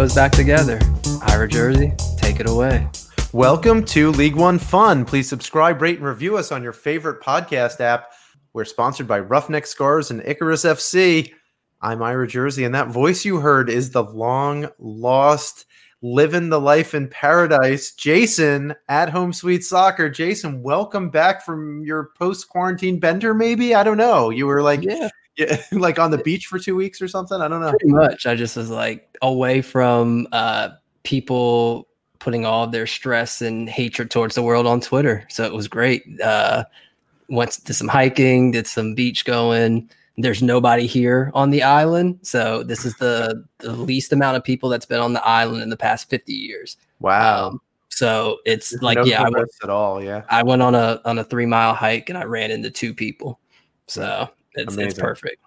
goes 0.00 0.14
back 0.14 0.32
together. 0.32 0.80
Ira 1.26 1.46
Jersey, 1.46 1.92
take 2.16 2.40
it 2.40 2.48
away. 2.48 2.88
Welcome 3.34 3.84
to 3.84 4.10
League 4.12 4.34
One 4.34 4.58
Fun. 4.58 5.04
Please 5.04 5.28
subscribe, 5.28 5.82
rate, 5.82 5.98
and 5.98 6.06
review 6.06 6.38
us 6.38 6.50
on 6.50 6.62
your 6.62 6.72
favorite 6.72 7.22
podcast 7.22 7.80
app. 7.80 8.12
We're 8.54 8.64
sponsored 8.64 9.06
by 9.06 9.20
Roughneck 9.20 9.66
Scars 9.66 10.10
and 10.10 10.22
Icarus 10.24 10.64
FC. 10.64 11.34
I'm 11.82 12.02
Ira 12.02 12.26
Jersey, 12.26 12.64
and 12.64 12.74
that 12.74 12.88
voice 12.88 13.26
you 13.26 13.40
heard 13.40 13.68
is 13.68 13.90
the 13.90 14.02
long 14.02 14.70
lost, 14.78 15.66
living 16.00 16.48
the 16.48 16.62
life 16.62 16.94
in 16.94 17.06
paradise, 17.06 17.92
Jason 17.92 18.74
at 18.88 19.10
Home 19.10 19.34
Sweet 19.34 19.64
Soccer. 19.64 20.08
Jason, 20.08 20.62
welcome 20.62 21.10
back 21.10 21.44
from 21.44 21.84
your 21.84 22.08
post 22.18 22.48
quarantine 22.48 23.00
bender, 23.00 23.34
maybe? 23.34 23.74
I 23.74 23.82
don't 23.82 23.98
know. 23.98 24.30
You 24.30 24.46
were 24.46 24.62
like, 24.62 24.82
Yeah, 24.82 25.10
yeah, 25.40 25.62
like 25.72 25.98
on 25.98 26.10
the 26.10 26.18
beach 26.18 26.46
for 26.46 26.58
two 26.58 26.76
weeks 26.76 27.00
or 27.00 27.08
something. 27.08 27.40
I 27.40 27.48
don't 27.48 27.60
know. 27.60 27.70
pretty 27.70 27.88
much. 27.88 28.26
I 28.26 28.34
just 28.34 28.56
was 28.56 28.70
like 28.70 29.16
away 29.22 29.62
from 29.62 30.28
uh, 30.32 30.70
people 31.02 31.88
putting 32.18 32.44
all 32.44 32.66
their 32.66 32.86
stress 32.86 33.40
and 33.40 33.68
hatred 33.68 34.10
towards 34.10 34.34
the 34.34 34.42
world 34.42 34.66
on 34.66 34.80
Twitter. 34.80 35.26
So 35.30 35.44
it 35.44 35.54
was 35.54 35.68
great. 35.68 36.20
Uh, 36.20 36.64
went 37.28 37.52
to 37.52 37.72
some 37.72 37.88
hiking, 37.88 38.50
did 38.50 38.66
some 38.66 38.94
beach 38.94 39.24
going. 39.24 39.88
There's 40.18 40.42
nobody 40.42 40.86
here 40.86 41.30
on 41.32 41.48
the 41.48 41.62
island, 41.62 42.18
so 42.22 42.62
this 42.62 42.84
is 42.84 42.94
the 42.96 43.42
the 43.58 43.72
least 43.72 44.12
amount 44.12 44.36
of 44.36 44.44
people 44.44 44.68
that's 44.68 44.84
been 44.84 45.00
on 45.00 45.14
the 45.14 45.26
island 45.26 45.62
in 45.62 45.70
the 45.70 45.78
past 45.78 46.10
50 46.10 46.34
years. 46.34 46.76
Wow. 46.98 47.48
Um, 47.48 47.60
so 47.88 48.38
it's 48.44 48.70
There's 48.70 48.82
like 48.82 48.98
no 48.98 49.04
yeah, 49.04 49.22
I 49.22 49.30
went, 49.30 49.48
at 49.62 49.70
all. 49.70 50.02
Yeah. 50.02 50.24
I 50.28 50.42
went 50.42 50.60
on 50.60 50.74
a 50.74 51.00
on 51.06 51.18
a 51.18 51.24
three 51.24 51.46
mile 51.46 51.74
hike 51.74 52.10
and 52.10 52.18
I 52.18 52.24
ran 52.24 52.50
into 52.50 52.70
two 52.70 52.92
people. 52.92 53.40
So 53.86 54.28
it's 54.54 54.76
it's 54.76 54.98
perfect. 54.98 55.42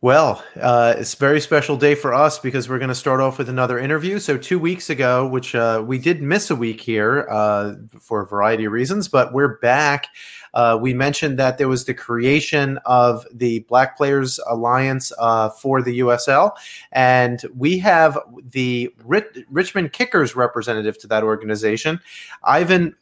Well, 0.00 0.44
uh, 0.60 0.94
it's 0.96 1.14
a 1.14 1.16
very 1.16 1.40
special 1.40 1.76
day 1.76 1.96
for 1.96 2.14
us 2.14 2.38
because 2.38 2.68
we're 2.68 2.78
going 2.78 2.88
to 2.88 2.94
start 2.94 3.20
off 3.20 3.36
with 3.36 3.48
another 3.48 3.80
interview. 3.80 4.20
So, 4.20 4.38
two 4.38 4.60
weeks 4.60 4.90
ago, 4.90 5.26
which 5.26 5.56
uh, 5.56 5.82
we 5.84 5.98
did 5.98 6.22
miss 6.22 6.52
a 6.52 6.54
week 6.54 6.80
here 6.80 7.26
uh, 7.28 7.74
for 7.98 8.20
a 8.20 8.26
variety 8.26 8.66
of 8.66 8.70
reasons, 8.70 9.08
but 9.08 9.32
we're 9.32 9.58
back. 9.58 10.06
Uh, 10.54 10.78
we 10.80 10.94
mentioned 10.94 11.36
that 11.40 11.58
there 11.58 11.66
was 11.66 11.84
the 11.84 11.94
creation 11.94 12.78
of 12.84 13.26
the 13.32 13.60
Black 13.68 13.96
Players 13.96 14.38
Alliance 14.46 15.12
uh, 15.18 15.50
for 15.50 15.82
the 15.82 15.98
USL, 15.98 16.52
and 16.92 17.44
we 17.56 17.76
have 17.78 18.16
the 18.50 18.94
Richmond 19.04 19.92
Kickers 19.92 20.36
representative 20.36 20.96
to 20.98 21.08
that 21.08 21.24
organization, 21.24 21.98
Ivan 22.44 22.94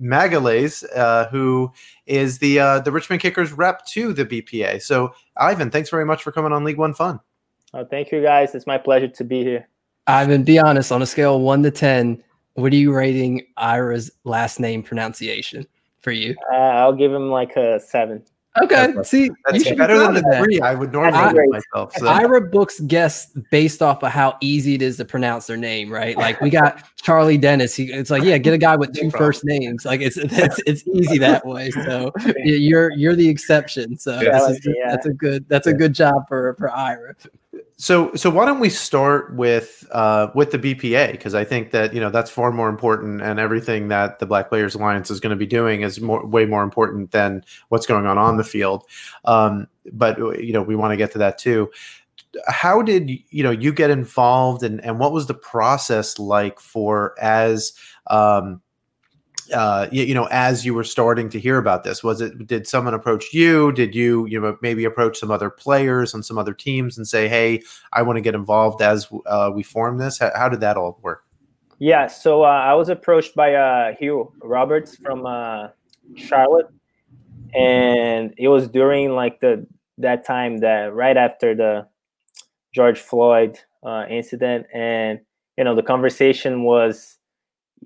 Magalhaes, 0.00 0.84
uh, 0.96 1.28
who 1.28 1.72
is 2.06 2.38
the 2.38 2.58
uh, 2.58 2.80
the 2.80 2.92
Richmond 2.92 3.22
Kickers 3.22 3.52
rep 3.52 3.84
to 3.86 4.12
the 4.12 4.24
BPA. 4.24 4.82
So, 4.82 5.14
Ivan, 5.36 5.70
thanks 5.70 5.90
very 5.90 6.04
much 6.04 6.22
for 6.22 6.32
coming 6.32 6.52
on 6.52 6.64
League 6.64 6.78
One 6.78 6.94
Fun. 6.94 7.20
Oh, 7.72 7.84
thank 7.84 8.12
you 8.12 8.22
guys. 8.22 8.54
It's 8.54 8.66
my 8.66 8.78
pleasure 8.78 9.08
to 9.08 9.24
be 9.24 9.42
here. 9.42 9.68
Ivan, 10.06 10.44
be 10.44 10.58
honest. 10.58 10.92
On 10.92 11.02
a 11.02 11.06
scale 11.06 11.36
of 11.36 11.42
one 11.42 11.62
to 11.62 11.70
ten, 11.70 12.22
what 12.54 12.72
are 12.72 12.76
you 12.76 12.92
rating 12.92 13.46
Ira's 13.56 14.10
last 14.24 14.60
name 14.60 14.82
pronunciation 14.82 15.66
for 16.00 16.12
you? 16.12 16.36
Uh, 16.52 16.56
I'll 16.56 16.92
give 16.92 17.12
him 17.12 17.30
like 17.30 17.56
a 17.56 17.80
seven. 17.80 18.22
Okay, 18.62 18.74
That's- 18.86 19.08
see, 19.10 19.30
That's 19.50 19.68
better 19.72 19.98
than 19.98 20.14
the 20.14 20.20
that. 20.30 20.44
three 20.44 20.60
I 20.60 20.74
would 20.74 20.92
normally 20.92 21.34
give 21.34 21.42
myself. 21.48 21.92
So. 21.96 22.06
Ira 22.06 22.40
books 22.40 22.78
guests 22.80 23.32
based 23.50 23.82
off 23.82 24.02
of 24.04 24.12
how 24.12 24.36
easy 24.40 24.74
it 24.74 24.82
is 24.82 24.96
to 24.98 25.04
pronounce 25.04 25.46
their 25.48 25.56
name, 25.56 25.92
right? 25.92 26.16
Like 26.16 26.40
we 26.40 26.50
got 26.50 26.82
Charlie 26.96 27.36
Dennis. 27.36 27.74
He, 27.74 27.92
it's 27.92 28.10
like, 28.10 28.22
yeah, 28.22 28.38
get 28.38 28.54
a 28.54 28.58
guy 28.58 28.76
with 28.76 28.94
two 28.94 29.10
first 29.10 29.44
names. 29.44 29.84
Like 29.84 30.00
it's 30.00 30.16
it's, 30.16 30.60
it's 30.66 30.86
easy 30.86 31.18
that 31.18 31.44
way. 31.44 31.70
So 31.70 32.12
you're 32.44 32.92
you're 32.92 33.16
the 33.16 33.28
exception. 33.28 33.96
So 33.98 34.20
Yeah. 34.20 34.38
this 34.38 34.58
is, 34.58 34.66
Yeah. 34.66 34.90
that's 34.90 35.06
a 35.06 35.12
good 35.12 35.48
that's 35.48 35.66
a 35.66 35.72
good 35.72 35.92
job 35.92 36.28
for 36.28 36.54
for 36.56 36.70
Ira. 36.70 37.14
So, 37.84 38.14
so 38.14 38.30
why 38.30 38.46
don't 38.46 38.60
we 38.60 38.70
start 38.70 39.34
with 39.34 39.86
uh, 39.92 40.28
with 40.34 40.52
the 40.52 40.58
BPA? 40.58 41.12
Because 41.12 41.34
I 41.34 41.44
think 41.44 41.70
that 41.72 41.92
you 41.92 42.00
know 42.00 42.08
that's 42.08 42.30
far 42.30 42.50
more 42.50 42.70
important, 42.70 43.20
and 43.20 43.38
everything 43.38 43.88
that 43.88 44.20
the 44.20 44.24
Black 44.24 44.48
Players 44.48 44.74
Alliance 44.74 45.10
is 45.10 45.20
going 45.20 45.32
to 45.32 45.36
be 45.36 45.44
doing 45.44 45.82
is 45.82 46.00
more, 46.00 46.24
way 46.24 46.46
more 46.46 46.62
important 46.62 47.10
than 47.10 47.44
what's 47.68 47.84
going 47.84 48.06
on 48.06 48.16
on 48.16 48.38
the 48.38 48.42
field. 48.42 48.86
Um, 49.26 49.66
but 49.92 50.16
you 50.42 50.54
know, 50.54 50.62
we 50.62 50.74
want 50.74 50.92
to 50.92 50.96
get 50.96 51.12
to 51.12 51.18
that 51.18 51.36
too. 51.36 51.70
How 52.46 52.80
did 52.80 53.10
you 53.28 53.42
know 53.42 53.50
you 53.50 53.70
get 53.70 53.90
involved, 53.90 54.62
and 54.62 54.82
and 54.82 54.98
what 54.98 55.12
was 55.12 55.26
the 55.26 55.34
process 55.34 56.18
like 56.18 56.60
for 56.60 57.14
as 57.20 57.74
um, 58.06 58.62
uh, 59.52 59.88
you, 59.92 60.04
you 60.04 60.14
know, 60.14 60.28
as 60.30 60.64
you 60.64 60.74
were 60.74 60.84
starting 60.84 61.28
to 61.30 61.40
hear 61.40 61.58
about 61.58 61.84
this, 61.84 62.02
was 62.02 62.20
it 62.20 62.46
did 62.46 62.66
someone 62.66 62.94
approach 62.94 63.32
you? 63.32 63.72
Did 63.72 63.94
you 63.94 64.26
you 64.26 64.40
know 64.40 64.56
maybe 64.62 64.84
approach 64.84 65.18
some 65.18 65.30
other 65.30 65.50
players 65.50 66.14
on 66.14 66.22
some 66.22 66.38
other 66.38 66.54
teams 66.54 66.96
and 66.96 67.06
say, 67.06 67.28
"Hey, 67.28 67.62
I 67.92 68.02
want 68.02 68.16
to 68.16 68.20
get 68.20 68.34
involved 68.34 68.82
as 68.82 69.08
uh, 69.26 69.50
we 69.54 69.62
form 69.62 69.98
this"? 69.98 70.18
How, 70.18 70.30
how 70.34 70.48
did 70.48 70.60
that 70.60 70.76
all 70.76 70.98
work? 71.02 71.24
Yeah, 71.78 72.06
so 72.06 72.44
uh, 72.44 72.48
I 72.48 72.74
was 72.74 72.88
approached 72.88 73.34
by 73.34 73.54
uh, 73.54 73.94
Hugh 73.98 74.32
Roberts 74.42 74.96
from 74.96 75.26
uh, 75.26 75.68
Charlotte, 76.16 76.68
and 77.54 78.32
it 78.38 78.48
was 78.48 78.68
during 78.68 79.10
like 79.10 79.40
the 79.40 79.66
that 79.98 80.24
time 80.24 80.58
that 80.58 80.94
right 80.94 81.16
after 81.16 81.54
the 81.54 81.86
George 82.72 82.98
Floyd 82.98 83.58
uh, 83.82 84.06
incident, 84.08 84.66
and 84.72 85.20
you 85.58 85.64
know 85.64 85.74
the 85.74 85.82
conversation 85.82 86.62
was 86.62 87.18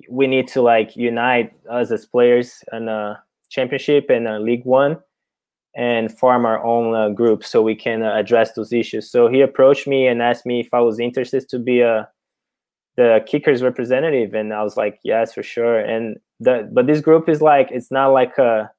we 0.08 0.26
need 0.26 0.48
to 0.48 0.62
like 0.62 0.96
unite 0.96 1.52
us 1.70 1.90
as 1.90 2.06
players 2.06 2.62
in 2.72 2.88
a 2.88 3.22
championship 3.50 4.10
and 4.10 4.28
a 4.28 4.38
League 4.38 4.64
One, 4.64 4.98
and 5.76 6.16
form 6.16 6.44
our 6.44 6.62
own 6.64 6.94
uh, 6.94 7.08
group 7.10 7.44
so 7.44 7.62
we 7.62 7.74
can 7.74 8.02
uh, 8.02 8.14
address 8.14 8.52
those 8.52 8.72
issues. 8.72 9.10
So 9.10 9.28
he 9.28 9.40
approached 9.40 9.86
me 9.86 10.06
and 10.06 10.20
asked 10.22 10.46
me 10.46 10.60
if 10.60 10.74
I 10.74 10.80
was 10.80 10.98
interested 10.98 11.48
to 11.48 11.58
be 11.58 11.80
a 11.80 12.08
the 12.98 13.24
kickers 13.28 13.62
representative 13.62 14.34
and 14.34 14.52
i 14.52 14.60
was 14.60 14.76
like 14.76 14.98
yes 15.04 15.32
for 15.32 15.42
sure. 15.44 15.78
And 15.78 16.16
the 16.40 16.68
but 16.72 16.88
this 16.88 17.00
group 17.00 17.28
is 17.28 17.40
like 17.40 17.68
it's 17.70 17.92
not 17.92 18.08
like 18.08 18.36
a 18.38 18.70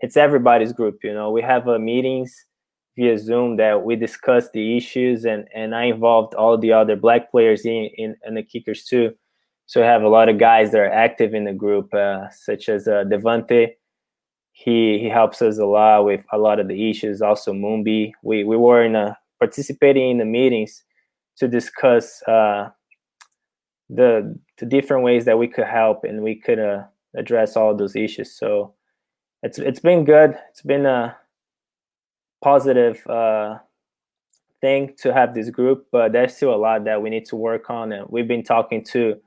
it's 0.00 0.16
everybody's 0.16 0.72
group 0.72 1.04
you 1.04 1.12
know? 1.12 1.30
We 1.30 1.42
have 1.42 1.68
uh, 1.68 1.78
meetings 1.78 2.34
via 2.96 3.18
zoom 3.18 3.58
that 3.58 3.84
we 3.84 3.96
discuss 3.96 4.48
the 4.52 4.78
issues 4.78 5.26
and 5.26 5.46
and 5.54 5.74
i 5.74 5.84
involved 5.84 6.34
all 6.34 6.56
the 6.56 6.72
other 6.72 6.96
black 6.96 7.30
players 7.30 7.66
in 7.66 7.90
in, 7.98 8.16
in 8.26 8.34
the 8.34 8.42
kickers 8.42 8.84
too 8.84 9.14
so 9.66 9.80
we 9.80 9.86
have 9.86 10.02
a 10.02 10.08
lot 10.08 10.28
of 10.28 10.38
guys 10.38 10.70
that 10.70 10.80
are 10.80 10.90
active 10.90 11.34
in 11.34 11.44
the 11.44 11.52
group 11.52 11.92
uh, 11.94 12.28
such 12.30 12.68
as 12.68 12.88
uh, 12.88 13.04
devante 13.04 13.74
he 14.52 14.98
he 14.98 15.08
helps 15.08 15.42
us 15.42 15.58
a 15.58 15.66
lot 15.66 16.04
with 16.04 16.24
a 16.32 16.38
lot 16.38 16.58
of 16.58 16.68
the 16.68 16.90
issues 16.90 17.20
also 17.20 17.52
moonby 17.52 18.12
we 18.22 18.44
we 18.44 18.56
were 18.56 18.82
in 18.82 18.96
a 18.96 19.16
participating 19.38 20.10
in 20.10 20.18
the 20.18 20.24
meetings 20.24 20.84
to 21.36 21.48
discuss 21.48 22.22
uh, 22.24 22.70
the 23.90 24.38
the 24.58 24.66
different 24.66 25.02
ways 25.04 25.24
that 25.26 25.38
we 25.38 25.46
could 25.46 25.66
help 25.66 26.04
and 26.04 26.22
we 26.22 26.34
could 26.34 26.58
uh, 26.58 26.82
address 27.14 27.56
all 27.56 27.74
those 27.74 27.94
issues. 27.94 28.32
So 28.32 28.74
it's 29.42 29.58
it's 29.58 29.80
been 29.80 30.04
good. 30.04 30.36
It's 30.50 30.62
been 30.62 30.86
a 30.86 31.16
positive 32.42 33.06
uh, 33.06 33.58
thing 34.60 34.94
to 34.98 35.12
have 35.12 35.34
this 35.34 35.50
group, 35.50 35.86
but 35.92 36.12
there's 36.12 36.36
still 36.36 36.54
a 36.54 36.56
lot 36.56 36.84
that 36.84 37.02
we 37.02 37.10
need 37.10 37.26
to 37.26 37.36
work 37.36 37.70
on, 37.70 37.92
and 37.92 38.06
we've 38.08 38.28
been 38.28 38.44
talking 38.44 38.82
to 38.84 39.20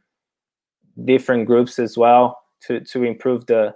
different 1.05 1.45
groups 1.45 1.79
as 1.79 1.97
well 1.97 2.39
to 2.67 2.81
to 2.81 3.03
improve 3.03 3.45
the 3.45 3.75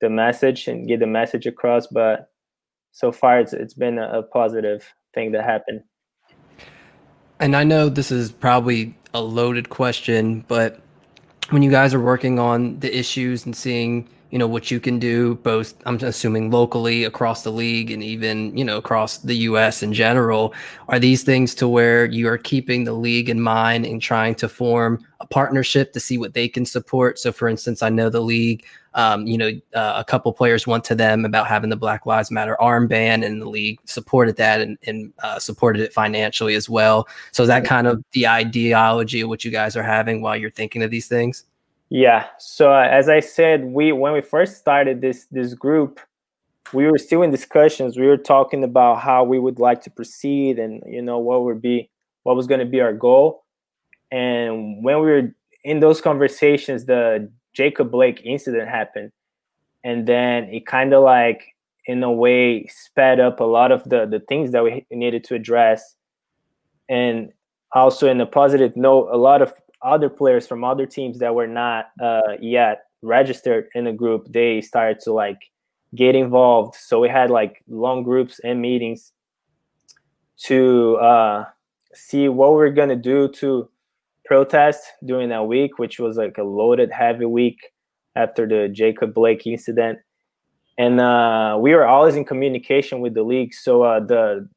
the 0.00 0.08
message 0.08 0.68
and 0.68 0.88
get 0.88 1.00
the 1.00 1.06
message 1.06 1.46
across. 1.46 1.86
But 1.86 2.30
so 2.92 3.12
far, 3.12 3.40
it's 3.40 3.52
it's 3.52 3.74
been 3.74 3.98
a, 3.98 4.20
a 4.20 4.22
positive 4.22 4.84
thing 5.14 5.32
that 5.32 5.44
happened. 5.44 5.82
And 7.38 7.56
I 7.56 7.64
know 7.64 7.88
this 7.88 8.10
is 8.10 8.30
probably 8.30 8.94
a 9.14 9.20
loaded 9.22 9.70
question, 9.70 10.44
but 10.46 10.80
when 11.48 11.62
you 11.62 11.70
guys 11.70 11.94
are 11.94 12.00
working 12.00 12.38
on 12.38 12.78
the 12.80 12.96
issues 12.96 13.46
and 13.46 13.56
seeing, 13.56 14.08
you 14.30 14.38
know, 14.38 14.46
what 14.46 14.70
you 14.70 14.80
can 14.80 14.98
do, 14.98 15.34
both 15.36 15.74
I'm 15.86 15.96
assuming 15.96 16.50
locally 16.50 17.04
across 17.04 17.42
the 17.42 17.50
league 17.50 17.90
and 17.90 18.02
even, 18.02 18.56
you 18.56 18.64
know, 18.64 18.76
across 18.76 19.18
the 19.18 19.34
US 19.34 19.82
in 19.82 19.92
general, 19.92 20.54
are 20.88 20.98
these 20.98 21.22
things 21.22 21.54
to 21.56 21.68
where 21.68 22.04
you 22.04 22.28
are 22.28 22.38
keeping 22.38 22.84
the 22.84 22.92
league 22.92 23.28
in 23.28 23.40
mind 23.40 23.86
and 23.86 24.00
trying 24.00 24.34
to 24.36 24.48
form 24.48 25.04
a 25.20 25.26
partnership 25.26 25.92
to 25.92 26.00
see 26.00 26.16
what 26.16 26.34
they 26.34 26.48
can 26.48 26.64
support? 26.64 27.18
So, 27.18 27.32
for 27.32 27.48
instance, 27.48 27.82
I 27.82 27.88
know 27.88 28.08
the 28.08 28.20
league 28.20 28.64
um, 28.94 29.26
you 29.26 29.38
know, 29.38 29.50
uh, 29.74 29.94
a 29.96 30.04
couple 30.04 30.32
players 30.32 30.66
went 30.66 30.84
to 30.84 30.94
them 30.94 31.24
about 31.24 31.46
having 31.46 31.70
the 31.70 31.76
Black 31.76 32.06
Lives 32.06 32.30
Matter 32.30 32.56
armband, 32.60 33.24
and 33.24 33.40
the 33.40 33.48
league 33.48 33.78
supported 33.84 34.36
that 34.36 34.60
and, 34.60 34.78
and 34.86 35.12
uh, 35.22 35.38
supported 35.38 35.82
it 35.82 35.92
financially 35.92 36.54
as 36.54 36.68
well. 36.68 37.06
So 37.32 37.42
is 37.44 37.48
that 37.48 37.64
kind 37.64 37.86
of 37.86 38.02
the 38.12 38.26
ideology 38.26 39.20
of 39.20 39.28
what 39.28 39.44
you 39.44 39.50
guys 39.50 39.76
are 39.76 39.82
having 39.82 40.22
while 40.22 40.36
you're 40.36 40.50
thinking 40.50 40.82
of 40.82 40.90
these 40.90 41.06
things? 41.06 41.44
Yeah. 41.90 42.26
So 42.38 42.72
uh, 42.72 42.88
as 42.88 43.08
I 43.08 43.18
said, 43.20 43.64
we 43.64 43.90
when 43.92 44.12
we 44.12 44.20
first 44.20 44.56
started 44.56 45.00
this 45.00 45.26
this 45.32 45.54
group, 45.54 45.98
we 46.72 46.86
were 46.86 46.98
still 46.98 47.22
in 47.22 47.32
discussions. 47.32 47.98
We 47.98 48.06
were 48.06 48.16
talking 48.16 48.62
about 48.62 49.00
how 49.00 49.24
we 49.24 49.40
would 49.40 49.58
like 49.58 49.82
to 49.82 49.90
proceed, 49.90 50.58
and 50.60 50.82
you 50.86 51.02
know 51.02 51.18
what 51.18 51.42
would 51.42 51.60
be 51.60 51.90
what 52.22 52.36
was 52.36 52.46
going 52.46 52.60
to 52.60 52.66
be 52.66 52.80
our 52.80 52.92
goal. 52.92 53.44
And 54.12 54.84
when 54.84 55.00
we 55.00 55.10
were 55.10 55.34
in 55.64 55.80
those 55.80 56.00
conversations, 56.00 56.84
the 56.84 57.30
Jacob 57.54 57.90
Blake 57.90 58.22
incident 58.24 58.68
happened, 58.68 59.10
and 59.82 60.06
then 60.06 60.44
it 60.44 60.66
kind 60.66 60.94
of 60.94 61.02
like 61.02 61.42
in 61.86 62.02
a 62.04 62.12
way 62.12 62.66
sped 62.68 63.18
up 63.18 63.40
a 63.40 63.44
lot 63.44 63.72
of 63.72 63.82
the 63.88 64.06
the 64.06 64.20
things 64.20 64.52
that 64.52 64.62
we 64.62 64.86
needed 64.92 65.24
to 65.24 65.34
address. 65.34 65.96
And 66.88 67.32
also 67.72 68.08
in 68.08 68.20
a 68.20 68.26
positive 68.26 68.76
note, 68.76 69.08
a 69.12 69.16
lot 69.16 69.42
of 69.42 69.52
other 69.82 70.08
players 70.08 70.46
from 70.46 70.64
other 70.64 70.86
teams 70.86 71.18
that 71.18 71.34
were 71.34 71.46
not 71.46 71.90
uh, 72.02 72.36
yet 72.40 72.84
registered 73.02 73.68
in 73.74 73.84
the 73.84 73.92
group, 73.92 74.26
they 74.30 74.60
started 74.60 75.00
to 75.00 75.12
like 75.12 75.38
get 75.94 76.14
involved. 76.14 76.74
So 76.76 77.00
we 77.00 77.08
had 77.08 77.30
like 77.30 77.62
long 77.68 78.02
groups 78.02 78.40
and 78.44 78.60
meetings 78.60 79.12
to 80.44 80.96
uh, 80.96 81.44
see 81.94 82.28
what 82.28 82.52
we're 82.52 82.70
gonna 82.70 82.96
do 82.96 83.28
to 83.28 83.68
protest 84.24 84.82
during 85.04 85.28
that 85.30 85.46
week, 85.46 85.78
which 85.78 85.98
was 85.98 86.16
like 86.16 86.38
a 86.38 86.42
loaded, 86.42 86.90
heavy 86.92 87.24
week 87.24 87.58
after 88.16 88.46
the 88.46 88.68
Jacob 88.68 89.14
Blake 89.14 89.46
incident. 89.46 89.98
And 90.78 91.00
uh, 91.00 91.58
we 91.60 91.74
were 91.74 91.86
always 91.86 92.14
in 92.14 92.24
communication 92.24 93.00
with 93.00 93.14
the 93.14 93.22
league. 93.22 93.52
So 93.52 93.82
uh, 93.82 94.00
the 94.00 94.48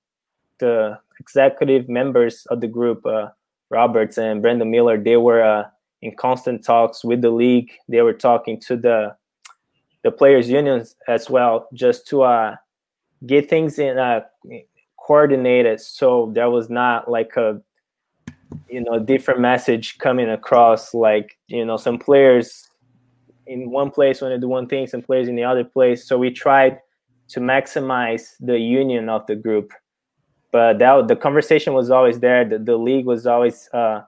the 0.60 1.00
executive 1.20 1.90
members 1.90 2.46
of 2.50 2.62
the 2.62 2.68
group, 2.68 3.06
uh, 3.06 3.30
Roberts 3.74 4.18
and 4.18 4.42
Brandon 4.42 4.70
Miller, 4.70 4.98
they 4.98 5.18
were 5.18 5.44
uh, 5.44 5.66
in 6.02 6.16
constant 6.16 6.64
talks 6.64 7.04
with 7.04 7.22
the 7.22 7.32
league. 7.32 7.72
They 7.90 8.02
were 8.02 8.14
talking 8.14 8.60
to 8.62 8.78
the 8.78 9.16
the 10.04 10.12
players' 10.12 10.50
unions 10.50 10.96
as 11.08 11.30
well, 11.30 11.68
just 11.74 12.08
to 12.08 12.24
uh, 12.24 12.56
get 13.26 13.50
things 13.50 13.80
in 13.80 13.98
uh, 13.98 14.22
coordinated, 14.98 15.80
so 15.80 16.32
there 16.36 16.50
was 16.50 16.70
not 16.70 17.10
like 17.10 17.36
a 17.38 17.62
you 18.70 18.82
know 18.82 19.00
different 19.00 19.40
message 19.40 19.98
coming 19.98 20.30
across. 20.30 20.94
Like 20.94 21.38
you 21.48 21.66
know, 21.66 21.78
some 21.78 21.98
players 21.98 22.70
in 23.48 23.72
one 23.72 23.92
place 23.92 24.22
want 24.22 24.34
to 24.34 24.40
do 24.40 24.48
one 24.48 24.68
thing, 24.68 24.88
some 24.88 25.02
players 25.02 25.28
in 25.28 25.36
the 25.36 25.44
other 25.44 25.64
place. 25.64 26.08
So 26.08 26.18
we 26.18 26.32
tried 26.32 26.80
to 27.30 27.40
maximize 27.40 28.34
the 28.40 28.60
union 28.60 29.10
of 29.10 29.26
the 29.28 29.36
group 29.36 29.74
but 30.54 30.78
that 30.78 31.08
the 31.08 31.16
conversation 31.16 31.74
was 31.74 31.90
always 31.90 32.20
there. 32.20 32.46
The, 32.46 32.60
the 32.60 32.78
league 32.78 33.06
was 33.06 33.26
always 33.26 33.68
uh, 33.74 34.04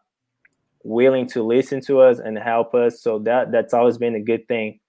willing 0.84 1.28
to 1.30 1.42
listen 1.42 1.82
to 1.82 2.02
us 2.02 2.20
and 2.20 2.38
help 2.38 2.76
us. 2.76 3.02
So 3.02 3.18
that 3.20 3.52
that's 3.52 3.74
always 3.74 3.98
been 3.98 4.14
a 4.14 4.22
good 4.22 4.48
thing. 4.48 4.80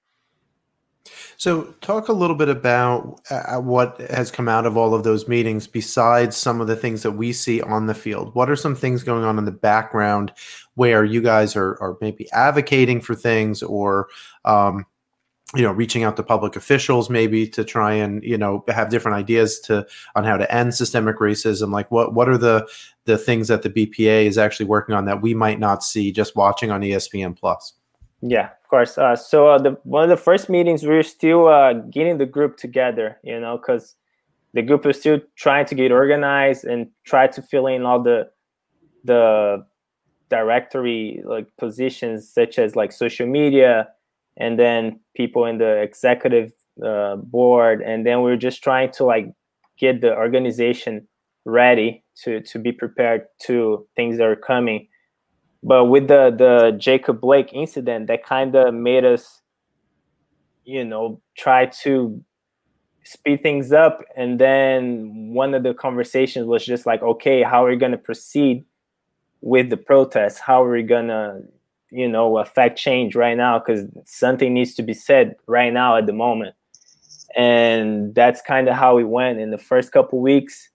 So, 1.36 1.74
talk 1.80 2.08
a 2.08 2.12
little 2.12 2.34
bit 2.34 2.48
about 2.48 3.20
uh, 3.30 3.60
what 3.60 4.00
has 4.10 4.32
come 4.32 4.48
out 4.48 4.66
of 4.66 4.76
all 4.76 4.92
of 4.92 5.04
those 5.04 5.28
meetings 5.28 5.68
besides 5.68 6.36
some 6.36 6.60
of 6.60 6.66
the 6.66 6.74
things 6.74 7.02
that 7.02 7.12
we 7.12 7.32
see 7.32 7.62
on 7.62 7.86
the 7.86 7.94
field. 7.94 8.34
What 8.34 8.50
are 8.50 8.56
some 8.56 8.74
things 8.74 9.04
going 9.04 9.22
on 9.22 9.38
in 9.38 9.44
the 9.44 9.52
background 9.52 10.32
where 10.74 11.04
you 11.04 11.22
guys 11.22 11.54
are, 11.54 11.80
are 11.80 11.96
maybe 12.00 12.30
advocating 12.32 13.00
for 13.00 13.14
things 13.14 13.62
or 13.62 14.08
um, 14.44 14.84
you 15.54 15.62
know 15.62 15.70
reaching 15.70 16.02
out 16.02 16.16
to 16.16 16.22
public 16.22 16.56
officials 16.56 17.08
maybe 17.08 17.46
to 17.46 17.62
try 17.62 17.92
and 17.92 18.22
you 18.24 18.36
know 18.36 18.64
have 18.68 18.88
different 18.88 19.16
ideas 19.16 19.60
to 19.60 19.86
on 20.16 20.24
how 20.24 20.36
to 20.36 20.52
end 20.52 20.74
systemic 20.74 21.18
racism. 21.18 21.70
Like 21.70 21.90
what 21.90 22.14
what 22.14 22.28
are 22.28 22.38
the 22.38 22.68
the 23.04 23.16
things 23.16 23.48
that 23.48 23.62
the 23.62 23.70
bpa 23.70 24.24
is 24.26 24.38
actually 24.38 24.66
working 24.66 24.94
on 24.94 25.04
that 25.04 25.22
we 25.22 25.34
might 25.34 25.60
not 25.60 25.84
see 25.84 26.10
just 26.10 26.34
watching 26.34 26.70
on 26.70 26.80
espn 26.80 27.36
plus? 27.36 27.74
Yeah 28.22 28.50
of 28.50 28.70
course. 28.70 28.98
Uh, 28.98 29.14
so 29.14 29.48
uh, 29.48 29.58
the 29.58 29.78
one 29.84 30.02
of 30.02 30.08
the 30.08 30.16
first 30.16 30.48
meetings 30.48 30.82
we 30.82 30.96
are 30.96 31.02
still 31.04 31.46
uh, 31.46 31.74
getting 31.74 32.18
the 32.18 32.26
group 32.26 32.56
together 32.56 33.18
you 33.22 33.38
know 33.38 33.56
because 33.56 33.94
the 34.52 34.62
group 34.62 34.84
is 34.86 34.98
still 34.98 35.20
trying 35.36 35.66
to 35.66 35.74
get 35.76 35.92
organized 35.92 36.64
and 36.64 36.88
try 37.04 37.28
to 37.28 37.40
fill 37.40 37.68
in 37.68 37.84
all 37.84 38.02
the 38.02 38.28
the 39.04 39.64
directory 40.28 41.22
like 41.24 41.46
positions 41.56 42.28
such 42.28 42.58
as 42.58 42.74
like 42.74 42.90
social 42.90 43.28
media 43.28 43.88
and 44.36 44.58
then 44.58 45.00
people 45.14 45.46
in 45.46 45.58
the 45.58 45.80
executive 45.80 46.52
uh, 46.84 47.16
board 47.16 47.80
and 47.80 48.06
then 48.06 48.22
we 48.22 48.30
are 48.30 48.36
just 48.36 48.62
trying 48.62 48.90
to 48.90 49.04
like 49.04 49.26
get 49.78 50.00
the 50.00 50.14
organization 50.14 51.06
ready 51.44 52.02
to 52.14 52.40
to 52.42 52.58
be 52.58 52.72
prepared 52.72 53.26
to 53.40 53.86
things 53.96 54.18
that 54.18 54.26
are 54.26 54.36
coming. 54.36 54.88
But 55.62 55.86
with 55.86 56.08
the 56.08 56.34
the 56.36 56.76
jacob 56.78 57.20
blake 57.20 57.52
incident 57.52 58.08
that 58.08 58.24
kind 58.24 58.54
of 58.54 58.74
made 58.74 59.04
us 59.04 59.40
you 60.64 60.84
know 60.84 61.20
try 61.36 61.66
to 61.66 62.22
speed 63.04 63.40
things 63.40 63.72
up 63.72 64.02
and 64.16 64.40
then 64.40 65.30
one 65.32 65.54
of 65.54 65.62
the 65.62 65.72
conversations 65.72 66.44
was 66.44 66.66
just 66.66 66.86
like 66.86 67.02
okay 67.02 67.42
how 67.42 67.64
are 67.64 67.70
we 67.70 67.76
going 67.76 67.92
to 67.92 67.98
proceed 67.98 68.64
with 69.40 69.70
the 69.70 69.76
protest? 69.76 70.40
How 70.40 70.64
are 70.64 70.70
we 70.70 70.82
going 70.82 71.08
to 71.08 71.42
you 71.90 72.08
know 72.08 72.38
affect 72.38 72.78
change 72.78 73.14
right 73.14 73.36
now 73.36 73.58
because 73.58 73.84
something 74.06 74.52
needs 74.54 74.74
to 74.74 74.82
be 74.82 74.94
said 74.94 75.36
right 75.46 75.72
now 75.72 75.96
at 75.96 76.06
the 76.06 76.12
moment. 76.12 76.54
And 77.36 78.14
that's 78.14 78.40
kind 78.40 78.68
of 78.68 78.76
how 78.76 78.96
we 78.96 79.04
went 79.04 79.40
in 79.40 79.50
the 79.50 79.58
first 79.58 79.92
couple 79.92 80.20
weeks. 80.20 80.70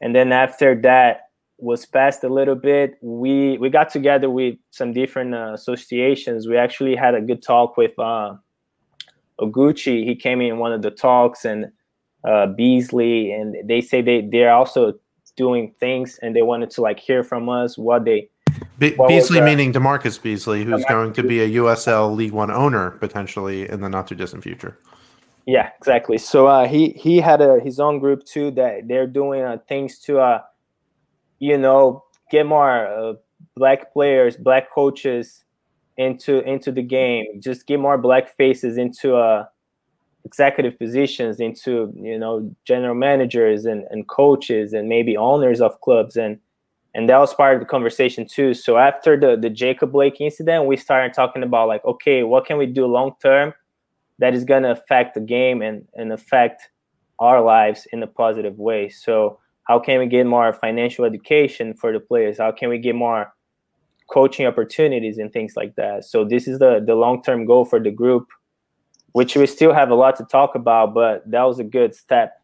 And 0.00 0.16
then 0.16 0.32
after 0.32 0.74
that 0.82 1.28
was 1.58 1.86
passed 1.86 2.24
a 2.24 2.28
little 2.28 2.56
bit 2.56 2.94
we 3.02 3.56
we 3.58 3.70
got 3.70 3.88
together 3.88 4.28
with 4.28 4.56
some 4.70 4.92
different 4.92 5.34
uh, 5.34 5.52
associations. 5.54 6.48
We 6.48 6.56
actually 6.56 6.96
had 6.96 7.14
a 7.14 7.20
good 7.20 7.42
talk 7.42 7.76
with 7.76 7.96
uh 7.98 8.34
oguchi. 9.40 10.04
He 10.04 10.16
came 10.16 10.40
in 10.40 10.58
one 10.58 10.72
of 10.72 10.82
the 10.82 10.90
talks 10.90 11.44
and 11.44 11.70
uh 12.26 12.46
beasley 12.46 13.32
and 13.32 13.56
they 13.68 13.80
say 13.80 14.02
they 14.02 14.28
they're 14.32 14.52
also 14.52 14.94
doing 15.36 15.72
things 15.78 16.18
and 16.22 16.34
they 16.36 16.42
wanted 16.42 16.70
to 16.70 16.80
like 16.80 16.98
hear 16.98 17.22
from 17.24 17.48
us 17.48 17.78
what 17.78 18.04
they 18.04 18.28
Be- 18.78 18.96
Beasley 19.08 19.40
meaning 19.40 19.72
DaMarcus 19.72 20.20
Beasley, 20.20 20.64
who's 20.64 20.84
DaMarcus 20.84 20.88
going 20.88 21.12
to 21.14 21.22
be 21.22 21.40
a 21.40 21.48
USL 21.50 22.14
League 22.14 22.32
One 22.32 22.50
owner 22.50 22.92
potentially 22.92 23.68
in 23.68 23.80
the 23.80 23.88
not 23.88 24.08
too 24.08 24.14
distant 24.14 24.42
future. 24.42 24.78
Yeah, 25.46 25.70
exactly. 25.76 26.18
So 26.18 26.46
uh, 26.46 26.68
he 26.68 26.90
he 26.90 27.18
had 27.18 27.40
a, 27.40 27.60
his 27.60 27.80
own 27.80 27.98
group 27.98 28.24
too 28.24 28.50
that 28.52 28.86
they're 28.86 29.06
doing 29.06 29.42
uh, 29.42 29.58
things 29.68 29.98
to, 30.00 30.20
uh, 30.20 30.42
you 31.38 31.58
know, 31.58 32.04
get 32.30 32.46
more 32.46 32.86
uh, 32.86 33.14
black 33.56 33.92
players, 33.92 34.36
black 34.36 34.72
coaches 34.72 35.44
into 35.96 36.40
into 36.48 36.70
the 36.70 36.82
game. 36.82 37.40
Just 37.40 37.66
get 37.66 37.80
more 37.80 37.98
black 37.98 38.36
faces 38.36 38.78
into 38.78 39.16
uh, 39.16 39.46
executive 40.24 40.78
positions, 40.78 41.40
into 41.40 41.92
you 41.96 42.18
know 42.18 42.54
general 42.64 42.94
managers 42.94 43.64
and, 43.64 43.84
and 43.90 44.06
coaches 44.08 44.72
and 44.72 44.88
maybe 44.88 45.16
owners 45.16 45.60
of 45.60 45.80
clubs 45.80 46.16
and 46.16 46.38
and 46.94 47.08
that 47.08 47.18
was 47.18 47.32
part 47.34 47.54
of 47.54 47.60
the 47.60 47.66
conversation 47.66 48.26
too. 48.26 48.54
So 48.54 48.76
after 48.76 49.18
the 49.18 49.36
the 49.36 49.50
jacob 49.50 49.92
blake 49.92 50.20
incident 50.20 50.66
we 50.66 50.76
started 50.76 51.14
talking 51.14 51.42
about 51.42 51.68
like 51.68 51.84
okay 51.84 52.22
what 52.22 52.46
can 52.46 52.58
we 52.58 52.66
do 52.66 52.86
long 52.86 53.12
term 53.22 53.54
that 54.18 54.34
is 54.34 54.44
going 54.44 54.62
to 54.62 54.70
affect 54.70 55.14
the 55.14 55.20
game 55.20 55.62
and 55.62 55.86
and 55.94 56.12
affect 56.12 56.70
our 57.18 57.40
lives 57.40 57.86
in 57.92 58.02
a 58.02 58.06
positive 58.06 58.58
way? 58.58 58.88
So 58.88 59.38
how 59.64 59.78
can 59.78 59.98
we 59.98 60.06
get 60.06 60.26
more 60.26 60.52
financial 60.52 61.04
education 61.04 61.74
for 61.74 61.92
the 61.92 62.00
players? 62.00 62.38
How 62.38 62.52
can 62.52 62.68
we 62.68 62.78
get 62.78 62.94
more 62.94 63.32
coaching 64.10 64.46
opportunities 64.46 65.18
and 65.18 65.32
things 65.32 65.54
like 65.56 65.76
that? 65.76 66.04
So 66.04 66.24
this 66.24 66.46
is 66.46 66.58
the 66.58 66.82
the 66.84 66.94
long 66.94 67.22
term 67.22 67.46
goal 67.46 67.64
for 67.64 67.80
the 67.80 67.90
group 67.90 68.28
which 69.12 69.36
we 69.36 69.46
still 69.46 69.74
have 69.74 69.90
a 69.90 69.94
lot 69.94 70.16
to 70.16 70.24
talk 70.24 70.54
about 70.54 70.94
but 70.94 71.22
that 71.30 71.42
was 71.42 71.58
a 71.58 71.64
good 71.64 71.94
step 71.94 72.40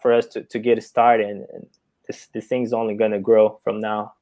for 0.00 0.12
us 0.12 0.26
to, 0.26 0.42
to 0.44 0.58
get 0.58 0.82
started 0.82 1.28
and 1.52 1.66
this 2.08 2.26
this 2.34 2.46
thing's 2.46 2.72
only 2.72 2.94
going 2.94 3.12
to 3.12 3.20
grow 3.20 3.60
from 3.62 3.80
now. 3.80 4.14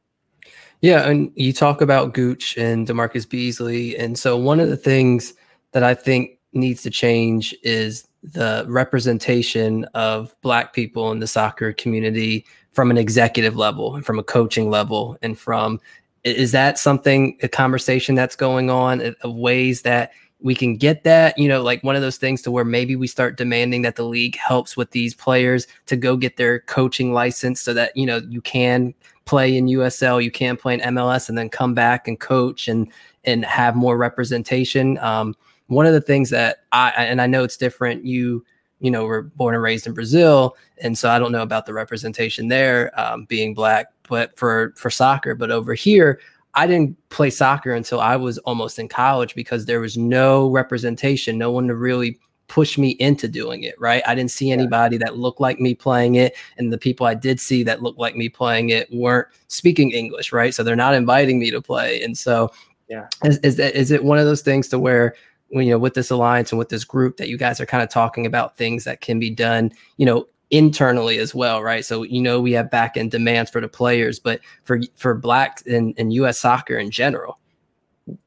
Yeah, 0.83 1.09
and 1.09 1.33
you 1.35 1.55
talk 1.55 1.81
about 1.81 2.13
Gooch 2.13 2.57
and 2.59 2.87
DaMarcus 2.87 3.29
Beasley, 3.29 3.97
and 3.97 4.19
so 4.19 4.37
one 4.37 4.61
of 4.61 4.69
the 4.69 4.77
things 4.77 5.33
that 5.73 5.83
I 5.83 5.95
think 5.95 6.39
needs 6.53 6.83
to 6.83 6.91
change 6.91 7.55
is 7.63 8.07
the 8.23 8.67
representation 8.69 9.85
of 9.95 10.35
Black 10.43 10.75
people 10.75 11.11
in 11.13 11.21
the 11.21 11.27
soccer 11.27 11.73
community 11.73 12.45
from 12.73 12.91
an 12.91 12.99
executive 12.99 13.57
level 13.57 13.95
and 13.95 14.05
from 14.05 14.19
a 14.19 14.23
coaching 14.23 14.69
level, 14.69 15.17
and 15.23 15.39
from 15.39 15.81
is 16.25 16.51
that 16.53 16.77
something 16.77 17.39
a 17.43 17.49
conversation 17.49 18.15
that's 18.17 18.35
going 18.37 18.69
on 18.69 19.01
of 19.23 19.35
ways 19.35 19.83
that 19.83 20.11
we 20.41 20.55
can 20.55 20.77
get 20.77 21.03
that, 21.05 21.37
you 21.39 21.49
know, 21.49 21.63
like 21.63 21.83
one 21.83 21.97
of 21.97 22.03
those 22.03 22.19
things 22.19 22.43
to 22.43 22.51
where 22.51 22.65
maybe 22.65 22.95
we 22.95 23.07
start 23.07 23.37
demanding 23.37 23.83
that 23.83 23.97
the 23.97 24.05
league 24.05 24.37
helps 24.37 24.77
with 24.77 24.91
these 24.91 25.15
players 25.15 25.67
to 25.87 25.97
go 25.97 26.17
get 26.17 26.37
their 26.37 26.61
coaching 26.61 27.13
license 27.13 27.61
so 27.61 27.73
that, 27.73 27.97
you 27.97 28.05
know, 28.05 28.21
you 28.29 28.41
can 28.43 28.93
play 29.25 29.57
in 29.57 29.67
USL, 29.67 30.23
you 30.23 30.31
can 30.31 30.57
play 30.57 30.75
in 30.75 30.81
MLS 30.81 31.29
and 31.29 31.37
then 31.37 31.49
come 31.49 31.75
back 31.75 32.07
and 32.09 32.19
coach 32.21 32.69
and 32.69 32.91
and 33.25 33.45
have 33.45 33.75
more 33.75 33.97
representation. 33.97 34.99
Um, 34.99 35.35
one 35.67 35.87
of 35.87 35.93
the 35.93 36.01
things 36.01 36.31
that 36.31 36.59
I 36.73 36.91
and 36.91 37.21
I 37.21 37.27
know 37.27 37.43
it's 37.43 37.57
different, 37.57 38.05
you 38.05 38.45
you 38.79 38.91
know, 38.91 39.07
were 39.07 39.23
born 39.23 39.55
and 39.55 39.63
raised 39.63 39.87
in 39.87 39.95
Brazil, 39.95 40.55
and 40.83 40.99
so 40.99 41.09
I 41.09 41.19
don't 41.19 41.33
know 41.33 41.43
about 41.43 41.65
the 41.65 41.73
representation 41.73 42.49
there, 42.49 42.93
um, 43.01 43.25
being 43.25 43.55
black, 43.55 43.87
but 44.09 44.37
for 44.39 44.75
for 44.77 44.91
soccer, 44.91 45.35
but 45.35 45.51
over 45.51 45.73
here, 45.75 46.21
I 46.57 46.67
didn't 46.67 46.97
play 47.11 47.31
soccer 47.31 47.73
until 47.75 48.01
I 48.01 48.17
was 48.17 48.39
almost 48.39 48.79
in 48.79 48.89
college 48.89 49.35
because 49.35 49.67
there 49.67 49.81
was 49.81 49.97
no 49.97 50.51
representation, 50.51 51.39
no 51.39 51.53
one 51.53 51.69
to 51.69 51.77
really 51.77 52.19
push 52.49 52.79
me 52.79 52.91
into 52.99 53.29
doing 53.29 53.65
it, 53.65 53.75
right? 53.79 54.03
I 54.07 54.15
didn't 54.15 54.31
see 54.31 54.51
anybody 54.51 54.97
that 54.99 55.19
looked 55.19 55.41
like 55.41 55.61
me 55.61 55.75
playing 55.75 56.15
it. 56.15 56.35
And 56.57 56.73
the 56.73 56.79
people 56.79 57.07
I 57.07 57.15
did 57.15 57.41
see 57.41 57.63
that 57.65 57.83
looked 57.83 57.99
like 57.99 58.17
me 58.17 58.29
playing 58.29 58.71
it 58.71 58.89
weren't 58.93 59.29
speaking 59.49 59.91
English, 59.91 60.33
right? 60.33 60.55
So 60.55 60.63
they're 60.63 60.77
not 60.77 60.95
inviting 60.95 61.39
me 61.39 61.51
to 61.51 61.61
play. 61.61 62.03
And 62.03 62.17
so, 62.17 62.51
yeah, 62.89 63.09
is, 63.25 63.39
is, 63.39 63.57
that, 63.57 63.75
is 63.75 63.91
it 63.91 64.05
one 64.05 64.19
of 64.19 64.25
those 64.25 64.43
things 64.43 64.69
to 64.69 64.79
where, 64.79 65.15
when, 65.49 65.67
you 65.67 65.73
know, 65.73 65.79
with 65.79 65.95
this 65.95 66.11
alliance 66.11 66.53
and 66.53 66.59
with 66.59 66.71
this 66.71 66.85
group 66.85 67.19
that 67.19 67.29
you 67.29 67.37
guys 67.37 67.61
are 67.61 67.67
kind 67.67 67.83
of 67.83 67.89
talking 67.91 68.27
about 68.27 68.57
things 68.57 68.85
that 68.85 69.01
can 69.01 69.19
be 69.19 69.31
done, 69.31 69.73
you 69.97 70.07
know, 70.07 70.27
internally 70.51 71.19
as 71.19 71.35
well, 71.35 71.63
right? 71.63 71.85
So 71.85 72.03
you 72.03 72.21
know 72.21 72.41
we 72.41 72.53
have 72.53 72.71
back 72.71 72.97
end 72.97 73.11
demands 73.11 73.51
for 73.51 73.61
the 73.61 73.69
players, 73.69 74.19
but 74.19 74.41
for 74.65 74.81
for 74.97 75.15
blacks 75.15 75.63
and, 75.67 75.95
and 75.99 76.13
US 76.13 76.39
soccer 76.39 76.79
in 76.79 76.91
general. 76.91 77.39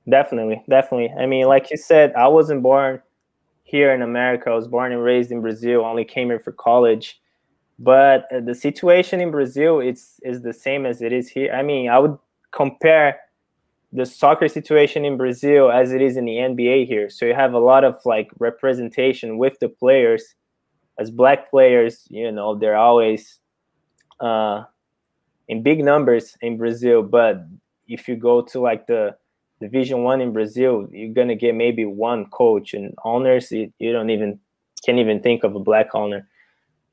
Definitely, 0.10 0.62
definitely. 0.70 1.14
I 1.18 1.26
mean, 1.26 1.48
like 1.48 1.72
you 1.72 1.78
said, 1.78 2.14
I 2.14 2.28
wasn't 2.28 2.64
born 2.64 3.02
here 3.64 3.94
in 3.94 4.02
America. 4.02 4.50
I 4.50 4.56
was 4.56 4.68
born 4.68 4.92
and 4.92 5.04
raised 5.04 5.32
in 5.32 5.42
Brazil. 5.42 5.86
Only 5.86 6.04
came 6.04 6.28
here 6.28 6.40
for 6.40 6.52
college. 6.52 7.20
But 7.78 8.26
uh, 8.34 8.42
the 8.42 8.56
situation 8.56 9.22
in 9.22 9.32
Brazil 9.32 9.80
it's 9.80 10.20
is 10.24 10.42
the 10.42 10.54
same 10.54 10.86
as 10.86 11.02
it 11.02 11.14
is 11.14 11.30
here. 11.30 11.54
I 11.54 11.64
mean, 11.64 11.90
I 11.90 12.00
would 12.00 12.18
compare 12.52 13.18
the 13.94 14.06
soccer 14.06 14.48
situation 14.48 15.06
in 15.06 15.18
Brazil 15.18 15.72
as 15.72 15.94
it 15.94 16.02
is 16.02 16.18
in 16.18 16.26
the 16.26 16.36
NBA 16.36 16.88
here. 16.88 17.10
So 17.10 17.26
you 17.26 17.34
have 17.34 17.54
a 17.54 17.60
lot 17.60 17.84
of 17.84 17.96
like 18.06 18.30
representation 18.40 19.38
with 19.38 19.58
the 19.60 19.70
players. 19.70 20.36
As 21.00 21.10
black 21.10 21.50
players, 21.50 22.06
you 22.10 22.32
know, 22.32 22.56
they're 22.56 22.77
always 22.77 23.39
uh, 24.20 24.63
in 25.48 25.63
big 25.63 25.84
numbers 25.84 26.38
in 26.41 26.58
Brazil. 26.58 27.01
But 27.01 27.46
if 27.88 28.08
you 28.08 28.15
go 28.15 28.41
to 28.41 28.60
like 28.60 28.86
the 28.86 29.15
Division 29.60 30.03
One 30.03 30.22
in 30.22 30.34
Brazil, 30.34 30.88
you're 30.91 31.13
gonna 31.13 31.36
get 31.36 31.56
maybe 31.56 31.86
one 31.86 32.25
coach 32.32 32.74
and 32.74 32.94
owners. 33.03 33.51
You, 33.51 33.72
you 33.79 33.91
don't 33.91 34.10
even 34.10 34.39
can't 34.86 35.00
even 35.00 35.22
think 35.22 35.44
of 35.44 35.56
a 35.56 35.60
black 35.60 35.96
owner. 35.96 36.27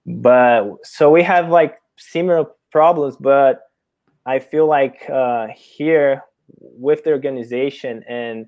But 0.06 0.75
so 0.84 1.10
we 1.10 1.22
have 1.22 1.48
like 1.48 1.78
similar 1.96 2.46
problems, 2.70 3.16
but 3.16 3.70
I 4.25 4.38
feel 4.38 4.66
like 4.66 5.08
uh, 5.10 5.48
here 5.48 6.22
with 6.58 7.04
the 7.04 7.10
organization 7.10 8.04
and 8.08 8.46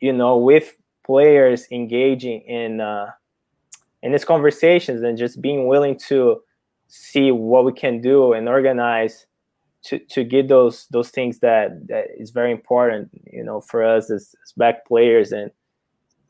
you 0.00 0.12
know 0.12 0.36
with 0.38 0.76
players 1.04 1.66
engaging 1.70 2.42
in 2.42 2.80
uh, 2.80 3.10
in 4.02 4.12
these 4.12 4.24
conversations 4.24 5.02
and 5.02 5.18
just 5.18 5.40
being 5.40 5.66
willing 5.66 5.98
to 5.98 6.40
see 6.88 7.30
what 7.30 7.64
we 7.64 7.72
can 7.72 8.00
do 8.00 8.32
and 8.32 8.48
organize 8.48 9.26
to, 9.82 9.98
to 9.98 10.24
get 10.24 10.48
those 10.48 10.86
those 10.90 11.10
things 11.10 11.38
that 11.40 11.86
that 11.88 12.06
is 12.18 12.30
very 12.30 12.50
important 12.50 13.08
you 13.30 13.44
know 13.44 13.60
for 13.60 13.84
us 13.84 14.10
as, 14.10 14.34
as 14.44 14.52
back 14.52 14.86
players 14.86 15.32
and 15.32 15.50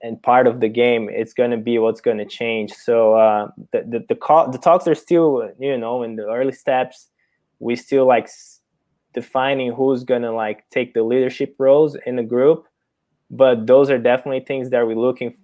and 0.02 0.22
part 0.22 0.46
of 0.46 0.60
the 0.60 0.68
game 0.68 1.08
it's 1.10 1.32
going 1.32 1.50
to 1.50 1.56
be 1.56 1.78
what's 1.78 2.00
going 2.00 2.18
to 2.18 2.24
change. 2.24 2.72
So 2.72 3.14
uh, 3.14 3.48
the 3.72 3.82
the 3.82 4.04
the, 4.08 4.14
call, 4.14 4.50
the 4.50 4.58
talks 4.58 4.86
are 4.86 4.94
still 4.94 5.50
you 5.58 5.76
know 5.76 6.02
in 6.02 6.16
the 6.16 6.26
early 6.26 6.52
steps. 6.52 7.08
We 7.58 7.74
still 7.74 8.06
like 8.06 8.28
defining 9.14 9.72
who's 9.72 10.04
gonna 10.04 10.32
like 10.32 10.68
take 10.70 10.94
the 10.94 11.02
leadership 11.02 11.56
roles 11.58 11.96
in 12.06 12.16
the 12.16 12.22
group 12.22 12.68
but 13.30 13.66
those 13.66 13.90
are 13.90 13.98
definitely 13.98 14.40
things 14.40 14.70
that 14.70 14.86
we're 14.86 14.96
looking 14.96 15.36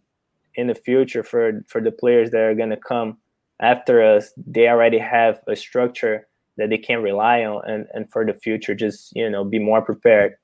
in 0.57 0.67
the 0.67 0.75
future 0.75 1.23
for 1.23 1.65
for 1.69 1.81
the 1.81 1.93
players 1.93 2.31
that 2.31 2.41
are 2.41 2.55
gonna 2.55 2.77
come 2.77 3.19
after 3.61 4.03
us 4.03 4.33
they 4.47 4.69
already 4.69 4.99
have 4.99 5.41
a 5.49 5.57
structure 5.57 6.27
that 6.57 6.71
they 6.71 6.79
can 6.79 7.03
rely 7.03 7.45
on 7.45 7.63
and 7.69 7.87
and 7.95 8.11
for 8.11 8.25
the 8.25 8.35
future 8.35 8.75
just 8.75 9.11
you 9.15 9.29
know 9.29 9.45
be 9.45 9.59
more 9.59 9.83
prepared 9.83 10.35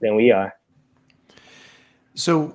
than 0.00 0.16
we 0.16 0.30
are. 0.30 0.52
So 2.14 2.54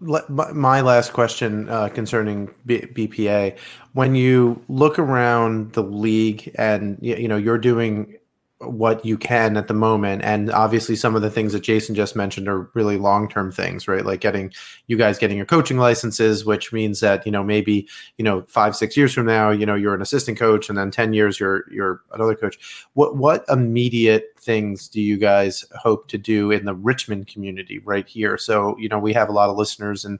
my 0.00 0.80
last 0.80 1.12
question 1.12 1.68
uh, 1.68 1.88
concerning 1.88 2.50
B- 2.66 2.86
BPA: 2.86 3.56
When 3.92 4.14
you 4.14 4.62
look 4.68 4.98
around 4.98 5.72
the 5.72 5.82
league, 5.82 6.50
and 6.56 6.98
you 7.00 7.28
know 7.28 7.36
you're 7.36 7.58
doing 7.58 8.16
what 8.60 9.04
you 9.06 9.16
can 9.16 9.56
at 9.56 9.68
the 9.68 9.74
moment. 9.74 10.22
And 10.22 10.50
obviously 10.50 10.94
some 10.94 11.16
of 11.16 11.22
the 11.22 11.30
things 11.30 11.52
that 11.52 11.62
jason 11.62 11.94
just 11.94 12.14
mentioned 12.14 12.46
are 12.46 12.70
really 12.74 12.98
long-term 12.98 13.52
things 13.52 13.88
right? 13.88 14.04
Like 14.04 14.20
getting 14.20 14.52
you 14.86 14.96
guys 14.96 15.18
getting 15.18 15.36
your 15.36 15.46
coaching 15.46 15.78
licenses 15.78 16.44
which 16.44 16.72
means 16.72 17.00
that 17.00 17.24
you 17.24 17.32
know 17.32 17.42
maybe 17.42 17.88
you 18.18 18.24
know 18.24 18.44
five 18.48 18.76
six 18.76 18.96
years 18.96 19.14
from 19.14 19.26
now 19.26 19.50
you 19.50 19.64
know 19.64 19.74
you're 19.74 19.94
an 19.94 20.02
assistant 20.02 20.38
coach 20.38 20.68
and 20.68 20.76
then 20.76 20.90
10 20.90 21.14
years 21.14 21.40
you're 21.40 21.64
you're 21.70 22.02
another 22.12 22.34
coach. 22.34 22.86
What 22.92 23.16
what 23.16 23.44
immediate 23.48 24.34
things 24.38 24.88
do 24.88 25.00
you 25.00 25.16
guys 25.16 25.64
hope 25.74 26.08
to 26.08 26.18
do 26.18 26.50
in 26.50 26.66
the 26.66 26.74
richmond 26.74 27.28
community 27.28 27.78
right 27.78 28.06
here? 28.06 28.36
So 28.36 28.76
you 28.78 28.88
know 28.88 28.98
we 28.98 29.14
have 29.14 29.28
a 29.30 29.32
lot 29.32 29.48
of 29.48 29.56
listeners 29.56 30.04
and 30.04 30.18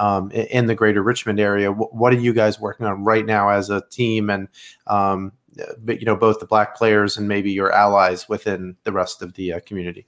um, 0.00 0.30
in 0.30 0.66
the 0.66 0.74
greater 0.74 1.02
richmond 1.02 1.38
area. 1.38 1.70
What 1.70 2.12
are 2.14 2.18
you 2.18 2.32
guys 2.32 2.58
working 2.58 2.86
on 2.86 3.04
right 3.04 3.26
now 3.26 3.50
as 3.50 3.68
a 3.68 3.82
team? 3.90 4.30
And 4.30 4.48
um, 4.86 5.32
but 5.78 6.00
you 6.00 6.06
know 6.06 6.16
both 6.16 6.40
the 6.40 6.46
black 6.46 6.76
players 6.76 7.16
and 7.16 7.28
maybe 7.28 7.50
your 7.50 7.72
allies 7.72 8.28
within 8.28 8.76
the 8.84 8.92
rest 8.92 9.22
of 9.22 9.34
the 9.34 9.52
uh, 9.52 9.60
community? 9.66 10.06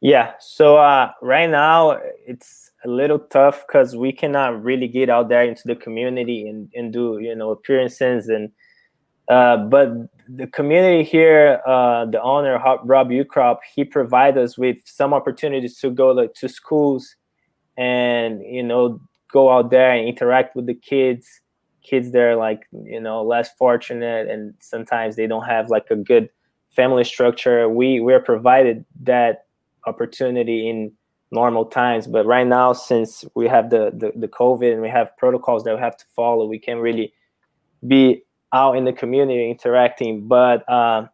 Yeah 0.00 0.32
so 0.38 0.76
uh, 0.76 1.10
right 1.22 1.50
now 1.50 1.98
it's 2.26 2.68
a 2.84 2.88
little 2.88 3.18
tough 3.18 3.64
because 3.66 3.96
we 3.96 4.12
cannot 4.12 4.62
really 4.62 4.88
get 4.88 5.10
out 5.10 5.28
there 5.28 5.42
into 5.42 5.62
the 5.66 5.74
community 5.74 6.48
and, 6.48 6.70
and 6.74 6.92
do 6.92 7.18
you 7.18 7.34
know 7.34 7.50
appearances 7.50 8.28
and 8.28 8.50
uh, 9.28 9.56
but 9.56 9.90
the 10.28 10.46
community 10.46 11.02
here 11.02 11.60
uh, 11.66 12.04
the 12.06 12.20
owner 12.22 12.58
rob 12.84 13.10
ukrop 13.10 13.58
he 13.74 13.84
provides 13.84 14.36
us 14.36 14.56
with 14.56 14.76
some 14.84 15.12
opportunities 15.12 15.78
to 15.78 15.90
go 15.90 16.10
like, 16.12 16.34
to 16.34 16.48
schools 16.48 17.16
and 17.76 18.42
you 18.42 18.62
know 18.62 19.00
go 19.32 19.50
out 19.50 19.70
there 19.70 19.90
and 19.92 20.08
interact 20.08 20.54
with 20.54 20.66
the 20.66 20.74
kids 20.74 21.40
kids 21.82 22.10
that 22.12 22.22
are 22.22 22.36
like 22.36 22.66
you 22.84 23.00
know 23.00 23.22
less 23.22 23.50
fortunate 23.54 24.28
and 24.28 24.54
sometimes 24.58 25.16
they 25.16 25.26
don't 25.26 25.44
have 25.44 25.70
like 25.70 25.86
a 25.90 25.96
good 25.96 26.28
family 26.70 27.04
structure 27.04 27.68
we 27.68 28.00
we're 28.00 28.20
provided 28.20 28.84
that 29.02 29.46
opportunity 29.86 30.68
in 30.68 30.92
normal 31.30 31.64
times. 31.64 32.06
But 32.06 32.26
right 32.26 32.46
now 32.46 32.72
since 32.72 33.24
we 33.34 33.48
have 33.48 33.70
the, 33.70 33.92
the 33.94 34.12
the 34.18 34.28
covid 34.28 34.72
and 34.72 34.82
we 34.82 34.88
have 34.88 35.16
protocols 35.16 35.64
that 35.64 35.74
we 35.74 35.80
have 35.80 35.96
to 35.96 36.04
follow 36.14 36.46
we 36.46 36.58
can't 36.58 36.80
really 36.80 37.12
be 37.86 38.22
out 38.52 38.76
in 38.76 38.84
the 38.84 38.92
community 38.92 39.50
interacting. 39.50 40.26
But 40.26 40.68
uh, 40.68 41.06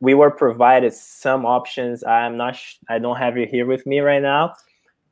we 0.00 0.14
were 0.14 0.30
provided 0.30 0.92
some 0.92 1.44
options. 1.44 2.04
I'm 2.04 2.36
not 2.36 2.56
sh- 2.56 2.76
i 2.88 2.98
don't 2.98 3.16
have 3.16 3.36
it 3.36 3.48
here 3.48 3.66
with 3.66 3.86
me 3.86 4.00
right 4.00 4.22
now. 4.22 4.54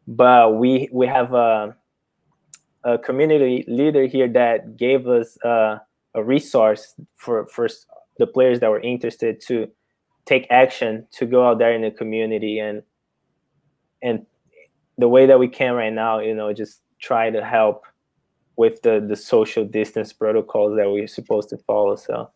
But 0.07 0.57
we 0.57 0.89
we 0.93 1.07
have 1.07 1.35
a 1.35 1.77
a 2.85 2.99
community 2.99 3.65
leader 3.69 4.07
here 4.07 4.29
that 4.29 4.77
gave 4.77 5.07
us 5.07 5.37
uh, 5.45 5.79
a 6.15 6.23
resource 6.23 6.95
for 7.15 7.47
for 7.47 7.69
the 8.19 8.27
players 8.27 8.61
that 8.61 8.71
were 8.71 8.81
interested 8.81 9.41
to 9.41 9.69
take 10.27 10.47
action 10.51 11.07
to 11.11 11.27
go 11.27 11.47
out 11.47 11.59
there 11.59 11.73
in 11.73 11.83
the 11.83 11.91
community 11.91 12.59
and 12.59 12.83
and 14.03 14.27
the 14.99 15.09
way 15.09 15.27
that 15.27 15.39
we 15.39 15.49
can 15.49 15.75
right 15.75 15.93
now 15.93 16.19
you 16.19 16.35
know 16.35 16.53
just 16.53 16.81
try 17.01 17.31
to 17.31 17.45
help 17.45 17.85
with 18.57 18.83
the 18.83 19.05
the 19.09 19.17
social 19.17 19.65
distance 19.65 20.13
protocols 20.13 20.77
that 20.77 20.91
we're 20.91 21.09
supposed 21.09 21.49
to 21.49 21.57
follow 21.59 21.97
so. 21.97 22.31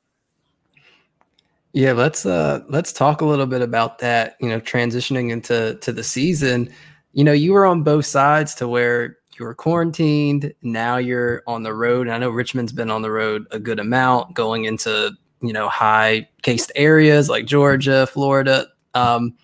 Yeah 1.72 1.92
let's 1.92 2.24
uh 2.24 2.60
let's 2.68 2.92
talk 2.92 3.20
a 3.20 3.26
little 3.26 3.46
bit 3.46 3.60
about 3.60 3.98
that 3.98 4.36
you 4.40 4.48
know 4.48 4.60
transitioning 4.60 5.30
into 5.30 5.76
to 5.80 5.92
the 5.92 6.02
season. 6.02 6.72
You 7.12 7.24
know 7.24 7.32
you 7.32 7.52
were 7.52 7.66
on 7.66 7.82
both 7.82 8.06
sides 8.06 8.54
to 8.56 8.68
where 8.68 9.18
you 9.38 9.44
were 9.44 9.54
quarantined. 9.54 10.52
Now 10.62 10.96
you're 10.96 11.42
on 11.46 11.62
the 11.62 11.74
road. 11.74 12.06
And 12.06 12.14
I 12.14 12.18
know 12.18 12.30
Richmond's 12.30 12.72
been 12.72 12.90
on 12.90 13.02
the 13.02 13.10
road 13.10 13.46
a 13.50 13.58
good 13.58 13.80
amount, 13.80 14.34
going 14.34 14.64
into 14.64 15.12
you 15.40 15.52
know 15.52 15.68
high 15.68 16.28
cased 16.42 16.72
areas 16.74 17.28
like 17.28 17.46
Georgia, 17.46 18.06
Florida. 18.06 18.68
Um, 18.94 19.34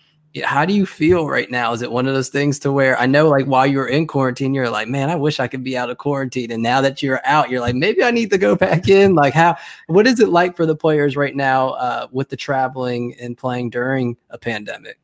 how 0.45 0.63
do 0.63 0.73
you 0.73 0.85
feel 0.85 1.27
right 1.27 1.51
now? 1.51 1.73
Is 1.73 1.81
it 1.81 1.91
one 1.91 2.07
of 2.07 2.13
those 2.13 2.29
things 2.29 2.57
to 2.59 2.71
where 2.71 2.97
I 2.97 3.05
know, 3.05 3.27
like 3.27 3.45
while 3.47 3.67
you 3.67 3.79
were 3.79 3.87
in 3.87 4.07
quarantine, 4.07 4.53
you're 4.53 4.69
like, 4.69 4.87
man, 4.87 5.09
I 5.09 5.15
wish 5.15 5.41
I 5.41 5.47
could 5.47 5.63
be 5.63 5.77
out 5.77 5.89
of 5.89 5.97
quarantine, 5.97 6.51
and 6.51 6.63
now 6.63 6.79
that 6.81 7.03
you're 7.03 7.21
out, 7.25 7.49
you're 7.49 7.59
like, 7.59 7.75
maybe 7.75 8.03
I 8.03 8.11
need 8.11 8.29
to 8.31 8.37
go 8.37 8.55
back 8.67 8.87
in. 8.87 9.13
Like, 9.13 9.33
how? 9.33 9.57
What 9.87 10.07
is 10.07 10.19
it 10.19 10.29
like 10.29 10.55
for 10.55 10.65
the 10.65 10.75
players 10.75 11.17
right 11.17 11.35
now 11.35 11.71
uh, 11.71 12.07
with 12.11 12.29
the 12.29 12.37
traveling 12.37 13.15
and 13.19 13.37
playing 13.37 13.71
during 13.71 14.17
a 14.29 14.37
pandemic? 14.37 14.99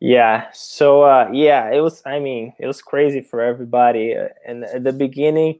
Yeah. 0.00 0.46
So 0.52 1.02
uh, 1.02 1.28
yeah, 1.32 1.70
it 1.72 1.80
was. 1.80 2.02
I 2.06 2.20
mean, 2.20 2.54
it 2.58 2.66
was 2.66 2.80
crazy 2.82 3.20
for 3.20 3.40
everybody. 3.40 4.14
Uh, 4.14 4.28
and 4.46 4.64
at 4.64 4.84
the 4.84 4.92
beginning, 4.92 5.58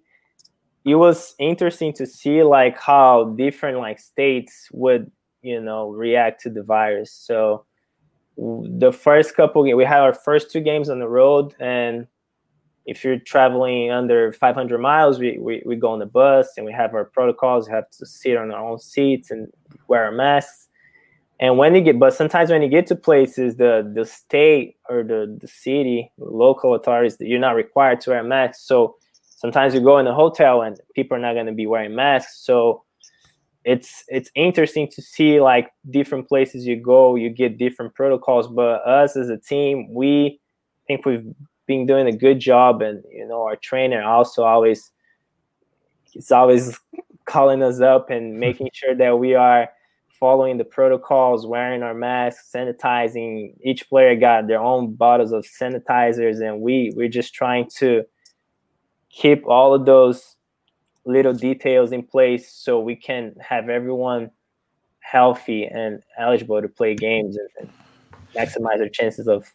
it 0.85 0.95
was 0.95 1.35
interesting 1.39 1.93
to 1.95 2.07
see 2.07 2.43
like 2.43 2.79
how 2.79 3.35
different 3.37 3.79
like 3.79 3.99
states 3.99 4.69
would 4.73 5.11
you 5.43 5.61
know 5.61 5.91
react 5.91 6.41
to 6.43 6.51
the 6.51 6.63
virus. 6.63 7.13
So 7.13 7.65
the 8.37 8.93
first 8.93 9.35
couple, 9.35 9.63
we 9.63 9.85
had 9.85 10.01
our 10.01 10.15
first 10.15 10.53
two 10.53 10.61
games 10.61 10.89
on 10.89 11.01
the 11.01 11.09
road, 11.09 11.55
and 11.59 12.07
if 12.87 13.05
you're 13.05 13.19
traveling 13.19 13.91
under 13.91 14.33
500 14.33 14.79
miles, 14.79 15.19
we, 15.19 15.37
we, 15.39 15.63
we 15.67 15.77
go 15.77 15.91
on 15.91 15.99
the 15.99 16.07
bus 16.07 16.49
and 16.57 16.65
we 16.65 16.73
have 16.73 16.95
our 16.95 17.05
protocols. 17.05 17.69
We 17.69 17.75
have 17.75 17.91
to 17.91 18.07
sit 18.07 18.39
on 18.39 18.51
our 18.51 18.67
own 18.67 18.79
seats 18.79 19.31
and 19.31 19.47
wear 19.89 20.05
our 20.05 20.13
masks 20.13 20.68
and 21.41 21.57
when 21.57 21.75
you 21.75 21.81
get, 21.81 21.99
but 21.99 22.15
sometimes 22.15 22.51
when 22.51 22.63
you 22.63 22.69
get 22.69 22.87
to 22.89 22.97
places, 22.97 23.57
the 23.57 23.91
the 23.95 24.05
state 24.05 24.77
or 24.89 25.05
the 25.05 25.39
the 25.41 25.47
city, 25.47 26.11
local 26.19 26.75
authorities, 26.75 27.17
you're 27.21 27.39
not 27.39 27.55
required 27.55 28.01
to 28.03 28.11
wear 28.11 28.23
masks. 28.25 28.65
So 28.65 28.97
sometimes 29.21 29.73
you 29.73 29.81
go 29.81 29.99
in 29.99 30.07
a 30.07 30.15
hotel 30.15 30.63
and 30.63 30.81
people 30.95 31.17
are 31.17 31.21
not 31.21 31.35
going 31.35 31.47
to 31.47 31.53
be 31.53 31.67
wearing 31.67 31.95
masks. 31.95 32.41
So 32.45 32.83
it's 33.65 34.05
it's 34.09 34.31
interesting 34.35 34.89
to 34.89 35.03
see 35.03 35.41
like 35.41 35.71
different 35.91 36.29
places 36.29 36.67
you 36.67 36.75
go, 36.75 37.15
you 37.15 37.31
get 37.31 37.57
different 37.57 37.95
protocols. 37.95 38.49
But 38.49 38.83
us 38.87 39.17
as 39.17 39.29
a 39.29 39.39
team, 39.39 39.95
we 39.95 40.41
think 40.89 41.07
we've 41.07 41.27
been 41.67 41.87
doing 41.87 42.09
a 42.09 42.17
good 42.17 42.41
job, 42.41 42.83
and 42.83 43.05
you 43.13 43.29
know 43.29 43.43
our 43.43 43.57
trainer 43.57 44.03
also 44.03 44.43
always 44.43 44.91
it's 46.15 46.33
always 46.33 46.81
calling 47.27 47.63
us 47.63 47.81
up 47.81 48.11
and 48.11 48.41
making 48.41 48.71
sure 48.73 48.97
that 48.97 49.19
we 49.21 49.35
are 49.35 49.69
following 50.19 50.59
the 50.59 50.65
protocols, 50.65 51.47
wearing 51.47 51.83
our 51.83 51.95
masks, 51.95 52.51
sanitizing. 52.55 53.55
Each 53.63 53.89
player 53.89 54.17
got 54.17 54.47
their 54.47 54.61
own 54.61 54.95
bottles 54.95 55.33
of 55.33 55.45
sanitizers, 55.45 56.41
and 56.41 56.61
we 56.61 56.93
we're 56.95 57.09
just 57.09 57.35
trying 57.35 57.69
to 57.77 58.05
keep 59.11 59.47
all 59.47 59.75
of 59.75 59.87
those 59.87 60.37
little 61.05 61.33
details 61.33 61.93
in 61.93 62.03
place 62.03 62.53
so 62.53 62.79
we 62.79 62.95
can 62.95 63.35
have 63.41 63.69
everyone 63.69 64.31
healthy 65.01 65.65
and 65.65 66.03
eligible 66.19 66.61
to 66.61 66.69
play 66.69 66.95
games 66.95 67.37
and, 67.59 67.71
maximize 68.37 68.77
their 68.77 68.91
chances 68.91 69.27
of 69.27 69.51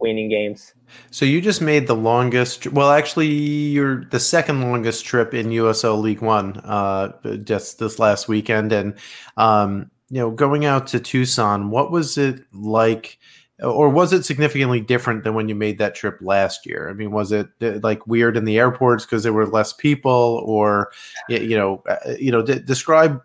winning 0.00 0.28
games. 0.28 0.74
So 1.10 1.24
you 1.24 1.40
just 1.40 1.62
made 1.62 1.86
the 1.86 1.94
longest. 1.94 2.66
Well, 2.66 2.90
actually, 2.90 3.28
you're 3.28 4.04
the 4.06 4.18
second 4.18 4.60
longest 4.60 5.04
trip 5.04 5.34
in 5.34 5.48
USL 5.48 6.00
League 6.00 6.20
One 6.20 6.56
uh, 6.58 7.12
just 7.44 7.78
this 7.78 7.98
last 8.00 8.28
weekend, 8.28 8.72
and 8.72 8.94
um, 9.36 9.90
you 10.10 10.18
know, 10.18 10.30
going 10.30 10.64
out 10.64 10.86
to 10.88 11.00
Tucson, 11.00 11.70
what 11.70 11.90
was 11.90 12.16
it 12.16 12.42
like? 12.52 13.18
Or 13.60 13.88
was 13.88 14.12
it 14.12 14.24
significantly 14.24 14.80
different 14.80 15.24
than 15.24 15.34
when 15.34 15.48
you 15.48 15.54
made 15.56 15.78
that 15.78 15.96
trip 15.96 16.18
last 16.20 16.64
year? 16.64 16.88
I 16.88 16.92
mean, 16.92 17.10
was 17.10 17.32
it 17.32 17.48
uh, 17.60 17.80
like 17.82 18.06
weird 18.06 18.36
in 18.36 18.44
the 18.44 18.56
airports 18.56 19.04
because 19.04 19.24
there 19.24 19.32
were 19.32 19.46
less 19.46 19.72
people, 19.72 20.42
or 20.46 20.92
you 21.28 21.56
know, 21.56 21.82
uh, 21.88 22.12
you 22.20 22.30
know, 22.30 22.40
d- 22.40 22.60
describe 22.60 23.20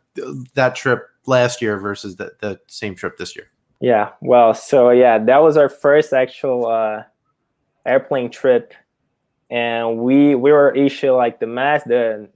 that 0.55 0.75
trip 0.75 1.07
last 1.27 1.61
year 1.61 1.77
versus 1.77 2.15
the, 2.15 2.31
the 2.39 2.59
same 2.65 2.95
trip 2.95 3.17
this 3.17 3.35
year? 3.35 3.47
Yeah, 3.79 4.09
well, 4.21 4.55
so 4.55 4.89
yeah, 4.89 5.19
that 5.19 5.37
was 5.43 5.55
our 5.55 5.69
first 5.69 6.13
actual 6.13 6.67
uh, 6.67 7.03
airplane 7.85 8.31
trip, 8.31 8.73
and 9.51 9.99
we 9.99 10.33
we 10.33 10.51
were 10.51 10.73
issued 10.73 11.11
like 11.11 11.39
the 11.39 11.47
mask, 11.47 11.85
the 11.85 12.27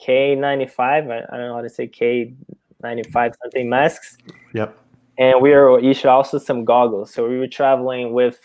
K 0.00 0.34
ninety 0.34 0.66
five. 0.66 1.08
I 1.08 1.20
don't 1.30 1.48
know 1.48 1.54
how 1.54 1.62
to 1.62 1.70
say 1.70 1.86
K 1.86 2.34
ninety 2.84 3.10
five 3.10 3.32
something 3.42 3.68
masks. 3.68 4.16
Yep. 4.52 4.78
And 5.18 5.40
we 5.40 5.50
were 5.50 5.80
issued 5.80 6.06
also 6.06 6.38
some 6.38 6.64
goggles. 6.64 7.12
So 7.12 7.28
we 7.28 7.38
were 7.38 7.48
traveling 7.48 8.12
with 8.12 8.38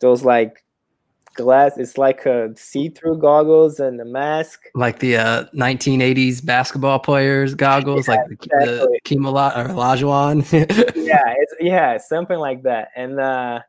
those 0.00 0.24
like 0.24 0.64
glass. 1.34 1.78
It's 1.78 1.98
like 1.98 2.26
a 2.26 2.52
see-through 2.56 3.18
goggles 3.18 3.80
and 3.80 4.00
a 4.00 4.04
mask, 4.04 4.64
like 4.74 4.98
the 4.98 5.16
uh, 5.16 5.44
1980s 5.54 6.44
basketball 6.44 6.98
players 6.98 7.54
goggles, 7.54 8.08
yeah, 8.08 8.14
like 8.14 8.28
the, 8.28 8.34
exactly. 8.34 8.76
the 8.76 9.00
Kimola 9.04 9.52
or 9.56 9.68
Lajuan. 9.74 10.40
yeah, 10.96 11.34
it's 11.38 11.54
yeah, 11.60 11.98
something 11.98 12.38
like 12.38 12.62
that. 12.64 12.88
And 12.96 13.20
uh, 13.20 13.60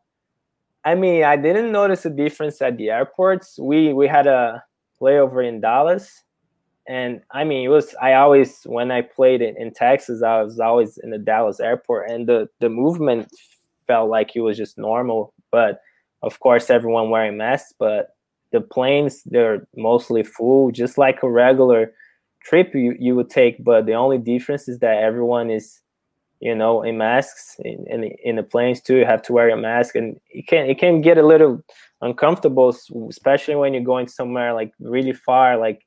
I 0.83 0.95
mean, 0.95 1.23
I 1.23 1.35
didn't 1.35 1.71
notice 1.71 2.05
a 2.05 2.09
difference 2.09 2.61
at 2.61 2.77
the 2.77 2.89
airports. 2.89 3.59
We 3.59 3.93
we 3.93 4.07
had 4.07 4.27
a 4.27 4.63
layover 5.01 5.47
in 5.47 5.61
Dallas, 5.61 6.23
and 6.88 7.21
I 7.31 7.43
mean, 7.43 7.63
it 7.63 7.69
was 7.69 7.95
I 8.01 8.13
always 8.13 8.61
when 8.65 8.91
I 8.91 9.01
played 9.01 9.41
in, 9.41 9.55
in 9.57 9.73
Texas, 9.73 10.23
I 10.23 10.41
was 10.41 10.59
always 10.59 10.97
in 10.97 11.11
the 11.11 11.17
Dallas 11.17 11.59
airport, 11.59 12.09
and 12.09 12.27
the 12.27 12.50
the 12.59 12.69
movement 12.69 13.29
felt 13.88 14.09
like 14.09 14.35
it 14.35 14.41
was 14.41 14.57
just 14.57 14.77
normal, 14.77 15.33
but 15.51 15.81
of 16.23 16.39
course 16.39 16.69
everyone 16.69 17.09
wearing 17.09 17.35
masks 17.35 17.73
but 17.79 18.09
the 18.51 18.61
planes 18.61 19.23
they're 19.25 19.67
mostly 19.75 20.21
full 20.23 20.71
just 20.71 20.97
like 20.97 21.23
a 21.23 21.29
regular 21.29 21.91
trip 22.43 22.73
you, 22.73 22.95
you 23.00 23.15
would 23.15 23.29
take. 23.29 23.63
But 23.63 23.85
the 23.85 23.93
only 23.93 24.17
difference 24.17 24.67
is 24.67 24.79
that 24.79 24.97
everyone 24.97 25.50
is 25.50 25.79
you 26.39 26.55
know 26.55 26.81
in 26.81 26.97
masks 26.97 27.55
in, 27.63 27.85
in, 27.88 28.03
in 28.23 28.35
the 28.35 28.43
planes 28.43 28.81
too. 28.81 28.97
You 28.97 29.05
have 29.05 29.21
to 29.23 29.33
wear 29.33 29.50
a 29.50 29.57
mask 29.57 29.95
and 29.95 30.19
it 30.29 30.47
can 30.47 30.65
it 30.69 30.79
can 30.79 31.01
get 31.01 31.17
a 31.17 31.25
little 31.25 31.61
uncomfortable 32.01 32.75
especially 33.09 33.55
when 33.55 33.73
you're 33.73 33.83
going 33.83 34.07
somewhere 34.07 34.53
like 34.53 34.73
really 34.79 35.13
far 35.13 35.55
like 35.57 35.85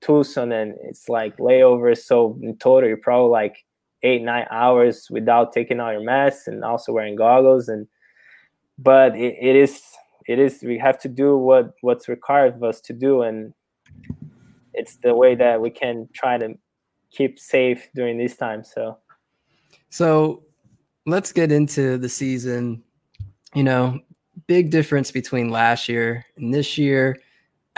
tucson 0.00 0.52
and 0.52 0.74
it's 0.82 1.08
like 1.08 1.36
layovers 1.38 1.98
so 1.98 2.38
in 2.42 2.56
total 2.58 2.88
you're 2.88 2.96
probably 2.96 3.30
like 3.30 3.64
eight 4.02 4.22
nine 4.22 4.46
hours 4.50 5.08
without 5.10 5.52
taking 5.52 5.80
out 5.80 5.90
your 5.90 6.02
mask 6.02 6.46
and 6.46 6.64
also 6.64 6.92
wearing 6.92 7.16
goggles 7.16 7.68
and 7.68 7.86
but 8.78 9.16
it, 9.16 9.36
it 9.40 9.56
is 9.56 9.82
it 10.28 10.38
is 10.38 10.62
we 10.62 10.78
have 10.78 10.98
to 10.98 11.08
do 11.08 11.36
what 11.36 11.72
what's 11.80 12.08
required 12.08 12.54
of 12.54 12.62
us 12.62 12.80
to 12.80 12.92
do 12.92 13.22
and 13.22 13.52
it's 14.74 14.96
the 14.96 15.14
way 15.14 15.34
that 15.34 15.60
we 15.60 15.70
can 15.70 16.08
try 16.12 16.38
to 16.38 16.54
keep 17.10 17.38
safe 17.38 17.88
during 17.94 18.18
this 18.18 18.36
time 18.36 18.62
so. 18.62 18.98
So 19.90 20.44
let's 21.06 21.32
get 21.32 21.50
into 21.50 21.98
the 21.98 22.08
season. 22.08 22.82
You 23.54 23.64
know 23.64 24.00
big 24.46 24.70
difference 24.70 25.10
between 25.10 25.50
last 25.50 25.88
year 25.88 26.24
and 26.36 26.54
this 26.54 26.78
year 26.78 27.16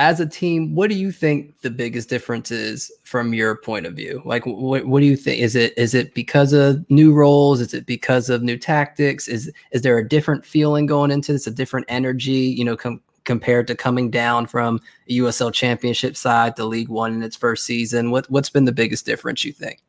as 0.00 0.18
a 0.18 0.26
team, 0.26 0.74
what 0.74 0.88
do 0.88 0.96
you 0.96 1.12
think 1.12 1.60
the 1.60 1.68
biggest 1.68 2.08
difference 2.08 2.50
is 2.50 2.90
from 3.04 3.34
your 3.34 3.56
point 3.56 3.84
of 3.84 3.92
view? 3.92 4.22
Like, 4.24 4.46
what, 4.46 4.86
what 4.86 5.00
do 5.00 5.06
you 5.06 5.14
think? 5.14 5.42
Is 5.42 5.54
it 5.54 5.74
is 5.76 5.92
it 5.92 6.14
because 6.14 6.54
of 6.54 6.88
new 6.90 7.12
roles? 7.12 7.60
Is 7.60 7.74
it 7.74 7.84
because 7.84 8.30
of 8.30 8.42
new 8.42 8.56
tactics? 8.56 9.28
Is 9.28 9.52
is 9.72 9.82
there 9.82 9.98
a 9.98 10.08
different 10.08 10.46
feeling 10.46 10.86
going 10.86 11.10
into 11.10 11.34
this? 11.34 11.46
A 11.46 11.50
different 11.50 11.84
energy? 11.90 12.54
You 12.56 12.64
know, 12.64 12.78
com- 12.78 13.02
compared 13.24 13.66
to 13.66 13.74
coming 13.74 14.10
down 14.10 14.46
from 14.46 14.80
USL 15.10 15.52
Championship 15.52 16.16
side 16.16 16.56
to 16.56 16.64
League 16.64 16.88
One 16.88 17.12
in 17.12 17.22
its 17.22 17.36
first 17.36 17.66
season. 17.66 18.10
What 18.10 18.28
what's 18.30 18.48
been 18.48 18.64
the 18.64 18.72
biggest 18.72 19.04
difference 19.04 19.44
you 19.44 19.52
think? 19.52 19.82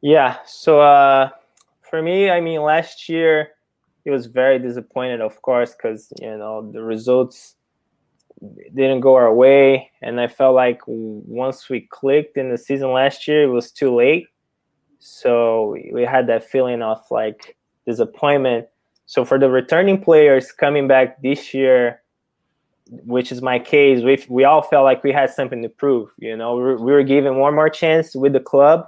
Yeah. 0.00 0.38
So 0.44 0.80
uh, 0.80 1.30
for 1.88 2.02
me, 2.02 2.30
I 2.30 2.40
mean, 2.40 2.62
last 2.62 3.08
year 3.08 3.50
it 4.04 4.10
was 4.10 4.26
very 4.26 4.58
disappointed, 4.58 5.20
of 5.20 5.40
course, 5.40 5.72
because 5.72 6.12
you 6.20 6.36
know 6.36 6.68
the 6.72 6.82
results 6.82 7.54
didn't 8.74 9.00
go 9.00 9.14
our 9.14 9.32
way. 9.32 9.90
And 10.02 10.20
i 10.20 10.28
felt 10.28 10.54
like 10.54 10.80
once 10.86 11.68
we 11.68 11.86
clicked 11.90 12.36
in 12.36 12.50
the 12.50 12.58
season 12.58 12.92
last 12.92 13.28
year 13.28 13.44
it 13.44 13.48
was 13.48 13.70
too 13.70 13.94
late. 13.94 14.26
So 14.98 15.76
we 15.92 16.02
had 16.02 16.26
that 16.28 16.44
feeling 16.44 16.82
of 16.82 17.02
like 17.10 17.56
disappointment. 17.86 18.66
So 19.06 19.24
for 19.24 19.38
the 19.38 19.50
returning 19.50 20.00
players 20.00 20.52
coming 20.52 20.88
back 20.88 21.20
this 21.22 21.52
year 21.54 22.02
which 23.04 23.30
is 23.30 23.40
my 23.40 23.56
case 23.56 24.02
we, 24.02 24.24
we 24.28 24.42
all 24.42 24.62
felt 24.62 24.84
like 24.84 25.04
we 25.04 25.12
had 25.12 25.30
something 25.30 25.62
to 25.62 25.68
prove 25.68 26.10
you 26.18 26.36
know? 26.36 26.56
We 26.56 26.62
were, 26.62 26.76
we 26.76 26.92
were 26.92 27.04
given 27.04 27.36
one 27.36 27.54
more 27.54 27.70
chance 27.70 28.16
with 28.16 28.32
the 28.32 28.40
club 28.40 28.84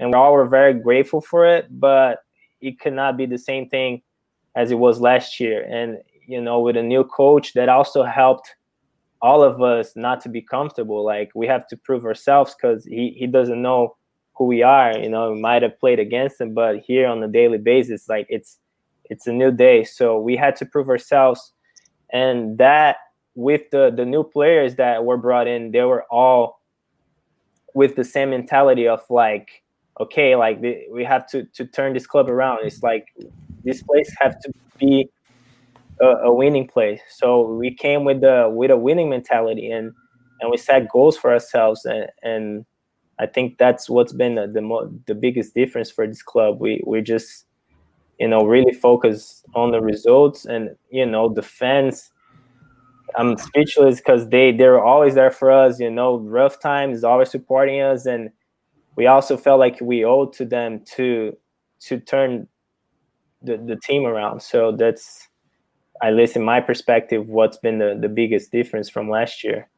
and 0.00 0.10
we 0.10 0.14
all 0.14 0.32
were 0.32 0.46
very 0.46 0.74
grateful 0.74 1.20
for 1.20 1.46
it 1.46 1.66
but 1.70 2.24
it 2.60 2.80
could 2.80 2.94
not 2.94 3.16
be 3.16 3.26
the 3.26 3.38
same 3.38 3.68
thing 3.68 4.02
as 4.56 4.72
it 4.72 4.74
was 4.74 5.00
last 5.00 5.38
year. 5.38 5.62
And 5.62 5.98
you 6.26 6.40
know 6.40 6.60
with 6.60 6.76
a 6.76 6.82
new 6.82 7.04
coach 7.04 7.54
that 7.54 7.68
also 7.68 8.02
helped 8.04 8.54
all 9.20 9.42
of 9.42 9.60
us 9.60 9.94
not 9.96 10.20
to 10.22 10.28
be 10.28 10.40
comfortable. 10.40 11.04
Like 11.04 11.30
we 11.34 11.46
have 11.46 11.66
to 11.68 11.76
prove 11.76 12.04
ourselves 12.04 12.54
because 12.54 12.84
he, 12.84 13.14
he 13.18 13.26
doesn't 13.26 13.60
know 13.60 13.96
who 14.36 14.44
we 14.44 14.62
are. 14.62 14.96
You 14.96 15.08
know, 15.08 15.32
we 15.32 15.40
might 15.40 15.62
have 15.62 15.78
played 15.80 15.98
against 15.98 16.40
him, 16.40 16.54
but 16.54 16.78
here 16.80 17.06
on 17.08 17.22
a 17.22 17.28
daily 17.28 17.58
basis, 17.58 18.08
like 18.08 18.26
it's 18.28 18.58
it's 19.10 19.26
a 19.26 19.32
new 19.32 19.50
day. 19.50 19.84
So 19.84 20.18
we 20.18 20.36
had 20.36 20.54
to 20.56 20.66
prove 20.66 20.88
ourselves. 20.88 21.52
And 22.12 22.58
that 22.58 22.96
with 23.34 23.70
the 23.70 23.92
the 23.94 24.04
new 24.04 24.24
players 24.24 24.76
that 24.76 25.04
were 25.04 25.16
brought 25.16 25.48
in, 25.48 25.72
they 25.72 25.82
were 25.82 26.04
all 26.10 26.60
with 27.74 27.96
the 27.96 28.04
same 28.04 28.30
mentality 28.30 28.88
of 28.88 29.02
like, 29.10 29.62
okay, 30.00 30.36
like 30.36 30.60
we 30.90 31.04
have 31.04 31.26
to 31.28 31.44
to 31.54 31.66
turn 31.66 31.92
this 31.92 32.06
club 32.06 32.30
around. 32.30 32.60
It's 32.62 32.82
like 32.82 33.06
this 33.64 33.82
place 33.82 34.14
have 34.20 34.38
to 34.40 34.52
be 34.78 35.10
a, 36.00 36.06
a 36.06 36.34
winning 36.34 36.68
place. 36.68 37.00
So 37.10 37.42
we 37.42 37.74
came 37.74 38.04
with 38.04 38.20
the 38.20 38.50
with 38.52 38.70
a 38.70 38.76
winning 38.76 39.10
mentality 39.10 39.70
and 39.70 39.92
and 40.40 40.50
we 40.50 40.56
set 40.56 40.88
goals 40.90 41.16
for 41.16 41.32
ourselves 41.32 41.84
and, 41.84 42.06
and 42.22 42.64
I 43.18 43.26
think 43.26 43.58
that's 43.58 43.90
what's 43.90 44.12
been 44.12 44.36
the 44.36 44.46
the, 44.46 44.62
mo- 44.62 44.92
the 45.06 45.14
biggest 45.14 45.54
difference 45.54 45.90
for 45.90 46.06
this 46.06 46.22
club. 46.22 46.60
We 46.60 46.82
we 46.86 47.02
just 47.02 47.46
you 48.18 48.28
know 48.28 48.44
really 48.44 48.72
focus 48.72 49.44
on 49.54 49.72
the 49.72 49.80
results 49.82 50.44
and 50.44 50.76
you 50.90 51.06
know 51.06 51.28
the 51.32 51.42
fans. 51.42 52.10
I'm 53.16 53.36
speechless 53.38 53.96
because 53.98 54.28
they 54.28 54.52
they're 54.52 54.82
always 54.82 55.14
there 55.14 55.30
for 55.30 55.50
us. 55.50 55.80
You 55.80 55.90
know, 55.90 56.18
rough 56.18 56.60
times 56.60 57.04
always 57.04 57.30
supporting 57.30 57.80
us, 57.80 58.06
and 58.06 58.30
we 58.96 59.06
also 59.06 59.36
felt 59.36 59.60
like 59.60 59.78
we 59.80 60.04
owed 60.04 60.32
to 60.34 60.44
them 60.44 60.82
to 60.96 61.36
to 61.82 62.00
turn 62.00 62.48
the, 63.42 63.56
the 63.56 63.76
team 63.84 64.04
around. 64.06 64.42
So 64.42 64.72
that's 64.72 65.27
at 66.02 66.14
least 66.14 66.36
in 66.36 66.42
my 66.42 66.60
perspective, 66.60 67.28
what's 67.28 67.56
been 67.56 67.78
the, 67.78 67.98
the 68.00 68.08
biggest 68.08 68.52
difference 68.52 68.88
from 68.88 69.08
last 69.08 69.44
year. 69.44 69.68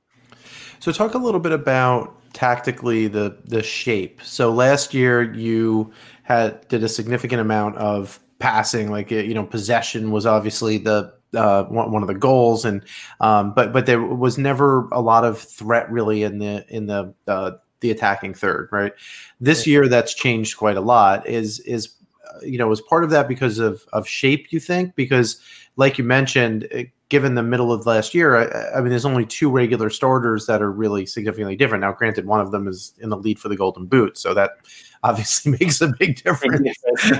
So 0.78 0.92
talk 0.92 1.14
a 1.14 1.18
little 1.18 1.40
bit 1.40 1.52
about 1.52 2.16
tactically 2.33 3.06
the 3.06 3.37
the 3.44 3.62
shape. 3.62 4.20
So 4.22 4.50
last 4.50 4.94
year 4.94 5.33
you 5.35 5.92
had 6.22 6.66
did 6.68 6.83
a 6.83 6.88
significant 6.88 7.40
amount 7.40 7.76
of 7.76 8.18
passing, 8.38 8.90
like 8.90 9.11
you 9.11 9.35
know 9.35 9.44
possession 9.44 10.11
was 10.11 10.26
obviously 10.26 10.78
the 10.78 11.12
uh, 11.35 11.64
one 11.64 12.02
of 12.02 12.09
the 12.09 12.14
goals, 12.14 12.64
and 12.64 12.83
um, 13.20 13.52
but 13.54 13.72
but 13.72 13.87
there 13.87 14.02
was 14.02 14.38
never 14.38 14.88
a 14.90 15.00
lot 15.00 15.24
of 15.24 15.38
threat 15.38 15.90
really 15.90 16.22
in 16.22 16.38
the 16.38 16.64
in 16.68 16.87
the 16.87 17.12
uh, 17.28 17.52
the 17.80 17.90
attacking 17.90 18.35
third, 18.35 18.68
right? 18.72 18.92
This 19.40 19.66
year 19.66 19.87
that's 19.87 20.14
changed 20.14 20.56
quite 20.56 20.76
a 20.76 20.80
lot. 20.80 21.28
Is 21.28 21.61
is 21.61 21.94
you 22.42 22.59
know, 22.59 22.68
was 22.68 22.80
part 22.80 23.04
of 23.04 23.11
that 23.11 23.28
because 23.28 23.59
of 23.59 23.85
of 23.92 24.09
shape? 24.09 24.52
You 24.52 24.61
think 24.61 24.94
because, 24.94 25.40
like 25.81 25.97
you 25.97 26.05
mentioned, 26.05 26.69
eh, 26.73 26.85
given 27.09 27.35
the 27.35 27.43
middle 27.43 27.73
of 27.73 27.87
last 27.87 28.14
year, 28.14 28.37
I, 28.37 28.77
I, 28.77 28.81
mean, 28.83 28.90
there's 28.90 29.07
only 29.07 29.25
two 29.25 29.51
regular 29.51 29.88
starters 29.88 30.45
that 30.45 30.61
are 30.61 30.71
really 30.71 31.07
significantly 31.07 31.57
different. 31.57 31.81
Now, 31.81 31.93
granted, 31.93 32.27
one 32.27 32.38
of 32.38 32.51
them 32.53 32.69
is 32.69 32.93
in 32.99 33.09
the 33.09 33.16
lead 33.16 33.38
for 33.38 33.49
the 33.49 33.57
Golden 33.57 33.87
Boot, 33.87 34.19
so 34.19 34.35
that 34.35 34.51
obviously 35.03 35.53
makes 35.61 35.81
a 35.81 35.90
big 35.99 36.23
difference. 36.23 36.77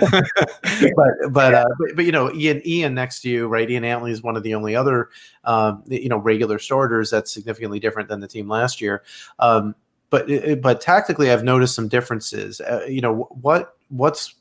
but 0.95 1.09
but, 1.31 1.55
uh, 1.55 1.65
but, 1.79 1.97
but 1.97 2.05
you 2.05 2.13
know, 2.13 2.31
Ian 2.35 2.61
Ian 2.67 2.95
next 2.95 3.23
to 3.23 3.31
you, 3.31 3.49
right? 3.49 3.69
Ian 3.69 3.85
Antley 3.85 4.13
is 4.13 4.23
one 4.23 4.37
of 4.37 4.43
the 4.43 4.55
only 4.55 4.77
other 4.77 5.09
um, 5.45 5.83
you 5.87 6.11
know 6.11 6.19
regular 6.19 6.59
starters 6.59 7.09
that's 7.11 7.33
significantly 7.33 7.81
different 7.81 8.11
than 8.11 8.21
the 8.21 8.29
team 8.29 8.47
last 8.47 8.83
year. 8.83 9.03
Um, 9.39 9.75
but 10.11 10.29
but 10.61 10.83
tactically, 10.83 11.31
I've 11.31 11.45
noticed 11.45 11.75
some 11.75 11.89
differences. 11.89 12.61
Uh, 12.61 12.85
you 12.87 13.01
know 13.01 13.27
what 13.41 13.77
what's 13.89 14.35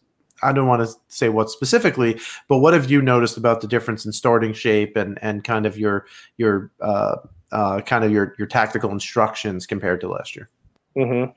I 0.43 0.52
don't 0.52 0.67
want 0.67 0.88
to 0.88 0.93
say 1.08 1.30
what 1.30 1.49
specifically, 1.49 2.19
but 2.47 2.60
what 2.60 2.73
have 2.73 2.89
you 2.89 3.02
noticed 3.02 3.38
about 3.38 3.62
the 3.62 3.67
difference 3.67 4.06
in 4.06 4.12
starting 4.12 4.54
shape 4.54 4.95
and 4.95 5.19
and 5.21 5.43
kind 5.43 5.65
of 5.65 5.78
your 5.78 6.06
your 6.38 6.71
uh, 6.82 7.17
uh, 7.52 7.82
kind 7.82 8.04
of 8.04 8.12
your 8.12 8.36
your 8.38 8.47
tactical 8.47 8.91
instructions 8.91 9.65
compared 9.65 10.02
to 10.02 10.10
last 10.10 10.36
year? 10.36 10.49
Mm-hmm. 10.97 11.32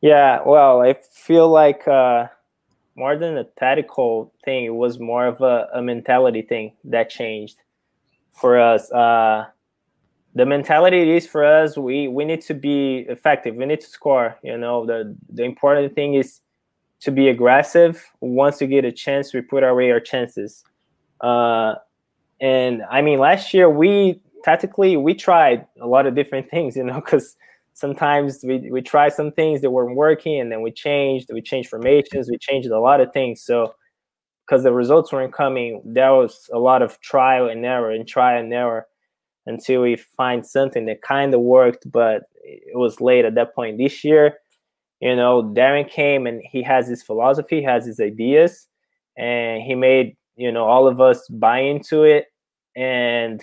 Yeah, 0.00 0.40
well, 0.44 0.82
I 0.82 0.96
feel 1.12 1.48
like 1.48 1.88
uh, 1.88 2.26
more 2.96 3.16
than 3.16 3.38
a 3.38 3.44
tactical 3.44 4.32
thing, 4.44 4.64
it 4.64 4.74
was 4.74 4.98
more 4.98 5.26
of 5.26 5.40
a, 5.40 5.68
a 5.72 5.82
mentality 5.82 6.42
thing 6.42 6.72
that 6.84 7.10
changed 7.10 7.56
for 8.32 8.60
us. 8.60 8.90
Uh, 8.92 9.46
the 10.34 10.44
mentality 10.44 11.16
is 11.16 11.26
for 11.26 11.44
us, 11.44 11.76
we 11.76 12.08
we 12.08 12.24
need 12.24 12.42
to 12.42 12.54
be 12.54 13.06
effective. 13.08 13.54
We 13.54 13.66
need 13.66 13.80
to 13.80 13.86
score. 13.86 14.36
You 14.42 14.58
know, 14.58 14.84
the 14.84 15.16
the 15.30 15.44
important 15.44 15.94
thing 15.94 16.14
is 16.14 16.40
to 17.04 17.10
be 17.10 17.28
aggressive. 17.28 18.04
Once 18.20 18.60
we 18.60 18.66
get 18.66 18.84
a 18.84 18.92
chance, 18.92 19.32
we 19.32 19.40
put 19.42 19.62
away 19.62 19.90
our 19.90 20.00
chances. 20.00 20.64
Uh, 21.20 21.74
and 22.40 22.82
I 22.90 23.02
mean, 23.02 23.18
last 23.18 23.54
year 23.54 23.68
we 23.70 24.20
tactically 24.42 24.96
we 24.96 25.14
tried 25.14 25.66
a 25.80 25.86
lot 25.86 26.06
of 26.06 26.14
different 26.14 26.50
things. 26.54 26.76
You 26.76 26.84
know, 26.84 27.00
because 27.00 27.36
sometimes 27.74 28.40
we 28.42 28.70
we 28.70 28.80
try 28.80 29.08
some 29.08 29.32
things 29.32 29.60
that 29.60 29.70
weren't 29.70 29.96
working, 29.96 30.40
and 30.40 30.50
then 30.50 30.62
we 30.62 30.72
changed. 30.72 31.30
We 31.32 31.42
changed 31.42 31.68
formations. 31.68 32.30
We 32.30 32.38
changed 32.38 32.68
a 32.68 32.80
lot 32.80 33.00
of 33.00 33.12
things. 33.12 33.42
So 33.42 33.74
because 34.46 34.62
the 34.62 34.72
results 34.72 35.12
weren't 35.12 35.32
coming, 35.32 35.82
there 35.84 36.12
was 36.12 36.48
a 36.52 36.58
lot 36.58 36.82
of 36.82 37.00
trial 37.00 37.48
and 37.48 37.64
error 37.64 37.90
and 37.90 38.06
trial 38.06 38.40
and 38.40 38.52
error 38.52 38.86
until 39.46 39.82
we 39.82 39.96
find 39.96 40.44
something 40.46 40.86
that 40.86 41.02
kind 41.02 41.34
of 41.34 41.40
worked, 41.40 41.90
but 41.90 42.24
it 42.42 42.76
was 42.76 43.00
late 43.00 43.24
at 43.24 43.34
that 43.34 43.54
point. 43.54 43.78
This 43.78 44.04
year, 44.04 44.38
you 45.04 45.14
know, 45.14 45.42
Darren 45.42 45.88
came 45.88 46.26
and 46.26 46.42
he 46.50 46.62
has 46.62 46.88
his 46.88 47.02
philosophy, 47.02 47.62
has 47.62 47.84
his 47.84 48.00
ideas, 48.00 48.66
and 49.18 49.62
he 49.62 49.74
made 49.74 50.16
you 50.34 50.50
know 50.50 50.64
all 50.64 50.88
of 50.88 50.98
us 50.98 51.28
buy 51.28 51.58
into 51.58 52.04
it. 52.04 52.28
And 52.74 53.42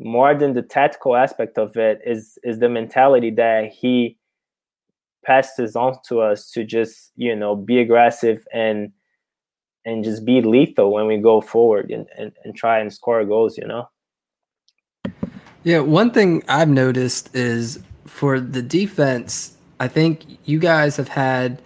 more 0.00 0.34
than 0.34 0.52
the 0.52 0.62
tactical 0.62 1.14
aspect 1.14 1.58
of 1.58 1.76
it 1.76 2.00
is 2.04 2.38
is 2.42 2.58
the 2.58 2.68
mentality 2.68 3.30
that 3.30 3.70
he 3.70 4.18
passes 5.24 5.76
on 5.76 5.96
to 6.08 6.20
us 6.20 6.50
to 6.50 6.64
just 6.64 7.12
you 7.14 7.36
know 7.36 7.54
be 7.54 7.78
aggressive 7.78 8.44
and 8.52 8.90
and 9.84 10.02
just 10.02 10.24
be 10.24 10.42
lethal 10.42 10.92
when 10.92 11.06
we 11.06 11.18
go 11.18 11.40
forward 11.40 11.90
and, 11.90 12.06
and, 12.18 12.32
and 12.44 12.56
try 12.56 12.80
and 12.80 12.92
score 12.92 13.24
goals 13.24 13.58
you 13.58 13.66
know 13.66 13.88
yeah 15.62 15.78
one 15.78 16.10
thing 16.10 16.42
i've 16.48 16.68
noticed 16.68 17.34
is 17.34 17.80
for 18.06 18.40
the 18.40 18.62
defense 18.62 19.56
i 19.80 19.88
think 19.88 20.24
you 20.44 20.58
guys 20.60 20.96
have 20.96 21.08
had 21.08 21.60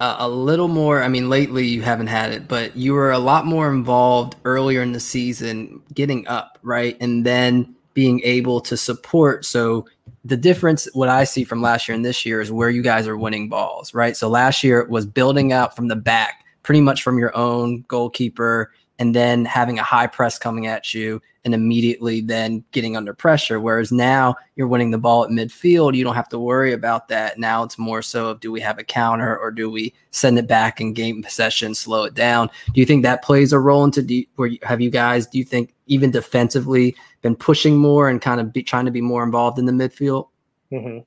a, 0.00 0.16
a 0.18 0.28
little 0.28 0.68
more 0.68 1.02
i 1.02 1.08
mean 1.08 1.30
lately 1.30 1.66
you 1.66 1.80
haven't 1.80 2.08
had 2.08 2.30
it 2.30 2.46
but 2.46 2.76
you 2.76 2.92
were 2.92 3.12
a 3.12 3.18
lot 3.18 3.46
more 3.46 3.72
involved 3.72 4.36
earlier 4.44 4.82
in 4.82 4.92
the 4.92 5.00
season 5.00 5.80
getting 5.94 6.26
up 6.28 6.54
right? 6.64 6.96
And 7.00 7.24
then 7.24 7.74
being 7.92 8.20
able 8.24 8.60
to 8.62 8.76
support. 8.76 9.44
So 9.44 9.86
the 10.24 10.36
difference 10.36 10.88
what 10.94 11.10
i 11.10 11.22
see 11.22 11.44
from 11.44 11.60
last 11.60 11.86
year 11.86 11.94
and 11.94 12.04
this 12.04 12.24
year 12.24 12.40
is 12.40 12.50
where 12.50 12.70
you 12.70 12.82
guys 12.82 13.06
are 13.06 13.16
winning 13.16 13.48
balls 13.48 13.94
right? 13.94 14.16
So 14.16 14.28
last 14.28 14.64
year 14.64 14.80
it 14.80 14.88
was 14.88 15.06
building 15.06 15.52
out 15.52 15.76
from 15.76 15.88
the 15.88 15.96
back 15.96 16.44
pretty 16.62 16.80
much 16.80 17.02
from 17.02 17.18
your 17.18 17.36
own 17.36 17.84
goalkeeper 17.88 18.72
and 18.98 19.14
then 19.14 19.44
having 19.44 19.78
a 19.78 19.82
high 19.82 20.06
press 20.06 20.38
coming 20.38 20.66
at 20.66 20.94
you 20.94 21.20
and 21.44 21.54
immediately 21.54 22.20
then 22.20 22.64
getting 22.72 22.96
under 22.96 23.12
pressure. 23.12 23.60
Whereas 23.60 23.92
now 23.92 24.34
you're 24.56 24.68
winning 24.68 24.90
the 24.90 24.98
ball 24.98 25.24
at 25.24 25.30
midfield. 25.30 25.94
You 25.94 26.04
don't 26.04 26.14
have 26.14 26.28
to 26.30 26.38
worry 26.38 26.72
about 26.72 27.08
that. 27.08 27.38
Now 27.38 27.62
it's 27.62 27.78
more 27.78 28.02
so 28.02 28.28
of 28.28 28.40
do 28.40 28.50
we 28.50 28.60
have 28.60 28.78
a 28.78 28.84
counter 28.84 29.36
or 29.36 29.50
do 29.50 29.70
we 29.70 29.92
send 30.10 30.38
it 30.38 30.46
back 30.46 30.80
and 30.80 30.94
gain 30.94 31.22
possession, 31.22 31.74
slow 31.74 32.04
it 32.04 32.14
down? 32.14 32.48
Do 32.72 32.80
you 32.80 32.86
think 32.86 33.02
that 33.02 33.22
plays 33.22 33.52
a 33.52 33.58
role 33.58 33.84
into 33.84 34.02
de- 34.02 34.28
where 34.36 34.48
you, 34.48 34.58
have 34.62 34.80
you 34.80 34.90
guys, 34.90 35.26
do 35.26 35.38
you 35.38 35.44
think 35.44 35.74
even 35.86 36.10
defensively 36.10 36.96
been 37.20 37.36
pushing 37.36 37.76
more 37.76 38.08
and 38.08 38.20
kind 38.22 38.40
of 38.40 38.52
be, 38.52 38.62
trying 38.62 38.86
to 38.86 38.90
be 38.90 39.02
more 39.02 39.22
involved 39.22 39.58
in 39.58 39.66
the 39.66 39.72
midfield? 39.72 40.28
Mm-hmm. 40.72 41.00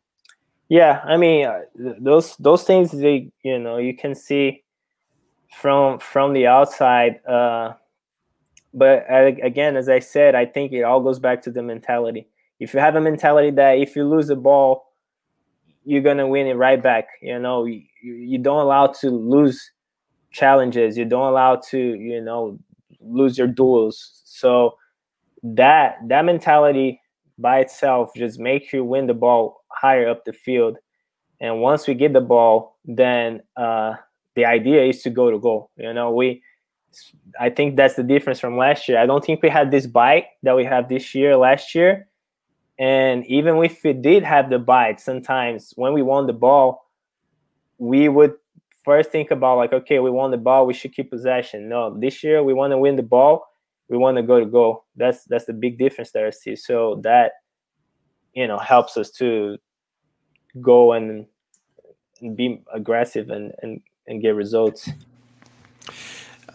Yeah, 0.70 1.02
I 1.06 1.16
mean, 1.16 1.46
uh, 1.46 1.62
those 1.78 2.36
those 2.38 2.64
things 2.64 2.92
they 2.92 3.32
you 3.42 3.58
know 3.58 3.78
you 3.78 3.96
can 3.96 4.14
see 4.14 4.66
from 5.56 6.00
from 6.00 6.34
the 6.34 6.48
outside. 6.48 7.26
Uh, 7.26 7.74
but 8.74 9.06
again, 9.10 9.76
as 9.76 9.90
I 9.90 10.00
said, 10.00 10.36
I 10.36 10.46
think 10.46 10.72
it 10.72 10.84
all 10.84 11.02
goes 11.02 11.20
back 11.20 11.42
to 11.44 11.52
the 11.52 11.64
mentality. 11.64 12.28
If 12.60 12.74
you 12.74 12.80
have 12.80 12.96
a 12.96 13.02
mentality 13.02 13.52
that 13.52 13.78
if 13.78 13.96
you 13.96 14.08
lose 14.08 14.28
the 14.28 14.36
ball, 14.36 14.94
you're 15.86 16.02
gonna 16.02 16.28
win 16.28 16.48
it 16.48 16.56
right 16.56 16.82
back. 16.82 17.08
You 17.22 17.40
know, 17.40 17.66
you, 17.66 17.84
you 18.02 18.38
don't 18.38 18.60
allow 18.60 18.88
to 18.88 19.10
lose 19.10 19.72
challenges. 20.32 20.98
You 20.98 21.06
don't 21.06 21.28
allow 21.28 21.58
to 21.70 21.78
you 21.78 22.22
know 22.22 22.60
lose 23.00 23.38
your 23.38 23.48
duels. 23.48 24.22
So 24.26 24.76
that 25.44 25.98
that 26.08 26.26
mentality 26.26 27.02
by 27.38 27.60
itself 27.60 28.12
just 28.16 28.40
makes 28.40 28.74
you 28.74 28.84
win 28.84 29.08
the 29.08 29.14
ball 29.14 29.62
higher 29.70 30.10
up 30.10 30.26
the 30.26 30.34
field. 30.34 30.78
And 31.40 31.62
once 31.62 31.88
we 31.88 31.94
get 31.94 32.14
the 32.14 32.22
ball, 32.22 32.78
then 32.84 33.42
uh, 33.56 33.94
the 34.36 34.46
idea 34.46 34.84
is 34.84 35.04
to 35.04 35.10
go 35.10 35.30
to 35.30 35.38
goal. 35.38 35.70
You 35.78 35.94
know, 35.94 36.12
we 36.12 36.42
I 37.40 37.50
think 37.50 37.76
that's 37.76 37.96
the 37.96 38.04
difference 38.04 38.40
from 38.40 38.58
last 38.58 38.88
year. 38.88 38.98
I 39.00 39.06
don't 39.06 39.24
think 39.24 39.42
we 39.42 39.50
had 39.50 39.72
this 39.72 39.86
bite 39.88 40.26
that 40.44 40.56
we 40.56 40.66
have 40.66 40.90
this 40.90 41.14
year, 41.14 41.36
last 41.38 41.76
year. 41.76 42.08
And 42.80 43.26
even 43.26 43.58
if 43.64 43.84
we 43.84 43.94
did 43.94 44.24
have 44.24 44.50
the 44.50 44.60
bite, 44.60 45.00
sometimes 45.00 45.74
when 45.76 45.94
we 45.94 46.02
won 46.02 46.28
the 46.28 46.34
ball, 46.34 46.86
we 47.78 48.10
would 48.10 48.36
first 48.84 49.12
think 49.12 49.32
about 49.32 49.58
like, 49.58 49.74
okay, 49.74 50.00
we 50.00 50.10
won 50.10 50.32
the 50.32 50.38
ball, 50.38 50.66
we 50.66 50.74
should 50.74 50.94
keep 50.94 51.10
possession. 51.10 51.70
No, 51.70 51.98
this 52.00 52.24
year 52.24 52.44
we 52.44 52.54
want 52.54 52.72
to 52.72 52.78
win 52.78 52.96
the 52.96 53.04
ball, 53.04 53.48
we 53.90 53.98
want 53.98 54.18
to 54.18 54.24
go 54.24 54.40
to 54.40 54.46
goal. 54.46 54.86
That's 54.96 55.24
that's 55.26 55.46
the 55.46 55.54
big 55.54 55.78
difference 55.78 56.12
there 56.12 56.28
I 56.28 56.32
see. 56.32 56.56
So 56.56 57.02
that 57.04 57.34
you 58.34 58.48
know 58.48 58.58
helps 58.58 58.98
us 58.98 59.12
to 59.12 59.58
go 60.62 60.94
and, 60.94 61.26
and 62.22 62.36
be 62.36 62.62
aggressive 62.74 63.30
and, 63.30 63.54
and 63.62 63.82
and 64.08 64.22
get 64.22 64.36
results. 64.36 64.90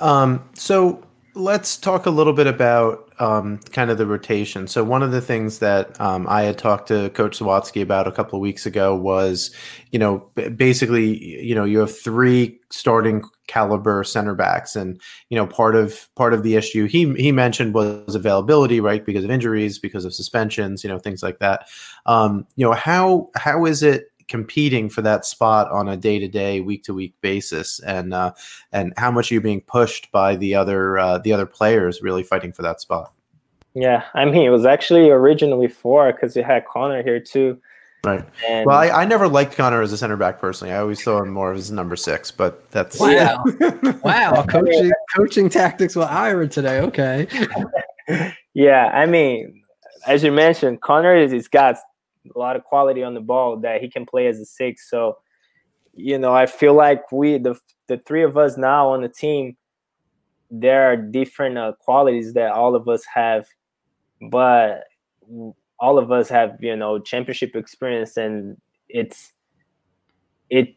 Um, 0.00 0.48
so 0.55 1.05
let's 1.35 1.76
talk 1.76 2.07
a 2.07 2.11
little 2.11 2.33
bit 2.33 2.46
about 2.46 3.12
um, 3.18 3.59
kind 3.70 3.90
of 3.90 3.98
the 3.98 4.07
rotation. 4.07 4.66
So 4.66 4.83
one 4.83 5.02
of 5.02 5.12
the 5.12 5.20
things 5.20 5.61
that 5.61 5.98
um, 6.00 6.26
I 6.28 6.42
had 6.42 6.59
talked 6.59 6.88
to 6.88 7.09
Coach 7.11 7.38
Sawatzky 7.38 7.81
about 7.81 8.09
a 8.09 8.12
couple 8.12 8.37
of 8.37 8.40
weeks 8.40 8.66
ago 8.66 8.94
was, 8.96 9.55
you 9.92 9.98
know, 9.98 10.28
basically, 10.57 11.42
you 11.42 11.55
know, 11.55 11.64
you 11.64 11.78
have 11.78 11.96
three 11.96 12.59
starting 12.70 13.22
caliber 13.46 14.02
center 14.02 14.35
backs, 14.35 14.74
and 14.74 15.00
you 15.28 15.37
know, 15.37 15.46
part 15.46 15.76
of 15.76 16.09
part 16.16 16.35
of 16.35 16.42
the 16.42 16.57
issue 16.57 16.87
he 16.87 17.12
he 17.14 17.31
mentioned 17.33 17.74
was 17.74 18.14
availability, 18.14 18.81
right, 18.81 19.05
because 19.05 19.24
of 19.24 19.31
injuries, 19.31 19.78
because 19.78 20.05
of 20.05 20.14
suspensions, 20.14 20.83
you 20.83 20.90
know, 20.90 20.98
things 20.98 21.22
like 21.22 21.38
that. 21.38 21.68
Um, 22.07 22.46
you 22.57 22.66
know, 22.66 22.72
how 22.72 23.31
how 23.37 23.66
is 23.66 23.83
it 23.83 24.12
competing 24.33 24.88
for 24.88 25.03
that 25.03 25.27
spot 25.27 25.71
on 25.71 25.90
a 25.90 25.97
day 25.97 26.18
to 26.18 26.27
day, 26.27 26.61
week 26.61 26.83
to 26.85 26.95
week 26.95 27.14
basis, 27.21 27.79
and 27.81 28.14
uh, 28.14 28.33
and 28.73 28.95
how 28.97 29.11
much 29.11 29.31
are 29.31 29.35
you 29.35 29.42
being 29.42 29.61
pushed 29.61 30.11
by 30.11 30.35
the 30.37 30.55
other 30.55 30.99
uh, 30.99 31.18
the 31.18 31.35
other 31.35 31.45
players 31.45 32.01
really 32.01 32.23
fighting 32.23 32.51
for 32.51 32.62
that 32.62 32.81
spot? 32.81 33.12
Yeah, 33.75 34.05
I 34.14 34.25
mean, 34.25 34.47
it 34.47 34.49
was 34.49 34.64
actually 34.64 35.11
originally 35.11 35.68
four 35.68 36.11
because 36.12 36.35
you 36.35 36.42
had 36.42 36.64
Connor 36.64 37.03
here 37.03 37.21
too. 37.21 37.61
Right. 38.05 38.25
And 38.49 38.66
well, 38.66 38.79
I, 38.79 39.03
I 39.03 39.05
never 39.05 39.29
liked 39.29 39.55
Connor 39.55 39.83
as 39.83 39.92
a 39.92 39.99
center 39.99 40.16
back 40.16 40.40
personally. 40.40 40.73
I 40.73 40.79
always 40.79 41.05
saw 41.05 41.23
him 41.23 41.31
more 41.31 41.53
as 41.53 41.71
number 41.71 41.95
six, 41.95 42.31
but 42.31 42.71
that's 42.71 42.99
wow, 42.99 43.45
wow, 44.03 44.45
coaching 44.49 44.90
coaching 45.14 45.51
tactics 45.51 45.95
with 45.95 46.09
Ira 46.09 46.49
today. 46.49 46.81
Okay. 46.81 47.29
yeah, 48.55 48.87
I 48.95 49.05
mean, 49.05 49.62
as 50.07 50.25
you 50.25 50.33
mentioned, 50.33 50.81
Connor 50.81 51.16
is 51.16 51.33
he's 51.33 51.49
got 51.49 51.77
a 52.35 52.38
lot 52.38 52.56
of 52.56 52.64
quality 52.64 53.02
on 53.02 53.14
the 53.14 53.20
ball 53.20 53.58
that 53.58 53.80
he 53.80 53.88
can 53.88 54.06
play 54.06 54.26
as 54.26 54.38
a 54.38 54.44
six. 54.44 54.88
So, 54.88 55.18
you 55.94 56.18
know, 56.18 56.35
I 56.35 56.46
feel 56.46 56.74
like 56.74 57.11
we 57.12 57.38
the 57.38 57.58
the 57.88 57.98
three 57.98 58.22
of 58.22 58.37
us 58.37 58.56
now 58.56 58.88
on 58.88 59.02
the 59.02 59.08
team, 59.08 59.56
there 60.50 60.90
are 60.90 60.96
different 60.96 61.58
uh, 61.58 61.72
qualities 61.80 62.35
that 62.35 62.52
all 62.52 62.74
of 62.74 62.88
us 62.88 63.04
have, 63.12 63.46
but 64.30 64.85
all 65.78 65.98
of 65.98 66.12
us 66.12 66.28
have 66.28 66.56
you 66.61 66.76
know 66.76 66.98
championship 66.98 67.56
experience, 67.56 68.16
and 68.16 68.56
it's 68.88 69.32
it 70.48 70.76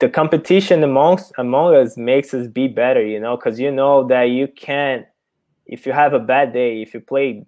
the 0.00 0.08
competition 0.08 0.82
amongst 0.82 1.32
among 1.38 1.74
us 1.76 1.96
makes 1.96 2.34
us 2.34 2.48
be 2.48 2.66
better, 2.66 3.04
you 3.06 3.20
know, 3.20 3.36
because 3.36 3.60
you 3.60 3.70
know 3.70 4.06
that 4.08 4.24
you 4.24 4.48
can't. 4.48 5.06
If 5.64 5.86
you 5.86 5.92
have 5.92 6.12
a 6.12 6.18
bad 6.18 6.52
day, 6.52 6.82
if 6.82 6.92
you 6.92 7.00
play 7.00 7.44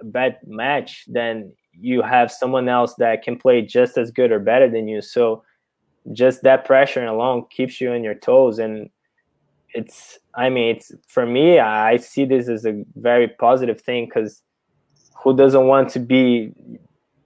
a 0.00 0.04
bad 0.04 0.36
match, 0.46 1.04
then 1.08 1.52
you 1.80 2.02
have 2.02 2.30
someone 2.30 2.68
else 2.68 2.94
that 2.96 3.22
can 3.22 3.38
play 3.38 3.62
just 3.62 3.98
as 3.98 4.10
good 4.10 4.32
or 4.32 4.38
better 4.38 4.68
than 4.68 4.88
you. 4.88 5.02
So 5.02 5.42
just 6.12 6.42
that 6.42 6.64
pressure 6.64 7.04
alone 7.04 7.46
keeps 7.50 7.80
you 7.80 7.92
on 7.92 8.04
your 8.04 8.14
toes. 8.14 8.58
And 8.58 8.90
it's 9.76 10.20
i 10.36 10.48
mean 10.48 10.76
it's 10.76 10.92
for 11.08 11.26
me 11.26 11.58
i 11.58 11.96
see 11.96 12.24
this 12.24 12.48
as 12.48 12.64
a 12.64 12.84
very 12.94 13.26
positive 13.26 13.80
thing 13.80 14.04
because 14.04 14.40
who 15.20 15.36
doesn't 15.36 15.66
want 15.66 15.88
to 15.88 15.98
be 15.98 16.52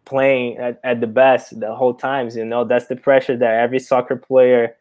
playing 0.08 0.56
at, 0.56 0.80
at 0.82 1.00
the 1.00 1.06
best 1.06 1.60
the 1.60 1.74
whole 1.74 1.94
times 1.94 2.34
you 2.34 2.44
know? 2.44 2.64
That's 2.64 2.86
the 2.86 2.96
pressure 2.96 3.36
that 3.36 3.54
every 3.54 3.78
soccer 3.78 4.16
player 4.16 4.76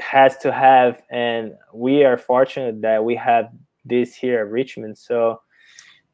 has 0.00 0.36
to 0.38 0.50
have. 0.50 1.02
And 1.10 1.54
we 1.72 2.04
are 2.04 2.16
fortunate 2.16 2.80
that 2.82 3.04
we 3.04 3.14
have 3.16 3.50
this 3.84 4.14
here 4.14 4.40
at 4.40 4.50
richmond. 4.50 4.96
So 4.96 5.40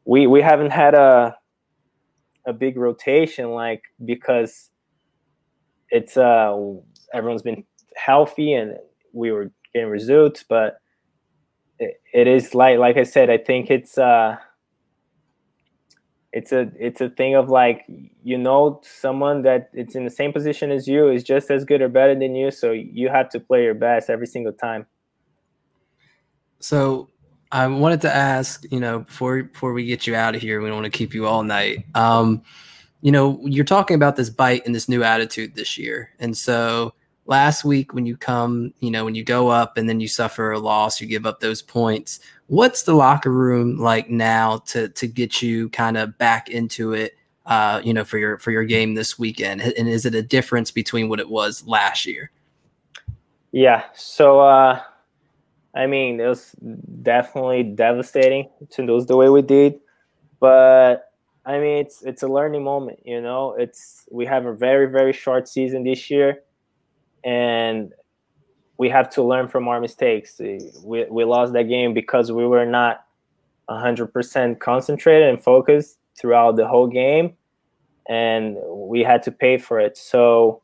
we 0.05 0.27
we 0.27 0.43
haven't 0.43 0.71
had 0.71 0.95
a 0.95 1.37
a 2.47 2.53
big 2.53 2.77
rotation 2.77 3.51
like 3.51 3.83
because 4.05 4.71
it's 5.91 6.17
uh 6.17 6.57
everyone's 7.13 7.43
been 7.43 7.65
healthy 7.97 8.55
and 8.55 8.77
we 9.13 9.31
were 9.31 9.51
getting 9.75 9.89
results 9.89 10.45
but 10.49 10.81
it, 11.79 12.01
it 12.13 12.27
is 12.27 12.55
like 12.55 12.79
like 12.79 12.97
i 12.97 13.03
said 13.05 13.29
i 13.31 13.39
think 13.39 13.71
it's 13.71 13.99
uh 13.99 14.37
it's 16.33 16.53
a 16.53 16.71
it's 16.79 17.01
a 17.01 17.11
thing 17.11 17.35
of 17.35 17.49
like 17.49 17.85
you 18.23 18.39
know 18.39 18.81
someone 18.85 19.43
that 19.43 19.69
it's 19.73 19.97
in 19.97 20.05
the 20.05 20.11
same 20.11 20.33
position 20.33 20.71
as 20.71 20.87
you 20.87 21.09
is 21.09 21.25
just 21.25 21.51
as 21.51 21.65
good 21.65 21.83
or 21.83 21.89
better 21.89 22.15
than 22.15 22.35
you 22.35 22.51
so 22.51 22.71
you 22.71 23.09
have 23.09 23.29
to 23.29 23.41
play 23.41 23.65
your 23.65 23.75
best 23.75 24.09
every 24.09 24.27
single 24.27 24.53
time. 24.53 24.87
So 26.61 27.09
i 27.53 27.67
wanted 27.67 28.01
to 28.01 28.15
ask 28.15 28.65
you 28.71 28.81
know 28.81 29.01
before 29.01 29.43
before 29.43 29.73
we 29.73 29.85
get 29.85 30.07
you 30.07 30.15
out 30.15 30.35
of 30.35 30.41
here 30.41 30.61
we 30.61 30.69
don't 30.69 30.81
want 30.81 30.93
to 30.93 30.99
keep 30.99 31.15
you 31.15 31.27
all 31.27 31.43
night 31.43 31.85
um 31.95 32.43
you 33.01 33.13
know 33.13 33.41
you're 33.45 33.65
talking 33.65 33.95
about 33.95 34.17
this 34.17 34.31
bite 34.31 34.65
and 34.67 34.75
this 34.75 34.89
new 34.89 35.03
attitude 35.03 35.55
this 35.55 35.79
year 35.79 36.11
and 36.19 36.37
so 36.37 36.93
last 37.31 37.65
week 37.65 37.95
when 37.95 38.05
you 38.05 38.17
come, 38.17 38.75
you 38.81 38.91
know, 38.91 39.05
when 39.05 39.15
you 39.15 39.25
go 39.25 39.49
up 39.49 39.79
and 39.79 39.89
then 39.89 40.01
you 40.01 40.09
suffer 40.09 40.51
a 40.51 40.59
loss, 40.59 41.01
you 41.01 41.07
give 41.07 41.25
up 41.25 41.41
those 41.41 41.63
points. 41.63 42.19
What's 42.49 42.83
the 42.83 42.95
locker 42.95 43.31
room 43.31 43.79
like 43.79 44.11
now 44.11 44.59
to 44.67 44.89
to 44.91 45.07
get 45.07 45.41
you 45.41 45.71
kind 45.71 45.97
of 45.97 46.19
back 46.19 46.51
into 46.51 46.93
it? 46.93 47.17
Uh, 47.47 47.81
you 47.83 47.95
know, 47.95 48.05
for 48.05 48.19
your 48.19 48.39
for 48.39 48.51
your 48.51 48.65
game 48.65 48.95
this 48.95 49.19
weekend, 49.19 49.63
and 49.63 49.89
is 49.89 50.05
it 50.05 50.15
a 50.15 50.23
difference 50.23 50.71
between 50.71 51.09
what 51.09 51.21
it 51.21 51.31
was 51.31 51.67
last 51.67 52.05
year? 52.05 52.31
Yeah. 53.53 53.85
So, 53.95 54.41
uh, 54.41 54.81
I 55.75 55.87
mean, 55.87 56.21
it 56.21 56.27
was 56.27 56.55
definitely 57.03 57.63
devastating 57.63 58.49
to 58.71 58.83
lose 58.83 59.07
the 59.07 59.17
way 59.17 59.29
we 59.29 59.43
did, 59.43 59.79
but 60.41 61.13
I 61.47 61.59
mean, 61.59 61.79
it's 61.79 62.03
it's 62.03 62.23
a 62.23 62.29
learning 62.29 62.65
moment. 62.65 63.01
You 63.05 63.21
know, 63.21 63.55
it's 63.59 64.07
we 64.11 64.27
have 64.27 64.47
a 64.47 64.53
very 64.53 64.87
very 64.87 65.13
short 65.13 65.49
season 65.49 65.85
this 65.85 66.11
year 66.11 66.43
and 67.25 67.93
we 68.79 68.89
have 68.89 69.11
to 69.11 69.23
learn 69.23 69.49
from 69.49 69.69
our 69.69 69.81
mistakes. 69.81 70.41
We, 70.83 71.05
we 71.11 71.25
lost 71.25 71.53
that 71.53 71.65
game 71.65 71.93
because 71.93 72.33
we 72.33 72.47
were 72.47 72.65
not 72.65 73.05
100% 73.69 74.59
concentrated 74.59 75.29
and 75.29 75.43
focused 75.43 75.99
throughout 76.19 76.57
the 76.57 76.67
whole 76.67 76.87
game, 76.87 77.35
and 78.09 78.57
we 78.67 79.03
had 79.03 79.23
to 79.25 79.33
pay 79.33 79.59
for 79.59 79.79
it. 79.79 79.99
So 79.99 80.63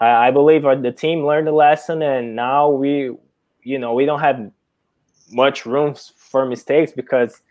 I, 0.00 0.28
I 0.28 0.30
believe 0.30 0.62
the 0.62 0.94
team 0.96 1.26
learned 1.26 1.46
the 1.46 1.52
lesson, 1.52 2.02
and 2.02 2.34
now 2.34 2.70
we, 2.70 3.14
you 3.64 3.78
know, 3.78 3.94
we 3.94 4.04
don't 4.04 4.20
have 4.20 4.50
much 5.32 5.66
room 5.66 5.94
for 6.16 6.46
mistakes 6.46 6.92
because 6.92 7.42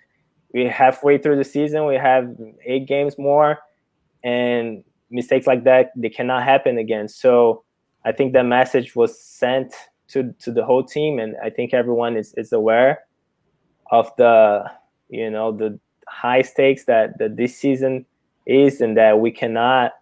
we 0.53 0.65
halfway 0.65 1.17
through 1.17 1.37
the 1.37 1.43
season, 1.43 1.85
we 1.85 1.95
have 1.95 2.35
eight 2.65 2.87
games 2.87 3.17
more, 3.17 3.59
and 4.23 4.83
mistakes 5.09 5.45
like 5.47 5.63
that 5.63 5.91
they 5.95 6.09
cannot 6.09 6.43
happen 6.43 6.77
again. 6.77 7.07
So 7.07 7.63
I 8.05 8.11
think 8.11 8.33
that 8.33 8.43
message 8.43 8.95
was 8.95 9.19
sent 9.19 9.73
to 10.09 10.33
to 10.39 10.51
the 10.51 10.63
whole 10.63 10.83
team, 10.83 11.19
and 11.19 11.35
I 11.43 11.49
think 11.49 11.73
everyone 11.73 12.15
is 12.15 12.33
is 12.35 12.53
aware 12.53 12.99
of 13.91 14.11
the 14.17 14.65
you 15.09 15.29
know 15.29 15.51
the 15.51 15.79
high 16.07 16.43
stakes 16.43 16.85
that 16.85 17.17
that 17.17 17.35
this 17.35 17.57
season 17.57 18.05
is, 18.45 18.79
and 18.79 18.95
that 18.97 19.19
we 19.19 19.31
cannot 19.31 19.93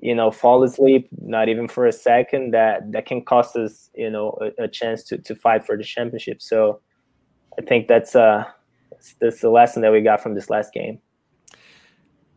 you 0.00 0.14
know 0.14 0.30
fall 0.30 0.62
asleep 0.62 1.08
not 1.20 1.48
even 1.48 1.68
for 1.68 1.86
a 1.86 1.92
second 1.92 2.52
that 2.52 2.90
that 2.92 3.06
can 3.06 3.22
cost 3.22 3.56
us 3.56 3.90
you 3.94 4.10
know 4.10 4.36
a, 4.40 4.64
a 4.64 4.68
chance 4.68 5.02
to 5.02 5.18
to 5.18 5.34
fight 5.34 5.64
for 5.64 5.76
the 5.76 5.84
championship 5.84 6.40
so 6.40 6.80
i 7.58 7.62
think 7.62 7.86
that's 7.86 8.16
uh 8.16 8.44
that's, 9.20 9.40
the 9.40 9.50
lesson 9.50 9.82
that 9.82 9.92
we 9.92 10.00
got 10.00 10.20
from 10.20 10.34
this 10.34 10.50
last 10.50 10.72
game 10.72 10.98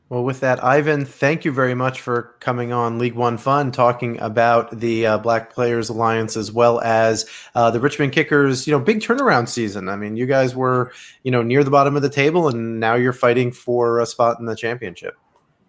well, 0.10 0.24
with 0.24 0.42
that, 0.42 0.64
Ivan, 0.64 1.06
thank 1.06 1.44
you 1.44 1.52
very 1.52 1.74
much 1.74 2.00
for 2.00 2.36
coming 2.40 2.72
on 2.72 3.00
League 3.00 3.16
One 3.16 3.36
Fun, 3.36 3.72
talking 3.72 4.20
about 4.20 4.80
the 4.80 5.08
uh, 5.08 5.18
Black 5.18 5.52
Players 5.52 5.90
Alliance 5.90 6.38
as 6.38 6.52
well 6.52 6.82
as 6.82 7.26
uh, 7.56 7.72
the 7.72 7.80
Richmond 7.80 8.12
Kickers. 8.12 8.68
You 8.68 8.74
know, 8.74 8.80
big 8.80 9.00
turnaround 9.00 9.50
season. 9.50 9.90
I 9.90 9.96
mean, 9.96 10.16
you 10.16 10.28
guys 10.28 10.56
were 10.56 10.92
you 11.24 11.32
know 11.32 11.42
near 11.42 11.64
the 11.64 11.72
bottom 11.72 11.96
of 11.96 12.04
the 12.04 12.12
table, 12.12 12.48
and 12.48 12.80
now 12.80 12.94
you're 12.94 13.12
fighting 13.12 13.52
for 13.52 14.02
a 14.02 14.06
spot 14.06 14.40
in 14.40 14.46
the 14.46 14.56
championship. 14.56 15.18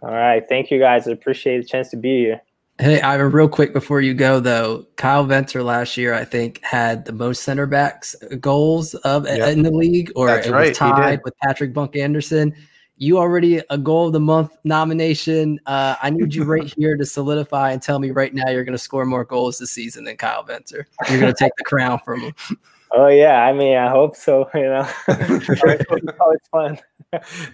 All 0.04 0.14
right, 0.14 0.46
thank 0.48 0.70
you 0.70 0.78
guys. 0.78 1.08
I 1.08 1.12
appreciate 1.12 1.58
the 1.58 1.64
chance 1.64 1.88
to 1.90 1.96
be 1.96 2.18
here. 2.18 2.42
Hey, 2.78 3.00
Ivan, 3.00 3.30
real 3.30 3.48
quick 3.48 3.72
before 3.72 4.00
you 4.00 4.14
go 4.14 4.40
though, 4.40 4.86
Kyle 4.96 5.24
Venter 5.24 5.62
last 5.62 5.96
year 5.96 6.12
I 6.12 6.24
think 6.24 6.60
had 6.62 7.04
the 7.04 7.12
most 7.12 7.42
center 7.42 7.66
backs 7.66 8.16
goals 8.40 8.94
of 8.94 9.26
yep. 9.26 9.48
in 9.48 9.62
the 9.62 9.70
league, 9.70 10.10
or 10.16 10.26
That's 10.26 10.48
it 10.48 10.52
right. 10.52 10.68
was 10.70 10.78
tied 10.78 11.20
with 11.24 11.34
Patrick 11.38 11.72
Bunk-Andersen 11.72 12.54
you 12.96 13.18
already 13.18 13.60
a 13.70 13.78
goal 13.78 14.06
of 14.06 14.12
the 14.12 14.20
month 14.20 14.56
nomination. 14.64 15.58
Uh, 15.66 15.96
I 16.00 16.10
need 16.10 16.34
you 16.34 16.44
right 16.50 16.72
here 16.76 16.96
to 16.96 17.04
solidify 17.04 17.72
and 17.72 17.82
tell 17.82 17.98
me 17.98 18.10
right 18.10 18.32
now 18.32 18.48
you're 18.50 18.64
going 18.64 18.76
to 18.76 18.78
score 18.78 19.04
more 19.04 19.24
goals 19.24 19.58
this 19.58 19.72
season 19.72 20.04
than 20.04 20.16
Kyle 20.16 20.42
Venter. 20.42 20.86
You're 21.08 21.20
going 21.20 21.32
to 21.32 21.38
take 21.38 21.52
the 21.56 21.64
crown 21.64 22.00
from 22.04 22.20
him. 22.20 22.34
Oh 22.94 23.09
yeah, 23.09 23.44
I 23.44 23.52
mean 23.52 23.76
I 23.76 23.88
hope 23.88 24.16
so. 24.16 24.48
You 24.54 24.62
know, 24.62 24.88
it's 25.09 26.20
always 26.20 26.40
fun. 26.50 26.78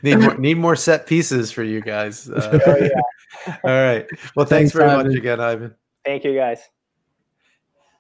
need 0.03 0.19
more 0.19 0.39
need 0.39 0.59
more 0.59 0.77
set 0.77 1.07
pieces 1.07 1.51
for 1.51 1.63
you 1.63 1.81
guys. 1.81 2.29
Uh, 2.29 2.59
oh, 2.67 2.77
yeah. 2.77 3.57
all 3.65 3.71
right. 3.71 4.07
Well, 4.37 4.47
thanks, 4.47 4.49
thanks 4.49 4.73
very 4.73 4.91
Ivan. 4.91 5.07
much 5.09 5.17
again, 5.17 5.41
Ivan. 5.41 5.75
Thank 6.05 6.25
you, 6.25 6.35
guys. 6.35 6.61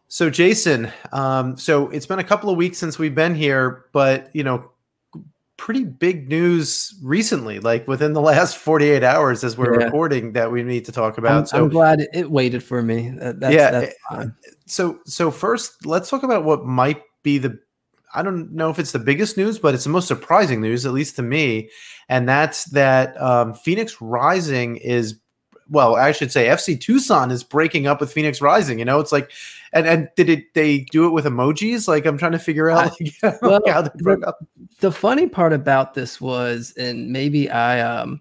So, 0.08 0.28
Jason, 0.28 0.90
um, 1.12 1.56
so 1.56 1.88
it's 1.90 2.06
been 2.06 2.18
a 2.18 2.24
couple 2.24 2.50
of 2.50 2.56
weeks 2.56 2.78
since 2.78 2.98
we've 2.98 3.14
been 3.14 3.34
here, 3.34 3.84
but 3.92 4.28
you 4.34 4.42
know, 4.42 4.70
pretty 5.56 5.84
big 5.84 6.28
news 6.28 6.98
recently, 7.02 7.60
like 7.60 7.86
within 7.86 8.12
the 8.12 8.20
last 8.20 8.56
48 8.56 9.04
hours 9.04 9.44
as 9.44 9.56
we're 9.56 9.78
yeah. 9.78 9.84
recording 9.84 10.32
that 10.32 10.50
we 10.50 10.62
need 10.62 10.84
to 10.86 10.92
talk 10.92 11.18
about. 11.18 11.38
I'm, 11.38 11.46
so 11.46 11.64
I'm 11.64 11.68
glad 11.68 12.08
it 12.12 12.30
waited 12.30 12.64
for 12.64 12.82
me. 12.82 13.12
That's, 13.14 13.54
yeah. 13.54 13.70
That's 13.70 13.94
eh, 14.12 14.26
so, 14.66 14.98
so 15.04 15.30
first 15.30 15.86
let's 15.86 16.10
talk 16.10 16.22
about 16.22 16.44
what 16.44 16.64
might 16.64 17.02
be 17.22 17.38
the, 17.38 17.58
I 18.14 18.22
don't 18.22 18.52
know 18.52 18.70
if 18.70 18.78
it's 18.78 18.92
the 18.92 18.98
biggest 18.98 19.36
news, 19.36 19.58
but 19.58 19.74
it's 19.74 19.84
the 19.84 19.90
most 19.90 20.08
surprising 20.08 20.60
news, 20.60 20.84
at 20.84 20.92
least 20.92 21.16
to 21.16 21.22
me. 21.22 21.70
And 22.08 22.28
that's 22.28 22.64
that 22.70 23.20
um, 23.20 23.54
Phoenix 23.54 24.00
Rising 24.00 24.76
is 24.76 25.20
well, 25.70 25.94
I 25.94 26.10
should 26.10 26.32
say 26.32 26.46
FC 26.46 26.78
Tucson 26.78 27.30
is 27.30 27.44
breaking 27.44 27.86
up 27.86 28.00
with 28.00 28.12
Phoenix 28.12 28.40
Rising. 28.40 28.80
You 28.80 28.84
know, 28.84 28.98
it's 28.98 29.12
like, 29.12 29.30
and 29.72 29.86
and 29.86 30.08
did 30.16 30.28
it 30.28 30.52
they 30.54 30.80
do 30.90 31.06
it 31.06 31.10
with 31.10 31.24
emojis? 31.24 31.86
Like 31.86 32.06
I'm 32.06 32.18
trying 32.18 32.32
to 32.32 32.40
figure 32.40 32.70
out 32.70 32.92
like, 33.00 33.40
well, 33.40 33.60
how 33.66 33.82
they 33.82 33.90
broke 33.98 34.20
the, 34.20 34.28
up. 34.28 34.38
The 34.80 34.90
funny 34.90 35.28
part 35.28 35.52
about 35.52 35.94
this 35.94 36.20
was, 36.20 36.74
and 36.76 37.10
maybe 37.10 37.48
I 37.48 37.80
um 37.80 38.20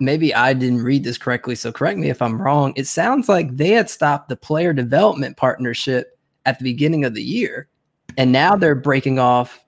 maybe 0.00 0.34
I 0.34 0.52
didn't 0.52 0.82
read 0.82 1.04
this 1.04 1.16
correctly, 1.16 1.54
so 1.54 1.70
correct 1.70 1.98
me 1.98 2.10
if 2.10 2.20
I'm 2.20 2.42
wrong. 2.42 2.72
It 2.74 2.88
sounds 2.88 3.28
like 3.28 3.56
they 3.56 3.70
had 3.70 3.88
stopped 3.88 4.28
the 4.28 4.36
player 4.36 4.72
development 4.72 5.36
partnership 5.36 6.18
at 6.44 6.58
the 6.58 6.64
beginning 6.64 7.04
of 7.04 7.14
the 7.14 7.22
year, 7.22 7.68
and 8.20 8.32
now 8.32 8.54
they're 8.54 8.74
breaking 8.74 9.18
off 9.18 9.64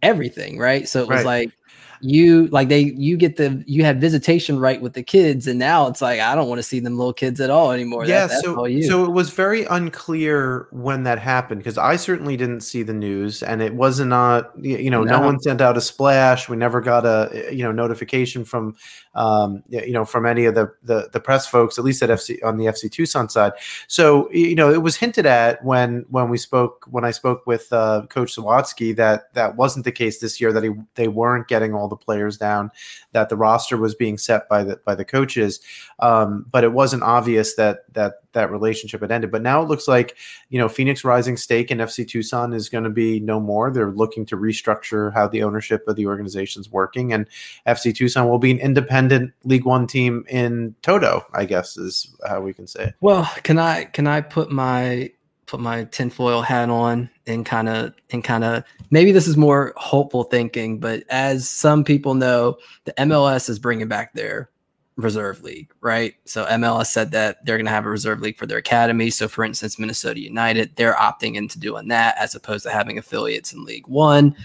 everything, 0.00 0.58
right? 0.58 0.88
So 0.88 1.02
it 1.02 1.08
was 1.08 1.18
right. 1.18 1.26
like 1.26 1.52
you 2.00 2.46
like 2.46 2.68
they 2.68 2.80
you 2.80 3.14
get 3.16 3.36
the 3.36 3.62
you 3.66 3.84
had 3.84 4.00
visitation 4.00 4.58
right 4.58 4.80
with 4.80 4.94
the 4.94 5.02
kids 5.02 5.46
and 5.46 5.58
now 5.58 5.86
it's 5.86 6.00
like 6.00 6.18
i 6.18 6.34
don't 6.34 6.48
want 6.48 6.58
to 6.58 6.62
see 6.62 6.80
them 6.80 6.96
little 6.96 7.12
kids 7.12 7.42
at 7.42 7.50
all 7.50 7.72
anymore 7.72 8.06
yeah 8.06 8.26
that, 8.26 8.42
so 8.42 8.66
so 8.80 9.04
it 9.04 9.10
was 9.10 9.28
very 9.28 9.66
unclear 9.66 10.66
when 10.72 11.02
that 11.02 11.18
happened 11.18 11.60
because 11.60 11.76
i 11.76 11.96
certainly 11.96 12.38
didn't 12.38 12.62
see 12.62 12.82
the 12.82 12.94
news 12.94 13.42
and 13.42 13.60
it 13.60 13.74
wasn't 13.74 14.10
uh, 14.10 14.16
not 14.16 14.64
you 14.64 14.88
know 14.88 15.04
no. 15.04 15.18
no 15.18 15.26
one 15.26 15.38
sent 15.40 15.60
out 15.60 15.76
a 15.76 15.80
splash 15.80 16.48
we 16.48 16.56
never 16.56 16.80
got 16.80 17.04
a 17.04 17.50
you 17.52 17.62
know 17.62 17.70
notification 17.70 18.46
from 18.46 18.74
um, 19.14 19.62
you 19.68 19.92
know, 19.92 20.04
from 20.04 20.24
any 20.24 20.44
of 20.44 20.54
the, 20.54 20.72
the, 20.82 21.08
the 21.12 21.20
press 21.20 21.46
folks, 21.46 21.78
at 21.78 21.84
least 21.84 22.02
at 22.02 22.10
FC 22.10 22.38
on 22.44 22.58
the 22.58 22.66
FC 22.66 22.90
Tucson 22.90 23.28
side. 23.28 23.52
So 23.88 24.30
you 24.30 24.54
know, 24.54 24.72
it 24.72 24.82
was 24.82 24.96
hinted 24.96 25.26
at 25.26 25.64
when 25.64 26.04
when 26.10 26.28
we 26.28 26.38
spoke 26.38 26.86
when 26.90 27.04
I 27.04 27.10
spoke 27.10 27.46
with 27.46 27.72
uh, 27.72 28.06
Coach 28.08 28.36
Sawatzky 28.36 28.94
that 28.96 29.34
that 29.34 29.56
wasn't 29.56 29.84
the 29.84 29.92
case 29.92 30.20
this 30.20 30.40
year. 30.40 30.52
That 30.52 30.62
he 30.62 30.70
they 30.94 31.08
weren't 31.08 31.48
getting 31.48 31.74
all 31.74 31.88
the 31.88 31.96
players 31.96 32.36
down, 32.36 32.70
that 33.12 33.28
the 33.28 33.36
roster 33.36 33.76
was 33.76 33.94
being 33.94 34.16
set 34.16 34.48
by 34.48 34.62
the 34.62 34.76
by 34.84 34.94
the 34.94 35.04
coaches. 35.04 35.60
Um, 35.98 36.46
but 36.50 36.62
it 36.62 36.72
wasn't 36.72 37.02
obvious 37.02 37.54
that 37.54 37.92
that 37.94 38.22
that 38.32 38.52
relationship 38.52 39.00
had 39.00 39.10
ended. 39.10 39.32
But 39.32 39.42
now 39.42 39.60
it 39.60 39.68
looks 39.68 39.88
like 39.88 40.16
you 40.50 40.58
know 40.58 40.68
Phoenix 40.68 41.04
Rising 41.04 41.36
stake 41.36 41.72
in 41.72 41.78
FC 41.78 42.06
Tucson 42.06 42.52
is 42.52 42.68
going 42.68 42.84
to 42.84 42.90
be 42.90 43.18
no 43.18 43.40
more. 43.40 43.72
They're 43.72 43.90
looking 43.90 44.24
to 44.26 44.36
restructure 44.36 45.12
how 45.12 45.26
the 45.26 45.42
ownership 45.42 45.82
of 45.88 45.96
the 45.96 46.06
organization 46.06 46.60
is 46.60 46.70
working, 46.70 47.12
and 47.12 47.26
FC 47.66 47.92
Tucson 47.92 48.28
will 48.28 48.38
be 48.38 48.52
an 48.52 48.58
independent 48.58 48.99
League 49.44 49.64
One 49.64 49.86
team 49.86 50.24
in 50.28 50.74
Toto. 50.82 51.26
I 51.32 51.44
guess 51.44 51.76
is 51.76 52.14
how 52.26 52.40
we 52.40 52.52
can 52.52 52.66
say 52.66 52.84
it. 52.84 52.94
Well, 53.00 53.30
can 53.42 53.58
I 53.58 53.84
can 53.84 54.06
I 54.06 54.20
put 54.20 54.50
my 54.50 55.10
put 55.46 55.60
my 55.60 55.84
tinfoil 55.84 56.42
hat 56.42 56.70
on 56.70 57.10
and 57.26 57.44
kind 57.44 57.68
of 57.68 57.92
and 58.10 58.22
kind 58.22 58.44
of 58.44 58.62
maybe 58.90 59.12
this 59.12 59.26
is 59.26 59.36
more 59.36 59.72
hopeful 59.76 60.24
thinking, 60.24 60.78
but 60.78 61.02
as 61.08 61.48
some 61.48 61.84
people 61.84 62.14
know, 62.14 62.56
the 62.84 62.92
MLS 62.92 63.48
is 63.48 63.58
bringing 63.58 63.88
back 63.88 64.12
their 64.14 64.50
reserve 64.96 65.42
league, 65.42 65.72
right? 65.80 66.14
So 66.24 66.44
MLS 66.46 66.86
said 66.86 67.10
that 67.12 67.44
they're 67.44 67.56
going 67.56 67.66
to 67.66 67.72
have 67.72 67.86
a 67.86 67.90
reserve 67.90 68.20
league 68.20 68.36
for 68.36 68.46
their 68.46 68.58
academy. 68.58 69.10
So, 69.10 69.28
for 69.28 69.44
instance, 69.44 69.78
Minnesota 69.78 70.20
United, 70.20 70.76
they're 70.76 70.94
opting 70.94 71.34
into 71.34 71.58
doing 71.58 71.88
that 71.88 72.16
as 72.18 72.34
opposed 72.34 72.64
to 72.64 72.70
having 72.70 72.98
affiliates 72.98 73.52
in 73.52 73.64
League 73.64 73.88
One 73.88 74.36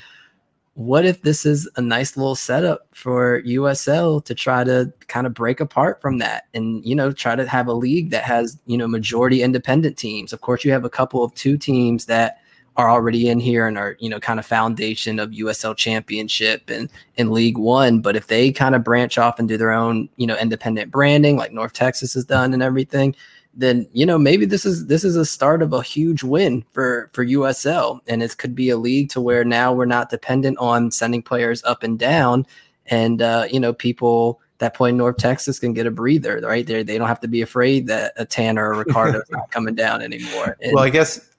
what 0.75 1.05
if 1.05 1.21
this 1.21 1.45
is 1.45 1.69
a 1.77 1.81
nice 1.81 2.17
little 2.17 2.35
setup 2.35 2.88
for 2.93 3.41
USL 3.43 4.23
to 4.25 4.35
try 4.35 4.65
to 4.65 4.91
kind 5.07 5.25
of 5.25 5.33
break 5.33 5.61
apart 5.61 6.01
from 6.01 6.17
that 6.17 6.47
and 6.53 6.85
you 6.85 6.93
know 6.93 7.13
try 7.13 7.33
to 7.33 7.47
have 7.47 7.67
a 7.67 7.73
league 7.73 8.09
that 8.09 8.25
has 8.25 8.59
you 8.65 8.77
know 8.77 8.88
majority 8.88 9.41
independent 9.41 9.97
teams? 9.97 10.33
Of 10.33 10.41
course 10.41 10.65
you 10.65 10.71
have 10.73 10.83
a 10.83 10.89
couple 10.89 11.23
of 11.23 11.33
two 11.33 11.57
teams 11.57 12.05
that 12.07 12.39
are 12.75 12.89
already 12.89 13.29
in 13.29 13.39
here 13.39 13.67
and 13.67 13.77
are 13.77 13.95
you 13.99 14.09
know 14.09 14.19
kind 14.19 14.38
of 14.38 14.45
foundation 14.45 15.17
of 15.17 15.31
USL 15.31 15.77
championship 15.77 16.69
and 16.69 16.89
in 17.15 17.31
League 17.31 17.57
1 17.57 18.01
but 18.01 18.17
if 18.17 18.27
they 18.27 18.51
kind 18.51 18.75
of 18.75 18.83
branch 18.83 19.17
off 19.17 19.39
and 19.39 19.47
do 19.47 19.55
their 19.55 19.71
own 19.71 20.09
you 20.17 20.27
know 20.27 20.38
independent 20.38 20.91
branding 20.91 21.38
like 21.38 21.53
North 21.53 21.71
Texas 21.71 22.15
has 22.15 22.25
done 22.25 22.53
and 22.53 22.61
everything 22.61 23.15
then 23.55 23.87
you 23.93 24.05
know 24.05 24.17
maybe 24.17 24.45
this 24.45 24.65
is 24.65 24.87
this 24.87 25.03
is 25.03 25.15
a 25.15 25.25
start 25.25 25.61
of 25.61 25.73
a 25.73 25.81
huge 25.81 26.23
win 26.23 26.63
for 26.73 27.09
for 27.13 27.25
USL 27.25 27.99
and 28.07 28.21
it 28.21 28.37
could 28.37 28.53
be 28.53 28.69
a 28.69 28.77
league 28.77 29.09
to 29.09 29.21
where 29.21 29.45
now 29.45 29.73
we're 29.73 29.85
not 29.85 30.09
dependent 30.09 30.57
on 30.57 30.91
sending 30.91 31.21
players 31.21 31.63
up 31.63 31.83
and 31.83 31.97
down. 31.97 32.45
And 32.87 33.21
uh, 33.21 33.47
you 33.49 33.59
know 33.59 33.73
people 33.73 34.41
that 34.57 34.73
play 34.73 34.91
North 34.91 35.17
Texas 35.17 35.59
can 35.59 35.73
get 35.73 35.87
a 35.87 35.91
breather 35.91 36.39
right? 36.41 36.67
There 36.67 36.83
they 36.83 36.97
don't 36.97 37.07
have 37.07 37.21
to 37.21 37.27
be 37.27 37.41
afraid 37.41 37.87
that 37.87 38.13
a 38.17 38.25
Tanner 38.25 38.73
or 38.73 38.75
Ricardo 38.75 39.19
is 39.19 39.25
not 39.29 39.49
coming 39.51 39.75
down 39.75 40.01
anymore. 40.01 40.57
And, 40.61 40.73
well 40.73 40.83
I 40.83 40.89
guess 40.89 41.29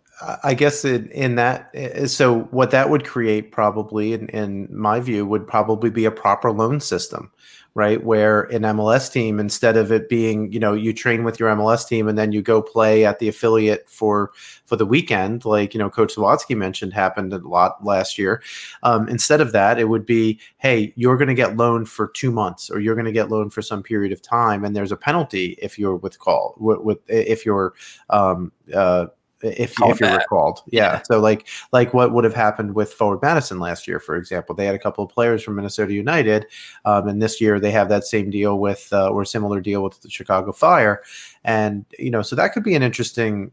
I 0.43 0.55
guess 0.55 0.85
in, 0.85 1.11
in 1.11 1.35
that 1.35 1.71
so 2.09 2.41
what 2.45 2.71
that 2.71 2.89
would 2.89 3.05
create 3.05 3.53
probably 3.53 4.15
in, 4.15 4.29
in 4.31 4.69
my 4.71 4.99
view 5.01 5.27
would 5.27 5.47
probably 5.47 5.91
be 5.91 6.07
a 6.07 6.11
proper 6.11 6.51
loan 6.51 6.81
system 6.81 7.31
right? 7.77 8.03
Where 8.03 8.45
an 8.45 8.63
MLS 8.63 9.13
team, 9.13 9.39
instead 9.39 9.77
of 9.77 9.93
it 9.93 10.09
being, 10.09 10.51
you 10.51 10.59
know, 10.59 10.73
you 10.73 10.95
train 10.95 11.25
with 11.25 11.39
your 11.39 11.51
MLS 11.51 11.87
team 11.87 12.09
and 12.09 12.17
then 12.17 12.33
you 12.33 12.41
go 12.41 12.63
play 12.63 13.05
at 13.05 13.19
the 13.19 13.29
affiliate 13.29 13.87
for 13.87 14.33
for 14.65 14.77
the 14.77 14.87
weekend, 14.87 15.45
like 15.45 15.75
you 15.75 15.79
know, 15.79 15.91
Coach 15.91 16.15
Sawatzky 16.15 16.57
mentioned 16.57 16.95
happened 16.95 17.35
a 17.35 17.39
lot 17.47 17.85
last 17.85 18.17
year. 18.17 18.43
Um, 18.83 19.11
instead 19.11 19.43
of 19.43 19.53
that, 19.53 19.79
it 19.79 19.91
would 19.91 20.07
be, 20.07 20.41
hey, 20.57 20.95
you're 20.97 21.19
going 21.19 21.29
to 21.29 21.35
get 21.35 21.59
loaned 21.59 21.91
for 21.91 22.09
two 22.09 22.33
months, 22.33 22.71
or 22.71 22.81
you're 22.81 22.95
going 22.95 23.05
to 23.05 23.13
get 23.13 23.31
loaned 23.31 23.53
for 23.53 23.61
some 23.61 23.83
period 23.83 24.11
of 24.11 24.23
time, 24.23 24.65
and 24.65 24.75
there's 24.75 24.91
a 24.91 24.97
penalty 24.97 25.59
if 25.61 25.79
you're 25.79 25.97
with 25.97 26.19
call 26.19 26.55
with, 26.57 26.81
with 26.81 26.99
if 27.09 27.45
you're 27.45 27.75
um, 28.09 28.53
uh, 28.75 29.09
if, 29.47 29.75
if 29.81 30.01
you're 30.01 30.17
recalled. 30.17 30.63
Yeah. 30.67 30.95
yeah. 30.95 31.03
So 31.03 31.21
like 31.21 31.47
like 31.73 31.95
what 31.95 32.13
would 32.13 32.25
have 32.25 32.35
happened 32.35 32.75
with 32.75 32.93
Forward 32.93 33.21
Madison 33.23 33.59
last 33.59 33.87
year, 33.87 34.01
for 34.01 34.17
example, 34.17 34.55
they 34.55 34.67
had 34.67 34.75
a 34.75 34.79
couple 34.79 35.05
of 35.05 35.11
players 35.11 35.43
from 35.43 35.57
Minnesota 35.57 35.93
United, 35.93 36.47
um, 36.85 37.09
and 37.09 37.23
this 37.23 37.41
year 37.41 37.61
they 37.61 37.71
have 37.71 37.89
that 37.89 38.05
same 38.05 38.31
deal 38.31 38.59
with 38.59 38.89
uh, 38.93 39.09
or 39.09 39.25
similar 39.25 39.61
deal 39.61 39.83
with 39.83 40.01
the 40.01 40.11
Chicago 40.11 40.53
Fire, 40.53 41.03
and 41.45 41.85
you 41.99 42.11
know 42.11 42.23
so 42.23 42.37
that 42.37 42.53
could 42.53 42.65
be 42.65 42.75
an 42.75 42.83
interesting. 42.83 43.53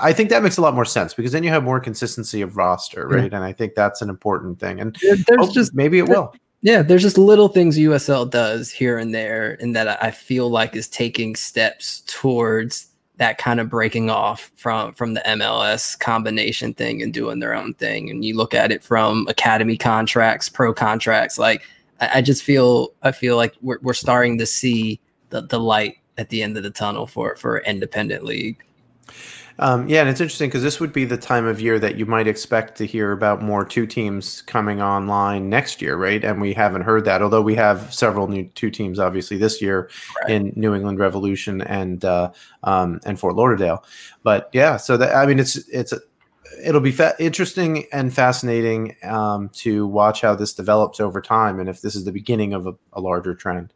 I 0.00 0.12
think 0.12 0.30
that 0.30 0.42
makes 0.42 0.56
a 0.56 0.62
lot 0.62 0.74
more 0.74 0.86
sense 0.86 1.14
because 1.14 1.32
then 1.32 1.44
you 1.44 1.50
have 1.50 1.62
more 1.62 1.78
consistency 1.78 2.40
of 2.40 2.56
roster, 2.56 3.06
right? 3.06 3.32
And 3.32 3.44
I 3.44 3.52
think 3.52 3.74
that's 3.74 4.02
an 4.02 4.08
important 4.08 4.58
thing. 4.58 4.80
And 4.80 4.96
there's 5.00 5.24
oh, 5.38 5.52
just 5.52 5.74
maybe 5.74 5.98
it 5.98 6.08
will. 6.08 6.34
Yeah, 6.62 6.82
there's 6.82 7.02
just 7.02 7.18
little 7.18 7.48
things 7.48 7.78
USL 7.78 8.28
does 8.28 8.72
here 8.72 8.98
and 8.98 9.14
there, 9.14 9.56
and 9.60 9.76
that 9.76 10.02
I 10.02 10.10
feel 10.10 10.50
like 10.50 10.74
is 10.74 10.88
taking 10.88 11.36
steps 11.36 12.02
towards 12.06 12.88
that 13.18 13.38
kind 13.38 13.60
of 13.60 13.70
breaking 13.70 14.10
off 14.10 14.50
from 14.56 14.92
from 14.92 15.14
the 15.14 15.22
MLS 15.26 15.98
combination 15.98 16.74
thing 16.74 17.02
and 17.02 17.12
doing 17.12 17.40
their 17.40 17.54
own 17.54 17.74
thing. 17.74 18.10
And 18.10 18.24
you 18.24 18.36
look 18.36 18.54
at 18.54 18.70
it 18.70 18.82
from 18.82 19.26
academy 19.28 19.76
contracts, 19.76 20.48
pro 20.48 20.74
contracts. 20.74 21.38
Like 21.38 21.62
I, 22.00 22.18
I 22.18 22.22
just 22.22 22.42
feel 22.42 22.92
I 23.02 23.12
feel 23.12 23.36
like 23.36 23.54
we're 23.62 23.78
we're 23.82 23.94
starting 23.94 24.38
to 24.38 24.46
see 24.46 25.00
the 25.30 25.42
the 25.42 25.60
light 25.60 25.98
at 26.18 26.28
the 26.28 26.42
end 26.42 26.56
of 26.56 26.62
the 26.62 26.70
tunnel 26.70 27.06
for 27.06 27.36
for 27.36 27.58
independent 27.60 28.24
league. 28.24 28.62
Um, 29.58 29.88
yeah, 29.88 30.00
and 30.00 30.10
it's 30.10 30.20
interesting 30.20 30.48
because 30.48 30.62
this 30.62 30.80
would 30.80 30.92
be 30.92 31.06
the 31.06 31.16
time 31.16 31.46
of 31.46 31.60
year 31.60 31.78
that 31.78 31.96
you 31.96 32.04
might 32.04 32.26
expect 32.26 32.76
to 32.78 32.86
hear 32.86 33.12
about 33.12 33.42
more 33.42 33.64
two 33.64 33.86
teams 33.86 34.42
coming 34.42 34.82
online 34.82 35.48
next 35.48 35.80
year, 35.80 35.96
right? 35.96 36.22
And 36.22 36.40
we 36.40 36.52
haven't 36.52 36.82
heard 36.82 37.06
that, 37.06 37.22
although 37.22 37.40
we 37.40 37.54
have 37.54 37.92
several 37.92 38.28
new 38.28 38.44
two 38.54 38.70
teams, 38.70 38.98
obviously 38.98 39.38
this 39.38 39.62
year 39.62 39.88
right. 40.22 40.32
in 40.32 40.52
New 40.56 40.74
England 40.74 40.98
Revolution 40.98 41.62
and 41.62 42.04
uh, 42.04 42.32
um, 42.64 43.00
and 43.06 43.18
Fort 43.18 43.34
Lauderdale. 43.34 43.82
But 44.22 44.50
yeah, 44.52 44.76
so 44.76 44.98
that 44.98 45.14
I 45.14 45.24
mean, 45.24 45.38
it's 45.38 45.56
it's 45.68 45.94
it'll 46.62 46.80
be 46.82 46.92
fa- 46.92 47.16
interesting 47.18 47.86
and 47.92 48.12
fascinating 48.12 48.94
um, 49.04 49.48
to 49.50 49.86
watch 49.86 50.20
how 50.20 50.34
this 50.34 50.52
develops 50.52 51.00
over 51.00 51.22
time, 51.22 51.60
and 51.60 51.68
if 51.68 51.80
this 51.80 51.94
is 51.94 52.04
the 52.04 52.12
beginning 52.12 52.52
of 52.52 52.66
a, 52.66 52.74
a 52.92 53.00
larger 53.00 53.34
trend. 53.34 53.72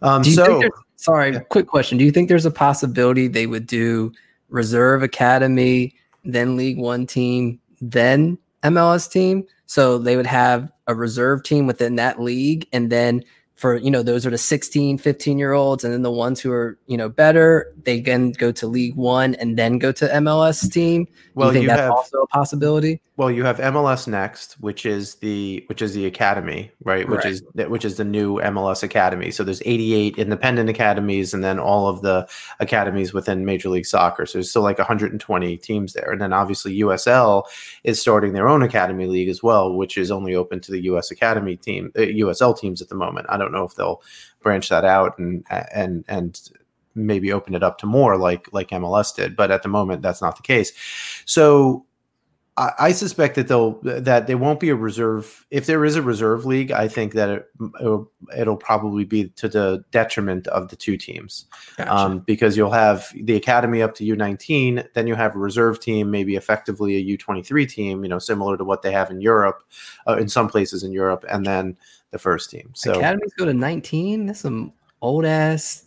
Um, 0.00 0.22
so, 0.22 0.62
sorry, 0.94 1.32
yeah. 1.32 1.40
quick 1.40 1.66
question: 1.66 1.98
Do 1.98 2.04
you 2.04 2.12
think 2.12 2.28
there's 2.28 2.46
a 2.46 2.52
possibility 2.52 3.26
they 3.26 3.48
would 3.48 3.66
do? 3.66 4.12
Reserve 4.54 5.02
academy, 5.02 5.92
then 6.24 6.56
League 6.56 6.78
One 6.78 7.06
team, 7.06 7.60
then 7.80 8.38
MLS 8.62 9.10
team. 9.10 9.44
So 9.66 9.98
they 9.98 10.16
would 10.16 10.26
have 10.26 10.70
a 10.86 10.94
reserve 10.94 11.42
team 11.42 11.66
within 11.66 11.96
that 11.96 12.20
league 12.20 12.66
and 12.72 12.90
then 12.90 13.24
for 13.54 13.76
you 13.76 13.90
know 13.90 14.02
those 14.02 14.26
are 14.26 14.30
the 14.30 14.38
16 14.38 14.98
15 14.98 15.38
year 15.38 15.52
olds 15.52 15.84
and 15.84 15.92
then 15.92 16.02
the 16.02 16.10
ones 16.10 16.40
who 16.40 16.50
are 16.50 16.76
you 16.86 16.96
know 16.96 17.08
better 17.08 17.72
they 17.84 18.00
then 18.00 18.32
go 18.32 18.50
to 18.50 18.66
league 18.66 18.96
one 18.96 19.34
and 19.36 19.56
then 19.56 19.78
go 19.78 19.92
to 19.92 20.06
mls 20.08 20.70
team. 20.72 21.06
Well 21.34 21.48
you 21.48 21.52
think 21.54 21.62
you 21.62 21.68
that's 21.68 21.80
have, 21.82 21.92
also 21.92 22.18
a 22.22 22.26
possibility? 22.28 23.00
Well 23.16 23.30
you 23.30 23.44
have 23.44 23.58
mls 23.58 24.08
next 24.08 24.54
which 24.54 24.84
is 24.84 25.16
the 25.16 25.62
which 25.68 25.82
is 25.82 25.94
the 25.94 26.06
academy 26.06 26.72
right? 26.82 27.08
Which 27.08 27.24
right. 27.24 27.32
is 27.32 27.42
which 27.68 27.84
is 27.84 27.96
the 27.96 28.04
new 28.04 28.40
mls 28.40 28.82
academy. 28.82 29.30
So 29.30 29.44
there's 29.44 29.62
88 29.64 30.18
independent 30.18 30.68
academies 30.68 31.32
and 31.32 31.44
then 31.44 31.60
all 31.60 31.86
of 31.86 32.02
the 32.02 32.28
academies 32.58 33.12
within 33.14 33.44
major 33.44 33.68
league 33.68 33.86
soccer. 33.86 34.26
So 34.26 34.38
there's 34.38 34.50
still 34.50 34.62
like 34.62 34.78
120 34.78 35.56
teams 35.58 35.92
there. 35.92 36.10
And 36.10 36.20
then 36.20 36.32
obviously 36.32 36.76
usl 36.80 37.44
is 37.84 38.00
starting 38.00 38.32
their 38.32 38.48
own 38.48 38.62
academy 38.62 39.06
league 39.06 39.28
as 39.28 39.44
well 39.44 39.76
which 39.76 39.96
is 39.96 40.10
only 40.10 40.34
open 40.34 40.60
to 40.60 40.72
the 40.72 40.80
us 40.80 41.12
academy 41.12 41.56
team 41.56 41.92
uh, 41.96 42.00
usl 42.00 42.58
teams 42.58 42.82
at 42.82 42.88
the 42.88 42.96
moment. 42.96 43.26
I 43.28 43.36
don't 43.36 43.43
don't 43.44 43.52
know 43.52 43.64
if 43.64 43.74
they'll 43.74 44.02
branch 44.42 44.68
that 44.68 44.84
out 44.84 45.18
and 45.18 45.44
and 45.50 46.04
and 46.08 46.40
maybe 46.94 47.32
open 47.32 47.54
it 47.54 47.62
up 47.62 47.78
to 47.78 47.86
more 47.86 48.16
like 48.16 48.48
like 48.52 48.70
MLS 48.70 49.14
did. 49.14 49.36
But 49.36 49.50
at 49.50 49.62
the 49.62 49.68
moment, 49.68 50.02
that's 50.02 50.22
not 50.22 50.36
the 50.36 50.42
case. 50.42 50.72
So 51.24 51.86
I, 52.56 52.72
I 52.78 52.92
suspect 52.92 53.34
that 53.34 53.48
they'll 53.48 53.80
that 53.82 54.26
there 54.26 54.38
won't 54.38 54.60
be 54.60 54.70
a 54.70 54.76
reserve. 54.76 55.44
If 55.50 55.66
there 55.66 55.84
is 55.84 55.96
a 55.96 56.02
reserve 56.02 56.46
league, 56.46 56.70
I 56.70 56.86
think 56.86 57.12
that 57.14 57.28
it, 57.28 57.48
it'll, 57.80 58.10
it'll 58.36 58.56
probably 58.56 59.04
be 59.04 59.30
to 59.30 59.48
the 59.48 59.84
detriment 59.90 60.46
of 60.48 60.68
the 60.68 60.76
two 60.76 60.96
teams, 60.96 61.46
gotcha. 61.76 61.92
um, 61.92 62.18
because 62.20 62.56
you'll 62.56 62.70
have 62.70 63.12
the 63.14 63.34
academy 63.34 63.82
up 63.82 63.94
to 63.96 64.04
U 64.04 64.14
nineteen, 64.14 64.84
then 64.94 65.06
you 65.06 65.16
have 65.16 65.34
a 65.34 65.38
reserve 65.38 65.80
team, 65.80 66.10
maybe 66.10 66.36
effectively 66.36 66.96
a 66.96 67.00
U 67.00 67.18
twenty 67.18 67.42
three 67.42 67.66
team, 67.66 68.04
you 68.04 68.08
know, 68.08 68.20
similar 68.20 68.56
to 68.56 68.64
what 68.64 68.82
they 68.82 68.92
have 68.92 69.10
in 69.10 69.20
Europe, 69.20 69.64
uh, 70.06 70.16
in 70.16 70.28
some 70.28 70.48
places 70.48 70.84
in 70.84 70.92
Europe, 70.92 71.24
and 71.28 71.44
then 71.44 71.76
the 72.14 72.18
first 72.18 72.50
team. 72.50 72.70
So 72.72 72.94
academies 72.94 73.34
go 73.34 73.44
to 73.44 73.52
19. 73.52 74.26
That's 74.26 74.40
some 74.40 74.72
old 75.02 75.26
ass 75.26 75.84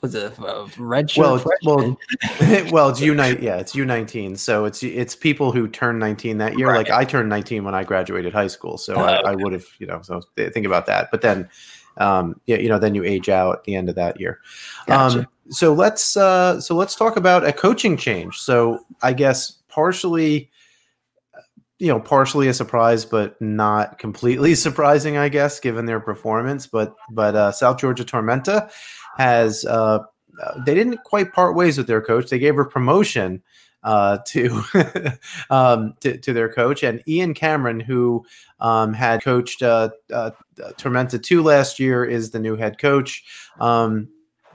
was 0.00 0.14
it 0.14 0.32
a 0.38 0.68
red 0.78 1.10
shirt? 1.10 1.24
Well, 1.24 1.44
well, 1.64 1.98
well, 2.70 2.88
it's 2.88 3.00
U 3.00 3.14
nine. 3.14 3.38
Yeah, 3.42 3.56
it's 3.56 3.74
U 3.74 3.84
nineteen. 3.84 4.36
So 4.36 4.64
it's 4.64 4.82
it's 4.82 5.16
people 5.16 5.50
who 5.50 5.66
turn 5.66 5.98
nineteen 5.98 6.38
that 6.38 6.56
year. 6.56 6.68
Right. 6.68 6.76
Like 6.76 6.90
I 6.90 7.04
turned 7.04 7.28
nineteen 7.28 7.64
when 7.64 7.74
I 7.74 7.82
graduated 7.82 8.32
high 8.32 8.46
school, 8.46 8.78
so 8.78 8.94
oh, 8.94 9.00
I, 9.00 9.18
okay. 9.18 9.30
I 9.30 9.34
would 9.34 9.52
have, 9.52 9.66
you 9.78 9.86
know. 9.86 10.02
So 10.02 10.22
think 10.36 10.66
about 10.66 10.86
that. 10.86 11.10
But 11.10 11.22
then, 11.22 11.48
um, 11.96 12.40
yeah, 12.46 12.58
you 12.58 12.68
know, 12.68 12.78
then 12.78 12.94
you 12.94 13.02
age 13.02 13.28
out 13.28 13.56
at 13.56 13.64
the 13.64 13.74
end 13.74 13.88
of 13.88 13.96
that 13.96 14.20
year. 14.20 14.38
Gotcha. 14.86 15.20
Um, 15.20 15.26
so 15.48 15.72
let's 15.72 16.16
uh, 16.16 16.60
so 16.60 16.76
let's 16.76 16.94
talk 16.94 17.16
about 17.16 17.44
a 17.44 17.52
coaching 17.52 17.96
change. 17.96 18.38
So 18.38 18.84
I 19.02 19.12
guess 19.12 19.50
partially 19.68 20.48
you 21.78 21.88
know, 21.88 22.00
partially 22.00 22.48
a 22.48 22.54
surprise, 22.54 23.04
but 23.04 23.40
not 23.40 23.98
completely 23.98 24.54
surprising, 24.66 25.16
I 25.16 25.28
guess, 25.28 25.60
given 25.60 25.86
their 25.86 26.00
performance. 26.00 26.66
But 26.66 26.94
but 27.10 27.34
uh, 27.34 27.52
South 27.52 27.78
Georgia 27.78 28.04
Tormenta 28.04 28.70
has 29.16 29.64
uh, 29.64 30.00
they 30.64 30.74
didn't 30.74 31.02
quite 31.04 31.32
part 31.32 31.54
ways 31.54 31.78
with 31.78 31.86
their 31.86 32.02
coach. 32.02 32.30
They 32.30 32.38
gave 32.38 32.56
her 32.56 32.64
promotion, 32.64 33.42
uh, 33.82 34.18
to, 34.26 34.62
um, 35.50 35.94
to 36.00 36.18
to 36.18 36.32
their 36.32 36.52
coach 36.52 36.82
and 36.82 37.02
Ian 37.06 37.34
Cameron, 37.34 37.80
who 37.80 38.24
um, 38.60 38.92
had 38.92 39.22
coached 39.22 39.62
uh, 39.62 39.90
uh, 40.12 40.30
Tormenta 40.78 41.22
two 41.22 41.42
last 41.42 41.78
year, 41.78 42.04
is 42.04 42.30
the 42.30 42.40
new 42.40 42.56
head 42.56 42.78
coach. 42.78 43.24
Um, 43.60 44.08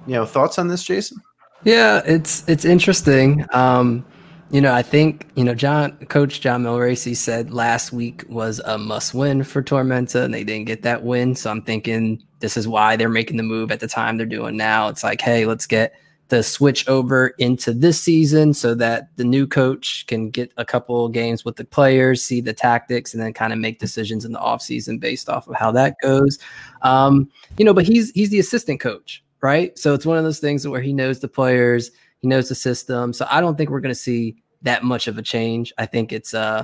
you 0.08 0.14
know, 0.14 0.26
thoughts 0.26 0.58
on 0.58 0.68
this, 0.68 0.84
Jason? 0.84 1.18
Yeah, 1.64 2.02
it's 2.06 2.48
it's 2.50 2.66
interesting. 2.66 3.46
Um, 3.54 4.06
you 4.52 4.60
know, 4.60 4.74
I 4.74 4.82
think 4.82 5.28
you 5.36 5.44
know 5.44 5.56
John, 5.56 5.94
Coach 6.08 6.42
John 6.42 6.64
Miglarese 6.64 7.16
said 7.16 7.54
last 7.54 7.94
week 7.94 8.24
was 8.28 8.60
a 8.60 8.78
must-win 8.78 9.44
for 9.44 9.64
Tormenta, 9.64 10.24
and 10.24 10.34
they 10.34 10.44
didn't 10.44 10.66
get 10.66 10.82
that 10.84 11.04
win. 11.04 11.36
So 11.36 11.50
I'm 11.50 11.62
thinking 11.62 12.22
this 12.40 12.58
is 12.58 12.68
why 12.68 12.98
they're 12.98 13.10
making 13.10 13.38
the 13.38 13.44
move 13.44 13.72
at 13.72 13.80
the 13.80 13.88
time 13.88 14.18
they're 14.18 14.26
doing 14.26 14.58
now. 14.58 14.90
It's 14.90 15.04
like, 15.04 15.22
hey, 15.22 15.46
let's 15.46 15.66
get 15.66 15.94
the 16.28 16.44
switch 16.44 16.88
over 16.88 17.28
into 17.40 17.74
this 17.74 18.02
season 18.02 18.54
so 18.54 18.74
that 18.74 19.10
the 19.18 19.24
new 19.24 19.46
coach 19.46 20.06
can 20.08 20.30
get 20.30 20.52
a 20.58 20.66
couple 20.66 21.08
games 21.10 21.44
with 21.44 21.58
the 21.58 21.66
players, 21.66 22.22
see 22.22 22.40
the 22.42 22.54
tactics, 22.54 23.14
and 23.14 23.22
then 23.22 23.34
kind 23.34 23.52
of 23.54 23.60
make 23.60 23.80
decisions 23.80 24.26
in 24.26 24.32
the 24.32 24.40
offseason 24.40 25.00
based 25.00 25.30
off 25.30 25.48
of 25.48 25.56
how 25.56 25.72
that 25.72 25.96
goes. 26.02 26.40
Um, 26.82 27.30
you 27.58 27.66
know, 27.66 27.74
but 27.74 27.86
he's 27.86 28.12
he's 28.12 28.30
the 28.30 28.40
assistant 28.40 28.82
coach, 28.82 29.24
right? 29.42 29.78
So 29.78 29.94
it's 29.94 30.06
one 30.06 30.18
of 30.18 30.24
those 30.24 30.40
things 30.40 30.68
where 30.68 30.82
he 30.82 30.94
knows 30.94 31.20
the 31.20 31.28
players, 31.28 31.92
he 32.22 32.28
knows 32.28 32.50
the 32.50 32.56
system. 32.56 33.14
So 33.14 33.26
I 33.30 33.42
don't 33.42 33.58
think 33.58 33.70
we're 33.70 33.82
going 33.82 33.94
to 33.94 34.00
see 34.00 34.36
that 34.62 34.84
much 34.84 35.08
of 35.08 35.18
a 35.18 35.22
change. 35.22 35.74
I 35.78 35.86
think 35.86 36.14
it's 36.14 36.34
uh 36.34 36.64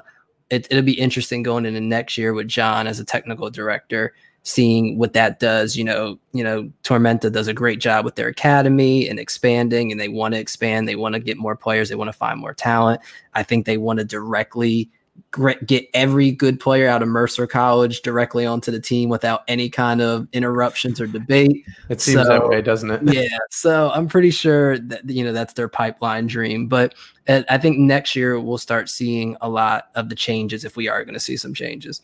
it, 0.50 0.66
it'll 0.72 0.84
be 0.84 0.98
interesting 0.98 1.44
going 1.44 1.66
into 1.66 1.82
next 1.82 2.18
year 2.18 2.34
with 2.34 2.48
John 2.48 2.88
as 2.88 3.00
a 3.02 3.06
technical 3.06 3.50
director 3.50 4.14
seeing 4.44 4.98
what 4.98 5.12
that 5.14 5.40
does. 5.40 5.76
You 5.76 5.84
know, 5.84 6.20
you 6.32 6.44
know, 6.44 6.72
Tormenta 6.84 7.32
does 7.32 7.48
a 7.48 7.54
great 7.54 7.80
job 7.80 8.06
with 8.06 8.16
their 8.16 8.30
academy 8.30 9.08
and 9.10 9.20
expanding, 9.20 9.92
and 9.92 10.00
they 10.00 10.08
want 10.08 10.34
to 10.34 10.40
expand. 10.40 10.88
They 10.88 10.96
want 10.96 11.14
to 11.14 11.20
get 11.20 11.38
more 11.38 11.56
players. 11.56 11.90
They 11.90 11.96
want 11.96 12.08
to 12.08 12.18
find 12.18 12.40
more 12.40 12.54
talent. 12.54 13.02
I 13.34 13.44
think 13.44 13.66
they 13.66 13.78
want 13.78 14.00
to 14.00 14.06
directly 14.06 14.90
get 15.66 15.88
every 15.94 16.32
good 16.32 16.60
player 16.60 16.88
out 16.88 17.02
of 17.02 17.08
Mercer 17.08 17.46
College 17.46 18.02
directly 18.02 18.46
onto 18.46 18.72
the 18.72 18.80
team 18.80 19.10
without 19.10 19.44
any 19.48 19.70
kind 19.70 20.02
of 20.02 20.28
interruptions 20.34 21.00
or 21.00 21.08
debate. 21.08 21.66
It 21.90 22.02
seems 22.02 22.24
so, 22.24 22.28
that 22.28 22.48
way, 22.48 22.62
doesn't 22.62 22.90
it? 22.90 23.02
yeah. 23.04 23.38
So 23.52 23.92
I'm 23.92 24.08
pretty 24.08 24.32
sure 24.32 24.80
that 24.80 25.08
you 25.10 25.24
know 25.24 25.34
that's 25.34 25.54
their 25.54 25.68
pipeline 25.68 26.28
dream. 26.28 26.68
But 26.68 26.96
uh, 27.28 27.44
I 27.50 27.58
think 27.58 27.78
next 27.78 28.16
year 28.16 28.40
we'll 28.40 28.58
start 28.58 28.90
seeing 28.90 29.38
a 29.42 29.50
lot 29.50 29.90
of 29.96 30.10
the 30.10 30.16
changes 30.16 30.64
if 30.66 30.76
we 30.76 30.88
are 30.88 31.04
going 31.04 31.14
to 31.14 31.20
see 31.20 31.38
some 31.38 31.54
changes. 31.54 32.02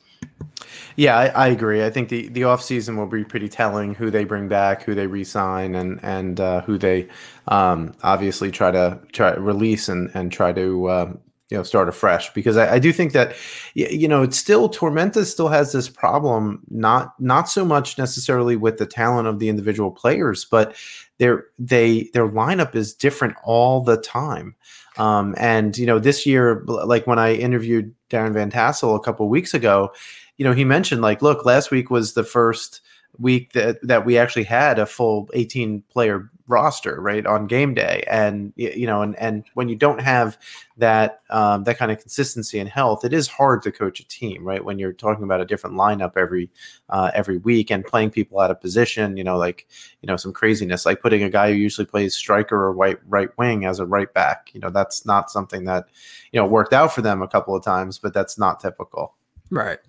Yeah, 0.95 1.17
I, 1.17 1.27
I, 1.27 1.47
agree. 1.47 1.83
I 1.83 1.89
think 1.89 2.09
the 2.09 2.27
the 2.29 2.43
off 2.43 2.61
season 2.61 2.97
will 2.97 3.07
be 3.07 3.23
pretty 3.23 3.49
telling 3.49 3.95
who 3.95 4.11
they 4.11 4.23
bring 4.23 4.47
back, 4.47 4.83
who 4.83 4.93
they 4.93 5.07
resign, 5.07 5.75
and 5.75 5.99
and 6.03 6.39
uh, 6.39 6.61
who 6.61 6.77
they 6.77 7.07
um, 7.47 7.93
obviously 8.03 8.51
try 8.51 8.71
to 8.71 8.99
try 9.11 9.33
release 9.33 9.89
and 9.89 10.11
and 10.13 10.31
try 10.31 10.53
to 10.53 10.91
um, 10.91 11.19
you 11.53 11.59
know 11.59 11.63
start 11.63 11.87
afresh. 11.87 12.33
Because 12.33 12.57
I, 12.57 12.73
I, 12.73 12.79
do 12.79 12.91
think 12.91 13.13
that 13.13 13.35
you 13.73 14.07
know 14.07 14.23
it's 14.23 14.37
still 14.37 14.67
Tormenta 14.67 15.23
still 15.23 15.47
has 15.47 15.71
this 15.71 15.87
problem, 15.87 16.63
not 16.69 17.13
not 17.19 17.47
so 17.47 17.63
much 17.63 17.97
necessarily 17.97 18.57
with 18.57 18.77
the 18.77 18.85
talent 18.85 19.29
of 19.29 19.39
the 19.39 19.47
individual 19.47 19.91
players, 19.91 20.43
but 20.43 20.75
their 21.19 21.45
they 21.57 22.09
their 22.13 22.27
lineup 22.27 22.75
is 22.75 22.93
different 22.93 23.35
all 23.43 23.81
the 23.81 23.97
time. 23.97 24.55
Um, 24.97 25.33
and 25.37 25.77
you 25.77 25.85
know 25.85 25.99
this 25.99 26.25
year, 26.25 26.65
like 26.67 27.07
when 27.07 27.19
I 27.19 27.35
interviewed 27.35 27.95
Darin 28.09 28.33
Van 28.33 28.51
Tassell 28.51 28.95
a 28.95 28.99
couple 28.99 29.29
weeks 29.29 29.53
ago 29.53 29.93
you 30.37 30.45
know, 30.45 30.53
he 30.53 30.65
mentioned 30.65 31.01
like, 31.01 31.21
look, 31.21 31.45
last 31.45 31.71
week 31.71 31.89
was 31.89 32.13
the 32.13 32.23
first 32.23 32.81
week 33.19 33.53
that 33.53 33.77
that 33.83 34.05
we 34.05 34.17
actually 34.17 34.43
had 34.43 34.79
a 34.79 34.85
full 34.85 35.29
18 35.33 35.83
player 35.89 36.29
roster 36.47 36.99
right 36.99 37.25
on 37.25 37.47
game 37.47 37.73
day. 37.73 38.03
And 38.07 38.53
you 38.55 38.85
know 38.85 39.01
and 39.01 39.15
and 39.17 39.43
when 39.53 39.69
you 39.69 39.75
don't 39.75 40.01
have 40.01 40.37
that 40.77 41.21
um, 41.29 41.63
that 41.63 41.77
kind 41.77 41.91
of 41.91 41.99
consistency 41.99 42.59
and 42.59 42.67
health 42.67 43.05
it 43.05 43.13
is 43.13 43.27
hard 43.27 43.61
to 43.61 43.71
coach 43.71 43.99
a 43.99 44.07
team 44.07 44.43
right 44.43 44.63
when 44.63 44.79
you're 44.79 44.93
talking 44.93 45.23
about 45.23 45.39
a 45.39 45.45
different 45.45 45.75
lineup 45.75 46.13
every 46.17 46.49
uh, 46.89 47.11
every 47.13 47.37
week 47.37 47.71
and 47.71 47.85
playing 47.85 48.09
people 48.09 48.39
out 48.39 48.49
of 48.49 48.59
position 48.59 49.15
you 49.15 49.23
know 49.23 49.37
like 49.37 49.67
you 50.01 50.07
know 50.07 50.17
some 50.17 50.33
craziness 50.33 50.85
like 50.85 51.01
putting 51.01 51.23
a 51.23 51.29
guy 51.29 51.51
who 51.51 51.57
usually 51.57 51.85
plays 51.85 52.15
striker 52.15 52.55
or 52.55 52.73
right 52.73 52.97
right 53.07 53.29
wing 53.37 53.65
as 53.65 53.79
a 53.79 53.85
right 53.85 54.13
back. 54.13 54.49
You 54.53 54.59
know 54.59 54.69
that's 54.69 55.05
not 55.05 55.29
something 55.29 55.65
that 55.65 55.85
you 56.31 56.39
know 56.39 56.47
worked 56.47 56.73
out 56.73 56.93
for 56.93 57.01
them 57.01 57.21
a 57.21 57.27
couple 57.27 57.55
of 57.55 57.63
times 57.63 57.99
but 57.99 58.13
that's 58.13 58.37
not 58.37 58.59
typical. 58.59 59.15
Right 59.49 59.79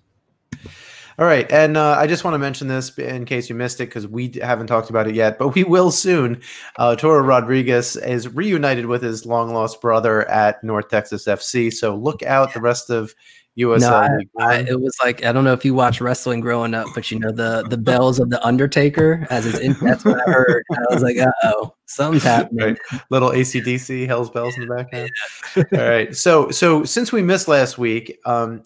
all 1.17 1.25
right, 1.25 1.49
and 1.51 1.77
uh, 1.77 1.95
I 1.97 2.07
just 2.07 2.23
want 2.23 2.33
to 2.33 2.39
mention 2.39 2.67
this 2.67 2.97
in 2.97 3.25
case 3.25 3.49
you 3.49 3.55
missed 3.55 3.79
it 3.79 3.85
because 3.85 4.07
we 4.07 4.33
haven't 4.41 4.67
talked 4.67 4.89
about 4.89 5.07
it 5.07 5.15
yet, 5.15 5.39
but 5.39 5.49
we 5.49 5.63
will 5.63 5.91
soon. 5.91 6.41
Uh, 6.77 6.95
Toro 6.95 7.21
Rodriguez 7.21 7.95
is 7.95 8.27
reunited 8.27 8.85
with 8.85 9.01
his 9.01 9.25
long 9.25 9.53
lost 9.53 9.81
brother 9.81 10.27
at 10.29 10.63
North 10.63 10.89
Texas 10.89 11.25
FC, 11.25 11.73
so 11.73 11.95
look 11.95 12.21
out 12.23 12.53
the 12.53 12.61
rest 12.61 12.89
of 12.89 13.15
USL. 13.57 13.79
No, 13.79 14.43
I, 14.43 14.55
I, 14.55 14.57
it 14.67 14.81
was 14.81 14.97
like 15.01 15.23
I 15.23 15.31
don't 15.31 15.45
know 15.45 15.53
if 15.53 15.63
you 15.63 15.73
watched 15.73 16.01
wrestling 16.01 16.41
growing 16.41 16.73
up, 16.73 16.87
but 16.93 17.09
you 17.09 17.19
know 17.19 17.31
the 17.31 17.65
the 17.69 17.77
bells 17.77 18.19
of 18.19 18.29
the 18.29 18.45
Undertaker 18.45 19.25
as 19.29 19.45
his 19.45 19.59
in, 19.59 19.73
that's 19.81 20.03
what 20.03 20.19
I 20.27 20.31
heard. 20.31 20.63
I 20.71 20.93
was 20.93 21.01
like, 21.01 21.15
oh, 21.43 21.73
something's 21.85 22.23
happening. 22.25 22.77
Right. 22.91 23.01
Little 23.09 23.29
ACDC, 23.29 24.07
Hell's 24.07 24.29
Bells 24.29 24.55
in 24.57 24.67
the 24.67 24.75
background. 24.75 25.09
Yeah. 25.55 25.63
All 25.71 25.89
right, 25.89 26.13
so 26.13 26.51
so 26.51 26.83
since 26.83 27.13
we 27.13 27.21
missed 27.21 27.47
last 27.47 27.77
week, 27.77 28.19
um, 28.25 28.63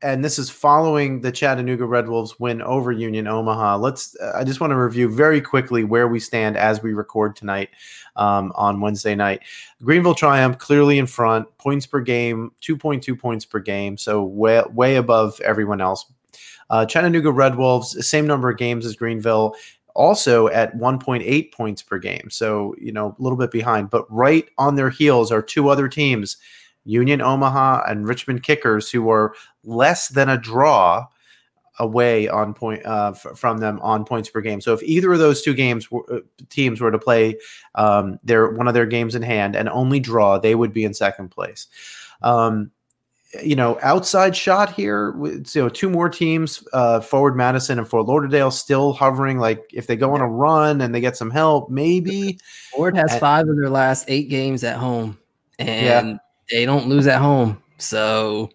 and 0.00 0.24
this 0.24 0.38
is 0.38 0.48
following 0.48 1.20
the 1.20 1.32
Chattanooga 1.32 1.84
Red 1.84 2.08
Wolves 2.08 2.38
win 2.38 2.62
over 2.62 2.92
Union 2.92 3.26
Omaha. 3.26 3.78
Let's. 3.78 4.16
I 4.34 4.44
just 4.44 4.60
want 4.60 4.70
to 4.70 4.76
review 4.76 5.08
very 5.08 5.40
quickly 5.40 5.82
where 5.82 6.06
we 6.06 6.20
stand 6.20 6.56
as 6.56 6.82
we 6.82 6.92
record 6.92 7.34
tonight 7.34 7.70
um, 8.14 8.52
on 8.54 8.80
Wednesday 8.80 9.14
night. 9.14 9.42
Greenville 9.82 10.14
Triumph 10.14 10.58
clearly 10.58 10.98
in 10.98 11.06
front, 11.06 11.46
points 11.58 11.86
per 11.86 12.00
game, 12.00 12.52
two 12.60 12.76
point 12.76 13.02
two 13.02 13.16
points 13.16 13.44
per 13.44 13.58
game, 13.58 13.96
so 13.96 14.22
way 14.22 14.62
way 14.72 14.96
above 14.96 15.40
everyone 15.40 15.80
else. 15.80 16.06
Uh, 16.70 16.86
Chattanooga 16.86 17.32
Red 17.32 17.56
Wolves, 17.56 18.06
same 18.06 18.26
number 18.26 18.50
of 18.50 18.58
games 18.58 18.86
as 18.86 18.94
Greenville, 18.94 19.56
also 19.94 20.48
at 20.48 20.76
1.8 20.76 21.50
points 21.50 21.82
per 21.82 21.98
game. 21.98 22.28
So, 22.30 22.74
you 22.78 22.92
know, 22.92 23.16
a 23.18 23.22
little 23.22 23.38
bit 23.38 23.50
behind, 23.50 23.88
but 23.88 24.04
right 24.14 24.46
on 24.58 24.76
their 24.76 24.90
heels 24.90 25.32
are 25.32 25.40
two 25.40 25.70
other 25.70 25.88
teams 25.88 26.36
Union 26.84 27.20
Omaha 27.20 27.84
and 27.86 28.08
Richmond 28.08 28.42
Kickers, 28.42 28.90
who 28.90 29.02
were 29.02 29.34
less 29.64 30.08
than 30.08 30.28
a 30.28 30.38
draw 30.38 31.06
away 31.78 32.28
on 32.28 32.54
point 32.54 32.84
uh, 32.84 33.12
f- 33.14 33.38
from 33.38 33.58
them 33.58 33.78
on 33.82 34.04
points 34.04 34.28
per 34.28 34.40
game. 34.40 34.60
So 34.60 34.72
if 34.72 34.82
either 34.82 35.12
of 35.12 35.18
those 35.18 35.42
two 35.42 35.54
games 35.54 35.88
uh, 35.92 36.18
teams 36.50 36.80
were 36.80 36.90
to 36.90 36.98
play 36.98 37.38
um, 37.74 38.18
their 38.24 38.50
one 38.50 38.68
of 38.68 38.74
their 38.74 38.86
games 38.86 39.14
in 39.14 39.22
hand 39.22 39.54
and 39.54 39.68
only 39.68 40.00
draw, 40.00 40.38
they 40.38 40.54
would 40.54 40.72
be 40.72 40.84
in 40.84 40.94
second 40.94 41.28
place. 41.28 41.66
Um, 42.22 42.72
you 43.44 43.54
know, 43.54 43.78
outside 43.82 44.34
shot 44.34 44.72
here. 44.72 45.12
With, 45.12 45.54
you 45.54 45.62
know, 45.62 45.68
two 45.68 45.90
more 45.90 46.08
teams, 46.08 46.66
uh, 46.72 47.00
Forward 47.00 47.36
Madison 47.36 47.78
and 47.78 47.86
Fort 47.86 48.06
Lauderdale, 48.06 48.50
still 48.50 48.94
hovering. 48.94 49.38
Like 49.38 49.70
if 49.72 49.86
they 49.86 49.96
go 49.96 50.14
on 50.14 50.22
a 50.22 50.28
run 50.28 50.80
and 50.80 50.94
they 50.94 51.00
get 51.00 51.16
some 51.16 51.30
help, 51.30 51.70
maybe. 51.70 52.38
Forward 52.72 52.96
has 52.96 53.12
and, 53.12 53.20
five 53.20 53.46
of 53.46 53.56
their 53.56 53.70
last 53.70 54.06
eight 54.08 54.30
games 54.30 54.64
at 54.64 54.78
home, 54.78 55.18
and 55.58 56.08
yeah 56.08 56.18
they 56.50 56.64
don't 56.64 56.88
lose 56.88 57.06
at 57.06 57.20
home. 57.20 57.62
So, 57.78 58.50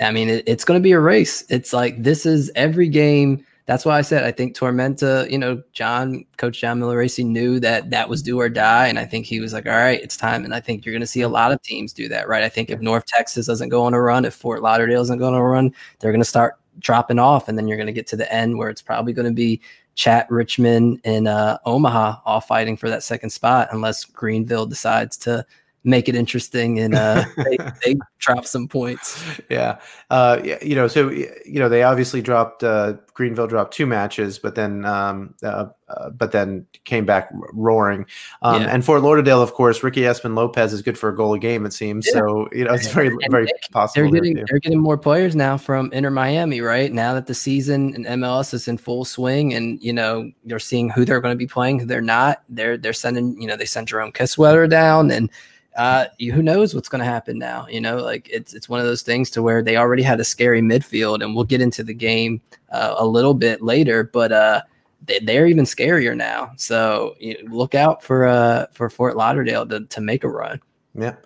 I 0.00 0.10
mean, 0.10 0.28
it, 0.28 0.44
it's 0.46 0.64
going 0.64 0.78
to 0.78 0.82
be 0.82 0.92
a 0.92 1.00
race. 1.00 1.44
It's 1.48 1.72
like 1.72 2.02
this 2.02 2.26
is 2.26 2.50
every 2.54 2.88
game. 2.88 3.44
That's 3.66 3.86
why 3.86 3.96
I 3.96 4.02
said 4.02 4.24
I 4.24 4.30
think 4.30 4.54
Tormenta, 4.54 5.30
you 5.30 5.38
know, 5.38 5.62
John, 5.72 6.26
Coach 6.36 6.60
John 6.60 6.80
Miglarese 6.80 7.24
knew 7.24 7.58
that 7.60 7.88
that 7.90 8.10
was 8.10 8.22
do 8.22 8.38
or 8.38 8.50
die. 8.50 8.88
And 8.88 8.98
I 8.98 9.06
think 9.06 9.24
he 9.24 9.40
was 9.40 9.54
like, 9.54 9.66
all 9.66 9.72
right, 9.72 10.02
it's 10.02 10.18
time. 10.18 10.44
And 10.44 10.54
I 10.54 10.60
think 10.60 10.84
you're 10.84 10.92
going 10.92 11.00
to 11.00 11.06
see 11.06 11.22
a 11.22 11.28
lot 11.28 11.50
of 11.50 11.62
teams 11.62 11.94
do 11.94 12.06
that, 12.08 12.28
right? 12.28 12.42
I 12.42 12.50
think 12.50 12.68
if 12.68 12.80
North 12.80 13.06
Texas 13.06 13.46
doesn't 13.46 13.70
go 13.70 13.84
on 13.84 13.94
a 13.94 14.00
run, 14.00 14.26
if 14.26 14.34
Fort 14.34 14.60
Lauderdale 14.60 15.00
isn't 15.02 15.18
going 15.18 15.34
on 15.34 15.40
a 15.40 15.44
run, 15.44 15.74
they're 15.98 16.12
going 16.12 16.20
to 16.20 16.28
start 16.28 16.56
dropping 16.78 17.18
off. 17.18 17.48
And 17.48 17.56
then 17.56 17.66
you're 17.66 17.78
going 17.78 17.86
to 17.86 17.92
get 17.92 18.06
to 18.08 18.16
the 18.16 18.30
end 18.30 18.58
where 18.58 18.68
it's 18.68 18.82
probably 18.82 19.14
going 19.14 19.28
to 19.28 19.32
be 19.32 19.62
Chat, 19.94 20.26
Richmond, 20.28 21.00
and 21.04 21.28
uh, 21.28 21.58
Omaha 21.64 22.16
all 22.24 22.40
fighting 22.40 22.76
for 22.76 22.90
that 22.90 23.02
second 23.02 23.30
spot, 23.30 23.68
unless 23.70 24.04
Greenville 24.04 24.66
decides 24.66 25.16
to 25.18 25.46
make 25.84 26.08
it 26.08 26.14
interesting 26.14 26.80
and 26.80 26.94
uh, 26.94 27.24
they, 27.36 27.58
they 27.84 27.96
drop 28.18 28.46
some 28.46 28.66
points. 28.66 29.22
Yeah. 29.50 29.78
Uh, 30.10 30.40
you 30.62 30.74
know, 30.74 30.88
so, 30.88 31.10
you 31.10 31.58
know, 31.58 31.68
they 31.68 31.82
obviously 31.82 32.22
dropped, 32.22 32.64
uh, 32.64 32.94
Greenville 33.12 33.46
dropped 33.46 33.74
two 33.74 33.86
matches, 33.86 34.38
but 34.38 34.54
then, 34.54 34.84
um, 34.86 35.34
uh, 35.42 35.66
uh, 35.88 36.08
but 36.10 36.32
then 36.32 36.66
came 36.84 37.04
back 37.04 37.30
roaring. 37.52 38.06
Um, 38.40 38.62
yeah. 38.62 38.68
And 38.68 38.82
Fort 38.84 39.02
Lauderdale, 39.02 39.42
of 39.42 39.52
course, 39.52 39.82
Ricky 39.82 40.00
Espin 40.00 40.34
Lopez 40.34 40.72
is 40.72 40.80
good 40.80 40.98
for 40.98 41.10
a 41.10 41.14
goal 41.14 41.34
a 41.34 41.38
game, 41.38 41.66
it 41.66 41.74
seems. 41.74 42.06
Yeah. 42.06 42.20
So, 42.20 42.48
you 42.52 42.64
know, 42.64 42.72
it's 42.72 42.90
very, 42.90 43.08
and 43.08 43.30
very 43.30 43.46
possible. 43.70 44.10
They're 44.10 44.20
getting, 44.20 44.36
they're 44.36 44.58
getting 44.60 44.80
more 44.80 44.96
players 44.96 45.36
now 45.36 45.58
from 45.58 45.92
Inter 45.92 46.10
Miami, 46.10 46.62
right? 46.62 46.90
Now 46.90 47.12
that 47.12 47.26
the 47.26 47.34
season 47.34 47.94
and 47.94 48.06
MLS 48.22 48.54
is 48.54 48.66
in 48.66 48.78
full 48.78 49.04
swing 49.04 49.52
and, 49.52 49.80
you 49.82 49.92
know, 49.92 50.30
you're 50.44 50.58
seeing 50.58 50.88
who 50.88 51.04
they're 51.04 51.20
going 51.20 51.34
to 51.34 51.38
be 51.38 51.46
playing, 51.46 51.78
who 51.78 51.86
they're 51.86 52.00
not. 52.00 52.42
They're, 52.48 52.78
they're 52.78 52.94
sending, 52.94 53.40
you 53.40 53.46
know, 53.46 53.56
they 53.56 53.66
sent 53.66 53.90
Jerome 53.90 54.12
Kiesewetter 54.12 54.68
down 54.68 55.10
and, 55.10 55.30
uh, 55.76 56.06
who 56.20 56.42
knows 56.42 56.74
what's 56.74 56.88
going 56.88 57.00
to 57.00 57.04
happen 57.04 57.38
now? 57.38 57.66
You 57.68 57.80
know, 57.80 57.96
like 57.96 58.28
it's 58.30 58.54
it's 58.54 58.68
one 58.68 58.80
of 58.80 58.86
those 58.86 59.02
things 59.02 59.30
to 59.30 59.42
where 59.42 59.62
they 59.62 59.76
already 59.76 60.02
had 60.02 60.20
a 60.20 60.24
scary 60.24 60.60
midfield, 60.60 61.22
and 61.22 61.34
we'll 61.34 61.44
get 61.44 61.60
into 61.60 61.82
the 61.82 61.94
game 61.94 62.40
uh, 62.70 62.94
a 62.98 63.06
little 63.06 63.34
bit 63.34 63.62
later, 63.62 64.04
but 64.04 64.32
uh, 64.32 64.62
they, 65.06 65.38
are 65.38 65.46
even 65.46 65.64
scarier 65.64 66.16
now. 66.16 66.52
So 66.56 67.14
you 67.18 67.42
know, 67.42 67.54
look 67.54 67.74
out 67.74 68.02
for 68.02 68.26
uh 68.26 68.66
for 68.72 68.88
Fort 68.88 69.16
Lauderdale 69.16 69.66
to, 69.66 69.80
to 69.80 70.00
make 70.00 70.24
a 70.24 70.28
run. 70.28 70.60
Yeah. 70.96 71.16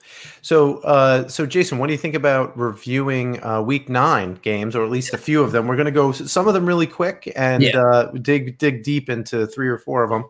So, 0.41 0.79
uh, 0.79 1.29
so 1.29 1.45
Jason, 1.45 1.77
what 1.79 1.89
do 1.89 1.93
you 1.93 1.99
think 1.99 2.15
about 2.15 2.57
reviewing 2.57 3.43
uh, 3.45 3.61
Week 3.61 3.91
Nine 3.91 4.39
games, 4.41 4.75
or 4.75 4.83
at 4.83 4.91
least 4.91 5.13
a 5.13 5.19
few 5.19 5.43
of 5.43 5.53
them? 5.53 5.67
We're 5.67 5.77
going 5.77 5.85
to 5.87 5.93
go 5.93 6.11
some 6.11 6.49
of 6.49 6.55
them 6.55 6.65
really 6.65 6.87
quick 6.87 7.31
and 7.37 7.63
Yeah. 7.63 7.79
uh, 7.79 8.11
dig 8.13 8.57
dig 8.57 8.83
deep 8.83 9.11
into 9.11 9.47
three 9.47 9.69
or 9.69 9.77
four 9.77 10.03
of 10.03 10.09
them. 10.11 10.25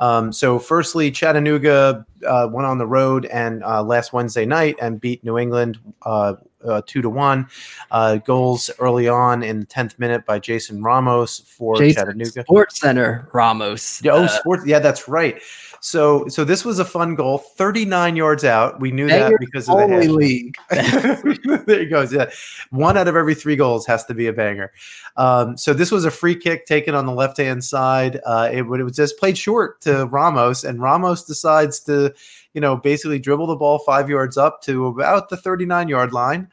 Um, 0.00 0.32
so, 0.32 0.58
firstly, 0.58 1.12
Chattanooga 1.12 2.04
uh, 2.26 2.48
went 2.50 2.66
on 2.66 2.78
the 2.78 2.86
road 2.86 3.26
and 3.26 3.62
uh, 3.62 3.82
last 3.82 4.12
Wednesday 4.12 4.44
night 4.44 4.76
and 4.82 5.00
beat 5.00 5.22
New 5.22 5.38
England 5.38 5.78
uh, 6.02 6.34
uh, 6.66 6.82
two 6.84 7.00
to 7.00 7.08
one. 7.08 7.46
Uh, 7.92 8.16
goals 8.16 8.70
early 8.80 9.08
on 9.08 9.42
in 9.42 9.60
the 9.60 9.66
tenth 9.66 9.98
minute 9.98 10.26
by 10.26 10.38
Jason 10.38 10.82
Ramos 10.82 11.38
for 11.46 11.76
Jason 11.76 12.06
Chattanooga. 12.06 12.42
Sports 12.42 12.80
Center 12.80 13.28
Ramos. 13.32 14.02
Yeah, 14.02 14.12
oh, 14.12 14.24
Uh, 14.24 14.28
sports. 14.28 14.66
Yeah, 14.66 14.80
that's 14.80 15.06
right. 15.08 15.40
So, 15.82 16.28
so 16.28 16.44
this 16.44 16.64
was 16.64 16.78
a 16.78 16.84
fun 16.84 17.14
goal. 17.14 17.38
Thirty-nine 17.38 18.14
yards 18.14 18.44
out. 18.44 18.80
We 18.80 18.90
knew 18.92 19.08
that 19.08 19.32
because 19.40 19.66
of 19.68 19.78
the 19.78 20.08
league. 20.08 20.54
there 21.66 21.80
he 21.80 21.86
goes. 21.86 22.12
Yeah, 22.12 22.30
one 22.70 22.96
out 22.98 23.08
of 23.08 23.16
every 23.16 23.34
three 23.34 23.56
goals 23.56 23.86
has 23.86 24.04
to 24.06 24.14
be 24.14 24.26
a 24.26 24.32
banger. 24.32 24.72
Um, 25.16 25.56
so 25.56 25.72
this 25.72 25.90
was 25.90 26.04
a 26.04 26.10
free 26.10 26.36
kick 26.36 26.66
taken 26.66 26.94
on 26.94 27.06
the 27.06 27.12
left-hand 27.12 27.64
side. 27.64 28.20
Uh, 28.26 28.50
it, 28.52 28.62
would- 28.62 28.80
it 28.80 28.84
was 28.84 28.96
just 28.96 29.18
played 29.18 29.38
short 29.38 29.80
to 29.82 30.04
Ramos, 30.06 30.64
and 30.64 30.82
Ramos 30.82 31.24
decides 31.24 31.80
to, 31.80 32.12
you 32.52 32.60
know, 32.60 32.76
basically 32.76 33.18
dribble 33.18 33.46
the 33.46 33.56
ball 33.56 33.78
five 33.78 34.10
yards 34.10 34.36
up 34.36 34.60
to 34.62 34.86
about 34.86 35.30
the 35.30 35.36
thirty-nine-yard 35.38 36.12
line. 36.12 36.48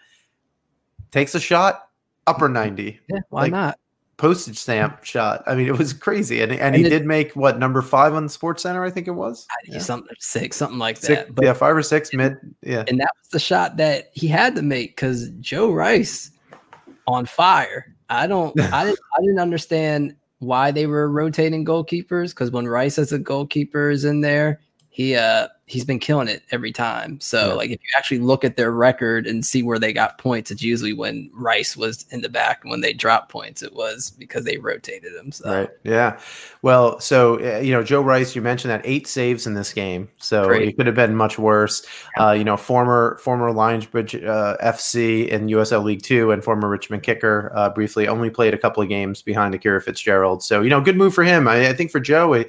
Takes 1.12 1.36
a 1.36 1.40
shot, 1.40 1.90
upper 2.28 2.48
ninety 2.50 3.00
Yeah, 3.10 3.20
why 3.30 3.42
Like, 3.44 3.52
not? 3.52 3.80
Postage 4.18 4.58
stamp 4.58 5.04
shot. 5.04 5.44
I 5.48 5.56
mean, 5.56 5.68
it 5.68 5.78
was 5.78 5.94
crazy, 5.94 6.42
and 6.42 6.52
and, 6.52 6.62
And 6.62 6.76
he 6.76 6.86
it- 6.86 6.90
did 6.90 7.06
make 7.06 7.36
what 7.36 7.60
number 7.60 7.82
five 7.82 8.14
on 8.14 8.24
the 8.24 8.30
Sports 8.30 8.64
Center, 8.64 8.84
I 8.84 8.90
think 8.90 9.08
it 9.08 9.12
was. 9.12 9.48
Yeah. 9.66 9.80
Something 9.80 10.16
six, 10.20 10.58
something 10.58 10.80
like 10.80 10.98
Six, 10.98 11.08
that. 11.26 11.36
But 11.36 11.46
yeah, 11.46 11.54
five 11.54 11.76
or 11.76 11.84
six 11.84 12.12
mid. 12.14 12.36
Yeah, 12.62 12.84
and 12.88 13.00
that 13.00 13.12
was 13.22 13.30
the 13.30 13.40
shot 13.40 13.78
that 13.78 14.10
he 14.14 14.28
had 14.28 14.56
to 14.56 14.62
make 14.62 14.96
because 14.96 15.30
Joe 15.40 15.72
Rice 15.72 16.32
on 17.08 17.26
fire. 17.26 17.94
I 18.10 18.28
don't, 18.28 18.60
I 18.74 18.86
didn't, 18.86 19.00
I 19.18 19.22
didn't 19.22 19.40
understand 19.40 20.16
why 20.40 20.72
they 20.72 20.86
were 20.86 21.10
rotating 21.10 21.66
goalkeepers 21.66 22.30
because 22.30 22.52
when 22.52 22.68
Rice 22.68 22.98
as 23.00 23.12
a 23.12 23.20
goalkeeper 23.20 23.90
is 23.90 24.06
in 24.06 24.22
there, 24.22 24.62
he 24.98 25.16
uh 25.16 25.48
he's 25.68 25.86
been 25.86 26.00
killing 26.00 26.28
it 26.28 26.42
every 26.50 26.72
time. 26.72 27.20
So 27.20 27.50
Yeah. 27.50 27.54
like 27.54 27.70
if 27.70 27.80
you 27.80 27.90
actually 27.96 28.18
look 28.18 28.44
at 28.44 28.58
their 28.58 28.72
record 28.72 29.28
and 29.28 29.46
see 29.46 29.62
where 29.62 29.78
they 29.78 29.94
got 29.94 30.18
points, 30.18 30.50
it's 30.50 30.64
usually 30.64 30.94
when 30.94 31.30
Rice 31.36 31.78
was 31.78 32.08
in 32.10 32.22
the 32.22 32.30
back. 32.30 32.62
And 32.64 32.72
when 32.72 32.82
they 32.82 32.94
dropped 32.94 33.30
points, 33.30 33.62
it 33.62 33.76
was 33.76 34.10
because 34.18 34.44
they 34.44 34.58
rotated 34.58 35.14
him. 35.14 35.32
So 35.32 35.54
right. 35.54 35.70
Yeah. 35.84 36.20
Well, 36.64 37.00
so 37.00 37.36
uh, 37.36 37.60
you 37.60 37.72
know, 37.74 37.84
Joe 37.84 38.02
Rice, 38.02 38.36
you 38.36 38.42
mentioned 38.42 38.72
that 38.72 38.82
eight 38.86 39.06
saves 39.06 39.46
in 39.46 39.54
this 39.54 39.72
game, 39.72 40.10
so 40.18 40.48
Great. 40.48 40.68
it 40.70 40.78
could 40.78 40.88
have 40.88 40.96
been 40.96 41.16
much 41.16 41.38
worse. 41.38 41.86
Uh, 42.20 42.32
you 42.32 42.44
know, 42.44 42.58
former 42.58 43.20
former 43.22 43.52
Lionsbridge 43.52 44.28
uh, 44.28 44.58
FC 44.64 45.28
in 45.28 45.46
USL 45.46 45.84
League 45.84 46.02
Two 46.02 46.32
and 46.32 46.44
former 46.44 46.68
Richmond 46.70 47.04
kicker, 47.04 47.52
uh, 47.54 47.70
briefly 47.70 48.08
only 48.08 48.32
played 48.32 48.56
a 48.56 48.58
couple 48.58 48.82
of 48.82 48.90
games 48.90 49.22
behind 49.22 49.54
Akira 49.54 49.80
Fitzgerald. 49.80 50.42
So 50.42 50.62
you 50.62 50.72
know, 50.72 50.82
good 50.82 50.98
move 50.98 51.14
for 51.14 51.24
him. 51.24 51.48
I, 51.48 51.68
I 51.68 51.74
think 51.74 51.92
for 51.92 52.00
Joe, 52.00 52.34
you 52.34 52.48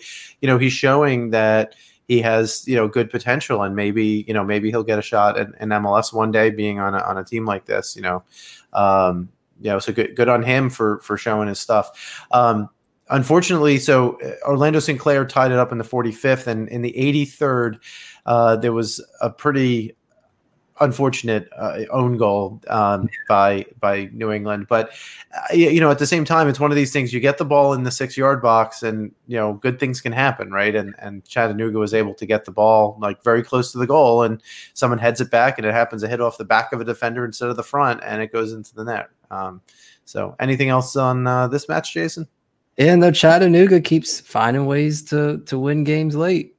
know, 0.48 0.56
he's 0.56 0.72
showing 0.72 1.28
that 1.32 1.74
he 2.08 2.20
has 2.22 2.66
you 2.66 2.74
know 2.74 2.88
good 2.88 3.10
potential 3.10 3.62
and 3.62 3.76
maybe 3.76 4.24
you 4.26 4.34
know 4.34 4.42
maybe 4.42 4.70
he'll 4.70 4.82
get 4.82 4.98
a 4.98 5.02
shot 5.02 5.38
in, 5.38 5.54
in 5.60 5.68
MLS 5.68 6.12
one 6.12 6.32
day 6.32 6.50
being 6.50 6.80
on 6.80 6.94
a, 6.94 6.98
on 6.98 7.18
a 7.18 7.24
team 7.24 7.44
like 7.44 7.66
this 7.66 7.94
you 7.94 8.02
know. 8.02 8.24
Um 8.72 9.28
you 9.60 9.70
know 9.70 9.78
so 9.78 9.92
good 9.92 10.16
good 10.16 10.28
on 10.28 10.42
him 10.42 10.70
for 10.70 11.00
for 11.00 11.16
showing 11.16 11.48
his 11.48 11.60
stuff. 11.60 12.26
Um 12.32 12.70
unfortunately 13.10 13.78
so 13.78 14.18
uh, 14.20 14.48
Orlando 14.48 14.80
Sinclair 14.80 15.24
tied 15.26 15.52
it 15.52 15.58
up 15.58 15.70
in 15.70 15.78
the 15.78 15.84
45th 15.84 16.46
and 16.46 16.68
in 16.68 16.82
the 16.82 16.92
83rd 16.92 17.78
uh 18.26 18.56
there 18.56 18.72
was 18.72 19.04
a 19.20 19.30
pretty 19.30 19.94
unfortunate 20.80 21.48
uh, 21.56 21.80
own 21.90 22.16
goal 22.16 22.60
um, 22.68 23.08
by 23.28 23.64
by 23.80 24.08
New 24.12 24.32
England. 24.32 24.66
But 24.68 24.90
uh, 25.34 25.54
you 25.54 25.80
know, 25.80 25.90
at 25.90 25.98
the 25.98 26.06
same 26.06 26.24
time, 26.24 26.48
it's 26.48 26.60
one 26.60 26.70
of 26.70 26.76
these 26.76 26.92
things. 26.92 27.12
You 27.12 27.20
get 27.20 27.38
the 27.38 27.44
ball 27.44 27.72
in 27.72 27.82
the 27.82 27.90
six 27.90 28.16
yard 28.16 28.42
box, 28.42 28.82
and 28.82 29.12
you 29.26 29.36
know, 29.36 29.54
good 29.54 29.78
things 29.80 30.00
can 30.00 30.12
happen, 30.12 30.50
right? 30.50 30.74
And 30.74 30.94
and 30.98 31.24
Chattanooga 31.24 31.78
was 31.78 31.94
able 31.94 32.14
to 32.14 32.26
get 32.26 32.44
the 32.44 32.52
ball 32.52 32.96
like 33.00 33.22
very 33.22 33.42
close 33.42 33.72
to 33.72 33.78
the 33.78 33.86
goal, 33.86 34.22
and 34.22 34.42
someone 34.74 34.98
heads 34.98 35.20
it 35.20 35.30
back, 35.30 35.58
and 35.58 35.66
it 35.66 35.74
happens 35.74 36.02
to 36.02 36.08
hit 36.08 36.20
off 36.20 36.38
the 36.38 36.44
back 36.44 36.72
of 36.72 36.80
a 36.80 36.84
defender 36.84 37.24
instead 37.24 37.48
of 37.48 37.56
the 37.56 37.62
front, 37.62 38.00
and 38.04 38.22
it 38.22 38.32
goes 38.32 38.52
into 38.52 38.74
the 38.74 38.84
net. 38.84 39.08
Um, 39.30 39.60
so, 40.04 40.34
anything 40.40 40.68
else 40.70 40.96
on 40.96 41.26
uh, 41.26 41.48
this 41.48 41.68
match, 41.68 41.92
Jason? 41.92 42.26
Yeah, 42.78 42.94
no, 42.94 43.10
Chattanooga 43.10 43.80
keeps 43.80 44.20
finding 44.20 44.66
ways 44.66 45.02
to 45.04 45.38
to 45.46 45.58
win 45.58 45.84
games 45.84 46.14
late. 46.14 46.54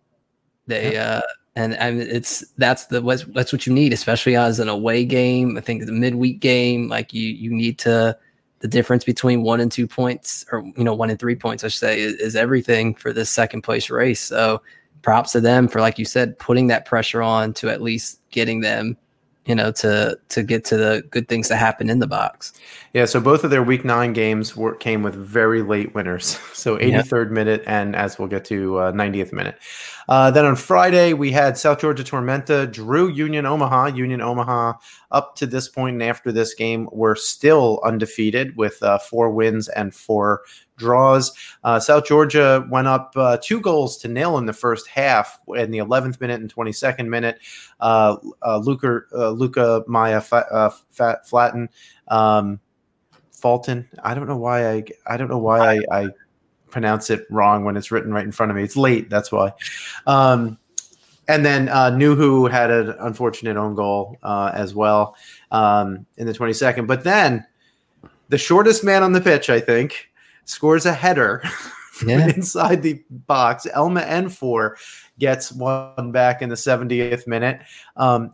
They 0.67 0.97
uh 0.97 1.21
and 1.59 1.75
and 1.75 2.01
it's 2.01 2.45
that's 2.57 2.85
the 2.85 3.01
what's, 3.01 3.25
that's 3.25 3.51
what 3.51 3.67
you 3.67 3.73
need, 3.73 3.91
especially 3.91 4.37
as 4.37 4.59
an 4.59 4.69
away 4.69 5.03
game. 5.03 5.57
I 5.57 5.61
think 5.61 5.85
the 5.85 5.91
midweek 5.91 6.39
game, 6.39 6.87
like 6.87 7.13
you 7.13 7.27
you 7.27 7.51
need 7.51 7.77
to 7.79 8.17
the 8.59 8.67
difference 8.67 9.03
between 9.03 9.41
one 9.41 9.59
and 9.59 9.69
two 9.69 9.85
points, 9.85 10.45
or 10.53 10.63
you 10.77 10.85
know 10.85 10.93
one 10.93 11.09
and 11.09 11.19
three 11.19 11.35
points, 11.35 11.65
I 11.65 11.67
should 11.67 11.79
say, 11.79 11.99
is, 11.99 12.13
is 12.13 12.35
everything 12.37 12.95
for 12.95 13.11
this 13.11 13.29
second 13.29 13.63
place 13.63 13.89
race. 13.89 14.21
So 14.21 14.61
props 15.01 15.33
to 15.33 15.41
them 15.41 15.67
for 15.67 15.81
like 15.81 15.99
you 15.99 16.05
said, 16.05 16.39
putting 16.39 16.67
that 16.67 16.85
pressure 16.85 17.21
on 17.21 17.53
to 17.55 17.69
at 17.69 17.81
least 17.81 18.21
getting 18.31 18.61
them, 18.61 18.95
you 19.45 19.53
know, 19.53 19.73
to 19.73 20.17
to 20.29 20.43
get 20.43 20.63
to 20.65 20.77
the 20.77 21.03
good 21.11 21.27
things 21.27 21.49
that 21.49 21.57
happen 21.57 21.89
in 21.89 21.99
the 21.99 22.07
box. 22.07 22.53
Yeah, 22.93 23.03
so 23.03 23.19
both 23.19 23.43
of 23.43 23.51
their 23.51 23.63
week 23.63 23.83
nine 23.83 24.13
games 24.13 24.55
were 24.55 24.75
came 24.75 25.03
with 25.03 25.15
very 25.15 25.61
late 25.61 25.93
winners. 25.93 26.39
So 26.53 26.79
Yeah. 26.79 27.01
83rd 27.01 27.31
minute, 27.31 27.63
and 27.67 27.95
as 27.95 28.17
we'll 28.19 28.27
get 28.27 28.45
to 28.45 28.77
uh, 28.79 28.91
90th 28.93 29.31
minute. 29.33 29.57
Uh, 30.09 30.31
then 30.31 30.43
on 30.43 30.55
Friday, 30.55 31.13
we 31.13 31.31
had 31.31 31.55
South 31.55 31.79
Georgia 31.79 32.03
Tormenta 32.03 32.69
drew 32.69 33.09
Union 33.09 33.45
Omaha. 33.45 33.87
Union 33.95 34.21
Omaha, 34.21 34.73
up 35.11 35.35
to 35.35 35.45
this 35.45 35.69
point 35.69 35.93
and 35.93 36.03
after 36.03 36.31
this 36.31 36.55
game, 36.55 36.89
were 36.91 37.15
still 37.15 37.79
undefeated 37.85 38.57
with 38.57 38.81
uh, 38.81 38.97
four 38.97 39.29
wins 39.29 39.67
and 39.69 39.93
four 39.93 40.41
draws. 40.77 41.31
Uh, 41.63 41.79
South 41.79 42.05
Georgia 42.05 42.65
went 42.71 42.87
up 42.87 43.13
uh, 43.15 43.37
two 43.39 43.61
goals 43.61 43.97
to 43.99 44.07
nil 44.07 44.39
in 44.39 44.47
the 44.47 44.53
first 44.53 44.87
half 44.87 45.39
in 45.49 45.69
the 45.69 45.77
11th 45.77 46.19
minute 46.19 46.41
and 46.41 46.51
22nd 46.51 47.07
minute. 47.07 47.39
Uh, 47.79 48.17
uh, 48.41 48.57
Luca, 48.57 49.01
uh, 49.13 49.29
Luca 49.29 49.83
Maya 49.87 50.21
fa- 50.21 50.51
uh, 50.51 50.71
Fat, 50.89 51.29
Flatten. 51.29 51.69
Um, 52.07 52.59
Fulton. 53.31 53.87
I 54.03 54.15
don't 54.15 54.27
know 54.27 54.37
why 54.37 54.69
I 54.69 54.83
I 55.07 55.15
don't 55.15 55.29
know 55.29 55.37
why 55.37 55.77
I, 55.77 55.79
I 55.91 56.09
pronounce 56.71 57.09
it 57.09 57.25
wrong 57.29 57.63
when 57.65 57.75
it's 57.77 57.91
written 57.91 58.13
right 58.13 58.23
in 58.25 58.31
front 58.31 58.51
of 58.51 58.55
me. 58.55 58.63
It's 58.63 58.77
late, 58.77 59.09
that's 59.09 59.31
why. 59.31 59.53
Um, 60.07 60.57
and 61.27 61.45
then 61.45 61.69
uh, 61.69 61.91
Nuhu 61.91 62.49
had 62.49 62.71
an 62.71 62.95
unfortunate 62.99 63.55
own 63.55 63.75
goal 63.75 64.17
uh, 64.23 64.51
as 64.53 64.73
well 64.73 65.15
um, 65.51 66.05
in 66.17 66.25
the 66.25 66.33
22nd. 66.33 66.87
But 66.87 67.03
then 67.03 67.45
the 68.29 68.37
shortest 68.37 68.83
man 68.83 69.03
on 69.03 69.11
the 69.13 69.21
pitch, 69.21 69.49
I 69.49 69.59
think, 69.59 70.09
scores 70.45 70.85
a 70.85 70.93
header 70.93 71.43
Yeah. 72.05 72.27
inside 72.29 72.81
the 72.81 73.03
box. 73.09 73.67
Elma 73.73 74.01
N'For 74.01 74.75
gets 75.19 75.51
one 75.51 76.11
back 76.13 76.41
in 76.41 76.47
the 76.47 76.55
70th 76.55 77.27
minute. 77.27 77.59
Um, 77.97 78.33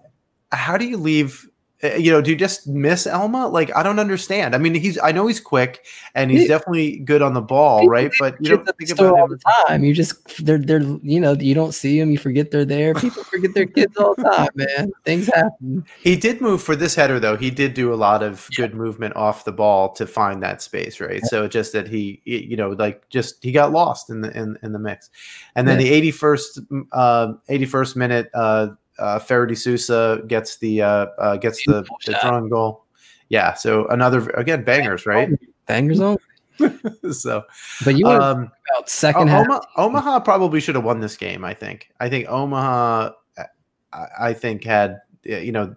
how 0.52 0.78
do 0.78 0.86
you 0.86 0.98
leave? 0.98 1.50
Uh, 1.94 1.96
You 1.96 2.12
know, 2.12 2.22
do 2.22 2.32
you 2.32 2.36
just 2.38 2.68
miss 2.68 3.06
Elma? 3.08 3.48
Like, 3.48 3.76
I 3.76 3.84
don't 3.84 4.00
understand. 4.00 4.56
I 4.56 4.58
mean, 4.58 4.74
he's 4.76 4.98
I 5.02 5.12
know 5.12 5.28
he's 5.28 5.40
quick 5.40 5.86
and 6.16 6.32
he's 6.32 6.42
He- 6.44 6.48
definitely 6.48 6.98
good 6.98 7.22
on 7.22 7.34
the 7.34 7.42
ball, 7.42 7.88
right? 7.88 8.12
But 8.20 8.36
you 8.42 8.50
don't 8.50 8.78
think 8.78 8.92
about 8.92 9.18
all 9.18 9.26
him. 9.26 9.32
the 9.32 9.66
time. 9.68 9.84
You 9.84 9.94
just 9.94 10.46
they're 10.46 10.58
they're 10.58 10.82
you 10.82 11.20
know 11.20 11.34
you 11.34 11.54
don't 11.54 11.74
see 11.74 12.00
them. 12.00 12.12
You 12.12 12.18
forget 12.18 12.52
they're 12.52 12.66
there. 12.66 12.94
People 12.96 13.24
forget 13.24 13.54
their 13.54 13.66
kids 13.66 13.96
all 13.98 14.16
the 14.16 14.24
time, 14.24 14.50
man. 14.56 14.92
Things 15.04 15.28
happen. 15.28 15.86
He 16.02 16.16
did 16.16 16.42
move 16.42 16.62
for 16.62 16.76
this 16.76 16.96
header, 16.96 17.20
though. 17.20 17.38
He 17.38 17.50
did 17.50 17.74
do 17.74 17.94
a 17.94 17.96
lot 17.96 18.24
of 18.24 18.48
good 18.56 18.74
movement 18.74 19.16
off 19.16 19.46
the 19.46 19.52
ball 19.52 19.94
to 19.94 20.06
find 20.08 20.42
that 20.44 20.62
space, 20.62 21.00
right? 21.00 21.24
So 21.26 21.48
just 21.48 21.74
that 21.74 21.88
he, 21.88 22.22
you 22.26 22.56
know, 22.56 22.70
like 22.70 23.08
just 23.10 23.44
he 23.44 23.52
got 23.52 23.72
lost 23.72 24.10
in 24.10 24.22
the 24.22 24.36
in, 24.36 24.58
in 24.64 24.72
the 24.72 24.80
mix, 24.80 25.10
and 25.56 25.68
then 25.68 25.78
the 25.78 25.90
eighty 25.90 26.12
first, 26.12 26.60
uh, 26.92 27.34
eighty 27.50 27.66
first 27.66 27.96
minute, 27.96 28.30
uh, 28.34 28.68
uh, 29.00 29.20
Faraday 29.20 29.56
Sousa 29.56 30.22
gets 30.28 30.58
the 30.58 30.82
uh, 30.82 31.06
uh, 31.18 31.38
gets 31.38 31.66
the, 31.66 31.84
the 32.06 32.12
shot. 32.14 32.22
drawn 32.22 32.50
goal. 32.50 32.86
Yeah, 33.30 33.54
so 33.54 33.88
another 33.88 34.30
again 34.32 34.64
bangers, 34.64 35.06
right? 35.06 35.30
Bangers 35.66 36.00
on. 36.00 36.18
so 37.12 37.44
But 37.84 37.98
you 37.98 38.06
want 38.06 38.24
um, 38.24 38.52
about 38.74 38.90
second 38.90 39.24
O- 39.30 39.32
half. 39.32 39.46
Oma- 39.48 39.62
Omaha 39.78 40.20
probably 40.22 40.60
should 40.62 40.76
have 40.76 40.86
won 40.86 41.00
this 41.02 41.18
game. 41.18 41.44
I 41.44 41.54
think. 41.54 41.90
I 42.00 42.08
think 42.08 42.30
Omaha, 42.30 43.12
I, 43.92 44.06
I 44.20 44.34
think 44.34 44.64
had 44.64 45.02
you 45.24 45.52
know, 45.52 45.76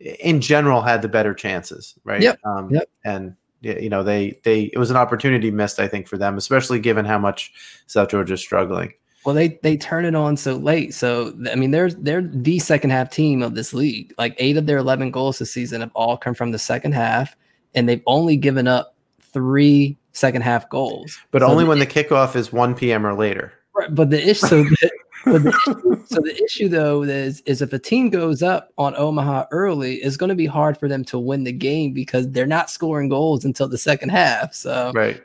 in 0.00 0.40
general 0.40 0.80
had 0.82 1.02
the 1.02 1.08
better 1.08 1.34
chances, 1.34 1.94
right? 2.04 2.22
Yep. 2.22 2.40
Um, 2.44 2.70
Yep. 2.70 2.88
And 3.04 3.36
you 3.60 3.88
know 3.88 4.02
they 4.02 4.38
they 4.44 4.64
it 4.64 4.78
was 4.78 4.90
an 4.90 4.96
opportunity 4.96 5.50
missed, 5.50 5.80
I 5.80 5.88
think, 5.88 6.06
for 6.06 6.16
them, 6.18 6.36
especially 6.38 6.78
given 6.78 7.04
how 7.04 7.18
much 7.18 7.52
South 7.86 8.08
Georgia's 8.10 8.40
struggling. 8.40 8.92
Well, 9.24 9.34
they 9.34 9.58
they 9.62 9.76
turn 9.76 10.04
it 10.04 10.14
on 10.14 10.36
so 10.36 10.56
late. 10.56 10.92
So 10.94 11.32
I 11.50 11.54
mean, 11.54 11.70
they're 11.70 11.90
they're 11.90 12.22
the 12.22 12.58
second 12.58 12.90
half 12.90 13.10
team 13.10 13.42
of 13.42 13.54
this 13.54 13.72
league. 13.72 14.12
Like 14.18 14.34
eight 14.38 14.56
of 14.56 14.66
their 14.66 14.78
eleven 14.78 15.10
goals 15.10 15.38
this 15.38 15.52
season 15.52 15.80
have 15.80 15.90
all 15.94 16.16
come 16.16 16.34
from 16.34 16.50
the 16.50 16.58
second 16.58 16.92
half, 16.92 17.34
and 17.74 17.88
they've 17.88 18.02
only 18.06 18.36
given 18.36 18.68
up 18.68 18.94
three 19.20 19.96
second 20.12 20.42
half 20.42 20.68
goals. 20.68 21.18
But 21.30 21.42
So 21.42 21.48
only 21.48 21.64
the- 21.64 21.68
when 21.70 21.78
the 21.78 21.86
kickoff 21.86 22.36
is 22.36 22.52
1 22.52 22.74
p.m. 22.74 23.04
or 23.06 23.14
later. 23.14 23.52
Right, 23.76 23.92
but 23.92 24.10
the 24.10 24.22
issue, 24.22 24.46
so 24.46 24.62
the, 24.62 24.90
the 25.24 25.48
issue, 25.48 26.04
so 26.06 26.20
the 26.20 26.40
issue 26.44 26.68
though 26.68 27.02
is 27.02 27.40
is 27.40 27.60
if 27.60 27.72
a 27.72 27.78
team 27.78 28.08
goes 28.10 28.40
up 28.40 28.72
on 28.78 28.94
Omaha 28.94 29.46
early, 29.50 29.96
it's 29.96 30.16
going 30.16 30.28
to 30.28 30.36
be 30.36 30.46
hard 30.46 30.78
for 30.78 30.86
them 30.88 31.04
to 31.06 31.18
win 31.18 31.42
the 31.42 31.50
game 31.50 31.92
because 31.92 32.30
they're 32.30 32.46
not 32.46 32.70
scoring 32.70 33.08
goals 33.08 33.44
until 33.44 33.66
the 33.66 33.78
second 33.78 34.10
half. 34.10 34.54
So 34.54 34.92
right. 34.94 35.20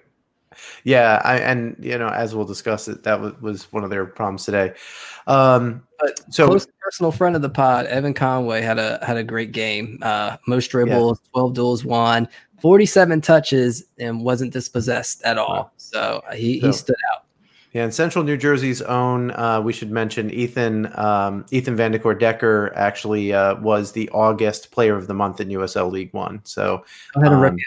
Yeah, 0.84 1.22
I, 1.24 1.40
and 1.40 1.76
you 1.80 1.98
know, 1.98 2.10
as 2.10 2.36
we'll 2.36 2.46
discuss 2.46 2.88
it, 2.88 3.04
that 3.04 3.20
was, 3.20 3.40
was 3.42 3.72
one 3.72 3.84
of 3.84 3.90
their 3.90 4.06
problems 4.06 4.46
today. 4.46 4.74
Um, 5.28 5.84
but 6.00 6.34
so 6.34 6.48
close 6.48 6.68
personal 6.82 7.12
friend 7.12 7.36
of 7.36 7.42
the 7.42 7.50
pod, 7.50 7.86
Evan 7.86 8.14
Conway 8.14 8.62
had 8.62 8.80
a 8.80 9.04
had 9.06 9.18
a 9.18 9.24
great 9.24 9.52
game. 9.52 10.00
Uh, 10.02 10.38
most 10.48 10.68
dribbles, 10.68 11.20
yeah. 11.24 11.30
twelve 11.32 11.54
duels 11.54 11.86
won, 11.86 12.28
forty 12.62 12.86
seven 12.86 13.22
touches, 13.22 13.84
and 14.00 14.24
wasn't 14.24 14.54
dispossessed 14.54 15.22
at 15.24 15.38
all. 15.38 15.72
So 15.78 16.24
uh, 16.28 16.34
he, 16.34 16.60
so, 16.60 16.68
he 16.68 16.74
stood 16.74 16.96
out. 17.14 17.26
Yeah, 17.74 17.86
in 17.86 17.92
Central 17.92 18.24
New 18.24 18.38
Jersey's 18.38 18.82
own, 18.82 19.30
uh, 19.32 19.62
we 19.62 19.74
should 19.74 19.92
mention 19.92 20.32
Ethan 20.32 20.92
um, 20.98 21.46
Ethan 21.52 21.78
Vanacore 21.78 22.20
Decker 22.20 22.74
actually 22.76 23.34
uh, 23.34 23.60
was 23.60 23.92
the 23.92 24.10
August 24.10 24.72
Player 24.72 24.96
of 24.96 25.06
the 25.06 25.14
Month 25.14 25.40
in 25.40 25.50
USL 25.50 25.92
League 25.92 26.12
One. 26.14 26.42
So 26.44 26.84
um, 27.16 27.58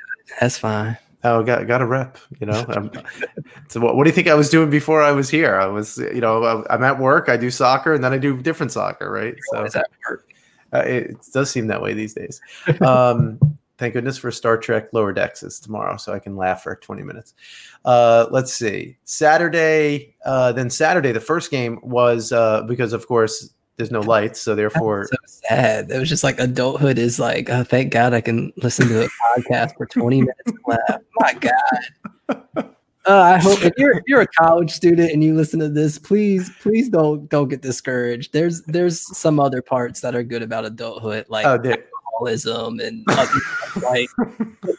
that's 0.41 0.59
fine. 0.59 0.99
Oh, 1.25 1.43
got 1.43 1.67
got 1.67 1.81
a 1.81 1.87
rep, 1.87 2.19
you 2.41 2.47
know. 2.47 2.65
Um, 2.69 2.91
so 3.69 3.81
what, 3.81 3.97
what, 3.97 4.05
do 4.05 4.11
you 4.11 4.15
think 4.15 4.29
I 4.29 4.35
was 4.35 4.51
doing 4.51 4.71
before 4.71 5.03
I 5.03 5.13
was 5.13 5.31
here? 5.31 5.57
I 5.57 5.67
was, 5.67 5.99
you 5.99 6.21
know, 6.21 6.65
I'm 6.69 6.83
at 6.83 6.99
work. 6.99 7.29
I 7.29 7.37
do 7.37 7.51
soccer, 7.51 7.95
and 7.95 8.03
then 8.03 8.13
I 8.13 8.19
do 8.19 8.41
different 8.41 8.73
soccer, 8.73 9.11
right? 9.11 9.35
So 9.53 9.67
uh, 10.73 10.79
it 10.79 11.17
does 11.33 11.51
seem 11.51 11.69
that 11.69 11.81
way 11.81 11.95
these 11.95 12.15
days. 12.15 12.41
Um, 12.81 13.39
thank 13.79 13.95
goodness 13.95 14.19
for 14.19 14.31
Star 14.31 14.57
Trek 14.59 14.89
Lower 14.93 15.13
Decks 15.13 15.43
is 15.43 15.61
tomorrow, 15.61 15.97
so 15.97 16.13
I 16.13 16.19
can 16.19 16.37
laugh 16.37 16.63
for 16.63 16.75
20 16.75 17.03
minutes. 17.03 17.35
Uh, 17.85 18.27
let's 18.31 18.53
see, 18.53 18.97
Saturday. 19.05 20.15
Uh, 20.25 20.53
then 20.53 20.71
Saturday, 20.71 21.13
the 21.13 21.21
first 21.21 21.51
game 21.51 21.79
was 21.83 22.33
uh, 22.33 22.63
because, 22.63 22.93
of 22.93 23.07
course, 23.07 23.51
there's 23.77 23.91
no 23.91 24.01
lights, 24.01 24.41
so 24.41 24.55
therefore 24.55 25.07
so 25.07 25.17
sad. 25.27 25.91
It 25.91 25.99
was 25.99 26.09
just 26.09 26.25
like 26.25 26.39
adulthood 26.39 26.99
is 26.99 27.19
like, 27.19 27.49
oh, 27.51 27.65
thank 27.65 27.93
God 27.93 28.13
I 28.13 28.21
can 28.21 28.53
listen 28.57 28.89
to 28.89 29.05
a 29.05 29.09
podcast 29.37 29.77
for 29.77 29.87
20 29.87 30.21
minutes 30.21 30.53
left. 30.67 31.05
My 31.19 31.35
God. 31.35 32.75
Uh, 33.05 33.21
I 33.35 33.39
hope 33.39 33.65
if 33.65 33.73
you're 33.77 33.99
if 33.99 34.05
you're 34.07 34.21
a 34.21 34.27
college 34.29 34.71
student 34.71 35.11
and 35.11 35.25
you 35.25 35.35
listen 35.35 35.59
to 35.59 35.69
this, 35.69 35.99
please 35.99 36.51
please 36.61 36.89
don't 36.89 37.29
don't 37.29 37.49
get 37.49 37.61
discouraged. 37.61 38.33
There's 38.33 38.63
there's 38.63 39.01
some 39.17 39.41
other 39.41 39.61
parts 39.61 40.01
that 40.03 40.15
are 40.15 40.23
good 40.23 40.43
about 40.43 40.65
adulthood, 40.65 41.27
like 41.29 41.45
oh, 41.45 41.55
alcoholism 41.55 42.79
and 42.79 43.05
other, 43.09 43.41
like. 43.83 44.09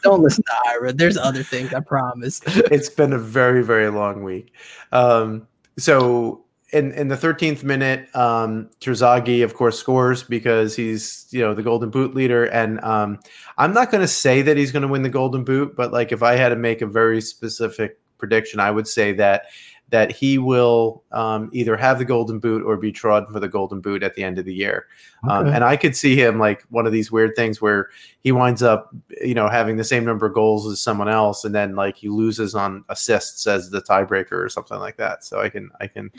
don't 0.02 0.22
listen 0.22 0.42
to 0.44 0.70
Ira. 0.70 0.92
There's 0.94 1.18
other 1.18 1.42
things. 1.42 1.74
I 1.74 1.80
promise. 1.80 2.40
it's 2.46 2.88
been 2.88 3.12
a 3.12 3.18
very 3.18 3.62
very 3.62 3.90
long 3.90 4.22
week. 4.22 4.52
Um, 4.90 5.46
so 5.76 6.43
in 6.74 6.92
in 6.92 7.08
the 7.08 7.16
13th 7.16 7.62
minute, 7.62 8.14
um, 8.16 8.68
Terzaghi, 8.80 9.44
of 9.44 9.54
course, 9.54 9.78
scores 9.78 10.24
because 10.24 10.74
he's 10.74 11.26
you 11.30 11.40
know 11.40 11.54
the 11.54 11.62
Golden 11.62 11.88
Boot 11.88 12.14
leader, 12.14 12.44
and 12.46 12.80
um, 12.80 13.20
I'm 13.56 13.72
not 13.72 13.90
going 13.90 14.00
to 14.00 14.08
say 14.08 14.42
that 14.42 14.56
he's 14.56 14.72
going 14.72 14.82
to 14.82 14.88
win 14.88 15.02
the 15.02 15.08
Golden 15.08 15.44
Boot, 15.44 15.76
but 15.76 15.92
like 15.92 16.10
if 16.10 16.22
I 16.22 16.34
had 16.34 16.48
to 16.48 16.56
make 16.56 16.82
a 16.82 16.86
very 16.86 17.20
specific 17.20 17.98
prediction, 18.18 18.58
I 18.58 18.72
would 18.72 18.88
say 18.88 19.12
that 19.12 19.44
that 19.90 20.10
he 20.10 20.38
will 20.38 21.04
um, 21.12 21.50
either 21.52 21.76
have 21.76 21.98
the 21.98 22.04
Golden 22.04 22.40
Boot 22.40 22.64
or 22.64 22.76
be 22.76 22.90
trodden 22.90 23.32
for 23.32 23.38
the 23.38 23.48
Golden 23.48 23.80
Boot 23.80 24.02
at 24.02 24.14
the 24.14 24.24
end 24.24 24.38
of 24.38 24.44
the 24.44 24.54
year. 24.54 24.86
Um, 25.28 25.46
and 25.46 25.62
I 25.62 25.76
could 25.76 25.94
see 25.94 26.16
him 26.16 26.40
like 26.40 26.64
one 26.70 26.86
of 26.86 26.92
these 26.92 27.12
weird 27.12 27.36
things 27.36 27.60
where 27.60 27.90
he 28.20 28.32
winds 28.32 28.62
up, 28.62 28.92
you 29.22 29.34
know, 29.34 29.48
having 29.48 29.76
the 29.76 29.84
same 29.84 30.04
number 30.04 30.26
of 30.26 30.34
goals 30.34 30.66
as 30.66 30.80
someone 30.80 31.08
else, 31.08 31.44
and 31.44 31.54
then 31.54 31.76
like 31.76 31.96
he 31.96 32.08
loses 32.08 32.56
on 32.56 32.84
assists 32.88 33.46
as 33.46 33.70
the 33.70 33.82
tiebreaker 33.82 34.32
or 34.32 34.48
something 34.48 34.80
like 34.80 34.96
that. 34.96 35.22
So 35.22 35.40
I 35.40 35.48
can 35.48 35.70
I 35.80 35.86
can 35.86 36.10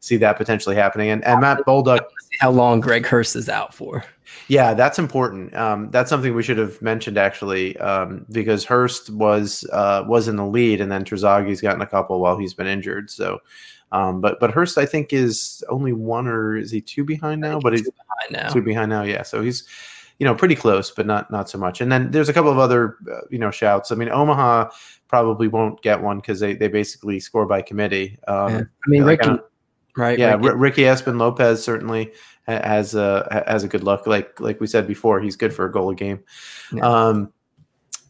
see 0.00 0.16
that 0.16 0.36
potentially 0.36 0.74
happening. 0.74 1.10
And, 1.10 1.24
and 1.24 1.40
Matt 1.40 1.58
Bolduc, 1.66 2.00
how 2.40 2.50
long 2.50 2.80
Greg 2.80 3.06
Hurst 3.06 3.36
is 3.36 3.48
out 3.48 3.72
for? 3.72 4.04
Yeah, 4.48 4.74
that's 4.74 4.98
important. 4.98 5.54
Um, 5.54 5.90
that's 5.90 6.08
something 6.08 6.34
we 6.34 6.42
should 6.42 6.58
have 6.58 6.80
mentioned 6.82 7.18
actually, 7.18 7.76
um, 7.78 8.26
because 8.30 8.64
Hurst 8.64 9.10
was 9.10 9.64
uh, 9.72 10.04
was 10.06 10.28
in 10.28 10.36
the 10.36 10.46
lead, 10.46 10.80
and 10.80 10.90
then 10.90 11.04
Terzaghi's 11.04 11.60
gotten 11.60 11.82
a 11.82 11.86
couple 11.86 12.18
while 12.20 12.38
he's 12.38 12.54
been 12.54 12.66
injured. 12.66 13.10
So, 13.10 13.40
um, 13.92 14.20
but 14.20 14.40
but 14.40 14.50
Hurst, 14.50 14.78
I 14.78 14.86
think, 14.86 15.12
is 15.12 15.62
only 15.68 15.92
one 15.92 16.26
or 16.26 16.56
is 16.56 16.70
he 16.70 16.80
two 16.80 17.04
behind 17.04 17.40
now? 17.40 17.60
But 17.60 17.72
he's 17.74 17.82
two 17.82 17.92
behind 17.92 18.44
now. 18.44 18.52
Two 18.52 18.62
behind 18.62 18.90
now, 18.90 19.02
yeah. 19.02 19.22
So 19.22 19.42
he's 19.42 19.68
you 20.18 20.24
know 20.24 20.34
pretty 20.34 20.54
close, 20.54 20.90
but 20.90 21.06
not 21.06 21.30
not 21.30 21.48
so 21.48 21.58
much. 21.58 21.80
And 21.80 21.90
then 21.90 22.10
there's 22.10 22.28
a 22.28 22.32
couple 22.32 22.50
of 22.50 22.58
other 22.58 22.96
uh, 23.12 23.20
you 23.30 23.38
know 23.38 23.50
shouts. 23.50 23.92
I 23.92 23.96
mean, 23.96 24.10
Omaha 24.10 24.70
probably 25.08 25.48
won't 25.48 25.82
get 25.82 26.00
one 26.00 26.18
because 26.18 26.40
they 26.40 26.54
they 26.54 26.68
basically 26.68 27.20
score 27.20 27.46
by 27.46 27.62
committee. 27.62 28.18
Um, 28.28 28.52
yeah. 28.52 28.60
I 28.60 28.88
mean, 28.88 29.02
Ricky, 29.02 29.38
right? 29.96 30.18
Yeah, 30.18 30.34
right. 30.34 30.44
R- 30.44 30.56
Ricky 30.56 30.82
Espin 30.82 31.18
Lopez 31.18 31.62
certainly 31.62 32.12
has 32.46 32.94
a 32.94 33.44
has 33.46 33.64
a 33.64 33.68
good 33.68 33.84
look. 33.84 34.06
Like 34.06 34.40
like 34.40 34.60
we 34.60 34.66
said 34.66 34.86
before, 34.86 35.20
he's 35.20 35.36
good 35.36 35.52
for 35.52 35.64
a 35.64 35.72
goal 35.72 35.90
a 35.90 35.94
game. 35.94 36.22
Yeah. 36.72 36.82
Um, 36.82 37.32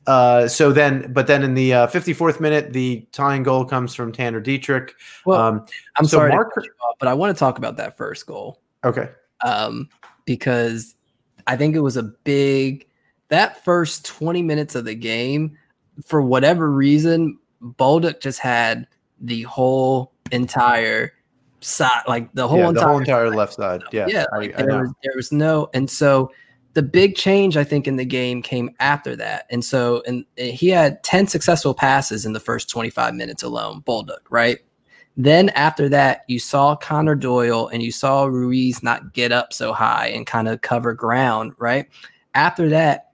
uh, 0.06 0.48
so 0.48 0.72
then, 0.72 1.12
but 1.12 1.26
then 1.26 1.42
in 1.42 1.54
the 1.54 1.72
uh, 1.72 1.86
54th 1.86 2.40
minute, 2.40 2.72
the 2.72 3.06
tying 3.12 3.42
goal 3.42 3.64
comes 3.64 3.94
from 3.94 4.10
Tanner 4.10 4.40
Dietrich. 4.40 4.94
Well, 5.24 5.40
um, 5.40 5.66
I'm 5.96 6.04
so 6.04 6.16
sorry, 6.16 6.30
Mark, 6.30 6.56
off, 6.56 6.96
but 6.98 7.06
I 7.06 7.14
want 7.14 7.36
to 7.36 7.38
talk 7.38 7.58
about 7.58 7.76
that 7.76 7.96
first 7.96 8.26
goal. 8.26 8.60
Okay. 8.82 9.08
Um, 9.44 9.88
because 10.24 10.96
I 11.46 11.56
think 11.56 11.76
it 11.76 11.80
was 11.80 11.96
a 11.96 12.02
big 12.02 12.86
that 13.28 13.62
first 13.64 14.04
20 14.04 14.42
minutes 14.42 14.74
of 14.74 14.84
the 14.84 14.94
game. 14.94 15.56
For 16.06 16.22
whatever 16.22 16.70
reason, 16.70 17.38
Bolduc 17.62 18.20
just 18.20 18.40
had 18.40 18.86
the 19.20 19.42
whole 19.42 20.12
entire 20.32 21.12
side, 21.60 22.02
like 22.06 22.32
the 22.34 22.48
whole 22.48 22.58
yeah, 22.58 22.68
entire, 22.68 22.82
the 22.82 22.88
whole 22.88 22.98
entire 22.98 23.30
left 23.30 23.54
side. 23.54 23.82
Yeah, 23.92 24.06
yeah. 24.08 24.26
Like 24.32 24.58
I, 24.58 24.62
I 24.62 24.66
there, 24.66 24.80
was, 24.80 24.92
there 25.02 25.12
was 25.16 25.32
no, 25.32 25.68
and 25.74 25.90
so 25.90 26.30
the 26.74 26.82
big 26.82 27.16
change 27.16 27.56
I 27.56 27.64
think 27.64 27.88
in 27.88 27.96
the 27.96 28.04
game 28.04 28.42
came 28.42 28.70
after 28.80 29.16
that, 29.16 29.46
and 29.50 29.64
so 29.64 30.02
and 30.06 30.24
he 30.36 30.68
had 30.68 31.02
ten 31.02 31.26
successful 31.26 31.74
passes 31.74 32.24
in 32.24 32.32
the 32.32 32.40
first 32.40 32.68
twenty 32.68 32.90
five 32.90 33.14
minutes 33.14 33.42
alone. 33.42 33.82
Bolduc, 33.82 34.20
right? 34.30 34.58
Then 35.16 35.50
after 35.50 35.88
that, 35.88 36.22
you 36.28 36.38
saw 36.38 36.76
Connor 36.76 37.16
Doyle 37.16 37.68
and 37.68 37.82
you 37.82 37.92
saw 37.92 38.24
Ruiz 38.24 38.82
not 38.82 39.12
get 39.12 39.32
up 39.32 39.52
so 39.52 39.72
high 39.72 40.06
and 40.08 40.26
kind 40.26 40.48
of 40.48 40.62
cover 40.62 40.94
ground, 40.94 41.52
right? 41.58 41.86
After 42.34 42.68
that, 42.70 43.10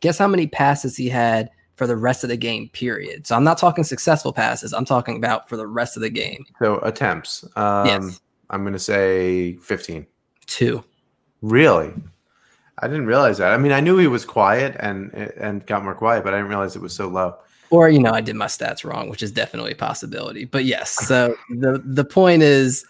guess 0.00 0.18
how 0.18 0.26
many 0.26 0.46
passes 0.46 0.96
he 0.96 1.08
had 1.08 1.50
for 1.76 1.86
the 1.86 1.96
rest 1.96 2.24
of 2.24 2.30
the 2.30 2.36
game, 2.36 2.68
period. 2.68 3.26
So 3.26 3.36
I'm 3.36 3.44
not 3.44 3.58
talking 3.58 3.84
successful 3.84 4.32
passes. 4.32 4.72
I'm 4.72 4.84
talking 4.84 5.16
about 5.16 5.48
for 5.48 5.56
the 5.56 5.66
rest 5.66 5.96
of 5.96 6.02
the 6.02 6.10
game. 6.10 6.44
So 6.60 6.78
attempts. 6.80 7.44
Um, 7.56 7.86
yes. 7.86 8.20
I'm 8.50 8.62
going 8.62 8.74
to 8.74 8.78
say 8.78 9.54
15. 9.54 10.06
Two. 10.46 10.84
Really? 11.42 11.92
I 12.78 12.88
didn't 12.88 13.06
realize 13.06 13.38
that. 13.38 13.52
I 13.52 13.56
mean, 13.56 13.72
I 13.72 13.80
knew 13.80 13.98
he 13.98 14.06
was 14.06 14.24
quiet 14.24 14.76
and 14.80 15.12
and 15.14 15.64
got 15.66 15.84
more 15.84 15.94
quiet, 15.94 16.24
but 16.24 16.34
I 16.34 16.38
didn't 16.38 16.48
realize 16.48 16.74
it 16.74 16.82
was 16.82 16.94
so 16.94 17.08
low. 17.08 17.36
Or 17.70 17.88
you 17.88 17.98
know, 17.98 18.12
I 18.12 18.20
did 18.20 18.36
my 18.36 18.46
stats 18.46 18.84
wrong, 18.84 19.08
which 19.08 19.22
is 19.22 19.30
definitely 19.30 19.72
a 19.72 19.76
possibility. 19.76 20.44
But 20.44 20.64
yes, 20.64 20.90
so 20.90 21.36
the 21.50 21.80
the 21.84 22.04
point 22.04 22.42
is, 22.42 22.84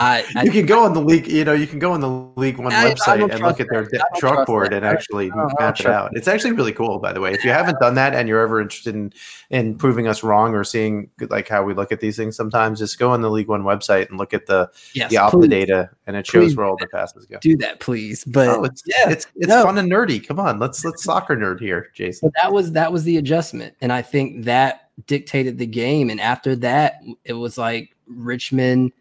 I, 0.00 0.24
I, 0.36 0.44
you 0.44 0.52
can 0.52 0.64
go 0.64 0.84
on 0.84 0.94
the 0.94 1.00
league, 1.00 1.26
you 1.26 1.44
know, 1.44 1.54
you 1.54 1.66
can 1.66 1.80
go 1.80 1.92
on 1.92 2.00
the 2.00 2.08
League 2.40 2.56
One 2.58 2.72
I, 2.72 2.92
website 2.92 3.32
and 3.32 3.42
look 3.42 3.58
at 3.58 3.66
their 3.68 3.84
chalkboard 4.16 4.72
and 4.72 4.84
actually 4.84 5.30
map 5.58 5.80
it 5.80 5.86
out. 5.86 6.12
It's 6.14 6.28
actually 6.28 6.52
really 6.52 6.72
cool, 6.72 7.00
by 7.00 7.12
the 7.12 7.20
way. 7.20 7.32
If 7.32 7.44
you 7.44 7.50
haven't 7.50 7.80
done 7.80 7.96
that 7.96 8.14
and 8.14 8.28
you're 8.28 8.40
ever 8.40 8.60
interested 8.60 8.94
in 8.94 9.12
in 9.50 9.76
proving 9.76 10.06
us 10.06 10.22
wrong 10.22 10.54
or 10.54 10.62
seeing 10.62 11.10
like 11.30 11.48
how 11.48 11.64
we 11.64 11.74
look 11.74 11.90
at 11.90 11.98
these 11.98 12.16
things, 12.16 12.36
sometimes 12.36 12.78
just 12.78 12.98
go 12.98 13.10
on 13.10 13.22
the 13.22 13.30
League 13.30 13.48
One 13.48 13.64
website 13.64 14.08
and 14.08 14.18
look 14.18 14.32
at 14.32 14.46
the 14.46 14.70
yes, 14.94 15.10
the 15.10 15.16
Opta 15.16 15.50
data, 15.50 15.90
and 16.06 16.14
it 16.14 16.26
shows 16.26 16.54
where 16.54 16.66
all 16.66 16.76
the 16.76 16.86
passes 16.86 17.26
go. 17.26 17.38
Do 17.40 17.56
that, 17.56 17.80
please. 17.80 18.22
But 18.24 18.48
oh, 18.48 18.64
it's 18.64 18.84
yeah, 18.86 19.10
it's 19.10 19.26
it's 19.34 19.48
no. 19.48 19.64
fun 19.64 19.78
and 19.78 19.90
nerdy. 19.90 20.24
Come 20.24 20.38
on, 20.38 20.60
let's 20.60 20.84
let's 20.84 21.02
soccer 21.02 21.36
nerd 21.36 21.58
here, 21.58 21.90
Jason. 21.94 22.28
But 22.28 22.40
that 22.40 22.52
was 22.52 22.70
that 22.72 22.92
was 22.92 23.02
the 23.02 23.16
adjustment, 23.16 23.74
and 23.80 23.92
I 23.92 24.02
think 24.02 24.44
that 24.44 24.90
dictated 25.06 25.58
the 25.58 25.66
game. 25.66 26.10
And 26.10 26.20
after 26.20 26.54
that, 26.56 27.00
it 27.24 27.32
was 27.32 27.58
like 27.58 27.96
Richmond 28.06 28.92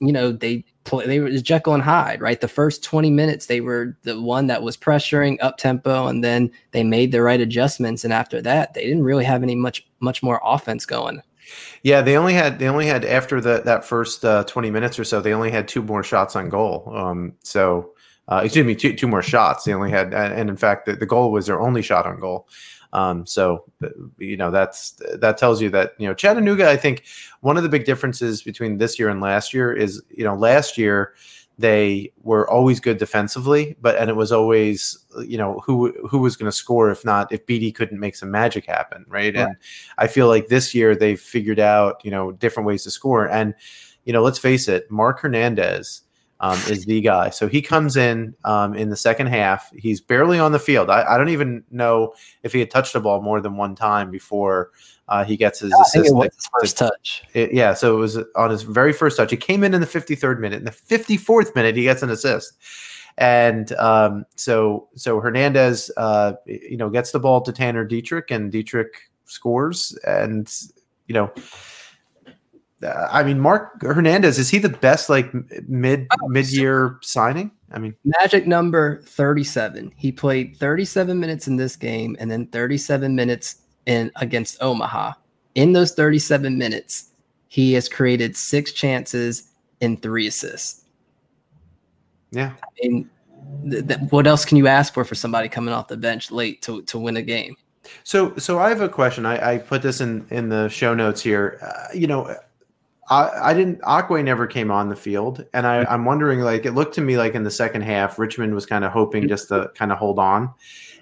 you 0.00 0.12
know, 0.12 0.32
they 0.32 0.64
play, 0.84 1.06
they 1.06 1.20
were 1.20 1.30
Jekyll 1.30 1.74
and 1.74 1.82
Hyde, 1.82 2.20
right? 2.20 2.40
The 2.40 2.48
first 2.48 2.82
20 2.82 3.10
minutes, 3.10 3.46
they 3.46 3.60
were 3.60 3.96
the 4.02 4.20
one 4.20 4.46
that 4.46 4.62
was 4.62 4.76
pressuring 4.76 5.38
up 5.40 5.56
tempo, 5.58 6.06
and 6.06 6.22
then 6.22 6.50
they 6.72 6.84
made 6.84 7.12
the 7.12 7.22
right 7.22 7.40
adjustments. 7.40 8.04
And 8.04 8.12
after 8.12 8.40
that, 8.42 8.74
they 8.74 8.82
didn't 8.82 9.04
really 9.04 9.24
have 9.24 9.42
any 9.42 9.54
much, 9.54 9.86
much 10.00 10.22
more 10.22 10.40
offense 10.44 10.86
going. 10.86 11.22
Yeah, 11.82 12.02
they 12.02 12.16
only 12.16 12.34
had 12.34 12.58
they 12.58 12.68
only 12.68 12.86
had 12.86 13.06
after 13.06 13.40
the, 13.40 13.62
that 13.64 13.82
first 13.82 14.22
uh, 14.24 14.44
20 14.44 14.70
minutes 14.70 14.98
or 14.98 15.04
so, 15.04 15.20
they 15.20 15.32
only 15.32 15.50
had 15.50 15.66
two 15.66 15.82
more 15.82 16.02
shots 16.02 16.36
on 16.36 16.50
goal. 16.50 16.92
Um, 16.94 17.32
so 17.42 17.92
uh, 18.28 18.42
excuse 18.44 18.66
me, 18.66 18.74
two, 18.74 18.92
two 18.92 19.08
more 19.08 19.22
shots. 19.22 19.64
They 19.64 19.72
only 19.72 19.90
had, 19.90 20.12
and 20.12 20.50
in 20.50 20.56
fact, 20.56 20.86
the, 20.86 20.94
the 20.96 21.06
goal 21.06 21.32
was 21.32 21.46
their 21.46 21.60
only 21.60 21.80
shot 21.80 22.06
on 22.06 22.20
goal. 22.20 22.46
Um, 22.92 23.26
so 23.26 23.64
you 24.18 24.36
know 24.36 24.50
that's 24.50 25.00
that 25.16 25.36
tells 25.36 25.60
you 25.60 25.70
that 25.70 25.94
you 25.98 26.06
know 26.06 26.14
Chattanooga. 26.14 26.68
I 26.68 26.76
think 26.76 27.04
one 27.40 27.56
of 27.56 27.62
the 27.62 27.68
big 27.68 27.84
differences 27.84 28.42
between 28.42 28.78
this 28.78 28.98
year 28.98 29.08
and 29.08 29.20
last 29.20 29.52
year 29.52 29.72
is 29.72 30.02
you 30.10 30.24
know 30.24 30.34
last 30.34 30.78
year 30.78 31.14
they 31.58 32.12
were 32.22 32.48
always 32.48 32.78
good 32.78 32.98
defensively, 32.98 33.76
but 33.80 33.96
and 33.96 34.08
it 34.08 34.16
was 34.16 34.32
always 34.32 35.04
you 35.26 35.36
know 35.36 35.60
who 35.64 35.92
who 36.08 36.18
was 36.18 36.36
going 36.36 36.50
to 36.50 36.56
score 36.56 36.90
if 36.90 37.04
not 37.04 37.30
if 37.32 37.44
BD 37.46 37.74
couldn't 37.74 38.00
make 38.00 38.16
some 38.16 38.30
magic 38.30 38.64
happen, 38.64 39.04
right? 39.08 39.34
right? 39.34 39.36
And 39.36 39.56
I 39.98 40.06
feel 40.06 40.28
like 40.28 40.48
this 40.48 40.74
year 40.74 40.96
they've 40.96 41.20
figured 41.20 41.60
out 41.60 42.00
you 42.04 42.10
know 42.10 42.32
different 42.32 42.66
ways 42.66 42.84
to 42.84 42.90
score 42.90 43.28
and 43.28 43.54
you 44.08 44.14
know, 44.14 44.22
let's 44.22 44.38
face 44.38 44.68
it, 44.68 44.90
Mark 44.90 45.20
Hernandez 45.20 46.00
um, 46.40 46.58
is 46.68 46.84
the 46.84 47.00
guy. 47.00 47.30
So 47.30 47.48
he 47.48 47.60
comes 47.60 47.96
in 47.96 48.34
um, 48.44 48.74
in 48.74 48.90
the 48.90 48.96
second 48.96 49.26
half. 49.26 49.72
He's 49.76 50.00
barely 50.00 50.38
on 50.38 50.52
the 50.52 50.58
field. 50.58 50.90
I, 50.90 51.02
I, 51.02 51.18
don't 51.18 51.30
even 51.30 51.64
know 51.70 52.14
if 52.42 52.52
he 52.52 52.60
had 52.60 52.70
touched 52.70 52.92
the 52.92 53.00
ball 53.00 53.20
more 53.20 53.40
than 53.40 53.56
one 53.56 53.74
time 53.74 54.10
before 54.10 54.70
uh, 55.08 55.24
he 55.24 55.36
gets 55.36 55.60
his 55.60 55.72
I 55.72 55.82
assist. 55.82 55.92
Think 55.94 56.06
it 56.06 56.14
was 56.14 56.34
his 56.34 56.48
first 56.60 56.78
touch. 56.78 57.24
It, 57.34 57.52
yeah, 57.52 57.74
so 57.74 57.96
it 57.96 57.98
was 57.98 58.18
on 58.36 58.50
his 58.50 58.62
very 58.62 58.92
first 58.92 59.16
touch. 59.16 59.30
He 59.30 59.36
came 59.36 59.64
in 59.64 59.74
in 59.74 59.80
the 59.80 59.86
53rd 59.86 60.38
minute. 60.38 60.58
In 60.58 60.64
the 60.64 60.70
54th 60.70 61.54
minute, 61.54 61.76
he 61.76 61.82
gets 61.82 62.02
an 62.02 62.10
assist. 62.10 62.56
And 63.16 63.72
um, 63.72 64.24
so, 64.36 64.88
so 64.94 65.18
Hernandez, 65.18 65.90
uh, 65.96 66.34
you 66.46 66.76
know, 66.76 66.88
gets 66.88 67.10
the 67.10 67.18
ball 67.18 67.40
to 67.40 67.52
Tanner 67.52 67.84
Dietrich, 67.84 68.30
and 68.30 68.52
Dietrich 68.52 69.10
scores. 69.24 69.98
And 70.06 70.48
you 71.08 71.14
know, 71.14 71.32
uh, 72.82 73.08
I 73.10 73.22
mean, 73.24 73.40
Mark 73.40 73.82
Hernandez 73.82 74.38
is 74.38 74.48
he 74.50 74.58
the 74.58 74.68
best 74.68 75.08
like 75.08 75.32
mid 75.68 76.06
oh, 76.22 76.28
mid 76.28 76.50
year 76.52 76.98
signing? 77.02 77.50
I 77.72 77.78
mean, 77.78 77.94
magic 78.04 78.46
number 78.46 79.02
thirty 79.02 79.44
seven. 79.44 79.92
He 79.96 80.12
played 80.12 80.56
thirty 80.56 80.84
seven 80.84 81.18
minutes 81.18 81.48
in 81.48 81.56
this 81.56 81.76
game, 81.76 82.16
and 82.20 82.30
then 82.30 82.46
thirty 82.46 82.78
seven 82.78 83.16
minutes 83.16 83.56
in 83.86 84.12
against 84.16 84.62
Omaha. 84.62 85.14
In 85.54 85.72
those 85.72 85.92
thirty 85.92 86.20
seven 86.20 86.56
minutes, 86.56 87.10
he 87.48 87.72
has 87.72 87.88
created 87.88 88.36
six 88.36 88.72
chances 88.72 89.50
and 89.80 90.00
three 90.00 90.28
assists. 90.28 90.84
Yeah, 92.30 92.52
I 92.62 92.68
mean, 92.80 93.10
th- 93.68 93.88
th- 93.88 94.00
what 94.10 94.26
else 94.26 94.44
can 94.44 94.56
you 94.56 94.68
ask 94.68 94.94
for 94.94 95.04
for 95.04 95.16
somebody 95.16 95.48
coming 95.48 95.74
off 95.74 95.88
the 95.88 95.96
bench 95.96 96.30
late 96.30 96.62
to 96.62 96.82
to 96.82 96.98
win 96.98 97.16
a 97.16 97.22
game? 97.22 97.56
So, 98.04 98.36
so 98.36 98.58
I 98.58 98.68
have 98.68 98.82
a 98.82 98.88
question. 98.88 99.24
I, 99.24 99.54
I 99.54 99.58
put 99.58 99.82
this 99.82 100.00
in 100.00 100.26
in 100.30 100.48
the 100.48 100.68
show 100.68 100.94
notes 100.94 101.22
here. 101.22 101.58
Uh, 101.60 101.92
you 101.92 102.06
know 102.06 102.36
I, 103.10 103.50
I 103.50 103.54
didn't. 103.54 103.80
Aquay 103.82 104.22
never 104.22 104.46
came 104.46 104.70
on 104.70 104.88
the 104.88 104.96
field, 104.96 105.44
and 105.54 105.66
I, 105.66 105.84
I'm 105.84 106.04
wondering. 106.04 106.40
Like, 106.40 106.66
it 106.66 106.72
looked 106.72 106.94
to 106.96 107.00
me 107.00 107.16
like 107.16 107.34
in 107.34 107.42
the 107.42 107.50
second 107.50 107.82
half, 107.82 108.18
Richmond 108.18 108.54
was 108.54 108.66
kind 108.66 108.84
of 108.84 108.92
hoping 108.92 109.28
just 109.28 109.48
to 109.48 109.70
kind 109.74 109.92
of 109.92 109.98
hold 109.98 110.18
on. 110.18 110.52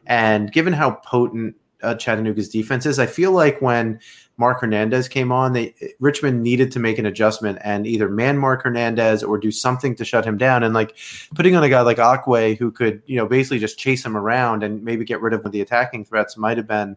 And 0.07 0.53
given 0.53 0.73
how 0.73 0.93
potent 1.05 1.57
uh, 1.83 1.95
Chattanooga's 1.97 2.49
defense 2.49 2.87
is, 2.87 2.99
I 2.99 3.07
feel 3.07 3.33
like 3.33 3.61
when 3.61 3.99
Mark 4.37 4.61
Hernandez 4.61 5.09
came 5.09 5.33
on, 5.33 5.53
they 5.53 5.75
Richmond 5.99 6.43
needed 6.43 6.71
to 6.73 6.79
make 6.79 6.99
an 6.99 7.07
adjustment 7.07 7.59
and 7.63 7.87
either 7.87 8.09
man 8.09 8.39
Mark 8.39 8.63
Hernandez 8.63 9.23
or 9.23 9.39
do 9.39 9.51
something 9.51 9.95
to 9.97 10.05
shut 10.05 10.25
him 10.25 10.37
down. 10.37 10.63
And 10.63 10.75
like 10.75 10.97
putting 11.35 11.57
on 11.57 11.65
a 11.65 11.69
guy 11.69 11.81
like 11.81 11.97
Aquay 11.97 12.57
who 12.57 12.71
could, 12.71 13.03
you 13.07 13.17
know, 13.17 13.27
basically 13.27 13.59
just 13.59 13.79
chase 13.79 14.05
him 14.05 14.17
around 14.17 14.63
and 14.63 14.83
maybe 14.83 15.05
get 15.05 15.21
rid 15.21 15.33
of 15.33 15.51
the 15.51 15.61
attacking 15.61 16.05
threats 16.05 16.37
might 16.37 16.57
have 16.57 16.67
been 16.67 16.97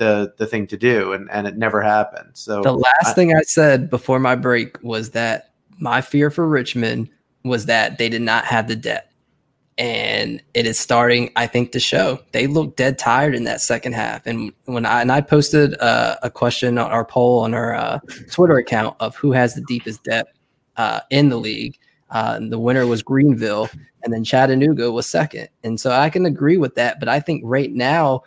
the 0.00 0.32
the 0.38 0.46
thing 0.46 0.66
to 0.66 0.76
do, 0.76 1.12
and 1.12 1.30
and 1.30 1.46
it 1.46 1.56
never 1.56 1.80
happened. 1.80 2.30
So 2.32 2.62
the 2.62 2.72
last 2.72 3.06
I, 3.06 3.12
thing 3.12 3.36
I 3.36 3.42
said 3.42 3.88
before 3.88 4.18
my 4.18 4.34
break 4.34 4.82
was 4.82 5.10
that 5.10 5.52
my 5.78 6.00
fear 6.00 6.30
for 6.30 6.48
Richmond 6.48 7.10
was 7.44 7.66
that 7.66 7.98
they 7.98 8.08
did 8.08 8.22
not 8.22 8.44
have 8.46 8.66
the 8.66 8.74
depth. 8.74 9.06
And 9.78 10.42
it 10.52 10.66
is 10.66 10.78
starting, 10.78 11.30
I 11.36 11.46
think, 11.46 11.72
to 11.72 11.80
show. 11.80 12.18
They 12.32 12.46
look 12.46 12.76
dead 12.76 12.98
tired 12.98 13.34
in 13.34 13.44
that 13.44 13.62
second 13.62 13.94
half. 13.94 14.26
And 14.26 14.52
when 14.64 14.84
I 14.84 15.00
and 15.00 15.12
I 15.12 15.20
posted 15.20 15.78
uh, 15.80 16.16
a 16.22 16.30
question 16.30 16.76
on 16.76 16.90
our 16.90 17.04
poll 17.04 17.40
on 17.40 17.54
our 17.54 17.74
uh, 17.74 18.00
Twitter 18.30 18.58
account 18.58 18.96
of 19.00 19.16
who 19.16 19.32
has 19.32 19.54
the 19.54 19.62
deepest 19.62 20.02
depth 20.04 20.32
uh, 20.76 21.00
in 21.10 21.28
the 21.28 21.38
league, 21.38 21.78
uh, 22.10 22.40
the 22.40 22.58
winner 22.58 22.86
was 22.86 23.02
Greenville, 23.02 23.70
and 24.02 24.12
then 24.12 24.24
Chattanooga 24.24 24.90
was 24.90 25.06
second. 25.06 25.48
And 25.62 25.80
so 25.80 25.92
I 25.92 26.10
can 26.10 26.26
agree 26.26 26.58
with 26.58 26.74
that. 26.74 27.00
But 27.00 27.08
I 27.08 27.20
think 27.20 27.42
right 27.44 27.72
now 27.72 28.22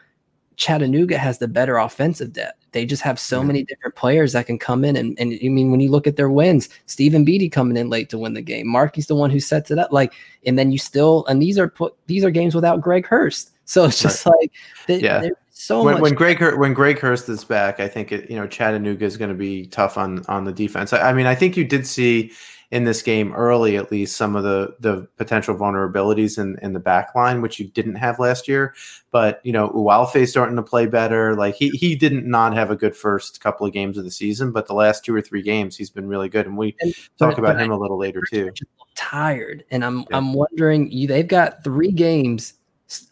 Chattanooga 0.58 1.18
has 1.18 1.40
the 1.40 1.48
better 1.48 1.78
offensive 1.78 2.34
depth. 2.34 2.60
They 2.72 2.86
just 2.86 3.04
have 3.04 3.20
so 3.20 3.44
many 3.44 3.64
different 3.64 3.96
players 3.96 4.34
that 4.34 4.48
can 4.48 4.58
come 4.58 4.84
in. 4.84 4.96
And, 4.96 5.18
and 5.20 5.40
I 5.44 5.50
mean, 5.50 5.70
when 5.70 5.80
you 5.80 5.92
look 5.92 6.08
at 6.08 6.16
their 6.16 6.30
wins, 6.30 6.70
Stephen 6.88 7.24
Beatty 7.24 7.50
coming 7.50 7.78
in 7.78 7.90
late 7.90 8.10
to 8.10 8.18
win 8.18 8.34
the 8.34 8.42
game. 8.42 8.68
Markey's 8.68 9.08
the 9.08 9.16
one 9.16 9.30
who 9.30 9.40
sets 9.40 9.70
it 9.70 9.78
up. 9.78 9.92
Like, 9.92 10.14
and 10.46 10.58
then 10.58 10.72
you 10.72 10.80
still, 10.80 11.26
and 11.28 11.42
these 11.42 11.60
are 11.60 11.68
put, 11.68 11.96
these 12.08 12.24
are 12.24 12.32
games 12.32 12.56
without 12.56 12.82
Greg 12.82 13.06
Hurst. 13.06 13.52
So 13.66 13.86
it's 13.86 14.02
just 14.02 14.26
right. 14.26 14.36
like, 14.42 14.52
they, 14.88 15.00
yeah. 15.00 15.30
So 15.52 15.84
when, 15.84 16.02
when 16.02 16.16
Greg 16.16 16.42
when 16.58 16.74
Greg 16.74 17.00
Hurst 17.00 17.30
is 17.30 17.46
back, 17.46 17.80
I 17.80 17.88
think 17.88 18.12
it, 18.12 18.30
you 18.30 18.36
know 18.36 18.46
Chattanooga 18.46 19.06
is 19.06 19.16
going 19.16 19.30
to 19.30 19.36
be 19.36 19.68
tough 19.68 19.98
on 19.98 20.26
on 20.28 20.44
the 20.44 20.52
defense. 20.52 20.92
I, 20.92 21.12
I 21.12 21.14
mean, 21.14 21.28
I 21.28 21.34
think 21.34 21.56
you 21.56 21.64
did 21.64 21.88
see 21.88 22.34
in 22.74 22.86
this 22.86 23.04
game 23.04 23.32
early, 23.34 23.78
at 23.78 23.92
least 23.92 24.18
some 24.18 24.36
of 24.36 24.44
the 24.44 24.76
the 24.80 25.08
potential 25.18 25.56
vulnerabilities 25.56 26.40
in, 26.40 26.58
in 26.64 26.74
the 26.74 26.80
back 26.80 27.14
line, 27.14 27.40
which 27.40 27.60
you 27.60 27.68
didn't 27.68 27.94
have 27.94 28.18
last 28.18 28.48
year. 28.48 28.74
But 29.12 29.42
you 29.44 29.54
know, 29.54 29.70
Uwalfe 29.70 30.28
starting 30.28 30.56
to 30.56 30.64
play 30.64 30.88
better. 30.88 31.36
Like 31.36 31.54
he 31.54 31.70
he 31.70 31.94
didn't 31.94 32.26
not 32.26 32.56
have 32.56 32.72
a 32.72 32.76
good 32.76 32.96
first 32.96 33.42
couple 33.42 33.68
of 33.68 33.74
games 33.74 33.96
of 33.96 34.06
the 34.06 34.12
season, 34.12 34.52
but 34.52 34.66
the 34.66 34.74
last 34.74 35.06
two 35.06 35.14
or 35.14 35.22
three 35.22 35.44
games 35.44 35.78
he's 35.78 35.92
been 35.92 36.08
really 36.08 36.30
good. 36.30 36.48
And 36.48 36.58
we 36.58 36.76
and, 36.82 36.96
talk 37.20 37.38
about 37.38 37.62
him 37.62 37.72
I, 37.72 37.76
a 37.76 37.78
little 37.78 38.00
later 38.00 38.24
too. 38.28 38.52
Tired, 38.96 39.64
and 39.70 39.86
I'm 39.86 40.00
yeah. 40.00 40.18
I'm 40.18 40.34
wondering 40.34 40.92
you. 40.92 41.08
They've 41.08 41.28
got 41.28 41.64
three 41.64 41.92
games 41.92 42.56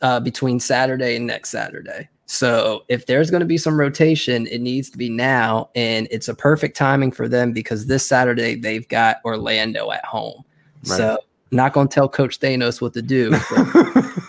uh, 0.01 0.21
between 0.21 0.59
Saturday 0.59 1.15
and 1.15 1.27
next 1.27 1.51
Saturday. 1.51 2.09
So 2.31 2.85
if 2.87 3.07
there's 3.07 3.29
going 3.29 3.41
to 3.41 3.45
be 3.45 3.57
some 3.57 3.77
rotation, 3.77 4.47
it 4.47 4.61
needs 4.61 4.89
to 4.91 4.97
be 4.97 5.09
now. 5.09 5.69
And 5.75 6.07
it's 6.11 6.29
a 6.29 6.33
perfect 6.33 6.77
timing 6.77 7.11
for 7.11 7.27
them 7.27 7.51
because 7.51 7.87
this 7.87 8.07
Saturday 8.07 8.55
they've 8.55 8.87
got 8.87 9.17
Orlando 9.25 9.91
at 9.91 10.05
home. 10.05 10.41
Right. 10.87 10.97
So 10.97 11.17
not 11.51 11.73
going 11.73 11.89
to 11.89 11.93
tell 11.93 12.07
Coach 12.07 12.39
Thanos 12.39 12.79
what 12.79 12.93
to 12.93 13.01
do. 13.01 13.33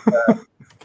But, 0.04 0.28
uh, 0.28 0.34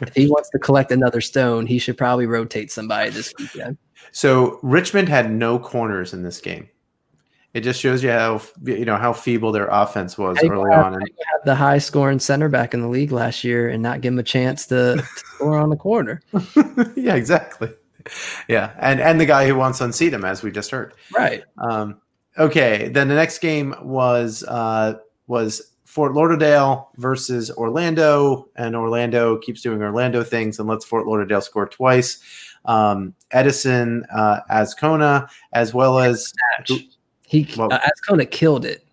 if 0.00 0.14
he 0.14 0.28
wants 0.28 0.48
to 0.50 0.60
collect 0.60 0.92
another 0.92 1.20
stone, 1.20 1.66
he 1.66 1.80
should 1.80 1.98
probably 1.98 2.26
rotate 2.26 2.70
somebody 2.70 3.10
this 3.10 3.34
weekend. 3.36 3.76
So 4.12 4.60
Richmond 4.62 5.08
had 5.08 5.32
no 5.32 5.58
corners 5.58 6.14
in 6.14 6.22
this 6.22 6.40
game. 6.40 6.68
It 7.58 7.64
just 7.64 7.80
shows 7.80 8.04
you 8.04 8.10
how 8.10 8.40
you 8.62 8.84
know 8.84 8.96
how 8.96 9.12
feeble 9.12 9.50
their 9.50 9.66
offense 9.66 10.16
was 10.16 10.38
they 10.40 10.48
early 10.48 10.72
on. 10.72 10.94
And 10.94 11.10
the 11.44 11.56
high 11.56 11.78
scoring 11.78 12.20
center 12.20 12.48
back 12.48 12.72
in 12.72 12.80
the 12.80 12.88
league 12.88 13.10
last 13.10 13.42
year, 13.42 13.68
and 13.68 13.82
not 13.82 14.00
give 14.00 14.12
him 14.12 14.20
a 14.20 14.22
chance 14.22 14.64
to, 14.66 14.94
to 14.96 15.02
score 15.16 15.58
on 15.58 15.68
the 15.68 15.76
corner. 15.76 16.22
yeah, 16.96 17.16
exactly. 17.16 17.70
Yeah, 18.46 18.70
and 18.78 19.00
and 19.00 19.20
the 19.20 19.26
guy 19.26 19.48
who 19.48 19.56
wants 19.56 19.78
to 19.78 19.86
unseat 19.86 20.12
him, 20.12 20.24
as 20.24 20.44
we 20.44 20.52
just 20.52 20.70
heard. 20.70 20.94
Right. 21.12 21.42
Um, 21.58 22.00
okay. 22.38 22.90
Then 22.90 23.08
the 23.08 23.16
next 23.16 23.40
game 23.40 23.74
was 23.82 24.44
uh, 24.44 24.94
was 25.26 25.72
Fort 25.84 26.14
Lauderdale 26.14 26.92
versus 26.96 27.50
Orlando, 27.50 28.48
and 28.54 28.76
Orlando 28.76 29.36
keeps 29.38 29.62
doing 29.62 29.82
Orlando 29.82 30.22
things 30.22 30.60
and 30.60 30.68
lets 30.68 30.84
Fort 30.84 31.08
Lauderdale 31.08 31.40
score 31.40 31.66
twice. 31.66 32.22
Um, 32.66 33.14
Edison 33.32 34.04
uh, 34.14 34.42
Azcona, 34.48 35.28
as 35.52 35.74
well 35.74 35.98
as. 35.98 36.32
He 37.28 37.46
well, 37.56 37.72
uh, 37.72 37.78
Azcona 37.80 38.28
killed 38.28 38.64
it. 38.64 38.84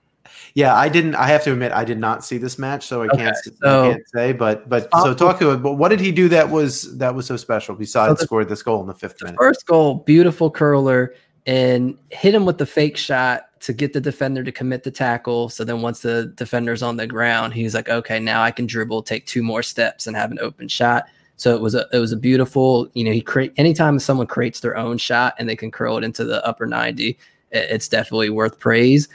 Yeah, 0.55 0.75
I 0.75 0.89
didn't. 0.89 1.15
I 1.15 1.27
have 1.27 1.43
to 1.45 1.53
admit, 1.53 1.71
I 1.71 1.85
did 1.85 1.97
not 1.97 2.23
see 2.23 2.37
this 2.37 2.59
match, 2.59 2.85
so 2.85 3.03
I 3.03 3.07
okay, 3.07 3.17
can't. 3.17 3.35
So, 3.37 3.51
I 3.63 3.93
can't 3.93 4.09
say. 4.13 4.33
But 4.33 4.67
but 4.67 4.89
so 5.01 5.13
talk 5.13 5.39
to 5.39 5.51
it. 5.51 5.57
But 5.57 5.73
what 5.73 5.89
did 5.89 6.01
he 6.01 6.11
do 6.11 6.27
that 6.29 6.49
was 6.49 6.97
that 6.97 7.15
was 7.15 7.25
so 7.25 7.37
special? 7.37 7.75
Besides 7.75 8.19
so 8.19 8.25
scored 8.25 8.49
this 8.49 8.61
goal 8.61 8.81
in 8.81 8.87
the 8.87 8.93
fifth 8.93 9.17
the 9.19 9.25
minute. 9.25 9.37
First 9.39 9.65
goal, 9.65 9.95
beautiful 9.95 10.51
curler, 10.51 11.13
and 11.45 11.97
hit 12.09 12.35
him 12.35 12.45
with 12.45 12.57
the 12.57 12.65
fake 12.65 12.97
shot 12.97 13.49
to 13.61 13.73
get 13.73 13.93
the 13.93 14.01
defender 14.01 14.43
to 14.43 14.51
commit 14.51 14.83
the 14.83 14.91
tackle. 14.91 15.47
So 15.47 15.63
then 15.63 15.81
once 15.81 16.01
the 16.01 16.33
defender's 16.35 16.83
on 16.83 16.97
the 16.97 17.07
ground, 17.07 17.53
he's 17.53 17.73
like, 17.73 17.89
okay, 17.89 18.19
now 18.19 18.41
I 18.41 18.51
can 18.51 18.65
dribble, 18.65 19.03
take 19.03 19.25
two 19.25 19.43
more 19.43 19.63
steps, 19.63 20.07
and 20.07 20.15
have 20.15 20.31
an 20.31 20.39
open 20.39 20.67
shot. 20.67 21.05
So 21.37 21.53
it 21.55 21.61
was 21.61 21.75
a 21.75 21.85
it 21.91 21.99
was 21.99 22.11
a 22.11 22.17
beautiful, 22.17 22.89
you 22.93 23.03
know, 23.03 23.11
he 23.11 23.21
create 23.21 23.53
anytime 23.57 23.99
someone 23.99 24.27
creates 24.27 24.59
their 24.61 24.77
own 24.77 24.97
shot 24.97 25.35
and 25.37 25.49
they 25.49 25.55
can 25.55 25.71
curl 25.71 25.97
it 25.97 26.03
into 26.03 26.23
the 26.23 26.45
upper 26.45 26.65
90, 26.65 27.17
it's 27.51 27.87
definitely 27.87 28.29
worth 28.29 28.59
praise. 28.59 29.07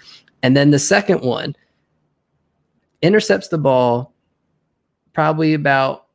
And 0.43 0.57
then 0.57 0.71
the 0.71 0.79
second 0.79 1.21
one 1.23 1.55
intercepts 3.03 3.49
the 3.49 3.59
ball 3.59 4.15
probably 5.13 5.55
about 5.55 6.07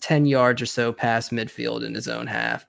10 0.00 0.26
yards 0.26 0.60
or 0.60 0.66
so 0.66 0.92
past 0.92 1.30
midfield 1.30 1.84
in 1.84 1.94
his 1.94 2.08
own 2.08 2.26
half, 2.26 2.66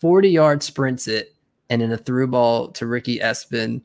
40 0.00 0.28
yards 0.28 0.66
sprints 0.66 1.08
it, 1.08 1.34
and 1.70 1.80
in 1.80 1.92
a 1.92 1.96
through 1.96 2.26
ball 2.26 2.68
to 2.72 2.86
Ricky 2.86 3.18
Espin. 3.18 3.80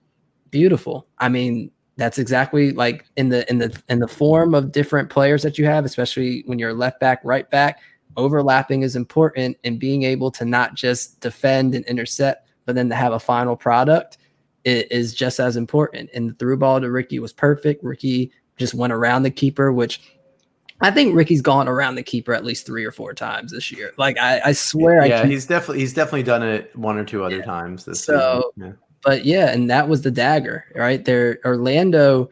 Beautiful. 0.50 1.08
I 1.20 1.30
mean, 1.30 1.72
that's 1.96 2.20
exactly 2.20 2.72
like 2.72 3.06
in 3.16 3.30
the 3.30 3.50
in 3.50 3.58
the 3.58 3.82
in 3.90 4.00
the 4.00 4.08
form 4.08 4.54
of 4.54 4.72
different 4.72 5.10
players 5.10 5.42
that 5.44 5.58
you 5.58 5.66
have, 5.66 5.86
especially 5.86 6.44
when 6.46 6.60
you're 6.60 6.74
left 6.74 7.00
back, 7.00 7.20
right 7.24 7.50
back. 7.50 7.80
Overlapping 8.18 8.82
is 8.82 8.96
important, 8.96 9.58
and 9.64 9.80
being 9.80 10.04
able 10.04 10.32
to 10.32 10.46
not 10.46 10.76
just 10.76 11.20
defend 11.22 11.76
and 11.76 11.86
intercept, 11.86 12.50
but 12.66 12.76
then 12.76 12.90
to 12.90 12.96
have 12.96 13.14
a 13.14 13.20
final 13.20 13.56
product 13.56 14.18
is 14.68 15.14
just 15.14 15.40
as 15.40 15.56
important. 15.56 16.10
And 16.14 16.30
the 16.30 16.34
through 16.36 16.58
ball 16.58 16.82
to 16.82 16.92
Ricky 16.92 17.20
was 17.20 17.34
perfect. 17.34 17.84
Ricky 17.84 18.32
just 18.58 18.74
went 18.74 18.94
around 18.94 19.24
the 19.24 19.32
keeper, 19.32 19.72
which 19.72 20.02
I 20.82 20.92
think 20.92 21.16
Ricky's 21.16 21.42
gone 21.42 21.68
around 21.68 21.96
the 21.96 22.04
keeper 22.04 22.34
at 22.34 22.44
least 22.44 22.66
three 22.66 22.86
or 22.86 22.92
four 22.92 23.14
times 23.14 23.52
this 23.52 23.72
year. 23.72 23.94
Like 23.98 24.18
I, 24.18 24.42
I 24.46 24.52
swear, 24.52 25.06
yeah, 25.06 25.22
I 25.22 25.26
he's 25.26 25.48
definitely 25.48 25.80
he's 25.80 25.94
definitely 25.94 26.24
done 26.24 26.44
it 26.44 26.76
one 26.76 26.98
or 26.98 27.06
two 27.06 27.24
other 27.24 27.38
yeah. 27.38 27.46
times 27.46 27.86
this 27.86 28.04
so, 28.04 28.52
season. 28.56 28.70
Yeah. 28.70 28.88
But 29.04 29.26
yeah, 29.26 29.52
and 29.52 29.70
that 29.70 29.88
was 29.88 30.02
the 30.02 30.12
dagger, 30.12 30.66
right 30.76 31.04
there. 31.04 31.40
Orlando 31.46 32.30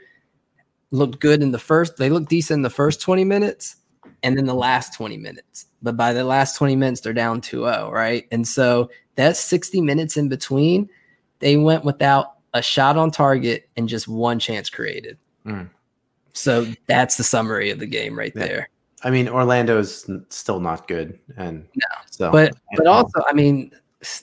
looked 0.92 1.20
good 1.20 1.42
in 1.42 1.52
the 1.52 1.60
first. 1.60 1.98
They 1.98 2.10
looked 2.10 2.30
decent 2.30 2.60
in 2.60 2.62
the 2.62 2.70
first 2.70 3.02
twenty 3.02 3.24
minutes, 3.24 3.78
and 4.24 4.38
then 4.38 4.46
the 4.46 4.54
last 4.54 4.94
twenty 4.96 5.18
minutes. 5.18 5.68
But 5.82 5.98
by 5.98 6.14
the 6.14 6.24
last 6.24 6.58
twenty 6.58 6.76
minutes, 6.76 7.02
they're 7.02 7.14
down 7.14 7.42
2-0, 7.42 7.92
right? 7.92 8.26
And 8.32 8.48
so 8.48 8.90
that's 9.16 9.40
sixty 9.40 9.82
minutes 9.82 10.18
in 10.18 10.30
between 10.30 10.90
they 11.40 11.58
went 11.58 11.84
without 11.86 12.34
a 12.54 12.62
shot 12.62 12.98
on 12.98 13.12
target, 13.12 13.70
and 13.76 13.88
just 13.90 14.08
one 14.08 14.40
chance 14.40 14.70
created. 14.70 15.18
Mm. 15.46 15.70
So 16.34 16.68
that's 16.88 17.18
the 17.18 17.24
summary 17.24 17.70
of 17.70 17.80
the 17.80 17.86
game 17.86 18.18
right 18.18 18.32
Yeah. 18.36 18.46
there. 18.46 18.70
I 19.04 19.10
mean, 19.12 19.28
Orlando's 19.28 20.10
still 20.30 20.60
not 20.60 20.88
good, 20.88 21.20
and 21.38 21.66
No. 21.76 21.88
so 22.10 22.32
But 22.32 22.56
but 22.78 22.88
also, 22.88 23.22
I 23.28 23.34
mean, 23.34 23.72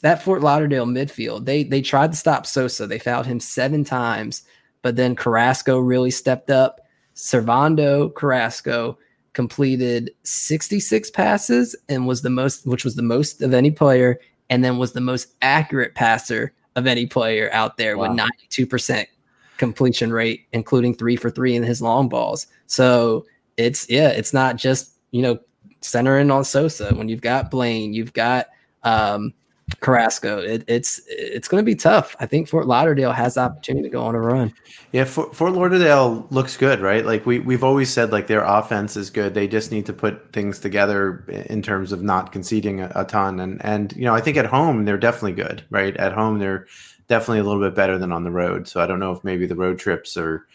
that 0.01 0.23
Fort 0.23 0.43
Lauderdale 0.43 0.87
midfield, 0.87 1.45
they 1.45 1.63
they 1.63 1.81
tried 1.83 2.13
to 2.13 2.17
stop 2.17 2.47
Sosa. 2.47 2.87
They 2.87 2.99
fouled 2.99 3.27
him 3.27 3.39
seven 3.41 3.85
times, 3.85 4.43
but 4.83 4.97
then 4.97 5.15
Carrasco 5.15 5.79
really 5.79 6.11
stepped 6.11 6.51
up. 6.51 6.81
Servando 7.15 8.15
Carrasco 8.15 8.99
completed 9.35 10.11
66 10.25 11.11
passes 11.11 11.77
and 11.89 12.07
was 12.07 12.23
the 12.23 12.31
most, 12.31 12.67
which 12.67 12.85
was 12.85 12.97
the 12.97 13.03
most 13.03 13.41
of 13.43 13.55
any 13.55 13.71
player, 13.71 14.19
and 14.51 14.65
then 14.65 14.79
was 14.79 14.93
the 14.93 15.01
most 15.01 15.29
accurate 15.43 15.95
passer 15.95 16.53
of 16.77 16.87
any 16.87 17.07
player 17.07 17.51
out 17.53 17.77
there 17.77 17.97
Wow. 17.97 18.09
with 18.15 18.19
92% 18.51 19.07
completion 19.59 20.13
rate, 20.13 20.47
including 20.53 20.95
three 20.95 21.17
for 21.17 21.31
three 21.31 21.55
in 21.55 21.63
his 21.63 21.81
long 21.83 22.09
balls. 22.09 22.47
So 22.67 23.27
it's 23.57 23.89
yeah, 23.91 24.09
it's 24.09 24.33
not 24.33 24.57
just 24.57 24.93
you 25.11 25.23
know 25.23 25.39
centering 25.81 26.31
on 26.31 26.45
Sosa 26.45 26.95
when 26.95 27.09
you've 27.09 27.21
got 27.21 27.51
Blaine, 27.51 27.93
you've 27.93 28.13
got 28.13 28.47
um, 28.85 29.33
Carrasco. 29.81 30.39
It, 30.39 30.65
it's 30.67 31.01
it's 31.09 31.49
going 31.49 31.63
to 31.63 31.67
be 31.67 31.75
tough. 31.75 32.15
I 32.21 32.27
think 32.27 32.49
Fort 32.49 32.67
Lauderdale 32.67 33.13
has 33.13 33.35
the 33.35 33.41
opportunity 33.41 33.89
to 33.89 33.93
go 33.93 34.03
on 34.03 34.15
a 34.15 34.21
run. 34.21 34.53
Yeah, 34.93 35.05
Fort, 35.05 35.35
Fort 35.35 35.53
Lauderdale 35.53 36.27
looks 36.31 36.57
good, 36.57 36.81
right? 36.81 37.05
Like 37.05 37.27
we 37.27 37.39
we've 37.39 37.65
always 37.65 37.91
said, 37.91 38.13
like 38.13 38.27
their 38.27 38.45
offense 38.45 38.97
is 38.97 39.11
good. 39.11 39.35
They 39.35 39.49
just 39.49 39.73
need 39.73 39.87
to 39.87 39.93
put 39.93 40.33
things 40.33 40.59
together 40.59 41.25
in 41.49 41.63
terms 41.63 41.93
of 41.93 42.03
not 42.03 42.33
conceding 42.33 42.81
a, 42.81 42.93
a 42.95 43.05
ton. 43.05 43.41
And 43.41 43.65
and 43.65 43.93
you 43.97 44.05
know, 44.05 44.15
I 44.15 44.21
think 44.21 44.37
at 44.37 44.47
home 44.47 44.85
they're 44.85 44.99
definitely 44.99 45.33
good, 45.33 45.65
right? 45.71 45.97
At 45.97 46.13
home 46.13 46.39
they're 46.39 46.67
definitely 47.09 47.41
a 47.41 47.45
little 47.45 47.63
bit 47.63 47.75
better 47.75 47.99
than 47.99 48.13
on 48.13 48.25
the 48.25 48.31
road. 48.31 48.69
So 48.69 48.81
I 48.81 48.87
don't 48.87 49.01
know 49.01 49.13
if 49.13 49.25
maybe 49.25 49.47
the 49.47 49.57
road 49.57 49.79
trips 49.79 50.17
are, 50.17 50.47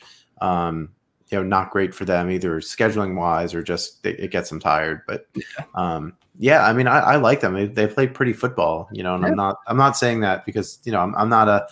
um, 0.41 0.89
you 1.29 1.37
know, 1.37 1.43
not 1.43 1.71
great 1.71 1.93
for 1.93 2.05
them 2.05 2.29
either 2.29 2.59
scheduling 2.61 3.15
wise 3.15 3.53
or 3.53 3.61
just 3.61 4.05
it, 4.05 4.19
it 4.19 4.31
gets 4.31 4.49
them 4.49 4.59
tired. 4.59 5.01
But 5.07 5.27
um, 5.75 6.13
yeah, 6.39 6.65
I 6.65 6.73
mean, 6.73 6.87
I, 6.87 6.99
I 6.99 7.15
like 7.15 7.41
them. 7.41 7.53
They, 7.53 7.65
they 7.65 7.87
play 7.87 8.07
pretty 8.07 8.33
football, 8.33 8.89
you 8.91 9.03
know, 9.03 9.15
and 9.15 9.23
Yeah. 9.23 9.29
I'm 9.29 9.35
not 9.35 9.57
I'm 9.67 9.77
not 9.77 9.97
saying 9.97 10.21
that 10.21 10.45
because 10.45 10.79
you 10.83 10.91
know 10.91 10.99
I'm, 11.01 11.15
I'm 11.15 11.29
not 11.29 11.47
a 11.47 11.67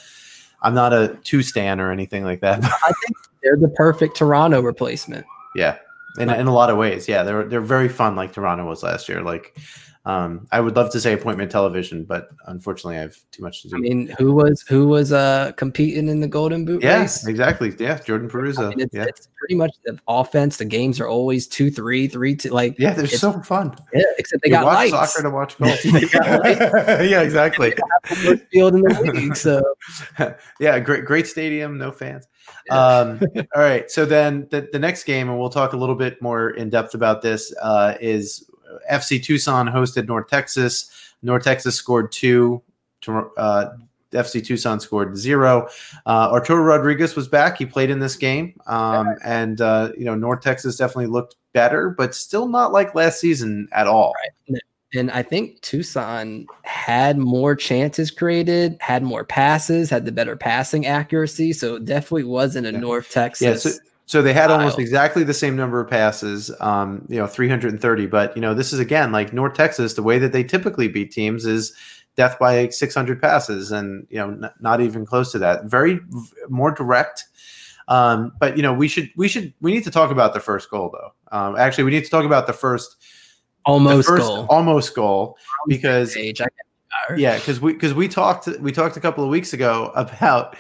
I'm 0.62 0.74
not 0.74 0.94
a 0.94 1.18
two 1.24 1.44
stan 1.44 1.80
or 1.80 1.92
anything 1.92 2.24
like 2.24 2.42
that. 2.42 2.64
I 2.64 2.92
think 3.06 3.18
they're 3.44 3.58
the 3.58 3.70
perfect 3.70 4.18
Toronto 4.18 4.62
replacement. 4.62 5.26
Yeah, 5.56 5.78
in, 6.18 6.30
in 6.30 6.48
a 6.48 6.54
lot 6.54 6.70
of 6.70 6.78
ways. 6.78 7.08
Yeah, 7.08 7.24
they're 7.24 7.46
they're 7.46 7.62
very 7.62 7.90
fun, 7.90 8.16
like 8.16 8.34
Toronto 8.34 8.66
was 8.66 8.84
last 8.84 9.08
year. 9.08 9.22
Like, 9.22 9.58
um, 10.06 10.48
I 10.52 10.60
would 10.60 10.76
love 10.76 10.92
to 10.92 11.02
say 11.02 11.14
appointment 11.14 11.52
television, 11.52 12.04
but 12.04 12.30
unfortunately, 12.46 12.98
I 12.98 13.02
have 13.02 13.18
too 13.32 13.42
much 13.42 13.64
to 13.64 13.70
do. 13.70 13.76
I 13.76 13.80
mean, 13.80 14.08
who 14.20 14.34
was 14.34 14.62
who 14.62 14.88
was 14.88 15.12
uh 15.12 15.52
competing 15.58 16.08
in 16.10 16.20
the 16.20 16.28
Golden 16.28 16.64
Boot 16.64 16.84
yeah, 16.84 17.02
exactly. 17.02 17.74
Yeah, 17.80 17.98
Jordan 17.98 18.30
I 18.32 18.70
mean, 18.70 18.82
it's, 18.82 18.94
yeah, 18.94 19.06
it's 19.06 19.30
pretty 19.40 19.56
much 19.56 19.72
the 19.84 20.00
offense. 20.08 20.58
The 20.58 20.66
games 20.66 21.00
are 21.00 21.08
always 21.08 21.48
two, 21.48 21.72
three, 21.72 22.08
three, 22.08 22.36
two. 22.36 22.50
Like 22.50 22.78
yeah, 22.78 22.94
they're 22.94 23.08
so 23.08 23.34
fun. 23.42 23.76
yeah, 23.94 24.04
except 24.20 24.44
they 24.44 24.50
you 24.50 24.56
got 24.56 24.66
watch 24.66 24.92
lights. 24.92 25.14
soccer 25.14 25.28
to 25.28 25.34
watch 25.34 25.58
golf. 25.60 25.82
They 25.82 26.02
got 26.02 26.40
lights. 26.44 27.10
yeah, 27.10 27.22
exactly. 27.22 27.74
Field 28.52 28.76
in 28.76 28.82
the 28.82 29.12
league. 29.12 29.36
So 29.36 29.64
yeah, 30.60 30.80
great, 30.80 31.06
great 31.06 31.26
stadium, 31.26 31.80
no 31.80 31.92
fans. 31.92 32.28
Um, 32.70 33.20
all 33.56 33.62
right, 33.62 33.90
so 33.90 34.06
then 34.06 34.48
the, 34.52 34.70
the 34.72 34.78
next 34.78 35.06
game, 35.06 35.30
and 35.30 35.40
we'll 35.40 35.50
talk 35.50 35.74
a 35.74 35.78
little 35.78 35.96
bit 35.96 36.22
more 36.22 36.52
in 36.52 36.70
depth 36.70 36.94
about 36.94 37.24
this, 37.24 37.52
uh, 37.60 37.96
is 38.00 38.48
FC 38.92 39.22
Tucson 39.24 39.68
hosted 39.68 40.08
North 40.08 40.28
Texas. 40.28 40.92
North 41.22 41.44
Texas 41.44 41.76
scored 41.76 42.12
two. 42.12 42.62
Uh, 43.08 43.70
FC 44.12 44.44
Tucson 44.44 44.80
scored 44.80 45.18
zero. 45.18 45.68
Uh, 46.06 46.30
Arturo 46.32 46.62
Rodriguez 46.62 47.16
was 47.16 47.28
back. 47.28 47.58
He 47.58 47.66
played 47.66 47.90
in 47.90 48.00
this 48.00 48.16
game, 48.16 48.60
um, 48.68 49.16
and 49.24 49.62
uh, 49.62 49.92
you 49.98 50.06
know 50.06 50.16
North 50.16 50.42
Texas 50.42 50.78
definitely 50.78 51.08
looked 51.08 51.36
better, 51.54 51.90
but 51.90 52.16
still 52.16 52.48
not 52.48 52.72
like 52.72 52.96
last 52.96 53.20
season 53.20 53.68
at 53.72 53.88
all. 53.88 54.14
And 54.94 55.12
I 55.12 55.24
think 55.24 55.60
Tucson 55.62 56.46
had 56.64 57.18
more 57.18 57.56
chances 57.56 58.12
created, 58.12 58.78
had 58.80 59.04
more 59.04 59.26
passes, 59.26 59.90
had 59.90 60.06
the 60.06 60.12
better 60.12 60.38
passing 60.38 60.86
accuracy. 60.86 61.52
So 61.52 61.76
it 61.76 61.86
definitely 61.86 62.24
wasn't 62.24 62.68
a 62.68 62.72
Yeah. 62.72 62.80
North 62.80 63.10
Texas. 63.12 63.66
Yeah, 63.66 63.72
so, 63.72 63.78
so 64.06 64.22
they 64.22 64.34
had 64.34 64.52
almost 64.52 64.78
exactly 64.78 65.24
the 65.24 65.34
same 65.34 65.56
number 65.56 65.80
of 65.80 65.90
passes, 65.90 66.52
um, 66.60 67.06
you 67.10 67.18
know, 67.18 67.26
330. 67.28 68.06
But 68.06 68.36
you 68.36 68.42
know, 68.42 68.54
this 68.54 68.72
is 68.72 68.80
again 68.80 69.12
like 69.12 69.34
North 69.34 69.56
Texas. 69.56 69.94
The 69.96 70.04
way 70.04 70.20
that 70.20 70.32
they 70.32 70.44
typically 70.44 70.88
beat 70.88 71.12
teams 71.12 71.46
is 71.46 71.76
death 72.16 72.38
by 72.40 72.70
600 72.70 73.22
passes, 73.22 73.72
and 73.72 74.06
you 74.10 74.18
know, 74.18 74.30
n- 74.30 74.52
not 74.60 74.80
even 74.82 75.06
close 75.06 75.32
to 75.32 75.40
that. 75.40 75.66
Very 75.66 75.96
v- 75.96 76.30
more 76.50 76.72
direct. 76.72 77.26
Um, 77.88 78.32
but 78.40 78.58
you 78.58 78.64
know, 78.64 78.74
we 78.74 78.88
should 78.88 79.10
we 79.16 79.28
should 79.28 79.54
we 79.62 79.72
need 79.72 79.84
to 79.84 79.92
talk 79.92 80.12
about 80.12 80.34
the 80.34 80.40
first 80.40 80.70
goal 80.70 80.92
though. 80.94 81.14
Um, 81.38 81.56
actually, 81.56 81.84
we 81.86 81.92
need 81.92 82.04
to 82.04 82.10
talk 82.10 82.26
about 82.26 82.48
the 82.48 82.54
first 82.54 82.96
the 83.00 83.72
almost 83.72 84.08
first 84.08 84.24
goal. 84.24 84.46
almost 84.50 84.96
goal 84.96 85.38
because 85.68 86.14
Page. 86.14 86.42
I 86.42 86.46
get- 86.46 87.20
yeah, 87.20 87.38
because 87.38 87.60
we 87.60 87.74
because 87.74 87.94
we 87.94 88.08
talked 88.08 88.48
we 88.60 88.72
talked 88.72 88.98
a 88.98 89.00
couple 89.00 89.24
of 89.24 89.30
weeks 89.30 89.54
ago 89.54 89.92
about 89.96 90.56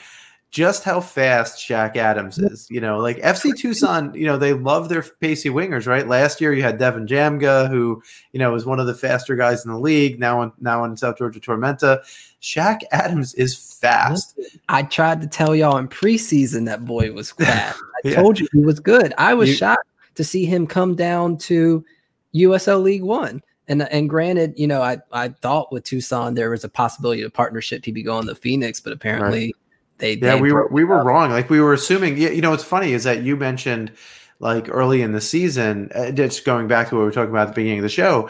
just 0.55 0.85
how 0.85 1.01
fast 1.01 1.57
Shaq 1.59 1.97
Adams 1.97 2.37
is. 2.39 2.65
You 2.71 2.79
know, 2.79 2.97
like 2.99 3.17
FC 3.17 3.53
Tucson, 3.57 4.13
you 4.13 4.25
know, 4.25 4.37
they 4.37 4.53
love 4.53 4.87
their 4.87 5.01
pacey 5.03 5.49
wingers, 5.49 5.85
right? 5.85 6.07
Last 6.07 6.39
year 6.39 6.53
you 6.53 6.63
had 6.63 6.77
Devin 6.77 7.07
Jamga, 7.07 7.69
who 7.69 8.01
you 8.31 8.39
know 8.39 8.53
was 8.53 8.65
one 8.65 8.79
of 8.79 8.87
the 8.87 8.93
faster 8.95 9.35
guys 9.35 9.65
in 9.65 9.71
the 9.71 9.77
league. 9.77 10.17
Now 10.17 10.41
in 10.43 10.53
now 10.61 10.85
in 10.85 10.95
South 10.95 11.17
Georgia 11.17 11.41
Tormenta, 11.41 11.99
Shaq 12.41 12.83
Adams 12.93 13.33
is 13.33 13.53
fast. 13.81 14.39
I 14.69 14.83
tried 14.83 15.19
to 15.21 15.27
tell 15.27 15.53
y'all 15.53 15.75
in 15.77 15.89
preseason 15.89 16.65
that 16.67 16.85
boy 16.85 17.11
was 17.11 17.31
fast. 17.39 17.77
I 18.05 18.09
Yeah. 18.09 18.15
told 18.21 18.39
you 18.39 18.47
he 18.53 18.59
was 18.59 18.79
good. 18.79 19.13
I 19.17 19.33
was 19.33 19.49
You- 19.49 19.55
shocked 19.55 19.89
to 20.15 20.23
see 20.23 20.45
him 20.45 20.67
come 20.67 20.95
down 20.95 21.37
to 21.39 21.83
USL 22.33 22.81
League 22.81 23.03
One. 23.03 23.43
And 23.67 23.81
and 23.91 24.07
granted, 24.09 24.53
you 24.55 24.67
know, 24.67 24.81
I, 24.81 24.99
I 25.11 25.29
thought 25.29 25.71
with 25.73 25.83
Tucson 25.83 26.35
there 26.35 26.49
was 26.51 26.63
a 26.63 26.69
possibility 26.69 27.23
of 27.23 27.33
partnership 27.33 27.83
he'd 27.83 27.91
be 27.93 28.03
going 28.03 28.25
to 28.27 28.35
Phoenix, 28.35 28.79
but 28.79 28.93
apparently 28.93 29.53
they 29.97 30.13
Yeah, 30.13 30.35
they 30.35 30.41
we 30.41 30.51
were 30.51 30.67
we 30.67 30.83
were 30.83 30.99
up. 30.99 31.05
wrong. 31.05 31.31
Like 31.31 31.49
we 31.49 31.59
were 31.59 31.73
assuming. 31.73 32.17
Yeah, 32.17 32.29
you 32.29 32.41
know, 32.41 32.51
what's 32.51 32.63
funny 32.63 32.93
is 32.93 33.03
that 33.03 33.23
you 33.23 33.35
mentioned 33.35 33.91
like 34.39 34.67
early 34.69 35.01
in 35.01 35.13
the 35.13 35.21
season. 35.21 35.89
Uh, 35.95 36.11
just 36.11 36.45
going 36.45 36.67
back 36.67 36.89
to 36.89 36.95
what 36.95 37.01
we 37.01 37.05
were 37.05 37.11
talking 37.11 37.31
about 37.31 37.47
at 37.47 37.55
the 37.55 37.61
beginning 37.61 37.79
of 37.79 37.83
the 37.83 37.89
show. 37.89 38.29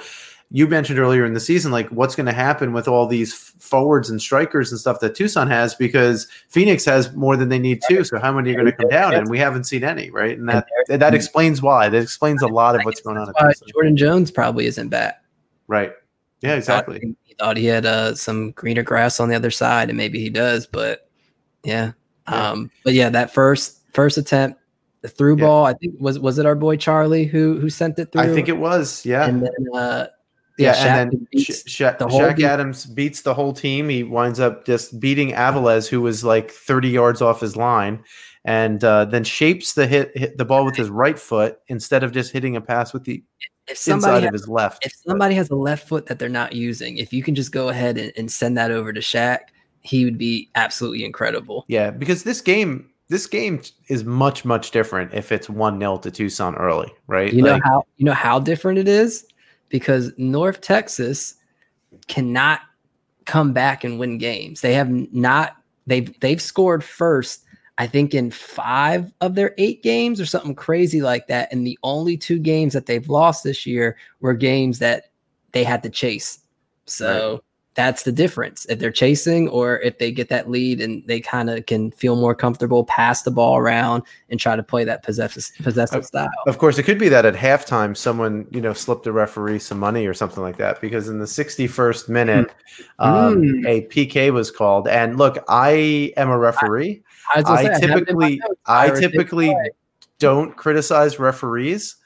You 0.51 0.68
mentioned 0.68 0.99
earlier 0.99 1.26
in 1.26 1.34
the 1.34 1.39
season, 1.39 1.72
like 1.72 1.89
what's 1.89 2.16
going 2.16 2.28
to 2.28 2.32
happen 2.32 2.72
with 2.72 2.88
all 2.88 3.07
these 3.07 3.34
forwards 3.34 4.11
and 4.11 4.22
strikers 4.22 4.72
and 4.72 4.80
stuff 4.80 4.99
that 4.99 5.16
Tucson 5.16 5.47
has 5.47 5.74
because 5.74 6.28
Phoenix 6.49 6.86
has 6.86 7.11
more 7.13 7.36
than 7.36 7.49
they 7.49 7.57
need 7.57 7.82
too. 7.89 8.03
So 8.03 8.20
how 8.20 8.32
many 8.32 8.51
are 8.51 8.53
going 8.53 8.68
to 8.68 8.72
come 8.72 8.88
down? 8.89 9.16
And 9.16 9.28
we 9.28 9.39
haven't 9.39 9.63
seen 9.63 9.84
any, 9.84 10.11
right? 10.11 10.38
And 10.38 10.47
that 10.47 10.68
that 10.88 11.16
explains 11.16 11.63
why. 11.63 11.89
That 11.89 12.01
explains 12.01 12.43
a 12.43 12.47
lot 12.47 12.76
of 12.76 12.84
what's 12.84 13.01
going 13.01 13.18
on. 13.18 13.34
Jordan 13.74 13.97
Jones 13.97 14.30
probably 14.30 14.68
isn't 14.68 14.89
back. 14.89 15.22
Right. 15.68 15.93
Yeah. 16.41 16.53
Exactly. 16.53 16.99
Thought, 16.99 17.16
he 17.24 17.34
thought 17.34 17.57
he 17.57 17.66
had 17.66 17.86
uh, 17.88 18.13
some 18.13 18.51
greener 18.51 18.84
grass 18.84 19.20
on 19.20 19.30
the 19.30 19.36
other 19.36 19.51
side, 19.51 19.89
and 19.89 19.97
maybe 19.97 20.20
he 20.20 20.30
does. 20.30 20.68
But 20.68 21.05
yeah, 21.66 21.91
Yeah. 22.30 22.49
um, 22.51 22.72
but 22.84 22.93
yeah, 22.93 23.09
that 23.09 23.34
first 23.34 23.80
first 23.93 24.18
attempt, 24.18 24.59
the 25.01 25.07
through 25.09 25.38
Yeah. 25.38 25.45
ball. 25.45 25.66
I 25.66 25.74
think 25.74 25.95
was 25.99 26.20
was 26.20 26.39
it 26.39 26.45
our 26.45 26.55
boy 26.55 26.78
Charlie 26.78 27.26
who 27.26 27.59
who 27.59 27.70
sent 27.70 27.99
it 27.99 28.11
through? 28.11 28.22
I 28.22 28.28
think 28.34 28.47
it 28.49 28.57
was. 28.57 29.05
Yeah. 29.05 29.26
and 29.28 29.41
then 29.41 29.51
uh, 29.74 30.07
Yeah, 30.57 30.74
Shaq 30.74 30.86
and 30.86 31.11
then 31.11 31.28
beats 31.32 31.68
Sh- 31.68 31.72
Sha- 31.72 31.97
the 31.97 32.07
Shaq 32.07 32.38
team. 32.38 32.45
Adams 32.45 32.86
beats 32.86 33.22
the 33.22 33.34
whole 33.34 33.51
team. 33.53 33.89
He 33.89 34.03
winds 34.03 34.39
up 34.39 34.66
just 34.66 34.99
beating 35.01 35.32
Aviles, 35.32 35.88
who 35.89 36.01
was 36.01 36.24
like 36.24 36.49
30 36.51 36.88
yards 36.89 37.22
off 37.22 37.41
his 37.41 37.57
line, 37.57 38.01
and 38.45 38.82
uh, 38.84 39.03
then 39.05 39.24
shapes 39.26 39.74
the 39.74 39.86
hit, 39.86 40.18
hit 40.18 40.38
the 40.38 40.45
ball 40.45 40.63
with 40.63 40.76
his 40.78 40.89
right 40.89 41.20
foot 41.20 41.59
instead 41.68 42.03
of 42.03 42.13
just 42.13 42.32
hitting 42.32 42.55
a 42.55 42.61
pass 42.61 42.93
with 42.93 43.03
the 43.03 43.22
if 43.68 43.72
inside 43.88 43.91
somebody 44.01 44.28
of 44.28 44.32
has, 44.34 44.41
his 44.43 44.47
left. 44.47 44.86
if 44.86 44.93
somebody 45.05 45.36
has 45.36 45.49
a 45.49 45.55
left 45.55 45.88
foot 45.89 46.05
that 46.05 46.20
they're 46.20 46.30
not 46.30 46.53
using, 46.53 46.97
if 46.99 47.11
you 47.11 47.22
can 47.22 47.36
just 47.36 47.51
go 47.51 47.68
ahead 47.70 47.97
and, 47.97 48.13
and 48.16 48.32
send 48.32 48.57
that 48.57 48.72
over 48.72 48.93
to 48.93 49.01
Shaq, 49.01 49.39
he 49.86 50.03
would 50.03 50.17
be 50.17 50.49
absolutely 50.55 51.05
incredible. 51.05 51.63
yeah, 51.67 51.91
because 51.91 52.23
this 52.23 52.41
game, 52.41 52.89
this 53.07 53.27
game 53.27 53.61
is 53.88 54.03
much 54.03 54.43
much 54.43 54.71
different 54.71 55.13
if 55.13 55.31
it's 55.31 55.47
one 55.47 55.79
0 55.79 55.97
to 55.97 56.11
Tucson 56.11 56.55
early, 56.55 56.91
right? 57.07 57.31
You 57.31 57.43
know 57.43 57.59
how 57.63 57.83
you 57.97 58.05
know 58.05 58.13
how 58.13 58.39
different 58.39 58.79
it 58.79 58.88
is 58.88 59.25
because 59.69 60.11
North 60.17 60.61
Texas 60.61 61.36
cannot 62.07 62.61
come 63.25 63.53
back 63.53 63.83
and 63.83 63.99
win 63.99 64.17
games. 64.17 64.61
They 64.61 64.73
have 64.73 64.89
not 65.13 65.55
they've 65.86 66.19
they've 66.19 66.41
scored 66.41 66.83
first 66.83 67.43
I 67.77 67.88
think 67.88 68.13
in 68.13 68.31
5 68.31 69.11
of 69.19 69.36
their 69.36 69.53
8 69.57 69.83
games 69.83 70.21
or 70.21 70.25
something 70.25 70.55
crazy 70.55 71.01
like 71.01 71.27
that 71.27 71.51
and 71.51 71.67
the 71.67 71.77
only 71.83 72.15
two 72.15 72.39
games 72.39 72.71
that 72.73 72.86
they've 72.86 73.09
lost 73.09 73.43
this 73.43 73.65
year 73.65 73.97
were 74.21 74.33
games 74.33 74.79
that 74.79 75.11
they 75.51 75.63
had 75.63 75.83
to 75.83 75.89
chase. 75.89 76.39
So 76.86 77.43
that's 77.76 78.03
the 78.03 78.11
difference. 78.11 78.65
If 78.67 78.80
they're 78.80 78.91
chasing 78.91 79.49
or 79.49 79.80
if 79.82 79.99
they 79.99 80.11
get 80.11 80.30
that 80.30 80.49
lead 80.49 80.82
and 80.82 81.05
they 81.07 81.19
kind 81.19 81.49
of 81.49 81.65
can 81.65 81.91
feel 81.91 82.15
more 82.15 82.34
comfortable 82.34 82.86
pass 82.86 83.23
the 83.23 83.32
ball 83.32 83.57
around 83.57 84.03
and 84.30 84.39
try 84.39 84.55
to 84.55 84.63
play 84.63 84.86
that 84.86 85.03
possessive 85.03 85.51
possessive 85.61 86.05
style. 86.05 86.30
Of 86.47 86.57
course, 86.57 86.78
it 86.78 86.84
could 86.84 86.97
be 86.97 87.09
that 87.09 87.26
at 87.26 87.36
halftime, 87.36 87.95
someone 87.95 88.47
you 88.51 88.61
know 88.61 88.73
slipped 88.73 89.03
the 89.03 89.11
referee 89.11 89.59
some 89.59 89.78
money 89.80 90.07
or 90.07 90.13
something 90.13 90.41
like 90.41 90.57
that. 90.57 90.82
Because 90.82 91.09
in 91.09 91.19
the 91.19 91.26
61st 91.26 92.09
minute, 92.09 92.51
um, 92.99 93.36
Mm. 93.36 93.67
a 93.67 93.82
PK 93.88 94.32
was 94.32 94.51
called. 94.51 94.88
And 94.88 95.17
look, 95.17 95.38
I 95.49 96.13
am 96.15 96.30
a 96.30 96.38
referee, 96.38 97.03
I, 97.34 97.43
I 97.45 97.80
typically 97.80 98.41
I 98.65 98.89
typically 98.89 99.55
don't 100.19 100.55
criticize 100.55 101.19
referees. 101.19 101.97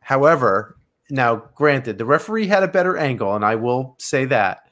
However, 0.00 0.76
now 1.10 1.42
granted, 1.54 1.98
the 1.98 2.04
referee 2.04 2.46
had 2.46 2.62
a 2.62 2.68
better 2.68 2.96
angle, 2.96 3.34
and 3.34 3.44
I 3.44 3.54
will 3.54 3.96
say 3.98 4.24
that. 4.26 4.65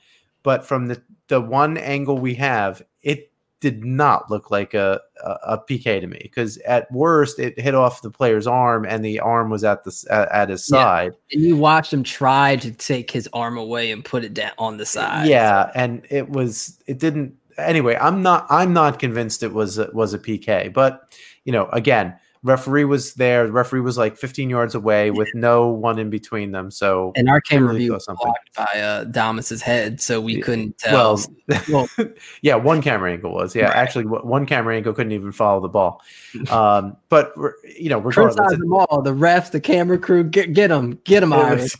But 0.44 0.64
from 0.64 0.86
the 0.86 1.02
the 1.26 1.40
one 1.40 1.76
angle 1.76 2.18
we 2.18 2.34
have, 2.34 2.82
it 3.02 3.32
did 3.64 3.82
not 3.82 4.30
look 4.30 4.50
like 4.50 4.74
a, 4.74 5.00
a, 5.24 5.30
a 5.42 5.58
PK 5.58 5.98
to 5.98 6.06
me 6.06 6.20
because 6.22 6.58
at 6.58 6.90
worst 6.92 7.38
it 7.38 7.58
hit 7.58 7.74
off 7.74 8.02
the 8.02 8.10
player's 8.10 8.46
arm 8.46 8.84
and 8.84 9.02
the 9.02 9.18
arm 9.20 9.48
was 9.48 9.64
at 9.64 9.84
the 9.84 10.06
at, 10.10 10.28
at 10.28 10.48
his 10.50 10.66
side. 10.66 11.12
Yeah. 11.30 11.36
And 11.36 11.46
you 11.46 11.56
watched 11.56 11.90
him 11.90 12.02
try 12.02 12.56
to 12.56 12.70
take 12.70 13.10
his 13.10 13.26
arm 13.32 13.56
away 13.56 13.90
and 13.90 14.04
put 14.04 14.22
it 14.22 14.34
down 14.34 14.52
on 14.58 14.76
the 14.76 14.84
side. 14.84 15.28
Yeah, 15.28 15.70
and 15.74 16.06
it 16.10 16.28
was 16.28 16.78
it 16.86 16.98
didn't. 16.98 17.34
Anyway, 17.56 17.96
I'm 17.98 18.22
not 18.22 18.46
I'm 18.50 18.74
not 18.74 18.98
convinced 18.98 19.42
it 19.42 19.54
was 19.54 19.78
a, 19.78 19.88
was 19.94 20.12
a 20.12 20.18
PK, 20.18 20.70
but 20.70 21.10
you 21.44 21.52
know, 21.52 21.70
again, 21.72 22.14
referee 22.44 22.84
was 22.84 23.14
there. 23.14 23.46
The 23.46 23.52
referee 23.52 23.80
was 23.80 23.98
like 23.98 24.16
15 24.16 24.50
yards 24.50 24.74
away 24.74 25.10
with 25.10 25.28
no 25.34 25.66
one 25.68 25.98
in 25.98 26.10
between 26.10 26.52
them. 26.52 26.70
So 26.70 27.12
and 27.16 27.28
our 27.28 27.40
camera 27.40 27.70
really 27.70 27.80
view 27.80 27.92
was 27.94 28.06
blocked 28.06 28.54
by 28.54 28.80
uh, 28.80 29.04
Damas's 29.04 29.62
head, 29.62 30.00
so 30.00 30.20
we 30.20 30.40
couldn't 30.40 30.78
tell. 30.78 31.18
Well, 31.48 31.88
well 31.98 32.08
yeah, 32.42 32.54
one 32.54 32.82
camera 32.82 33.12
angle 33.12 33.34
was 33.34 33.56
yeah. 33.56 33.64
Right. 33.64 33.76
Actually, 33.76 34.04
one 34.04 34.46
camera 34.46 34.76
angle 34.76 34.92
couldn't 34.92 35.12
even 35.12 35.32
follow 35.32 35.60
the 35.60 35.68
ball. 35.68 36.02
Um, 36.50 36.96
but 37.08 37.34
you 37.78 37.88
know, 37.88 37.98
regardless, 37.98 38.50
them 38.50 38.72
all 38.72 39.02
the 39.02 39.14
refs, 39.14 39.50
the 39.50 39.60
camera 39.60 39.98
crew, 39.98 40.24
get 40.24 40.52
get 40.52 40.68
them, 40.68 40.98
get 41.04 41.20
them, 41.20 41.30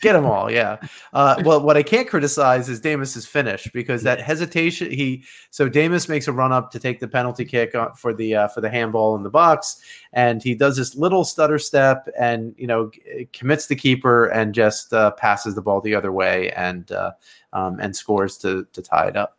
get 0.00 0.12
them 0.12 0.26
all. 0.26 0.50
Yeah. 0.50 0.78
Uh, 1.12 1.40
well, 1.44 1.60
what 1.60 1.76
I 1.76 1.82
can't 1.82 2.08
criticize 2.08 2.68
is 2.68 2.80
Damus's 2.80 3.26
finish 3.26 3.70
because 3.72 4.02
that 4.02 4.20
hesitation. 4.20 4.90
He 4.90 5.24
so 5.50 5.68
Damas 5.68 6.08
makes 6.08 6.28
a 6.28 6.32
run 6.32 6.52
up 6.52 6.70
to 6.72 6.78
take 6.78 7.00
the 7.00 7.08
penalty 7.08 7.44
kick 7.44 7.74
for 7.96 8.14
the 8.14 8.34
uh, 8.34 8.48
for 8.48 8.60
the 8.60 8.70
handball 8.70 9.16
in 9.16 9.22
the 9.22 9.30
box 9.30 9.80
and 10.14 10.42
he 10.42 10.54
does 10.54 10.76
this 10.76 10.94
little 10.94 11.24
stutter 11.24 11.58
step 11.58 12.08
and 12.18 12.54
you 12.56 12.66
know 12.66 12.90
commits 13.32 13.66
the 13.66 13.76
keeper 13.76 14.26
and 14.26 14.54
just 14.54 14.92
uh, 14.94 15.10
passes 15.12 15.54
the 15.54 15.62
ball 15.62 15.80
the 15.80 15.94
other 15.94 16.12
way 16.12 16.50
and 16.52 16.92
uh, 16.92 17.10
um, 17.52 17.78
and 17.80 17.94
scores 17.94 18.38
to 18.38 18.66
to 18.72 18.80
tie 18.80 19.08
it 19.08 19.16
up. 19.16 19.38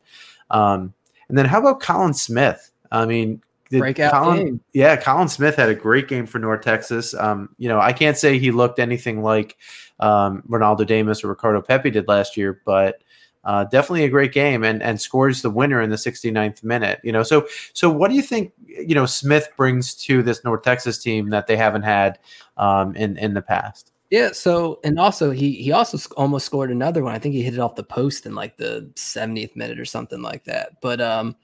Um, 0.51 0.93
and 1.27 1.37
then 1.37 1.45
how 1.45 1.59
about 1.59 1.81
Colin 1.81 2.13
Smith? 2.13 2.71
I 2.91 3.05
mean, 3.05 3.41
breakout 3.79 4.11
Colin, 4.11 4.45
game. 4.45 4.61
Yeah, 4.73 4.95
Colin 4.95 5.27
Smith 5.27 5.55
had 5.55 5.69
a 5.69 5.75
great 5.75 6.07
game 6.07 6.25
for 6.25 6.39
North 6.39 6.61
Texas. 6.61 7.13
Um, 7.13 7.49
you 7.57 7.67
know, 7.67 7.79
I 7.79 7.93
can't 7.93 8.17
say 8.17 8.39
he 8.39 8.51
looked 8.51 8.79
anything 8.79 9.21
like 9.21 9.57
um, 9.99 10.43
Ronaldo 10.49 10.85
Damus 10.85 11.23
or 11.23 11.27
Ricardo 11.27 11.61
Pepi 11.61 11.91
did 11.91 12.07
last 12.07 12.37
year, 12.37 12.61
but 12.65 13.03
uh, 13.45 13.63
definitely 13.65 14.03
a 14.03 14.09
great 14.09 14.33
game 14.33 14.63
and 14.63 14.81
and 14.81 14.99
scores 14.99 15.41
the 15.41 15.49
winner 15.49 15.81
in 15.81 15.89
the 15.89 15.95
69th 15.95 16.63
minute. 16.63 16.99
You 17.03 17.11
know, 17.11 17.23
so 17.23 17.47
so 17.73 17.89
what 17.89 18.09
do 18.09 18.15
you 18.15 18.23
think? 18.23 18.51
You 18.67 18.95
know, 18.95 19.05
Smith 19.05 19.49
brings 19.55 19.93
to 19.95 20.23
this 20.23 20.43
North 20.43 20.63
Texas 20.63 20.97
team 20.97 21.29
that 21.29 21.47
they 21.47 21.55
haven't 21.55 21.83
had 21.83 22.19
um, 22.57 22.95
in 22.95 23.17
in 23.17 23.33
the 23.33 23.41
past. 23.41 23.91
Yeah. 24.09 24.31
So 24.31 24.79
and 24.83 24.99
also 24.99 25.31
he 25.31 25.53
he 25.53 25.71
also 25.71 25.97
almost 26.15 26.45
scored 26.45 26.71
another 26.71 27.03
one. 27.03 27.13
I 27.13 27.19
think 27.19 27.35
he 27.35 27.41
hit 27.41 27.53
it 27.55 27.59
off 27.59 27.75
the 27.75 27.83
post 27.83 28.25
in 28.25 28.35
like 28.35 28.57
the 28.57 28.89
70th 28.95 29.55
minute 29.55 29.79
or 29.79 29.85
something 29.85 30.21
like 30.21 30.43
that. 30.45 30.79
But 30.81 31.01
um, 31.01 31.35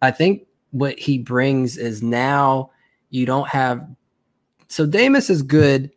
I 0.00 0.10
think 0.10 0.46
what 0.72 0.98
he 0.98 1.18
brings 1.18 1.78
is 1.78 2.02
now 2.02 2.70
you 3.10 3.24
don't 3.24 3.48
have. 3.48 3.86
So 4.68 4.86
Damus 4.86 5.30
is 5.30 5.42
good 5.42 5.90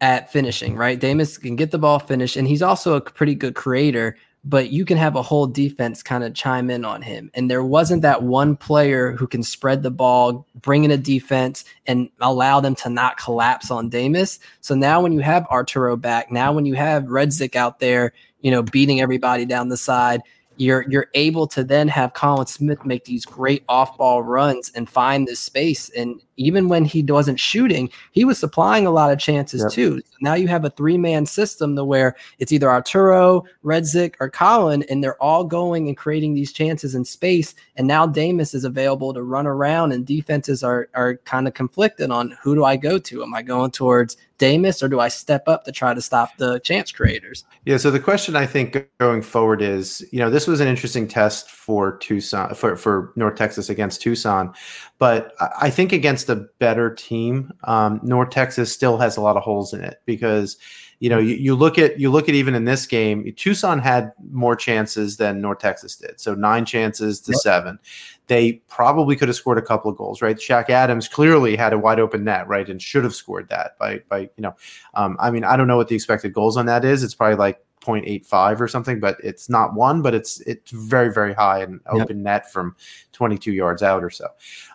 at 0.00 0.32
finishing, 0.32 0.76
right? 0.76 0.98
Damus 0.98 1.38
can 1.38 1.56
get 1.56 1.70
the 1.70 1.78
ball 1.78 1.98
finished, 1.98 2.36
and 2.36 2.48
he's 2.48 2.62
also 2.62 2.94
a 2.94 3.00
pretty 3.00 3.34
good 3.34 3.54
creator 3.54 4.16
but 4.44 4.70
you 4.70 4.84
can 4.84 4.96
have 4.96 5.16
a 5.16 5.22
whole 5.22 5.46
defense 5.46 6.02
kind 6.02 6.24
of 6.24 6.34
chime 6.34 6.70
in 6.70 6.84
on 6.84 7.02
him. 7.02 7.30
And 7.34 7.50
there 7.50 7.62
wasn't 7.62 8.02
that 8.02 8.22
one 8.22 8.56
player 8.56 9.12
who 9.12 9.26
can 9.26 9.42
spread 9.42 9.82
the 9.82 9.90
ball, 9.90 10.46
bring 10.54 10.84
in 10.84 10.90
a 10.90 10.96
defense, 10.96 11.64
and 11.86 12.08
allow 12.20 12.60
them 12.60 12.74
to 12.76 12.88
not 12.88 13.18
collapse 13.18 13.70
on 13.70 13.90
Damus. 13.90 14.38
So 14.60 14.74
now 14.74 15.02
when 15.02 15.12
you 15.12 15.20
have 15.20 15.46
Arturo 15.50 15.96
back, 15.96 16.30
now 16.30 16.52
when 16.52 16.64
you 16.64 16.74
have 16.74 17.04
Redzik 17.04 17.54
out 17.54 17.80
there, 17.80 18.12
you 18.40 18.50
know, 18.50 18.62
beating 18.62 19.00
everybody 19.00 19.44
down 19.44 19.68
the 19.68 19.76
side, 19.76 20.22
you're 20.60 20.84
you're 20.90 21.08
able 21.14 21.46
to 21.46 21.64
then 21.64 21.88
have 21.88 22.12
Colin 22.12 22.46
Smith 22.46 22.84
make 22.84 23.06
these 23.06 23.24
great 23.24 23.64
off-ball 23.66 24.22
runs 24.22 24.70
and 24.74 24.88
find 24.88 25.26
this 25.26 25.40
space. 25.40 25.88
And 25.96 26.20
even 26.40 26.68
when 26.68 26.84
he 26.84 27.02
wasn't 27.02 27.38
shooting, 27.38 27.90
he 28.12 28.24
was 28.24 28.38
supplying 28.38 28.86
a 28.86 28.90
lot 28.90 29.12
of 29.12 29.18
chances 29.18 29.62
yep. 29.62 29.70
too. 29.70 30.02
Now 30.20 30.34
you 30.34 30.48
have 30.48 30.64
a 30.64 30.70
three-man 30.70 31.26
system 31.26 31.76
to 31.76 31.84
where 31.84 32.16
it's 32.38 32.50
either 32.50 32.70
Arturo, 32.70 33.44
Redzik, 33.64 34.14
or 34.20 34.30
Colin, 34.30 34.82
and 34.88 35.04
they're 35.04 35.22
all 35.22 35.44
going 35.44 35.88
and 35.88 35.96
creating 35.96 36.34
these 36.34 36.52
chances 36.52 36.94
in 36.94 37.04
space. 37.04 37.54
And 37.76 37.86
now 37.86 38.06
Damus 38.06 38.54
is 38.54 38.64
available 38.64 39.12
to 39.14 39.22
run 39.22 39.46
around, 39.46 39.92
and 39.92 40.06
defenses 40.06 40.64
are 40.64 40.88
are 40.94 41.16
kind 41.18 41.46
of 41.46 41.54
conflicted 41.54 42.10
on 42.10 42.36
who 42.42 42.54
do 42.54 42.64
I 42.64 42.76
go 42.76 42.98
to? 42.98 43.22
Am 43.22 43.34
I 43.34 43.42
going 43.42 43.70
towards 43.70 44.16
Damus 44.40 44.82
or 44.82 44.88
do 44.88 45.00
I 45.00 45.08
step 45.08 45.46
up 45.46 45.64
to 45.64 45.72
try 45.72 45.92
to 45.92 46.00
stop 46.00 46.36
the 46.38 46.58
chance 46.60 46.90
creators? 46.90 47.44
Yeah. 47.66 47.76
So 47.76 47.90
the 47.90 48.00
question 48.00 48.34
I 48.34 48.46
think 48.46 48.88
going 48.98 49.20
forward 49.20 49.60
is, 49.60 50.04
you 50.12 50.18
know, 50.18 50.30
this 50.30 50.46
was 50.46 50.60
an 50.60 50.66
interesting 50.66 51.06
test 51.06 51.50
for 51.50 51.98
Tucson 51.98 52.54
for, 52.54 52.74
for 52.74 53.12
North 53.16 53.36
Texas 53.36 53.68
against 53.68 54.00
Tucson, 54.00 54.54
but 54.98 55.34
I 55.60 55.68
think 55.68 55.92
against 55.92 56.26
a 56.30 56.46
better 56.58 56.94
team, 56.94 57.52
um, 57.64 58.00
North 58.02 58.30
Texas 58.30 58.72
still 58.72 58.96
has 58.96 59.18
a 59.18 59.20
lot 59.20 59.36
of 59.36 59.42
holes 59.42 59.74
in 59.74 59.82
it 59.82 60.00
because 60.06 60.56
you 61.00 61.08
know, 61.08 61.18
you, 61.18 61.34
you 61.34 61.54
look 61.54 61.78
at 61.78 61.98
you 61.98 62.10
look 62.10 62.28
at 62.28 62.34
even 62.34 62.54
in 62.54 62.66
this 62.66 62.86
game, 62.86 63.32
Tucson 63.34 63.78
had 63.78 64.12
more 64.30 64.54
chances 64.54 65.16
than 65.16 65.40
North 65.40 65.58
Texas 65.58 65.96
did. 65.96 66.20
So 66.20 66.34
nine 66.34 66.66
chances 66.66 67.20
to 67.22 67.32
yep. 67.32 67.40
seven. 67.40 67.78
They 68.26 68.60
probably 68.68 69.16
could 69.16 69.28
have 69.28 69.36
scored 69.36 69.56
a 69.56 69.62
couple 69.62 69.90
of 69.90 69.96
goals, 69.96 70.20
right? 70.20 70.36
Shaq 70.36 70.68
Adams 70.68 71.08
clearly 71.08 71.56
had 71.56 71.72
a 71.72 71.78
wide 71.78 72.00
open 72.00 72.24
net, 72.24 72.46
right, 72.48 72.68
and 72.68 72.80
should 72.80 73.02
have 73.02 73.14
scored 73.14 73.48
that 73.48 73.78
by 73.78 74.02
by 74.10 74.20
you 74.20 74.42
know. 74.42 74.54
Um, 74.92 75.16
I 75.18 75.30
mean, 75.30 75.42
I 75.42 75.56
don't 75.56 75.66
know 75.66 75.78
what 75.78 75.88
the 75.88 75.94
expected 75.94 76.34
goals 76.34 76.58
on 76.58 76.66
that 76.66 76.84
is. 76.84 77.02
It's 77.02 77.14
probably 77.14 77.36
like 77.36 77.64
0.85 77.80 78.60
or 78.60 78.68
something, 78.68 79.00
but 79.00 79.16
it's 79.24 79.48
not 79.48 79.72
one, 79.72 80.02
but 80.02 80.14
it's 80.14 80.40
it's 80.42 80.70
very 80.70 81.10
very 81.10 81.32
high 81.32 81.62
and 81.62 81.80
open 81.86 82.18
yep. 82.18 82.24
net 82.24 82.52
from 82.52 82.76
22 83.12 83.52
yards 83.52 83.82
out 83.82 84.04
or 84.04 84.10
so. 84.10 84.28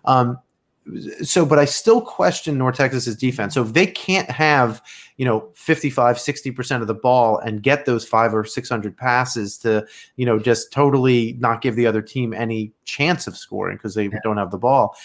Um, 0.06 0.40
so, 1.24 1.46
but 1.46 1.58
I 1.58 1.66
still 1.66 2.00
question 2.00 2.58
North 2.58 2.78
Texas's 2.78 3.16
defense. 3.16 3.54
So 3.56 3.64
if 3.64 3.74
they 3.74 3.88
can't 3.88 4.30
have, 4.30 4.84
you 5.18 5.26
know, 5.26 5.50
55, 5.56 6.18
60% 6.18 6.82
of 6.82 6.88
the 6.88 6.94
ball 6.94 7.40
and 7.40 7.64
get 7.64 7.86
those 7.86 8.08
five 8.08 8.36
or 8.36 8.46
600 8.46 8.96
passes 8.96 9.58
to, 9.60 9.86
you 10.16 10.26
know, 10.26 10.38
just 10.38 10.72
totally 10.72 11.38
not 11.40 11.62
give 11.62 11.76
the 11.76 11.88
other 11.88 12.02
team 12.02 12.34
any 12.34 12.72
chance 12.86 13.26
of 13.26 13.36
scoring 13.36 13.78
because 13.78 13.96
they 13.96 14.06
yeah. 14.06 14.20
don't 14.24 14.38
have 14.38 14.52
the 14.52 14.60
ball. 14.60 14.96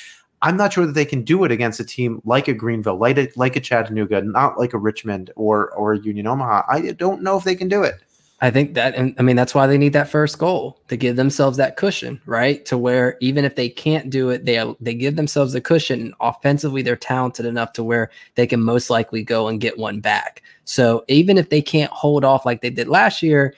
I'm 0.43 0.57
not 0.57 0.73
sure 0.73 0.87
that 0.87 0.93
they 0.93 1.05
can 1.05 1.23
do 1.23 1.45
it 1.45 1.51
against 1.51 1.81
a 1.81 1.85
team 1.85 2.21
like 2.25 2.49
a 2.49 2.55
Greenville, 2.55 2.97
like 2.97 3.19
a, 3.19 3.29
like 3.37 3.57
a 3.57 3.61
Chattanooga, 3.61 4.23
not 4.23 4.59
like 4.59 4.73
a 4.73 4.79
Richmond 4.79 5.31
or 5.37 5.71
or 5.73 5.95
Union 5.95 6.27
Omaha. 6.27 6.63
I 6.69 6.93
don't 6.93 7.23
know 7.23 7.37
if 7.37 7.45
they 7.45 7.55
can 7.55 7.69
do 7.69 7.83
it. 7.83 8.03
I 8.43 8.51
think 8.51 8.75
that, 8.75 8.95
and 8.95 9.15
I 9.19 9.23
mean, 9.23 9.37
that's 9.37 9.55
why 9.55 9.67
they 9.67 9.77
need 9.77 9.93
that 9.93 10.09
first 10.09 10.39
goal 10.39 10.81
to 10.89 10.97
give 10.97 11.17
themselves 11.17 11.59
that 11.59 11.77
cushion, 11.77 12.23
right? 12.25 12.65
To 12.67 12.79
where 12.79 13.19
even 13.21 13.45
if 13.45 13.55
they 13.55 13.69
can't 13.69 14.09
do 14.09 14.31
it, 14.31 14.47
they 14.47 14.75
they 14.81 14.95
give 14.95 15.17
themselves 15.17 15.55
a 15.55 15.61
cushion. 15.61 16.01
And 16.01 16.15
offensively, 16.21 16.81
they're 16.81 16.97
talented 16.97 17.45
enough 17.45 17.75
to 17.75 17.85
where 17.85 18.11
they 18.37 18.47
can 18.47 18.63
most 18.63 18.89
likely 18.89 19.23
go 19.23 19.49
and 19.49 19.61
get 19.61 19.77
one 19.77 20.01
back. 20.01 20.43
So 20.65 21.05
even 21.09 21.37
if 21.37 21.51
they 21.51 21.61
can't 21.61 21.93
hold 21.93 22.25
off 22.25 22.47
like 22.47 22.63
they 22.63 22.71
did 22.71 22.89
last 22.89 23.23
year, 23.23 23.55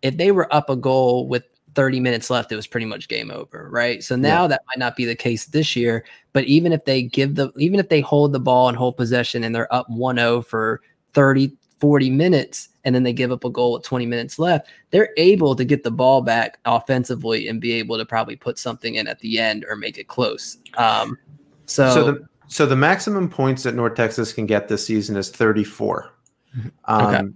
if 0.00 0.16
they 0.16 0.32
were 0.32 0.52
up 0.54 0.70
a 0.70 0.76
goal 0.76 1.28
with 1.28 1.44
30 1.74 2.00
minutes 2.00 2.30
left, 2.30 2.50
it 2.50 2.56
was 2.56 2.66
pretty 2.66 2.86
much 2.86 3.08
game 3.08 3.30
over, 3.30 3.68
right? 3.70 4.02
So 4.02 4.16
now 4.16 4.42
yeah. 4.42 4.48
that 4.48 4.62
might 4.68 4.78
not 4.78 4.96
be 4.96 5.04
the 5.04 5.14
case 5.14 5.46
this 5.46 5.76
year. 5.76 6.04
But 6.32 6.44
even 6.44 6.72
if 6.72 6.86
they 6.86 7.02
give 7.02 7.34
the, 7.34 7.52
even 7.58 7.78
if 7.78 7.90
they 7.90 8.00
hold 8.00 8.32
the 8.32 8.40
ball 8.40 8.68
and 8.68 8.76
hold 8.76 8.96
possession 8.96 9.44
and 9.44 9.54
they're 9.54 9.72
up 9.74 9.90
1 9.90 10.16
0 10.16 10.42
for 10.42 10.80
30, 11.12 11.52
40 11.78 12.10
minutes 12.10 12.68
and 12.84 12.94
then 12.94 13.02
they 13.02 13.12
give 13.12 13.32
up 13.32 13.44
a 13.44 13.50
goal 13.50 13.72
with 13.72 13.82
20 13.82 14.06
minutes 14.06 14.38
left, 14.38 14.68
they're 14.90 15.10
able 15.16 15.56
to 15.56 15.64
get 15.64 15.82
the 15.82 15.90
ball 15.90 16.22
back 16.22 16.58
offensively 16.64 17.48
and 17.48 17.60
be 17.60 17.72
able 17.72 17.96
to 17.96 18.04
probably 18.04 18.36
put 18.36 18.58
something 18.58 18.96
in 18.96 19.06
at 19.06 19.18
the 19.20 19.38
end 19.38 19.64
or 19.68 19.76
make 19.76 19.98
it 19.98 20.08
close. 20.08 20.58
Um, 20.76 21.18
so, 21.66 21.90
so 21.90 22.04
the, 22.04 22.28
so 22.46 22.66
the 22.66 22.76
maximum 22.76 23.28
points 23.28 23.62
that 23.62 23.74
North 23.74 23.94
Texas 23.94 24.32
can 24.32 24.46
get 24.46 24.68
this 24.68 24.86
season 24.86 25.16
is 25.16 25.30
34. 25.30 26.10
Mm-hmm. 26.56 26.68
Um, 26.84 27.06
okay. 27.06 27.28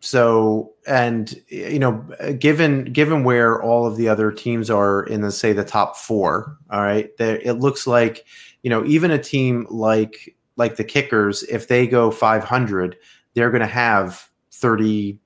So, 0.00 0.74
and 0.86 1.34
you 1.48 1.78
know, 1.78 2.04
given 2.38 2.84
given 2.92 3.24
where 3.24 3.62
all 3.62 3.86
of 3.86 3.96
the 3.96 4.06
other 4.06 4.30
teams 4.30 4.68
are 4.68 5.04
in 5.04 5.22
the 5.22 5.32
say 5.32 5.54
the 5.54 5.64
top 5.64 5.96
four, 5.96 6.58
all 6.70 6.82
right, 6.82 7.16
there 7.16 7.38
it 7.38 7.54
looks 7.54 7.86
like 7.86 8.26
you 8.62 8.68
know 8.68 8.84
even 8.84 9.10
a 9.10 9.18
team 9.18 9.66
like 9.70 10.36
like 10.56 10.76
the 10.76 10.84
Kickers, 10.84 11.42
if 11.44 11.68
they 11.68 11.86
go 11.86 12.10
500, 12.10 12.96
they're 13.34 13.50
going 13.50 13.60
to 13.60 13.66
have 13.66 14.28
30 14.64 15.18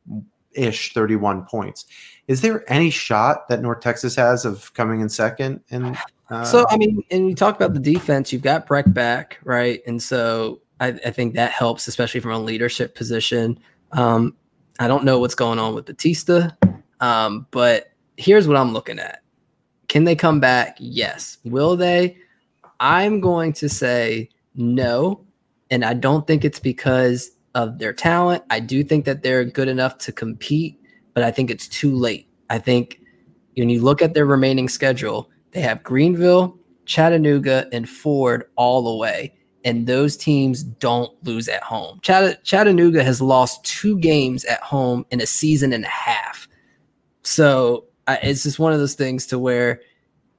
ish 0.54 0.92
31 0.94 1.44
points. 1.44 1.86
Is 2.26 2.40
there 2.40 2.64
any 2.70 2.90
shot 2.90 3.46
that 3.48 3.62
North 3.62 3.80
Texas 3.80 4.16
has 4.16 4.44
of 4.44 4.74
coming 4.74 5.00
in 5.00 5.08
second? 5.08 5.60
And 5.70 5.96
uh, 6.28 6.42
so, 6.42 6.66
I 6.70 6.76
mean, 6.76 7.04
and 7.12 7.28
you 7.28 7.36
talk 7.36 7.54
about 7.54 7.72
the 7.72 7.78
defense, 7.78 8.32
you've 8.32 8.42
got 8.42 8.66
Breck 8.66 8.92
back, 8.92 9.38
right? 9.44 9.80
And 9.86 10.02
so 10.02 10.60
I, 10.80 10.88
I 10.88 11.12
think 11.12 11.34
that 11.34 11.52
helps, 11.52 11.86
especially 11.86 12.18
from 12.18 12.32
a 12.32 12.38
leadership 12.40 12.96
position. 12.96 13.60
Um, 13.92 14.34
I 14.80 14.88
don't 14.88 15.04
know 15.04 15.20
what's 15.20 15.36
going 15.36 15.60
on 15.60 15.72
with 15.72 15.86
Batista, 15.86 16.50
um, 16.98 17.46
but 17.52 17.92
here's 18.16 18.48
what 18.48 18.56
I'm 18.56 18.72
looking 18.72 18.98
at. 18.98 19.22
Can 19.86 20.02
they 20.02 20.16
come 20.16 20.40
back? 20.40 20.76
Yes. 20.80 21.38
Will 21.44 21.76
they? 21.76 22.18
I'm 22.80 23.20
going 23.20 23.52
to 23.52 23.68
say 23.68 24.30
no, 24.56 25.24
and 25.70 25.84
I 25.84 25.94
don't 25.94 26.26
think 26.26 26.44
it's 26.44 26.58
because 26.58 27.30
of 27.58 27.78
their 27.78 27.92
talent. 27.92 28.44
I 28.50 28.60
do 28.60 28.84
think 28.84 29.04
that 29.04 29.22
they're 29.22 29.44
good 29.44 29.66
enough 29.66 29.98
to 29.98 30.12
compete, 30.12 30.80
but 31.12 31.24
I 31.24 31.32
think 31.32 31.50
it's 31.50 31.66
too 31.66 31.92
late. 31.92 32.28
I 32.50 32.58
think 32.58 33.00
when 33.56 33.68
you 33.68 33.82
look 33.82 34.00
at 34.00 34.14
their 34.14 34.26
remaining 34.26 34.68
schedule, 34.68 35.28
they 35.50 35.60
have 35.60 35.82
Greenville, 35.82 36.56
Chattanooga, 36.84 37.66
and 37.72 37.88
Ford 37.88 38.44
all 38.54 38.82
the 38.82 38.94
way. 38.94 39.34
And 39.64 39.88
those 39.88 40.16
teams 40.16 40.62
don't 40.62 41.12
lose 41.24 41.48
at 41.48 41.64
home. 41.64 41.98
Chatt- 42.02 42.44
Chattanooga 42.44 43.02
has 43.02 43.20
lost 43.20 43.64
two 43.64 43.98
games 43.98 44.44
at 44.44 44.60
home 44.60 45.04
in 45.10 45.20
a 45.20 45.26
season 45.26 45.72
and 45.72 45.84
a 45.84 45.88
half. 45.88 46.46
So 47.22 47.86
uh, 48.06 48.18
it's 48.22 48.44
just 48.44 48.60
one 48.60 48.72
of 48.72 48.78
those 48.78 48.94
things 48.94 49.26
to 49.26 49.38
where 49.38 49.80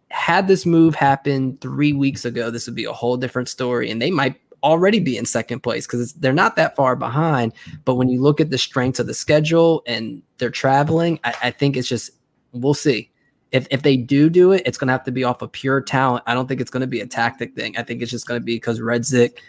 had 0.09 0.47
this 0.47 0.65
move 0.65 0.95
happened 0.95 1.59
three 1.59 1.91
weeks 1.91 2.23
ago, 2.23 2.49
this 2.49 2.65
would 2.65 2.75
be 2.75 2.85
a 2.85 2.93
whole 2.93 3.17
different 3.17 3.49
story. 3.49 3.91
And 3.91 4.01
they 4.01 4.09
might 4.09 4.39
already 4.63 4.99
be 4.99 5.17
in 5.17 5.25
second 5.25 5.61
place 5.61 5.85
because 5.85 6.13
they're 6.13 6.33
not 6.33 6.55
that 6.55 6.75
far 6.75 6.95
behind. 6.95 7.53
But 7.85 7.95
when 7.95 8.09
you 8.09 8.21
look 8.21 8.41
at 8.41 8.49
the 8.49 8.57
strengths 8.57 8.99
of 8.99 9.07
the 9.07 9.13
schedule 9.13 9.83
and 9.87 10.21
they're 10.37 10.49
traveling, 10.49 11.19
I, 11.23 11.33
I 11.43 11.51
think 11.51 11.77
it's 11.77 11.87
just 11.87 12.11
we'll 12.51 12.73
see. 12.73 13.11
If 13.51 13.67
if 13.71 13.81
they 13.81 13.97
do 13.97 14.29
do 14.29 14.51
it, 14.51 14.61
it's 14.65 14.77
going 14.77 14.87
to 14.87 14.93
have 14.93 15.05
to 15.05 15.11
be 15.11 15.23
off 15.23 15.41
of 15.41 15.51
pure 15.51 15.81
talent. 15.81 16.23
I 16.27 16.33
don't 16.33 16.47
think 16.47 16.61
it's 16.61 16.69
going 16.69 16.81
to 16.81 16.87
be 16.87 17.01
a 17.01 17.07
tactic 17.07 17.55
thing. 17.55 17.75
I 17.77 17.83
think 17.83 18.01
it's 18.01 18.11
just 18.11 18.27
going 18.27 18.39
to 18.39 18.45
be 18.45 18.55
because 18.55 18.79
Redzik 18.79 19.39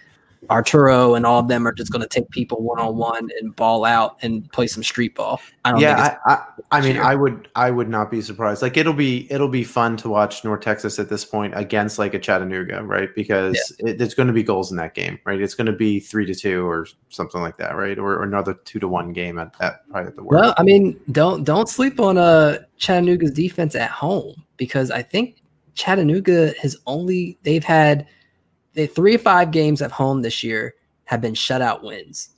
Arturo 0.49 1.15
and 1.15 1.27
all 1.27 1.39
of 1.39 1.49
them 1.49 1.67
are 1.67 1.73
just 1.73 1.93
going 1.93 2.01
to 2.01 2.09
take 2.09 2.29
people 2.31 2.63
one 2.63 2.79
on 2.79 2.97
one 2.97 3.29
and 3.39 3.55
ball 3.55 3.85
out 3.85 4.17
and 4.23 4.51
play 4.53 4.67
some 4.67 4.83
street 4.83 5.15
ball. 5.15 5.41
I 5.65 5.73
don't 5.73 5.81
yeah, 5.81 6.17
I, 6.25 6.33
I, 6.33 6.45
I, 6.71 6.81
mean, 6.81 6.97
I 6.97 7.15
would, 7.15 7.49
I 7.55 7.71
would 7.71 7.89
not 7.89 8.11
be 8.11 8.23
surprised. 8.23 8.63
Like 8.63 8.77
it'll 8.77 8.95
be, 8.95 9.31
it'll 9.31 9.49
be 9.49 9.65
fun 9.65 9.97
to 9.99 10.09
watch 10.09 10.43
North 10.45 10.63
Texas 10.63 10.99
at 10.99 11.09
this 11.11 11.25
point 11.25 11.53
against 11.57 11.99
like 11.99 12.15
a 12.15 12.19
Chattanooga, 12.19 12.83
right? 12.83 13.15
Because 13.15 13.77
yeah. 13.79 13.91
it, 13.91 14.01
it's 14.01 14.15
going 14.15 14.29
to 14.29 14.33
be 14.33 14.43
goals 14.43 14.71
in 14.71 14.77
that 14.79 14.95
game, 14.95 15.19
right? 15.25 15.41
It's 15.41 15.55
going 15.55 15.67
to 15.67 15.73
be 15.73 16.01
three 16.01 16.25
to 16.27 16.35
two 16.35 16.67
or 16.67 16.87
something 17.11 17.41
like 17.41 17.59
that, 17.59 17.77
right? 17.77 17.99
Or, 17.99 18.15
or 18.15 18.23
another 18.23 18.55
two 18.65 18.79
to 18.79 18.89
one 18.89 19.13
game 19.13 19.39
at, 19.39 19.53
that 19.59 19.89
probably 19.91 20.09
at 20.09 20.17
the 20.17 20.23
worst. 20.23 20.41
Well, 20.41 20.55
I 20.57 20.63
mean, 20.63 20.99
don't 21.13 21.45
don't 21.45 21.69
sleep 21.69 22.01
on 22.01 22.17
uh 22.17 22.59
Chattanooga's 22.79 23.33
defense 23.33 23.75
at 23.75 23.91
home 23.91 24.43
because 24.57 24.91
I 24.91 25.03
think 25.03 25.43
Chattanooga 25.75 26.55
has 26.61 26.77
only 26.87 27.39
they've 27.43 27.65
had 27.65 28.07
the 28.75 28.87
three 28.87 29.15
or 29.15 29.19
five 29.19 29.51
games 29.51 29.83
at 29.83 29.91
home 29.91 30.23
this 30.23 30.43
year 30.43 30.75
have 31.05 31.21
been 31.21 31.35
shutout 31.35 31.83
wins. 31.83 32.31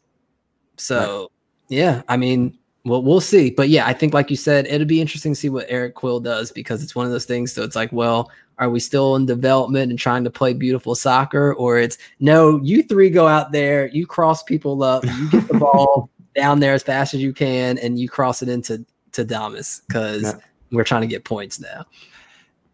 So 0.77 1.21
right. 1.21 1.29
yeah, 1.69 2.03
I 2.09 2.17
mean, 2.17 2.59
well, 2.85 3.03
we'll 3.03 3.21
see. 3.21 3.51
But 3.51 3.69
yeah, 3.69 3.87
I 3.87 3.93
think 3.93 4.15
like 4.15 4.31
you 4.31 4.37
said, 4.37 4.67
it'll 4.67 4.87
be 4.87 5.01
interesting 5.01 5.33
to 5.35 5.39
see 5.39 5.51
what 5.51 5.67
Eric 5.69 5.95
Quill 5.95 6.21
does 6.21 6.51
because 6.51 6.83
it's 6.83 6.95
one 6.95 7.07
of 7.07 7.13
those 7.13 7.27
things. 7.27 7.53
So 7.53 7.63
it's 7.63 7.77
like, 7.77 7.93
well, 7.93 8.31
are 8.59 8.71
we 8.71 8.81
still 8.81 9.17
in 9.17 9.27
development 9.27 9.91
and 9.91 9.99
trying 9.99 10.25
to 10.25 10.31
play 10.31 10.53
beautiful 10.53 10.95
soccer, 10.95 11.55
or 11.55 11.79
it's 11.79 11.99
no, 12.21 12.61
you 12.63 12.83
three 12.83 13.11
go 13.11 13.27
out 13.27 13.53
there, 13.53 13.89
you 13.89 14.07
cross 14.07 14.43
people 14.43 14.83
up, 14.83 15.05
you 15.05 15.31
get 15.31 15.49
the 15.49 15.55
ball 15.59 16.11
down 16.35 16.61
there 16.61 16.75
as 16.75 16.83
fast 16.83 17.15
as 17.15 17.23
you 17.23 17.33
can, 17.33 17.79
and 17.79 17.99
you 17.99 18.09
cross 18.09 18.43
it 18.43 18.49
into 18.49 18.85
to 19.13 19.25
Damus 19.25 19.83
because 19.87 20.23
yeah. 20.23 20.35
we're 20.71 20.85
trying 20.85 21.03
to 21.03 21.07
get 21.07 21.25
points 21.25 21.61
now. 21.61 21.85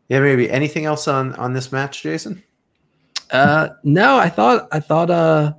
Yeah, 0.09 0.21
maybe 0.21 0.51
anything 0.51 0.85
else 0.85 1.07
on 1.09 1.35
on 1.35 1.53
this 1.53 1.71
match, 1.73 2.03
Jason? 2.03 2.43
Uh, 3.31 3.71
no, 3.83 4.17
I 4.17 4.29
thought 4.29 4.69
I 4.73 4.81
thought 4.81 5.11
uh 5.11 5.53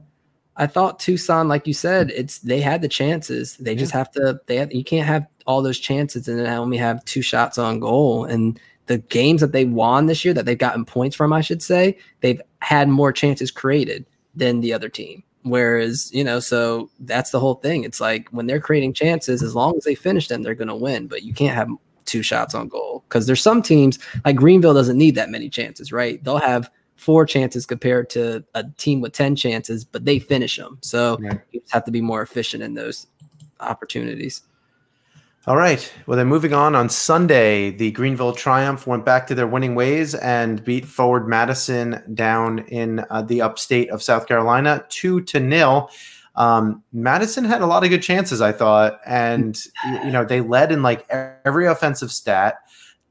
I 0.60 0.68
thought 0.68 1.00
Tucson, 1.00 1.48
like 1.48 1.66
you 1.66 1.74
said, 1.74 2.12
it's 2.12 2.40
they 2.40 2.60
had 2.60 2.82
the 2.82 2.90
chances. 2.90 3.56
They 3.58 3.72
yeah. 3.72 3.80
just 3.80 3.94
have 3.94 4.12
to. 4.12 4.40
They 4.48 4.58
have, 4.58 4.74
you 4.74 4.84
can't 4.84 5.08
have 5.08 5.26
all 5.48 5.62
those 5.62 5.80
chances 5.80 6.28
and 6.28 6.38
then 6.38 6.48
only 6.48 6.78
have 6.78 7.04
two 7.06 7.22
shots 7.22 7.58
on 7.58 7.80
goal. 7.80 8.26
And 8.26 8.60
the 8.88 8.98
games 8.98 9.40
that 9.42 9.54
they 9.54 9.66
won 9.66 10.08
this 10.08 10.26
year, 10.26 10.34
that 10.34 10.46
they've 10.46 10.58
gotten 10.58 10.84
points 10.84 11.16
from, 11.16 11.32
I 11.32 11.42
should 11.42 11.64
say, 11.64 11.98
they've 12.20 12.42
had 12.60 12.90
more 12.90 13.14
chances 13.14 13.52
created 13.52 14.06
than 14.36 14.60
the 14.60 14.74
other 14.74 14.90
team. 14.90 15.24
Whereas, 15.44 16.12
you 16.14 16.24
know, 16.26 16.42
so 16.42 16.90
that's 17.00 17.32
the 17.32 17.40
whole 17.40 17.56
thing. 17.56 17.86
It's 17.86 18.02
like 18.02 18.28
when 18.30 18.46
they're 18.46 18.60
creating 18.60 18.94
chances, 18.94 19.42
as 19.42 19.56
long 19.56 19.78
as 19.78 19.86
they 19.86 19.96
finish 19.96 20.28
them, 20.28 20.44
they're 20.44 20.56
going 20.56 20.68
to 20.68 20.76
win. 20.76 21.08
But 21.08 21.24
you 21.24 21.34
can't 21.34 21.56
have 21.56 21.70
two 22.06 22.22
shots 22.22 22.54
on 22.54 22.68
goal 22.68 23.06
because 23.08 23.28
there's 23.28 23.42
some 23.42 23.62
teams 23.62 23.98
like 24.26 24.36
Greenville 24.36 24.74
doesn't 24.74 24.98
need 24.98 25.16
that 25.16 25.30
many 25.30 25.50
chances, 25.50 25.94
right? 25.94 26.22
They'll 26.24 26.38
have 26.38 26.70
four 27.00 27.26
chances 27.26 27.66
compared 27.66 28.10
to 28.12 28.44
a 28.54 28.64
team 28.78 29.02
with 29.02 29.14
10 29.14 29.36
chances, 29.36 29.86
but 29.86 30.06
they 30.06 30.20
finish 30.20 30.58
them. 30.58 30.78
So 30.82 31.18
right. 31.22 31.40
you 31.52 31.62
just 31.62 31.74
have 31.74 31.86
to 31.86 31.92
be 31.92 32.02
more 32.02 32.22
efficient 32.22 32.62
in 32.62 32.74
those 32.74 33.08
opportunities. 33.60 34.42
All 35.48 35.56
right. 35.56 35.92
Well, 36.06 36.18
then 36.18 36.28
moving 36.28 36.54
on 36.54 36.76
on 36.76 36.90
Sunday, 36.90 37.72
the 37.72 37.92
Greenville 37.92 38.34
Triumph 38.34 38.86
went 38.86 39.06
back 39.06 39.26
to 39.28 39.36
their 39.36 39.48
winning 39.48 39.74
ways 39.74 40.14
and 40.14 40.64
beat 40.64 40.86
Forward 40.86 41.28
Madison 41.28 42.04
down 42.14 42.60
in 42.68 43.06
uh, 43.10 43.22
the 43.22 43.42
upstate 43.42 43.90
of 43.90 44.04
South 44.04 44.28
Carolina, 44.28 44.86
two 44.90 45.22
to 45.22 45.40
nil. 45.40 45.90
Um, 46.36 46.84
Madison 46.94 47.46
had 47.46 47.62
a 47.62 47.66
lot 47.66 47.84
of 47.84 47.90
good 47.90 48.04
chances, 48.04 48.42
I 48.42 48.52
thought, 48.52 49.00
and 49.06 49.58
you 50.04 50.12
know 50.12 50.26
they 50.26 50.42
led 50.42 50.72
in 50.72 50.84
like 50.84 51.08
every 51.10 51.66
offensive 51.66 52.12
stat. 52.12 52.60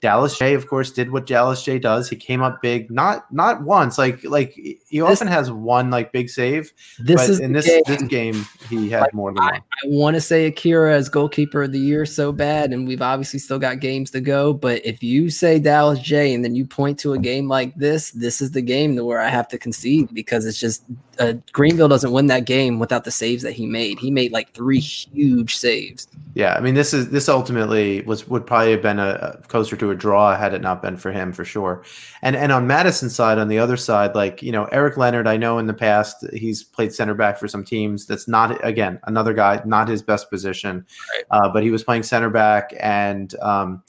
Dallas 0.00 0.38
Jaye, 0.38 0.54
of 0.54 0.68
course, 0.68 0.92
did 0.92 1.10
what 1.10 1.26
Dallas 1.26 1.62
Jaye 1.62 1.80
does. 1.80 2.08
He 2.08 2.14
came 2.14 2.40
up 2.40 2.62
big, 2.62 2.90
not 2.90 3.32
not 3.32 3.62
once. 3.62 3.98
Like 3.98 4.22
like 4.24 4.52
he 4.52 4.78
this, 4.90 5.02
often 5.02 5.26
has 5.26 5.50
one 5.50 5.90
like 5.90 6.12
big 6.12 6.30
save. 6.30 6.72
This 6.98 7.28
is 7.28 7.40
in 7.40 7.52
this 7.52 7.66
game. 7.66 7.82
this 7.86 8.02
game 8.02 8.46
he 8.68 8.88
had 8.88 9.00
like, 9.00 9.14
more 9.14 9.32
than 9.32 9.42
I, 9.42 9.52
one. 9.52 9.54
I 9.54 9.86
want 9.86 10.14
to 10.14 10.20
say 10.20 10.46
Akira 10.46 10.94
as 10.94 11.08
goalkeeper 11.08 11.64
of 11.64 11.72
the 11.72 11.80
year 11.80 12.06
so 12.06 12.30
bad, 12.30 12.72
and 12.72 12.86
we've 12.86 13.02
obviously 13.02 13.40
still 13.40 13.58
got 13.58 13.80
games 13.80 14.10
to 14.12 14.20
go. 14.20 14.52
But 14.52 14.84
if 14.86 15.02
you 15.02 15.30
say 15.30 15.58
Dallas 15.58 15.98
Jaye 15.98 16.34
and 16.34 16.44
then 16.44 16.54
you 16.54 16.64
point 16.64 16.98
to 17.00 17.14
a 17.14 17.18
game 17.18 17.48
like 17.48 17.74
this, 17.74 18.12
this 18.12 18.40
is 18.40 18.52
the 18.52 18.62
game 18.62 18.96
where 18.96 19.20
I 19.20 19.28
have 19.28 19.48
to 19.48 19.58
concede 19.58 20.14
because 20.14 20.46
it's 20.46 20.60
just 20.60 20.84
uh, 21.18 21.34
Greenville 21.52 21.88
doesn't 21.88 22.12
win 22.12 22.26
that 22.26 22.44
game 22.44 22.78
without 22.78 23.04
the 23.04 23.10
saves 23.10 23.42
that 23.42 23.52
he 23.52 23.66
made. 23.66 23.98
He 23.98 24.10
made 24.10 24.32
like 24.32 24.52
three 24.52 24.78
huge 24.78 25.56
saves. 25.56 26.06
Yeah, 26.34 26.54
I 26.54 26.60
mean 26.60 26.74
this 26.74 26.94
is 26.94 27.10
this 27.10 27.28
ultimately 27.28 28.02
was 28.02 28.28
would 28.28 28.46
probably 28.46 28.72
have 28.72 28.82
been 28.82 28.98
a, 28.98 29.38
a 29.38 29.42
closer 29.48 29.76
to 29.76 29.87
a 29.90 29.96
draw 29.96 30.36
had 30.36 30.54
it 30.54 30.60
not 30.60 30.82
been 30.82 30.96
for 30.96 31.12
him 31.12 31.32
for 31.32 31.44
sure. 31.44 31.84
And 32.22 32.36
and 32.36 32.52
on 32.52 32.66
Madison's 32.66 33.14
side, 33.14 33.38
on 33.38 33.48
the 33.48 33.58
other 33.58 33.76
side, 33.76 34.14
like 34.14 34.42
you 34.42 34.52
know 34.52 34.64
Eric 34.66 34.96
Leonard, 34.96 35.26
I 35.26 35.36
know 35.36 35.58
in 35.58 35.66
the 35.66 35.74
past 35.74 36.24
he's 36.32 36.62
played 36.62 36.92
center 36.92 37.14
back 37.14 37.38
for 37.38 37.48
some 37.48 37.64
teams. 37.64 38.06
That's 38.06 38.28
not 38.28 38.64
again 38.64 39.00
another 39.04 39.32
guy, 39.32 39.62
not 39.64 39.88
his 39.88 40.02
best 40.02 40.30
position, 40.30 40.86
right. 41.14 41.24
uh, 41.30 41.48
but 41.52 41.62
he 41.62 41.70
was 41.70 41.84
playing 41.84 42.02
center 42.04 42.30
back 42.30 42.72
and. 42.80 43.34
Um, 43.40 43.82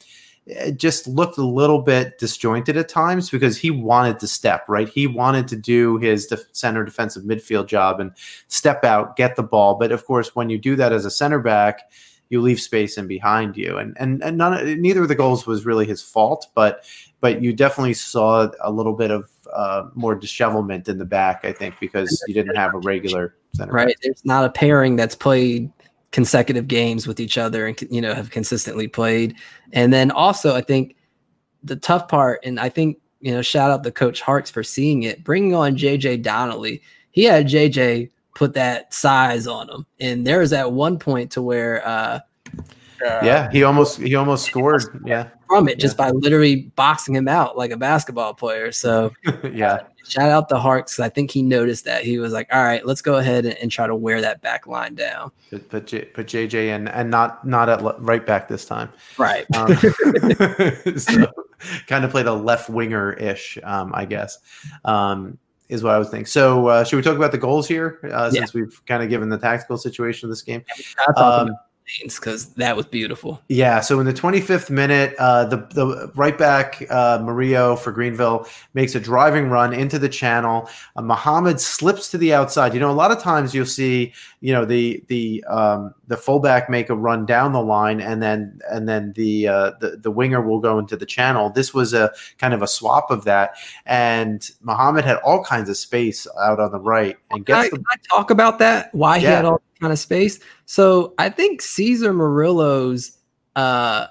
it 0.49 0.77
just 0.77 1.07
looked 1.07 1.37
a 1.37 1.45
little 1.45 1.79
bit 1.79 2.17
disjointed 2.17 2.75
at 2.75 2.89
times 2.89 3.29
because 3.29 3.55
he 3.55 3.69
wanted 3.69 4.19
to 4.19 4.27
step 4.27 4.67
right. 4.67 4.89
He 4.89 5.05
wanted 5.05 5.47
to 5.49 5.55
do 5.55 5.97
his 5.97 6.25
def- 6.25 6.47
center 6.53 6.83
defensive 6.83 7.23
midfield 7.23 7.67
job 7.67 7.99
and 7.99 8.11
step 8.47 8.83
out, 8.83 9.15
get 9.15 9.35
the 9.35 9.43
ball. 9.43 9.75
But 9.75 9.91
of 9.91 10.05
course, 10.05 10.35
when 10.35 10.49
you 10.49 10.57
do 10.57 10.75
that 10.75 10.91
as 10.91 11.05
a 11.05 11.11
center 11.11 11.39
back, 11.39 11.91
you 12.29 12.41
leave 12.41 12.59
space 12.59 12.97
in 12.97 13.07
behind 13.07 13.57
you. 13.57 13.77
And 13.77 13.95
and 13.99 14.23
and 14.23 14.37
none, 14.37 14.81
neither 14.81 15.01
of 15.01 15.07
the 15.07 15.15
goals 15.15 15.45
was 15.45 15.65
really 15.65 15.85
his 15.85 16.01
fault, 16.01 16.47
but 16.55 16.85
but 17.21 17.41
you 17.41 17.53
definitely 17.53 17.93
saw 17.93 18.49
a 18.61 18.71
little 18.71 18.93
bit 18.93 19.11
of 19.11 19.29
uh, 19.53 19.87
more 19.95 20.15
dishevelment 20.15 20.87
in 20.87 20.97
the 20.97 21.05
back. 21.05 21.43
I 21.43 21.51
think 21.51 21.75
because 21.79 22.23
you 22.27 22.33
didn't 22.33 22.55
have 22.55 22.73
a 22.73 22.79
regular 22.79 23.35
center. 23.55 23.71
Right. 23.71 23.87
Back. 23.87 23.97
There's 24.03 24.25
not 24.25 24.45
a 24.45 24.49
pairing 24.49 24.95
that's 24.95 25.15
played 25.15 25.71
consecutive 26.11 26.67
games 26.67 27.05
with 27.05 27.19
each 27.19 27.37
other 27.37 27.67
and 27.67 27.79
you 27.91 28.01
know 28.01 28.13
have 28.13 28.31
consistently 28.31 28.87
played. 28.87 29.35
And 29.73 29.91
then 29.91 30.11
also 30.11 30.55
I 30.55 30.61
think 30.61 30.95
the 31.63 31.75
tough 31.75 32.07
part, 32.07 32.39
and 32.43 32.59
I 32.59 32.69
think 32.69 32.97
you 33.21 33.33
know, 33.33 33.41
shout 33.41 33.71
out 33.71 33.83
to 33.83 33.91
Coach 33.91 34.21
Harkes 34.21 34.49
for 34.49 34.63
seeing 34.63 35.03
it, 35.03 35.23
bringing 35.23 35.53
on 35.53 35.75
JJ 35.75 36.23
Donnelly. 36.23 36.81
He 37.11 37.23
had 37.23 37.47
JJ 37.47 38.09
put 38.39 38.53
that 38.53 38.93
size 38.93 39.47
on 39.47 39.69
him, 39.69 39.85
and 39.99 40.25
there 40.25 40.39
was 40.39 40.53
at 40.53 40.71
one 40.71 40.97
point 40.97 41.31
to 41.31 41.41
where. 41.41 41.85
uh 41.85 42.21
uh, 43.05 43.21
yeah, 43.23 43.49
he 43.51 43.63
almost 43.63 43.97
he 43.99 44.15
almost 44.15 44.45
scored. 44.45 44.83
Yeah, 45.05 45.29
from 45.47 45.69
it 45.69 45.79
just 45.79 45.97
yeah. 45.97 46.07
by 46.07 46.11
literally 46.11 46.71
boxing 46.75 47.15
him 47.15 47.29
out 47.29 47.57
like 47.57 47.71
a 47.71 47.77
basketball 47.77 48.33
player. 48.33 48.73
So 48.73 49.13
yeah, 49.53 49.73
uh, 49.73 49.83
shout 50.05 50.29
out 50.29 50.49
to 50.49 50.57
Harkes. 50.57 50.99
I 50.99 51.07
think 51.07 51.31
he 51.31 51.41
noticed 51.41 51.85
that 51.85 52.03
he 52.03 52.19
was 52.19 52.33
like, 52.33 52.49
"All 52.51 52.61
right, 52.61 52.85
let's 52.85 53.01
go 53.01 53.15
ahead 53.15 53.45
and, 53.45 53.55
and 53.55 53.71
try 53.71 53.87
to 53.87 53.95
wear 53.95 54.19
that 54.19 54.41
back 54.41 54.67
line 54.67 54.95
down." 54.95 55.31
Put 55.49 55.69
put, 55.69 55.87
J, 55.87 56.05
put 56.05 56.27
JJ 56.27 56.75
in, 56.75 56.89
and 56.89 57.09
not 57.09 57.47
not 57.47 57.69
at 57.69 57.81
right 58.01 58.25
back 58.25 58.49
this 58.49 58.65
time. 58.65 58.89
Right. 59.17 59.45
Um, 59.55 59.73
so, 60.97 61.25
kind 61.87 62.03
of 62.03 62.11
played 62.11 62.25
a 62.25 62.33
left 62.33 62.69
winger 62.69 63.13
ish, 63.13 63.57
um, 63.63 63.91
I 63.95 64.03
guess. 64.03 64.39
Um, 64.83 65.37
is 65.69 65.83
what 65.83 65.93
I 65.93 65.99
was 65.99 66.09
thinking. 66.09 66.25
So, 66.25 66.67
uh, 66.67 66.83
should 66.83 66.97
we 66.97 67.01
talk 67.03 67.15
about 67.15 67.31
the 67.31 67.37
goals 67.37 67.67
here? 67.67 67.99
Uh, 68.11 68.29
since 68.31 68.53
we've 68.53 68.81
kind 68.85 69.01
of 69.01 69.09
given 69.09 69.29
the 69.29 69.37
tactical 69.37 69.77
situation 69.77 70.27
of 70.27 70.31
this 70.31 70.41
game. 70.41 70.63
Um, 71.15 71.51
because 71.97 72.53
that 72.53 72.75
was 72.75 72.85
beautiful. 72.85 73.41
Yeah. 73.47 73.79
So 73.79 73.99
in 73.99 74.05
the 74.05 74.13
25th 74.13 74.69
minute, 74.69 75.15
uh, 75.19 75.45
the 75.45 75.57
the 75.73 76.11
right 76.15 76.37
back 76.37 76.85
uh, 76.89 77.19
Mario 77.21 77.75
for 77.75 77.91
Greenville 77.91 78.47
makes 78.73 78.95
a 78.95 78.99
driving 78.99 79.49
run 79.49 79.73
into 79.73 79.99
the 79.99 80.09
channel. 80.09 80.69
Uh, 80.95 81.01
Muhammad 81.01 81.59
slips 81.59 82.09
to 82.11 82.17
the 82.17 82.33
outside. 82.33 82.73
You 82.73 82.79
know, 82.79 82.91
a 82.91 82.93
lot 82.93 83.11
of 83.11 83.19
times 83.19 83.53
you'll 83.53 83.65
see, 83.65 84.13
you 84.41 84.53
know, 84.53 84.65
the 84.65 85.03
the 85.07 85.43
um, 85.45 85.93
the 86.07 86.17
fullback 86.17 86.69
make 86.69 86.89
a 86.89 86.95
run 86.95 87.25
down 87.25 87.53
the 87.53 87.61
line, 87.61 88.01
and 88.01 88.21
then 88.21 88.59
and 88.69 88.87
then 88.87 89.13
the 89.13 89.47
uh, 89.47 89.71
the 89.79 89.97
the 89.97 90.11
winger 90.11 90.41
will 90.41 90.59
go 90.59 90.79
into 90.79 90.95
the 90.95 91.05
channel. 91.05 91.49
This 91.49 91.73
was 91.73 91.93
a 91.93 92.11
kind 92.37 92.53
of 92.53 92.61
a 92.61 92.67
swap 92.67 93.11
of 93.11 93.25
that, 93.25 93.55
and 93.85 94.49
Muhammad 94.61 95.05
had 95.05 95.17
all 95.17 95.43
kinds 95.43 95.69
of 95.69 95.77
space 95.77 96.27
out 96.41 96.59
on 96.59 96.71
the 96.71 96.79
right 96.79 97.17
and 97.31 97.45
Can 97.45 97.55
I, 97.55 97.63
the 97.63 97.69
can 97.71 97.83
I 97.91 97.95
talk 98.09 98.31
about 98.31 98.59
that? 98.59 98.93
Why 98.93 99.19
he 99.19 99.25
Yeah. 99.25 99.37
had 99.37 99.45
all 99.45 99.61
kind 99.79 99.93
of 99.93 99.99
space? 99.99 100.39
So 100.65 101.13
I 101.17 101.29
think 101.29 101.61
Caesar 101.61 102.13
Murillo's 102.13 103.17
uh, 103.55 104.07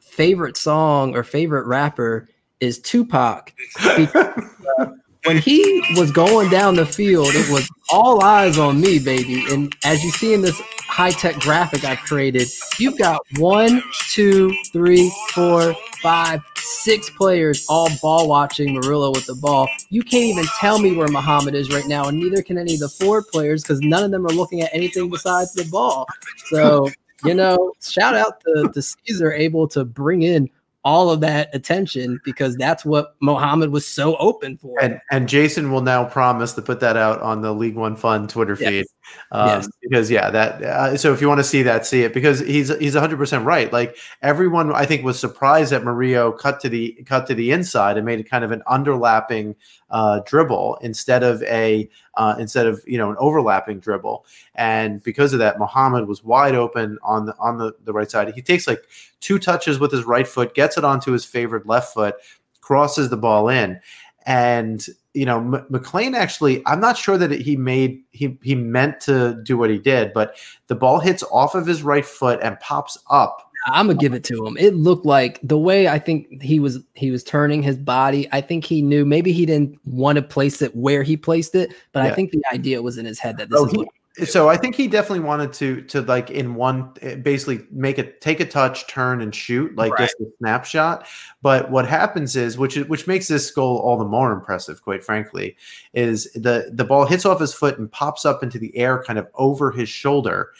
favorite 0.00 0.56
song 0.56 1.16
or 1.16 1.22
favorite 1.22 1.66
rapper 1.66 2.28
is 2.60 2.78
Tupac. 2.80 3.52
when 5.24 5.38
he 5.38 5.82
was 5.96 6.10
going 6.10 6.48
down 6.50 6.74
the 6.74 6.86
field, 6.86 7.28
it 7.30 7.50
was 7.50 7.68
all 7.90 8.22
eyes 8.22 8.58
on 8.58 8.80
me, 8.80 8.98
baby. 8.98 9.44
And 9.50 9.74
as 9.84 10.04
you 10.04 10.10
see 10.10 10.34
in 10.34 10.42
this 10.42 10.60
high 10.78 11.10
tech 11.10 11.36
graphic 11.36 11.84
I've 11.84 11.98
created, 11.98 12.48
you've 12.78 12.98
got 12.98 13.20
one, 13.38 13.82
two, 14.10 14.54
three, 14.72 15.12
four, 15.34 15.74
five, 16.02 16.40
six 16.56 17.10
players 17.10 17.66
all 17.68 17.88
ball 18.00 18.28
watching 18.28 18.72
Murillo 18.72 19.10
with 19.10 19.26
the 19.26 19.34
ball. 19.34 19.68
You 19.90 20.02
can't 20.02 20.24
even 20.24 20.44
tell 20.58 20.78
me 20.78 20.96
where 20.96 21.08
Muhammad 21.08 21.54
is 21.54 21.70
right 21.70 21.86
now, 21.86 22.08
and 22.08 22.18
neither 22.18 22.42
can 22.42 22.58
any 22.58 22.74
of 22.74 22.80
the 22.80 22.88
forward 22.88 23.24
players 23.32 23.62
because 23.62 23.80
none 23.80 24.04
of 24.04 24.10
them 24.10 24.26
are 24.26 24.30
looking 24.32 24.62
at 24.62 24.70
anything 24.72 25.10
besides 25.10 25.52
the 25.52 25.64
ball. 25.64 26.06
So, 26.46 26.88
you 27.24 27.34
know, 27.34 27.72
shout 27.82 28.14
out 28.14 28.40
to, 28.40 28.70
to 28.72 28.82
Caesar 28.82 29.32
able 29.32 29.66
to 29.68 29.84
bring 29.84 30.22
in 30.22 30.48
all 30.88 31.10
of 31.10 31.20
that 31.20 31.54
attention 31.54 32.18
because 32.24 32.56
that's 32.56 32.82
what 32.82 33.14
Mohammed 33.20 33.70
was 33.70 33.86
so 33.86 34.16
open 34.16 34.56
for. 34.56 34.82
And 34.82 34.98
and 35.10 35.28
Jason 35.28 35.70
will 35.70 35.82
now 35.82 36.02
promise 36.06 36.54
to 36.54 36.62
put 36.62 36.80
that 36.80 36.96
out 36.96 37.20
on 37.20 37.42
the 37.42 37.52
League 37.52 37.76
One 37.76 37.94
Fun 37.94 38.26
Twitter 38.26 38.56
Yes. 38.58 38.68
feed. 38.70 38.86
Um, 39.30 39.48
Yes. 39.48 39.68
Because 39.82 40.10
yeah, 40.10 40.30
that 40.30 40.62
uh, 40.62 40.96
so 40.96 41.12
if 41.12 41.20
you 41.20 41.28
want 41.28 41.38
to 41.38 41.44
see 41.44 41.62
that, 41.62 41.86
see 41.86 42.02
it 42.02 42.12
because 42.12 42.40
he's 42.40 42.76
he's 42.78 42.94
100 42.94 43.16
percent 43.16 43.44
right. 43.44 43.72
Like 43.72 43.96
everyone, 44.22 44.72
I 44.74 44.84
think 44.84 45.04
was 45.04 45.18
surprised 45.18 45.72
that 45.72 45.84
Mario 45.84 46.32
cut 46.32 46.60
to 46.60 46.68
the 46.68 46.92
cut 47.06 47.26
to 47.28 47.34
the 47.34 47.52
inside 47.52 47.96
and 47.96 48.04
made 48.04 48.28
kind 48.28 48.44
of 48.44 48.52
an 48.52 48.62
underlapping 48.66 49.54
uh, 49.90 50.20
dribble 50.26 50.78
instead 50.82 51.22
of 51.22 51.42
a 51.44 51.88
uh, 52.14 52.34
instead 52.38 52.66
of 52.66 52.82
you 52.86 52.98
know 52.98 53.10
an 53.10 53.16
overlapping 53.18 53.80
dribble. 53.80 54.26
And 54.54 55.02
because 55.02 55.32
of 55.32 55.38
that, 55.38 55.58
Muhammad 55.58 56.06
was 56.08 56.22
wide 56.22 56.54
open 56.54 56.98
on 57.02 57.26
the 57.26 57.36
on 57.38 57.58
the, 57.58 57.72
the 57.84 57.92
right 57.92 58.10
side. 58.10 58.32
He 58.34 58.42
takes 58.42 58.66
like 58.66 58.84
two 59.20 59.38
touches 59.38 59.78
with 59.78 59.92
his 59.92 60.04
right 60.04 60.28
foot, 60.28 60.54
gets 60.54 60.76
it 60.76 60.84
onto 60.84 61.12
his 61.12 61.24
favored 61.24 61.66
left 61.66 61.94
foot, 61.94 62.16
crosses 62.60 63.08
the 63.08 63.16
ball 63.16 63.48
in, 63.48 63.80
and 64.26 64.86
you 65.18 65.26
know 65.26 65.38
M- 65.38 65.66
McLean 65.68 66.14
actually. 66.14 66.62
I'm 66.66 66.80
not 66.80 66.96
sure 66.96 67.18
that 67.18 67.30
he 67.32 67.56
made 67.56 68.02
he 68.12 68.38
he 68.42 68.54
meant 68.54 69.00
to 69.02 69.40
do 69.42 69.56
what 69.58 69.70
he 69.70 69.78
did, 69.78 70.12
but 70.12 70.36
the 70.68 70.74
ball 70.74 71.00
hits 71.00 71.22
off 71.30 71.54
of 71.54 71.66
his 71.66 71.82
right 71.82 72.06
foot 72.06 72.38
and 72.42 72.58
pops 72.60 72.96
up. 73.10 73.44
I'm 73.66 73.88
gonna 73.88 73.98
give 73.98 74.14
it 74.14 74.22
to 74.24 74.46
him. 74.46 74.56
It 74.56 74.74
looked 74.74 75.04
like 75.04 75.40
the 75.42 75.58
way 75.58 75.88
I 75.88 75.98
think 75.98 76.40
he 76.40 76.60
was 76.60 76.78
he 76.94 77.10
was 77.10 77.24
turning 77.24 77.62
his 77.62 77.76
body. 77.76 78.28
I 78.30 78.40
think 78.40 78.64
he 78.64 78.80
knew 78.82 79.04
maybe 79.04 79.32
he 79.32 79.44
didn't 79.44 79.78
want 79.84 80.16
to 80.16 80.22
place 80.22 80.62
it 80.62 80.74
where 80.76 81.02
he 81.02 81.16
placed 81.16 81.54
it, 81.56 81.74
but 81.92 82.02
I 82.02 82.14
think 82.14 82.30
the 82.30 82.42
idea 82.52 82.80
was 82.82 82.96
in 82.98 83.04
his 83.04 83.18
head 83.18 83.36
that 83.38 83.50
this 83.50 83.58
Oh, 83.60 83.66
is 83.66 83.72
he- 83.72 83.78
what 83.78 83.88
So 84.24 84.48
I 84.48 84.56
think 84.56 84.74
he 84.74 84.88
definitely 84.88 85.24
wanted 85.24 85.52
to 85.54 85.82
to 85.82 86.02
like 86.02 86.30
in 86.30 86.54
one 86.54 86.92
eh, 87.02 87.14
basically 87.16 87.64
make 87.70 87.98
it 87.98 88.20
take 88.20 88.40
a 88.40 88.44
touch, 88.44 88.86
turn 88.88 89.20
and 89.20 89.34
shoot 89.34 89.74
like 89.76 89.92
Right. 89.92 90.08
just 90.08 90.16
a 90.20 90.26
snapshot. 90.38 91.06
But 91.42 91.70
what 91.70 91.86
happens 91.86 92.34
is 92.34 92.58
which 92.58 92.76
which 92.76 93.06
makes 93.06 93.28
this 93.28 93.50
goal 93.50 93.78
all 93.78 93.96
the 93.96 94.04
more 94.04 94.32
impressive, 94.32 94.82
quite 94.82 95.04
frankly, 95.04 95.56
is 95.94 96.30
the 96.34 96.70
the 96.72 96.84
ball 96.84 97.06
hits 97.06 97.24
off 97.24 97.40
his 97.40 97.54
foot 97.54 97.78
and 97.78 97.90
pops 97.90 98.24
up 98.24 98.42
into 98.42 98.58
the 98.58 98.76
air 98.76 99.02
kind 99.04 99.18
of 99.18 99.28
over 99.34 99.70
his 99.70 99.88
shoulder. 99.88 100.50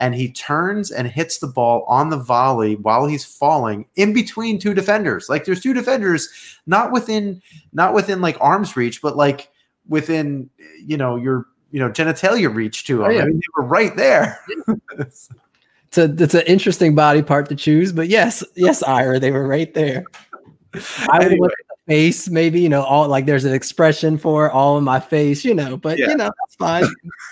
And 0.00 0.14
he 0.14 0.30
turns 0.32 0.92
and 0.92 1.08
hits 1.08 1.38
the 1.38 1.48
ball 1.48 1.84
on 1.88 2.10
the 2.10 2.16
volley 2.16 2.76
while 2.76 3.06
he's 3.06 3.24
falling 3.24 3.84
in 3.96 4.12
between 4.12 4.60
two 4.60 4.72
defenders. 4.72 5.28
Like 5.28 5.44
there's 5.44 5.60
two 5.60 5.74
defenders, 5.74 6.28
not 6.66 6.92
within 6.92 7.42
not 7.72 7.94
within 7.94 8.20
like 8.20 8.36
arm's 8.40 8.76
reach, 8.76 9.02
but 9.02 9.16
like 9.16 9.50
within 9.88 10.50
you 10.86 10.96
know 10.96 11.16
your 11.16 11.46
you 11.70 11.78
know 11.80 11.90
genitalia 11.90 12.52
reach 12.54 12.84
to 12.86 13.02
him. 13.02 13.06
Oh, 13.06 13.10
yeah. 13.10 13.22
I 13.22 13.24
mean, 13.26 13.36
they 13.36 13.62
were 13.62 13.64
right 13.66 13.94
there. 13.96 14.38
it's 14.98 15.28
a, 15.98 16.04
it's 16.04 16.34
an 16.34 16.42
interesting 16.46 16.94
body 16.94 17.22
part 17.22 17.48
to 17.48 17.54
choose, 17.54 17.92
but 17.92 18.08
yes, 18.08 18.44
yes, 18.56 18.82
Ira, 18.82 19.18
they 19.18 19.30
were 19.30 19.46
right 19.46 19.72
there. 19.74 20.04
I 20.74 21.18
would 21.18 21.26
Anyway. 21.26 21.38
look 21.48 21.52
at 21.52 21.66
the 21.86 21.92
face, 21.94 22.28
maybe 22.28 22.60
you 22.60 22.68
know, 22.68 22.82
all 22.82 23.08
like 23.08 23.26
there's 23.26 23.44
an 23.44 23.54
expression 23.54 24.18
for 24.18 24.50
all 24.50 24.76
in 24.78 24.84
my 24.84 25.00
face, 25.00 25.44
you 25.44 25.54
know, 25.54 25.76
but 25.76 25.98
Yeah. 25.98 26.08
you 26.10 26.16
know 26.16 26.30
that's 26.40 26.54
fine. 26.56 26.84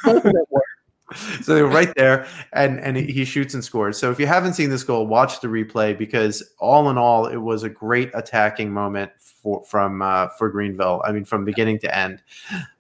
Both 0.05 0.25
of 0.25 0.33
them 0.33 0.45
work. 0.51 0.63
so 1.43 1.55
they 1.55 1.63
were 1.63 1.69
right 1.69 1.93
there, 1.97 2.27
and 2.53 2.81
and 2.81 2.97
he 2.97 3.25
shoots 3.25 3.55
and 3.55 3.63
scores. 3.63 3.97
So 3.97 4.11
if 4.11 4.19
you 4.19 4.27
haven't 4.27 4.55
seen 4.55 4.71
this 4.71 4.83
goal, 4.83 5.07
watch 5.07 5.41
the 5.41 5.47
replay 5.47 5.97
because 5.97 6.43
all 6.59 6.91
in 6.91 6.99
all, 6.99 7.27
it 7.27 7.37
was 7.37 7.63
a 7.63 7.69
great 7.69 8.11
attacking 8.13 8.73
moment 8.73 9.13
for 9.21 9.63
from 9.65 10.03
uh, 10.03 10.29
for 10.31 10.49
Greenville. 10.49 11.03
I 11.05 11.13
mean, 11.13 11.25
from 11.25 11.45
beginning 11.45 11.79
to 11.81 11.97
end. 11.97 12.23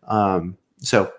Um, 0.08 0.56
so. 0.78 1.12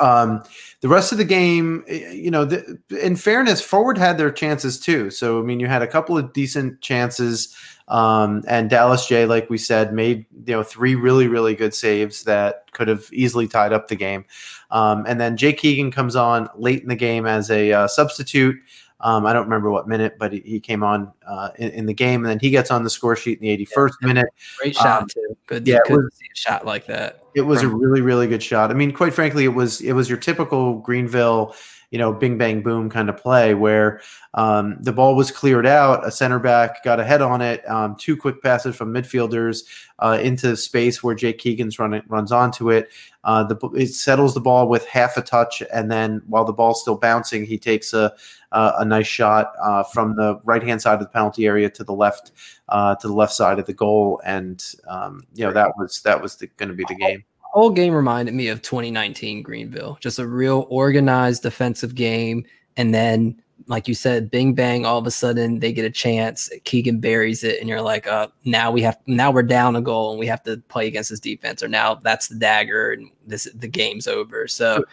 Um, 0.00 0.42
the 0.80 0.88
rest 0.88 1.12
of 1.12 1.18
the 1.18 1.24
game, 1.24 1.84
eh, 1.88 2.12
you 2.12 2.30
know, 2.30 2.44
the, 2.44 2.78
in 3.02 3.16
fairness, 3.16 3.60
forward 3.60 3.98
had 3.98 4.18
their 4.18 4.30
chances 4.30 4.78
too. 4.78 5.10
So 5.10 5.38
I 5.38 5.42
mean, 5.42 5.60
you 5.60 5.66
had 5.66 5.82
a 5.82 5.86
couple 5.86 6.16
of 6.16 6.32
decent 6.32 6.80
chances, 6.80 7.56
um, 7.88 8.44
and 8.46 8.70
Dallas 8.70 9.06
Jaye, 9.06 9.26
like 9.26 9.50
we 9.50 9.58
said, 9.58 9.92
made 9.92 10.26
you 10.46 10.54
know 10.54 10.62
three 10.62 10.94
really 10.94 11.26
really 11.26 11.54
good 11.54 11.74
saves 11.74 12.24
that 12.24 12.70
could 12.72 12.88
have 12.88 13.08
easily 13.12 13.48
tied 13.48 13.72
up 13.72 13.88
the 13.88 13.96
game. 13.96 14.24
Um, 14.70 15.04
and 15.08 15.20
then 15.20 15.36
Jake 15.36 15.58
Keegan 15.58 15.90
comes 15.90 16.14
on 16.14 16.48
late 16.56 16.82
in 16.82 16.88
the 16.88 16.96
game 16.96 17.26
as 17.26 17.50
a 17.50 17.72
uh, 17.72 17.88
substitute. 17.88 18.56
Um, 19.00 19.26
I 19.26 19.32
don't 19.32 19.44
remember 19.44 19.70
what 19.70 19.86
minute, 19.86 20.16
but 20.18 20.32
he, 20.32 20.40
he 20.40 20.60
came 20.60 20.82
on 20.82 21.12
uh, 21.26 21.50
in, 21.56 21.70
in 21.70 21.86
the 21.86 21.94
game, 21.94 22.24
and 22.24 22.30
then 22.30 22.38
he 22.40 22.50
gets 22.50 22.70
on 22.70 22.82
the 22.82 22.90
score 22.90 23.14
sheet 23.14 23.40
in 23.40 23.46
the 23.46 23.66
81st 23.66 23.92
minute. 24.02 24.26
Great 24.58 24.74
shot 24.74 25.02
Um, 25.02 25.08
too. 25.08 25.36
Good, 25.46 25.66
yeah, 25.68 25.74
yeah, 25.74 25.80
good 25.86 25.96
was- 26.04 26.12
to 26.12 26.16
see 26.16 26.26
a 26.32 26.36
shot 26.36 26.66
like 26.66 26.86
that. 26.86 27.22
It 27.34 27.42
was 27.42 27.62
a 27.62 27.68
really, 27.68 28.00
really 28.00 28.26
good 28.26 28.42
shot. 28.42 28.72
I 28.72 28.74
mean, 28.74 28.92
quite 28.92 29.14
frankly, 29.14 29.44
it 29.44 29.54
was 29.54 29.80
it 29.80 29.92
was 29.92 30.08
your 30.08 30.18
typical 30.18 30.80
Greenville, 30.80 31.54
you 31.90 31.98
know, 31.98 32.12
bing 32.12 32.36
bang 32.36 32.62
boom 32.62 32.90
kind 32.90 33.08
of 33.08 33.16
play 33.16 33.54
where 33.54 34.00
um, 34.34 34.76
the 34.80 34.92
ball 34.92 35.14
was 35.14 35.30
cleared 35.30 35.66
out, 35.66 36.06
a 36.06 36.10
center 36.10 36.38
back 36.38 36.84
got 36.84 37.00
ahead 37.00 37.22
on 37.22 37.40
it, 37.40 37.68
um, 37.68 37.96
two 37.96 38.16
quick 38.16 38.42
passes 38.42 38.76
from 38.76 38.92
midfielders 38.92 39.64
uh, 39.98 40.18
into 40.22 40.54
space 40.56 41.02
where 41.02 41.14
Jake 41.14 41.38
Keegan's 41.38 41.78
running 41.78 42.02
runs 42.08 42.30
onto 42.30 42.70
it. 42.70 42.90
Uh, 43.24 43.42
the 43.42 43.56
it 43.74 43.88
settles 43.88 44.34
the 44.34 44.40
ball 44.40 44.68
with 44.68 44.86
half 44.86 45.16
a 45.16 45.22
touch, 45.22 45.62
and 45.72 45.90
then 45.90 46.22
while 46.26 46.44
the 46.44 46.52
ball's 46.52 46.80
still 46.80 46.96
bouncing, 46.96 47.44
he 47.44 47.58
takes 47.58 47.92
a 47.92 48.12
a, 48.52 48.72
a 48.78 48.84
nice 48.84 49.06
shot 49.06 49.52
uh, 49.62 49.82
from 49.82 50.16
the 50.16 50.40
right 50.44 50.62
hand 50.62 50.80
side 50.80 50.94
of 50.94 51.00
the 51.00 51.08
penalty 51.08 51.46
area 51.46 51.68
to 51.70 51.84
the 51.84 51.92
left 51.92 52.32
uh, 52.68 52.94
to 52.96 53.06
the 53.06 53.14
left 53.14 53.32
side 53.32 53.58
of 53.58 53.66
the 53.66 53.74
goal, 53.74 54.20
and 54.24 54.74
um, 54.86 55.24
you 55.34 55.44
know 55.44 55.52
that 55.52 55.72
was 55.76 56.02
that 56.02 56.20
was 56.20 56.36
going 56.56 56.68
to 56.68 56.74
be 56.74 56.84
the 56.88 56.94
game. 56.94 57.24
Whole 57.52 57.70
game 57.70 57.94
reminded 57.94 58.34
me 58.34 58.48
of 58.48 58.62
2019 58.62 59.42
Greenville. 59.42 59.98
Just 60.00 60.18
a 60.18 60.26
real 60.26 60.66
organized 60.70 61.42
defensive 61.42 61.94
game. 61.94 62.44
And 62.76 62.94
then, 62.94 63.40
like 63.66 63.88
you 63.88 63.94
said, 63.94 64.30
bing 64.30 64.54
bang, 64.54 64.86
all 64.86 64.98
of 64.98 65.06
a 65.06 65.10
sudden 65.10 65.60
they 65.60 65.72
get 65.72 65.84
a 65.84 65.90
chance. 65.90 66.48
Keegan 66.64 67.00
buries 67.00 67.44
it, 67.44 67.60
and 67.60 67.68
you're 67.68 67.82
like, 67.82 68.06
uh, 68.06 68.28
now 68.44 68.70
we 68.70 68.82
have 68.82 68.98
now 69.06 69.30
we're 69.30 69.42
down 69.42 69.76
a 69.76 69.80
goal 69.80 70.10
and 70.10 70.20
we 70.20 70.26
have 70.26 70.42
to 70.44 70.58
play 70.68 70.86
against 70.86 71.10
this 71.10 71.20
defense, 71.20 71.62
or 71.62 71.68
now 71.68 71.94
that's 71.96 72.28
the 72.28 72.36
dagger 72.36 72.92
and 72.92 73.10
this 73.26 73.48
the 73.54 73.68
game's 73.68 74.06
over. 74.06 74.46
So 74.46 74.84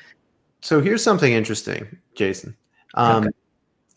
So 0.61 0.81
here's 0.81 1.03
something 1.03 1.31
interesting, 1.31 1.87
Jason. 2.15 2.55
Um, 2.95 3.25
Okay. 3.25 3.35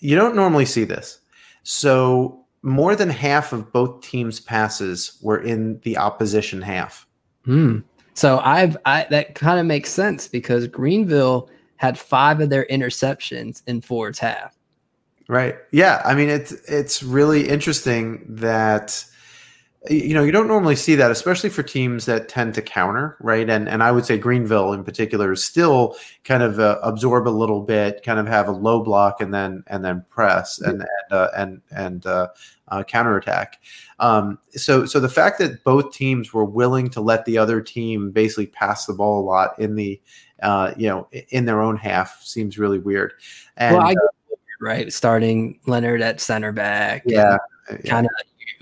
You 0.00 0.16
don't 0.16 0.36
normally 0.36 0.66
see 0.66 0.84
this. 0.84 1.20
So 1.62 2.44
more 2.62 2.94
than 2.94 3.08
half 3.08 3.52
of 3.52 3.72
both 3.72 4.02
teams' 4.02 4.38
passes 4.38 5.18
were 5.22 5.38
in 5.38 5.80
the 5.80 5.96
opposition 5.96 6.60
half. 6.62 7.06
Hmm. 7.44 7.78
So 8.18 8.40
I've 8.40 8.76
I 8.84 9.06
that 9.10 9.36
kind 9.36 9.60
of 9.60 9.66
makes 9.66 9.90
sense 9.90 10.26
because 10.26 10.66
Greenville 10.66 11.48
had 11.76 11.96
five 11.96 12.40
of 12.40 12.50
their 12.50 12.66
interceptions 12.66 13.62
in 13.68 13.80
Ford's 13.80 14.18
half. 14.18 14.58
Right. 15.28 15.54
Yeah. 15.70 16.02
I 16.04 16.16
mean, 16.16 16.28
it's 16.28 16.50
it's 16.68 17.00
really 17.00 17.48
interesting 17.48 18.24
that 18.28 19.04
you 19.88 20.14
know 20.14 20.24
you 20.24 20.32
don't 20.32 20.48
normally 20.48 20.74
see 20.74 20.96
that, 20.96 21.12
especially 21.12 21.48
for 21.48 21.62
teams 21.62 22.06
that 22.06 22.28
tend 22.28 22.54
to 22.54 22.62
counter, 22.62 23.16
right? 23.20 23.48
And 23.48 23.68
and 23.68 23.84
I 23.84 23.92
would 23.92 24.04
say 24.04 24.18
Greenville 24.18 24.72
in 24.72 24.82
particular 24.82 25.30
is 25.30 25.44
still 25.44 25.94
kind 26.24 26.42
of 26.42 26.58
uh, 26.58 26.80
absorb 26.82 27.28
a 27.28 27.30
little 27.30 27.60
bit, 27.60 28.02
kind 28.02 28.18
of 28.18 28.26
have 28.26 28.48
a 28.48 28.52
low 28.52 28.82
block 28.82 29.20
and 29.20 29.32
then 29.32 29.62
and 29.68 29.84
then 29.84 30.04
press 30.10 30.60
and 30.60 30.80
and 30.80 31.12
uh, 31.12 31.28
and 31.36 31.62
and 31.70 32.04
uh, 32.04 32.28
uh, 32.66 32.82
counterattack. 32.82 33.60
Um, 34.00 34.38
so 34.52 34.86
so 34.86 35.00
the 35.00 35.08
fact 35.08 35.38
that 35.40 35.64
both 35.64 35.92
teams 35.92 36.32
were 36.32 36.44
willing 36.44 36.88
to 36.90 37.00
let 37.00 37.24
the 37.24 37.38
other 37.38 37.60
team 37.60 38.10
basically 38.10 38.46
pass 38.46 38.86
the 38.86 38.92
ball 38.92 39.20
a 39.20 39.24
lot 39.24 39.58
in 39.58 39.74
the 39.74 40.00
uh, 40.42 40.72
you 40.76 40.88
know 40.88 41.08
in 41.30 41.44
their 41.44 41.60
own 41.60 41.76
half 41.76 42.22
seems 42.22 42.58
really 42.58 42.78
weird. 42.78 43.14
And 43.56 43.76
well, 43.76 43.86
I 43.86 43.92
uh, 43.92 44.36
right? 44.60 44.92
Starting 44.92 45.58
Leonard 45.66 46.02
at 46.02 46.20
center 46.20 46.52
back. 46.52 47.02
Yeah. 47.06 47.38
Kind 47.84 48.06
of 48.06 48.12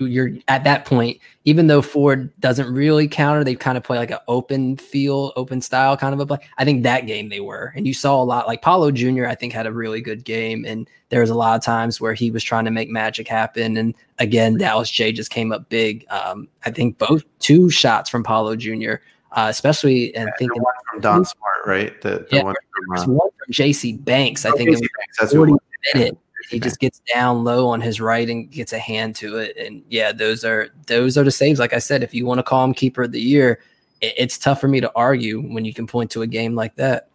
you're 0.05 0.31
at 0.47 0.63
that 0.63 0.85
point, 0.85 1.19
even 1.45 1.67
though 1.67 1.81
Ford 1.81 2.31
doesn't 2.39 2.71
really 2.71 3.07
counter, 3.07 3.43
they 3.43 3.55
kind 3.55 3.77
of 3.77 3.83
play 3.83 3.97
like 3.97 4.11
an 4.11 4.19
open 4.27 4.77
feel, 4.77 5.33
open 5.35 5.61
style 5.61 5.97
kind 5.97 6.13
of 6.13 6.19
a 6.19 6.25
play. 6.25 6.37
I 6.57 6.65
think 6.65 6.83
that 6.83 7.07
game 7.07 7.29
they 7.29 7.39
were, 7.39 7.73
and 7.75 7.87
you 7.87 7.93
saw 7.93 8.21
a 8.21 8.23
lot. 8.23 8.47
Like 8.47 8.61
Paulo 8.61 8.91
Jr., 8.91 9.25
I 9.25 9.35
think 9.35 9.53
had 9.53 9.65
a 9.65 9.71
really 9.71 10.01
good 10.01 10.23
game, 10.23 10.65
and 10.65 10.89
there 11.09 11.21
was 11.21 11.29
a 11.29 11.35
lot 11.35 11.55
of 11.55 11.63
times 11.63 11.99
where 11.99 12.13
he 12.13 12.31
was 12.31 12.43
trying 12.43 12.65
to 12.65 12.71
make 12.71 12.89
magic 12.89 13.27
happen. 13.27 13.77
And 13.77 13.95
again, 14.19 14.57
Dallas 14.57 14.91
Jaye 14.91 15.13
just 15.15 15.31
came 15.31 15.51
up 15.51 15.69
big. 15.69 16.05
Um, 16.09 16.47
I 16.65 16.71
think 16.71 16.97
both 16.97 17.23
two 17.39 17.69
shots 17.69 18.09
from 18.09 18.23
Paulo 18.23 18.55
Jr. 18.55 18.95
Uh, 19.33 19.47
especially 19.49 20.15
and 20.15 20.27
Yeah, 20.27 20.33
thinking 20.39 20.61
one 20.61 20.73
from 20.89 21.01
Don 21.01 21.25
Smart, 21.25 21.65
right? 21.65 22.01
The, 22.01 22.25
the 22.29 22.37
Yeah, 22.37 22.43
one 22.43 22.55
from 22.73 22.97
uh, 22.97 23.13
one 23.17 23.29
from 23.37 23.53
JC 23.53 24.03
Banks. 24.03 24.45
I 24.45 24.49
oh, 24.49 24.57
think 24.57 24.67
it 24.69 24.71
was 24.71 24.81
Banks, 24.81 25.17
that's 25.19 25.33
who 25.33 25.43
it 25.43 25.47
40 25.47 25.51
was. 25.51 25.61
minute. 25.93 26.17
He 26.49 26.59
just 26.59 26.79
gets 26.79 27.01
down 27.13 27.43
low 27.43 27.67
on 27.67 27.81
his 27.81 27.99
right 27.99 28.29
and 28.29 28.49
gets 28.49 28.71
a 28.73 28.79
hand 28.79 29.15
to 29.17 29.37
it. 29.37 29.57
And 29.57 29.83
yeah, 29.89 30.11
those 30.11 30.45
are 30.45 30.69
those 30.85 31.17
are 31.17 31.23
the 31.23 31.31
saves. 31.31 31.59
Like 31.59 31.73
I 31.73 31.79
said, 31.79 32.03
if 32.03 32.13
you 32.13 32.25
want 32.25 32.39
to 32.39 32.43
call 32.43 32.63
him 32.63 32.73
keeper 32.73 33.03
of 33.03 33.11
the 33.11 33.21
year, 33.21 33.59
it, 34.01 34.13
it's 34.17 34.37
tough 34.37 34.61
for 34.61 34.67
me 34.67 34.79
to 34.79 34.91
argue 34.95 35.41
when 35.41 35.65
you 35.65 35.73
can 35.73 35.87
point 35.87 36.11
to 36.11 36.21
a 36.21 36.27
game 36.27 36.55
like 36.55 36.75
that. 36.75 37.09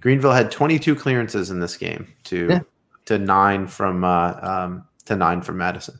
Greenville 0.00 0.32
had 0.32 0.50
22 0.50 0.94
clearances 0.94 1.50
in 1.50 1.60
this 1.60 1.76
game 1.76 2.06
to 2.24 2.46
Yeah. 2.50 2.60
to 3.06 3.18
nine 3.18 3.66
from 3.66 4.04
uh, 4.04 4.34
um, 4.42 4.84
to 5.06 5.16
nine 5.16 5.40
from 5.42 5.56
Madison. 5.58 5.98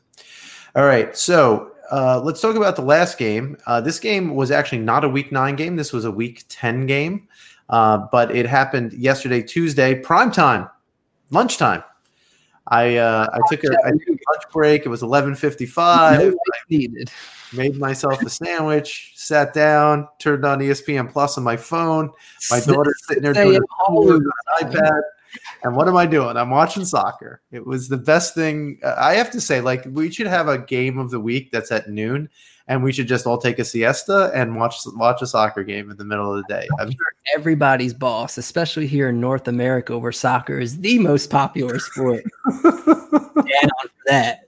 All 0.77 0.85
right, 0.85 1.17
so 1.17 1.73
uh, 1.91 2.21
let's 2.21 2.41
talk 2.41 2.55
about 2.55 2.77
the 2.77 2.83
last 2.83 3.19
game. 3.19 3.57
Uh, 3.67 3.81
this 3.81 3.99
game 3.99 4.35
was 4.35 4.51
actually 4.51 4.79
not 4.79 5.05
a 5.05 5.09
week 5.09 5.33
nine 5.33 5.57
game. 5.57 5.75
This 5.77 5.93
was 5.93 6.05
a 6.05 6.11
week 6.11 6.45
10 6.51 6.87
game, 6.87 7.27
uh, 7.71 8.07
but 8.13 8.31
it 8.37 8.47
happened 8.47 8.93
yesterday, 8.93 9.43
Tuesday, 9.43 9.95
prime 9.95 10.31
time, 10.31 10.69
lunchtime. 11.31 11.83
I 12.69 12.97
uh, 12.97 13.27
I 13.33 13.39
took 13.51 13.65
a, 13.65 13.69
I 13.85 13.91
took 13.91 14.09
a 14.09 14.11
lunch 14.11 14.43
break. 14.53 14.87
It 14.87 14.89
was 14.89 15.03
11:55. 15.03 16.19
No 16.19 16.35
needed. 16.69 17.11
made 17.53 17.77
myself 17.77 18.21
a 18.23 18.29
sandwich, 18.29 19.13
sat 19.17 19.55
down, 19.55 20.07
turned 20.19 20.45
on 20.45 20.59
ESPN 20.59 21.11
Plus 21.11 21.39
on 21.39 21.45
my 21.45 21.57
phone. 21.57 22.11
My 22.51 22.61
daughter's 22.67 23.01
sitting 23.07 23.23
there 23.23 23.33
doing 23.33 23.61
homework 23.71 24.23
on 24.23 24.67
an 24.67 24.73
iPad. 24.73 25.01
And 25.63 25.77
what 25.77 25.89
am 25.89 25.97
I 25.97 26.07
doing? 26.07 26.37
I'm 26.37 26.51
watching 26.51 26.85
soccer. 26.85 27.43
It 27.53 27.67
was 27.67 27.89
the 27.89 27.97
best 27.97 28.35
thing. 28.35 28.79
uh, 28.83 28.95
I 28.99 29.15
have 29.15 29.31
to 29.33 29.41
say, 29.41 29.61
like, 29.61 29.85
we 29.91 30.11
should 30.11 30.27
have 30.27 30.49
a 30.49 30.59
game 30.59 30.99
of 30.99 31.11
the 31.11 31.21
week 31.21 31.51
that's 31.53 31.71
at 31.71 31.91
noon, 31.91 32.31
and 32.69 32.83
we 32.83 32.93
should 32.93 33.09
just 33.09 33.27
all 33.27 33.39
take 33.39 33.59
a 33.59 33.65
siesta 33.65 34.31
and 34.35 34.57
watch 34.57 34.77
watch 34.95 35.21
a 35.23 35.27
soccer 35.27 35.65
game 35.65 35.91
in 35.91 35.97
the 35.97 36.05
middle 36.05 36.33
of 36.33 36.37
the 36.37 36.55
day. 36.55 36.69
I 36.79 36.85
mean, 36.85 36.97
Everybody's 37.35 37.95
boss, 37.95 38.39
especially 38.39 38.87
here 38.87 39.09
in 39.09 39.21
North 39.21 39.49
America, 39.49 39.99
where 39.99 40.13
soccer 40.13 40.59
is 40.59 40.79
the 40.79 40.99
most 40.99 41.31
popular 41.31 41.79
sport. 41.79 42.25
Down 42.63 42.85
for 43.35 43.91
that. 44.07 44.45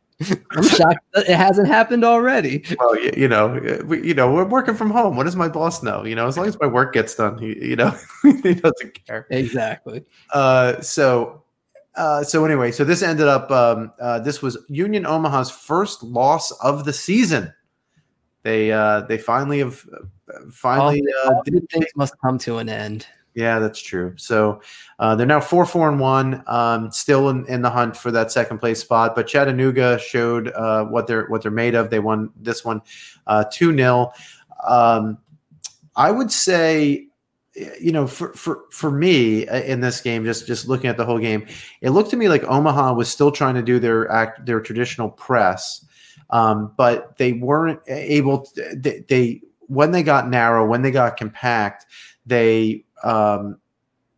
I'm 0.51 0.62
shocked 0.62 1.05
that 1.14 1.28
it 1.28 1.36
hasn't 1.36 1.66
happened 1.66 2.05
already. 2.05 2.64
well, 2.78 2.98
you, 2.98 3.10
you 3.16 3.28
know, 3.28 3.80
we, 3.86 4.06
you 4.06 4.12
know, 4.12 4.30
we're 4.30 4.44
working 4.44 4.74
from 4.74 4.90
home. 4.90 5.16
What 5.16 5.24
does 5.24 5.36
my 5.36 5.48
boss 5.48 5.82
know? 5.82 6.05
You 6.05 6.14
know, 6.14 6.26
as 6.26 6.36
long 6.36 6.47
as 6.47 6.60
my 6.60 6.66
work 6.66 6.92
gets 6.92 7.14
done, 7.14 7.38
he, 7.38 7.68
you 7.70 7.76
know, 7.76 7.97
he 8.22 8.55
doesn't 8.55 9.06
care. 9.06 9.26
Exactly. 9.30 10.05
Uh, 10.32 10.80
so, 10.82 11.42
uh, 11.97 12.22
so 12.22 12.44
anyway, 12.44 12.70
so 12.70 12.84
this 12.84 13.02
ended 13.02 13.28
up. 13.28 13.51
Um, 13.51 13.92
uh, 13.98 14.20
this 14.20 14.42
was 14.42 14.59
Union 14.68 15.06
Omaha's 15.06 15.51
first 15.51 16.02
loss 16.02 16.51
of 16.60 16.84
the 16.84 16.92
season. 16.92 17.52
They 18.42 18.72
uh, 18.72 19.02
they 19.02 19.18
finally 19.18 19.58
have 19.58 19.84
finally. 20.50 21.02
Uh, 21.24 21.34
All 21.34 21.42
things 21.44 21.86
must 21.96 22.14
come 22.24 22.38
to 22.38 22.58
an 22.58 22.68
end. 22.68 23.06
yeah, 23.34 23.58
that's 23.58 23.80
true. 23.80 24.14
So 24.16 24.60
uh, 24.98 25.14
they're 25.14 25.26
now 25.26 25.40
four 25.40 25.66
four 25.66 25.88
and 25.88 26.00
one, 26.00 26.42
um, 26.46 26.90
still 26.90 27.28
in, 27.28 27.46
in 27.46 27.62
the 27.62 27.70
hunt 27.70 27.96
for 27.96 28.10
that 28.10 28.32
second 28.32 28.58
place 28.58 28.80
spot. 28.80 29.14
But 29.14 29.26
Chattanooga 29.26 29.98
showed 29.98 30.48
uh, 30.48 30.84
what 30.84 31.06
they're 31.06 31.26
what 31.26 31.42
they're 31.42 31.50
made 31.50 31.74
of. 31.74 31.90
They 31.90 32.00
won 32.00 32.30
this 32.36 32.64
one 32.64 32.80
uh, 33.26 33.44
two 33.52 33.76
0 33.76 34.12
um, 34.66 35.18
I 35.96 36.10
would 36.10 36.30
say, 36.30 37.06
you 37.80 37.92
know, 37.92 38.06
for 38.06 38.32
for 38.34 38.64
for 38.70 38.90
me 38.90 39.46
uh, 39.48 39.60
in 39.62 39.80
this 39.80 40.00
game, 40.00 40.24
just 40.24 40.46
just 40.46 40.68
looking 40.68 40.88
at 40.88 40.96
the 40.96 41.04
whole 41.04 41.18
game, 41.18 41.46
it 41.80 41.90
looked 41.90 42.10
to 42.10 42.16
me 42.16 42.28
like 42.28 42.44
Omaha 42.44 42.94
was 42.94 43.08
still 43.08 43.30
trying 43.30 43.54
to 43.54 43.62
do 43.62 43.78
their 43.78 44.10
act 44.10 44.46
their 44.46 44.60
traditional 44.60 45.10
press, 45.10 45.84
um, 46.31 46.73
but 46.77 47.16
they 47.16 47.32
weren't 47.32 47.81
able. 47.86 48.40
To, 48.43 48.74
they, 48.77 49.05
they 49.09 49.43
when 49.66 49.93
they 49.93 50.02
got 50.02 50.28
narrow, 50.28 50.66
when 50.66 50.82
they 50.82 50.90
got 50.90 51.16
compact, 51.16 51.86
they 52.27 52.85
um, 53.05 53.59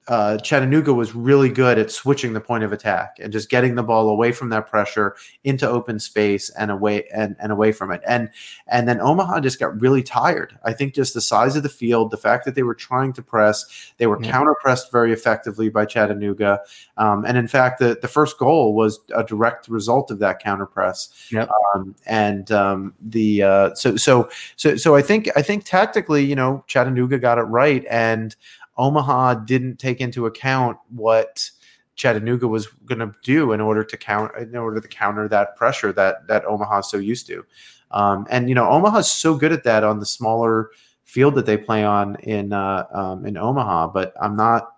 uh, 0.09 0.37
Chattanooga 0.39 0.93
was 0.93 1.15
really 1.15 1.49
good 1.49 1.79
at 1.79 1.91
switching 1.91 2.33
the 2.33 2.41
point 2.41 2.65
of 2.65 2.73
attack 2.73 3.17
and 3.21 3.33
just 3.33 3.49
getting 3.49 3.77
the 3.77 3.83
ball 3.85 4.09
away 4.09 4.33
from 4.33 4.49
that 4.49 4.69
pressure 4.69 5.15
into 5.45 5.69
open 5.69 6.01
space 6.01 6.51
and 6.51 6.71
away 6.73 7.05
and, 7.15 7.37
and 7.39 7.53
away 7.53 7.71
from 7.71 7.93
it. 7.93 8.01
And 8.07 8.29
and 8.67 8.89
then 8.89 9.01
Omaha 9.01 9.41
just 9.41 9.61
got 9.61 9.81
really 9.81 10.03
tired. 10.03 10.59
I 10.65 10.73
think 10.73 10.95
just 10.95 11.15
the 11.15 11.21
size 11.21 11.55
of 11.55 11.63
the 11.63 11.69
field, 11.69 12.11
the 12.11 12.17
fact 12.17 12.45
that 12.47 12.55
they 12.57 12.65
were 12.65 12.75
trying 12.75 13.13
to 13.13 13.23
press, 13.23 13.93
they 13.99 14.07
were 14.09 14.19
Yeah. 14.21 14.33
counter 14.33 14.55
pressed 14.61 14.91
very 14.91 15.13
effectively 15.13 15.69
by 15.69 15.85
Chattanooga. 15.87 16.61
Um, 16.97 17.25
and 17.25 17.39
in 17.39 17.47
fact, 17.47 17.79
the, 17.79 17.97
the 18.01 18.09
first 18.09 18.39
goal 18.39 18.75
was 18.75 18.99
a 19.15 19.23
direct 19.23 19.69
result 19.69 20.11
of 20.11 20.19
that 20.19 20.41
counter 20.41 20.67
press. 20.67 21.29
Yep. 21.31 21.49
Um, 21.75 21.95
and 22.07 22.51
um, 22.51 22.95
the 23.01 23.43
uh, 23.43 23.75
so 23.75 23.97
so 23.97 24.29
so 24.57 24.77
so 24.77 24.97
I 24.97 25.03
think 25.03 25.29
I 25.37 25.43
think 25.43 25.65
tactically, 25.65 26.25
you 26.25 26.35
know, 26.35 26.65
Chattanooga 26.67 27.19
got 27.19 27.39
it 27.39 27.43
right, 27.43 27.85
and 27.89 28.35
Omaha 28.77 29.35
didn't 29.35 29.79
take 29.79 30.01
into 30.01 30.27
account 30.27 30.79
what 30.91 31.51
Chattanooga 31.95 32.49
was 32.49 32.67
going 32.87 32.99
to 33.01 33.13
do 33.23 33.53
in 33.53 33.61
order 33.61 33.85
to 33.85 33.97
count 33.97 34.33
in 34.37 34.57
order 34.57 34.81
to 34.81 34.89
counter 34.89 35.29
that 35.29 35.57
pressure 35.57 35.93
that 35.93 36.27
that 36.27 36.45
Omaha's 36.47 36.91
so 36.91 36.97
used 36.97 37.27
to. 37.27 37.45
Um, 37.91 38.27
and 38.31 38.49
you 38.49 38.55
know, 38.55 38.69
Omaha's 38.69 39.11
so 39.11 39.35
good 39.35 39.53
at 39.53 39.65
that 39.65 39.85
on 39.85 40.01
the 40.01 40.07
smaller 40.07 40.71
field 41.05 41.35
that 41.35 41.47
they 41.47 41.59
play 41.59 41.85
on 41.85 42.17
in 42.17 42.53
uh, 42.53 42.87
um, 42.93 43.27
in 43.27 43.37
Omaha. 43.37 43.89
But 43.89 44.15
I'm 44.21 44.35
not, 44.37 44.77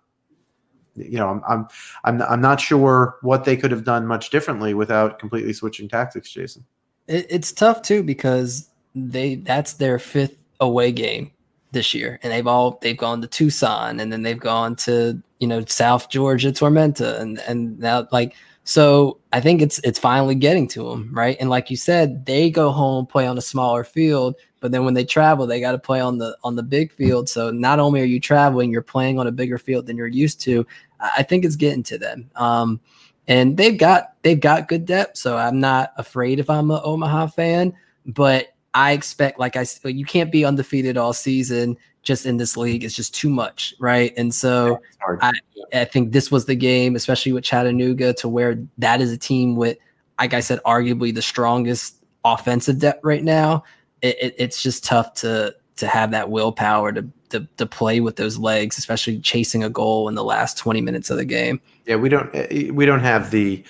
you 0.96 1.18
know, 1.18 1.28
I'm, 1.28 1.42
I'm 1.48 1.68
I'm 2.04 2.22
I'm 2.22 2.40
not 2.40 2.60
sure 2.60 3.16
what 3.22 3.44
they 3.44 3.56
could 3.56 3.70
have 3.70 3.84
done 3.84 4.06
much 4.06 4.30
differently 4.30 4.74
without 4.74 5.18
completely 5.18 5.52
switching 5.52 5.88
tactics, 5.88 6.30
Jason. 6.30 6.64
It, 7.06 7.26
it's 7.30 7.52
tough 7.52 7.82
too 7.82 8.02
because 8.02 8.68
they 8.94 9.36
that's 9.36 9.74
their 9.74 9.98
fifth 10.00 10.36
away 10.60 10.90
game 10.90 11.30
this 11.74 11.92
year, 11.92 12.18
and 12.22 12.32
they've 12.32 12.46
all 12.46 12.78
they've 12.80 12.96
gone 12.96 13.20
to 13.20 13.28
Tucson, 13.28 14.00
and 14.00 14.10
then 14.10 14.22
they've 14.22 14.40
gone 14.40 14.76
to 14.76 15.20
you 15.38 15.46
know 15.46 15.62
South 15.66 16.08
Georgia, 16.08 16.50
Tormenta, 16.50 17.20
and 17.20 17.38
and 17.40 17.78
now 17.78 18.08
like 18.10 18.34
so. 18.64 19.18
I 19.32 19.40
think 19.40 19.60
it's 19.60 19.78
it's 19.80 19.98
finally 19.98 20.34
getting 20.34 20.66
to 20.68 20.88
them, 20.88 21.10
right? 21.12 21.36
And 21.38 21.50
like 21.50 21.70
you 21.70 21.76
said, 21.76 22.24
they 22.24 22.50
go 22.50 22.70
home 22.70 23.04
play 23.04 23.26
on 23.26 23.36
a 23.36 23.42
smaller 23.42 23.84
field, 23.84 24.36
but 24.60 24.72
then 24.72 24.86
when 24.86 24.94
they 24.94 25.04
travel, 25.04 25.46
they 25.46 25.60
got 25.60 25.72
to 25.72 25.78
play 25.78 26.00
on 26.00 26.16
the 26.16 26.36
on 26.42 26.56
the 26.56 26.62
big 26.62 26.90
field. 26.90 27.28
So 27.28 27.50
not 27.50 27.78
only 27.78 28.00
are 28.00 28.04
you 28.04 28.20
traveling, 28.20 28.70
you're 28.70 28.80
playing 28.80 29.18
on 29.18 29.26
a 29.26 29.32
bigger 29.32 29.58
field 29.58 29.84
than 29.86 29.98
you're 29.98 30.06
used 30.06 30.40
to. 30.42 30.66
I 31.00 31.22
think 31.22 31.44
it's 31.44 31.56
getting 31.56 31.82
to 31.82 31.98
them. 31.98 32.30
Um, 32.36 32.80
and 33.28 33.56
they've 33.56 33.76
got 33.76 34.14
they've 34.22 34.40
got 34.40 34.68
good 34.68 34.84
depth, 34.86 35.18
so 35.18 35.36
I'm 35.36 35.60
not 35.60 35.92
afraid 35.96 36.38
if 36.38 36.48
I'm 36.48 36.70
an 36.70 36.80
Omaha 36.82 37.26
fan. 37.28 37.74
But 38.06 38.53
I 38.74 38.92
expect, 38.92 39.38
like 39.38 39.56
I 39.56 39.62
said, 39.62 39.96
you 39.96 40.04
can't 40.04 40.32
be 40.32 40.44
undefeated 40.44 40.96
all 40.96 41.12
season 41.12 41.76
just 42.02 42.26
in 42.26 42.36
this 42.36 42.56
league. 42.56 42.84
It's 42.84 42.94
just 42.94 43.14
too 43.14 43.30
much, 43.30 43.74
right? 43.78 44.12
And 44.16 44.34
so 44.34 44.80
I, 45.22 45.32
I 45.72 45.84
think 45.84 46.12
this 46.12 46.30
was 46.30 46.46
the 46.46 46.54
game, 46.54 46.96
especially 46.96 47.32
with 47.32 47.44
Chattanooga, 47.44 48.12
to 48.14 48.28
where 48.28 48.58
that 48.78 49.00
is 49.00 49.10
a 49.12 49.16
team 49.16 49.56
with, 49.56 49.78
like 50.18 50.34
I 50.34 50.40
said, 50.40 50.60
arguably 50.64 51.14
the 51.14 51.22
strongest 51.22 52.04
offensive 52.24 52.78
depth 52.78 53.04
right 53.04 53.22
now. 53.24 53.64
It, 54.02 54.16
it, 54.20 54.34
it's 54.38 54.62
just 54.62 54.84
tough 54.84 55.14
to 55.14 55.54
to 55.76 55.88
have 55.88 56.12
that 56.12 56.30
willpower 56.30 56.92
to, 56.92 57.04
to 57.30 57.48
to 57.56 57.66
play 57.66 58.00
with 58.00 58.16
those 58.16 58.38
legs, 58.38 58.78
especially 58.78 59.18
chasing 59.20 59.64
a 59.64 59.70
goal 59.70 60.08
in 60.08 60.14
the 60.14 60.22
last 60.22 60.58
20 60.58 60.80
minutes 60.80 61.10
of 61.10 61.16
the 61.16 61.24
game. 61.24 61.60
Yeah, 61.86 61.96
we 61.96 62.08
don't 62.08 62.30
eh, 62.34 62.70
we 62.70 62.86
don't 62.86 63.00
have 63.00 63.30
the- 63.30 63.64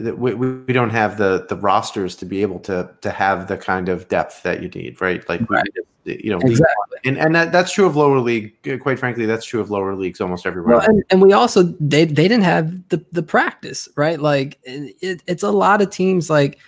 we, 0.00 0.34
we 0.34 0.34
we 0.34 0.72
don't 0.72 0.90
have 0.90 1.18
the 1.18 1.46
the 1.48 1.56
rosters 1.56 2.16
to 2.16 2.24
be 2.24 2.40
able 2.42 2.58
to 2.60 2.90
to 3.02 3.10
have 3.10 3.48
the 3.48 3.56
kind 3.58 3.88
of 3.88 4.08
depth 4.08 4.42
that 4.42 4.62
you 4.62 4.68
need, 4.68 5.00
right? 5.00 5.26
Like 5.28 5.48
Right. 5.50 5.66
you 6.04 6.30
know, 6.30 6.38
one. 6.38 6.56
and 7.04 7.18
and 7.18 7.34
that, 7.34 7.52
that's 7.52 7.72
true 7.72 7.84
of 7.84 7.94
lower 7.94 8.18
league. 8.20 8.54
uh, 8.66 8.78
Quite 8.78 8.98
frankly, 8.98 9.26
that's 9.26 9.44
true 9.44 9.60
of 9.60 9.70
lower 9.70 9.94
leagues 9.94 10.20
almost 10.20 10.46
everywhere. 10.46 10.78
Well, 10.78 10.86
and, 10.88 11.04
and 11.10 11.20
we 11.20 11.32
also 11.34 11.62
they 11.78 12.04
they 12.06 12.26
didn't 12.28 12.44
have 12.44 12.88
the 12.88 13.04
the 13.12 13.22
practice, 13.22 13.88
right? 13.96 14.18
Like 14.18 14.58
it, 14.62 15.22
it's 15.26 15.42
a 15.42 15.50
lot 15.50 15.82
of 15.82 15.90
teams. 15.90 16.30
Like 16.30 16.58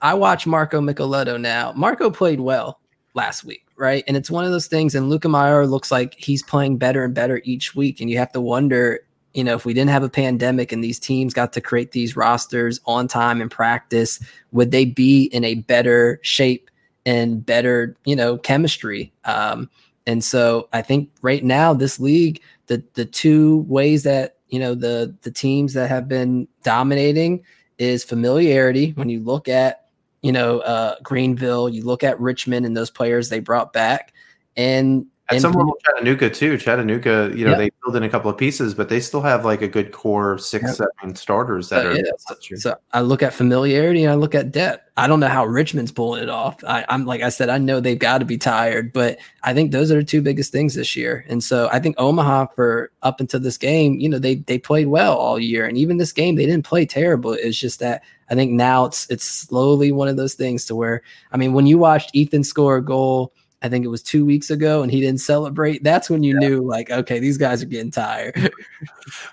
I 0.00 0.14
watch 0.14 0.46
Marco 0.46 0.80
Micheletto 0.80 1.40
now. 1.40 1.72
Marco 1.76 2.10
played 2.10 2.40
well 2.40 2.80
last 3.14 3.44
week, 3.44 3.66
right? 3.76 4.04
And 4.06 4.16
it's 4.16 4.30
one 4.30 4.44
of 4.44 4.52
those 4.52 4.68
things. 4.68 4.94
And 4.94 5.10
Luca 5.10 5.28
Meyer 5.28 5.66
looks 5.66 5.90
like 5.90 6.14
he's 6.14 6.42
playing 6.42 6.78
better 6.78 7.04
and 7.04 7.12
better 7.12 7.42
each 7.44 7.74
week. 7.74 8.00
And 8.00 8.08
you 8.08 8.16
have 8.18 8.32
to 8.32 8.40
wonder, 8.40 9.00
you 9.34 9.44
know, 9.44 9.54
if 9.54 9.64
we 9.64 9.74
didn't 9.74 9.90
have 9.90 10.02
a 10.02 10.08
pandemic 10.08 10.72
and 10.72 10.82
these 10.82 10.98
teams 10.98 11.34
got 11.34 11.52
to 11.52 11.60
create 11.60 11.92
these 11.92 12.16
rosters 12.16 12.80
on 12.86 13.08
time 13.08 13.40
and 13.40 13.50
practice, 13.50 14.20
would 14.52 14.70
they 14.70 14.84
be 14.84 15.24
in 15.24 15.44
a 15.44 15.56
better 15.56 16.18
shape 16.22 16.70
and 17.04 17.44
better, 17.44 17.96
you 18.04 18.16
know, 18.16 18.38
chemistry? 18.38 19.12
Um, 19.24 19.70
and 20.06 20.24
so 20.24 20.68
I 20.72 20.80
think 20.80 21.10
right 21.20 21.44
now 21.44 21.74
this 21.74 22.00
league, 22.00 22.40
the 22.66 22.82
the 22.94 23.04
two 23.04 23.58
ways 23.68 24.02
that 24.04 24.36
you 24.48 24.58
know 24.58 24.74
the 24.74 25.14
the 25.22 25.30
teams 25.30 25.74
that 25.74 25.90
have 25.90 26.08
been 26.08 26.48
dominating 26.62 27.44
is 27.76 28.04
familiarity. 28.04 28.92
When 28.92 29.10
you 29.10 29.20
look 29.20 29.48
at 29.48 29.88
you 30.22 30.32
know 30.32 30.60
uh, 30.60 30.96
Greenville, 31.02 31.68
you 31.68 31.84
look 31.84 32.02
at 32.02 32.18
Richmond 32.18 32.64
and 32.64 32.74
those 32.74 32.90
players 32.90 33.28
they 33.28 33.40
brought 33.40 33.74
back, 33.74 34.14
and 34.56 35.06
and 35.30 35.42
some 35.42 35.52
level, 35.52 35.76
Chattanooga 35.84 36.30
too. 36.30 36.56
Chattanooga, 36.56 37.30
you 37.34 37.44
know, 37.44 37.50
Yep. 37.50 37.58
they 37.58 37.70
filled 37.82 37.96
in 37.96 38.02
a 38.02 38.08
couple 38.08 38.30
of 38.30 38.38
pieces, 38.38 38.72
but 38.74 38.88
they 38.88 38.98
still 39.00 39.20
have 39.20 39.44
like 39.44 39.60
a 39.62 39.68
good 39.68 39.92
core 39.92 40.32
of 40.32 40.40
six, 40.40 40.64
Yep. 40.64 40.88
seven 41.00 41.14
starters 41.16 41.68
that 41.68 41.84
Uh, 41.86 41.90
are. 41.90 41.96
yeah, 41.96 42.10
so, 42.18 42.56
so 42.56 42.76
I 42.92 43.02
look 43.02 43.22
at 43.22 43.34
familiarity 43.34 44.04
and 44.04 44.10
I 44.12 44.14
look 44.14 44.34
at 44.34 44.50
depth. 44.52 44.88
I 44.96 45.06
don't 45.06 45.20
know 45.20 45.28
how 45.28 45.44
Richmond's 45.46 45.92
pulling 45.92 46.22
it 46.22 46.28
off. 46.28 46.56
I, 46.66 46.84
I'm 46.88 47.04
like 47.06 47.22
I 47.22 47.28
said, 47.28 47.50
I 47.50 47.58
know 47.58 47.78
they've 47.78 47.98
got 47.98 48.18
to 48.18 48.24
be 48.24 48.38
tired, 48.38 48.92
but 48.92 49.18
I 49.44 49.54
think 49.54 49.70
those 49.70 49.92
are 49.92 49.96
the 49.96 50.04
two 50.04 50.22
biggest 50.22 50.50
things 50.50 50.74
this 50.74 50.96
year. 50.96 51.24
And 51.28 51.44
so 51.44 51.68
I 51.70 51.78
think 51.78 51.94
Omaha 51.98 52.46
for 52.56 52.90
up 53.02 53.20
until 53.20 53.38
this 53.40 53.58
game, 53.58 54.00
you 54.00 54.08
know, 54.08 54.18
they 54.18 54.36
they 54.36 54.58
played 54.58 54.86
well 54.88 55.16
all 55.16 55.38
year, 55.38 55.66
and 55.66 55.76
even 55.78 55.98
this 55.98 56.12
game 56.12 56.34
they 56.36 56.46
didn't 56.46 56.64
play 56.64 56.84
terrible. 56.86 57.32
It's 57.32 57.58
just 57.58 57.78
that 57.80 58.02
I 58.30 58.34
think 58.34 58.50
now 58.52 58.86
it's 58.86 59.08
it's 59.10 59.24
slowly 59.24 59.92
one 59.92 60.08
of 60.08 60.16
those 60.16 60.34
things 60.34 60.64
to 60.66 60.74
where 60.74 61.02
I 61.32 61.36
mean, 61.36 61.52
when 61.52 61.66
you 61.66 61.78
watched 61.78 62.10
Ethan 62.14 62.42
score 62.44 62.76
a 62.78 62.84
goal. 62.84 63.32
I 63.60 63.68
think 63.68 63.84
it 63.84 63.88
was 63.88 64.02
two 64.02 64.24
weeks 64.24 64.50
ago, 64.50 64.82
and 64.82 64.92
he 64.92 65.00
didn't 65.00 65.20
celebrate. 65.20 65.82
That's 65.82 66.08
when 66.08 66.22
you 66.22 66.38
knew, 66.38 66.62
like, 66.62 66.90
okay, 66.90 67.18
these 67.18 67.36
guys 67.36 67.62
are 67.62 67.66
getting 67.66 67.90
tired. 67.90 68.52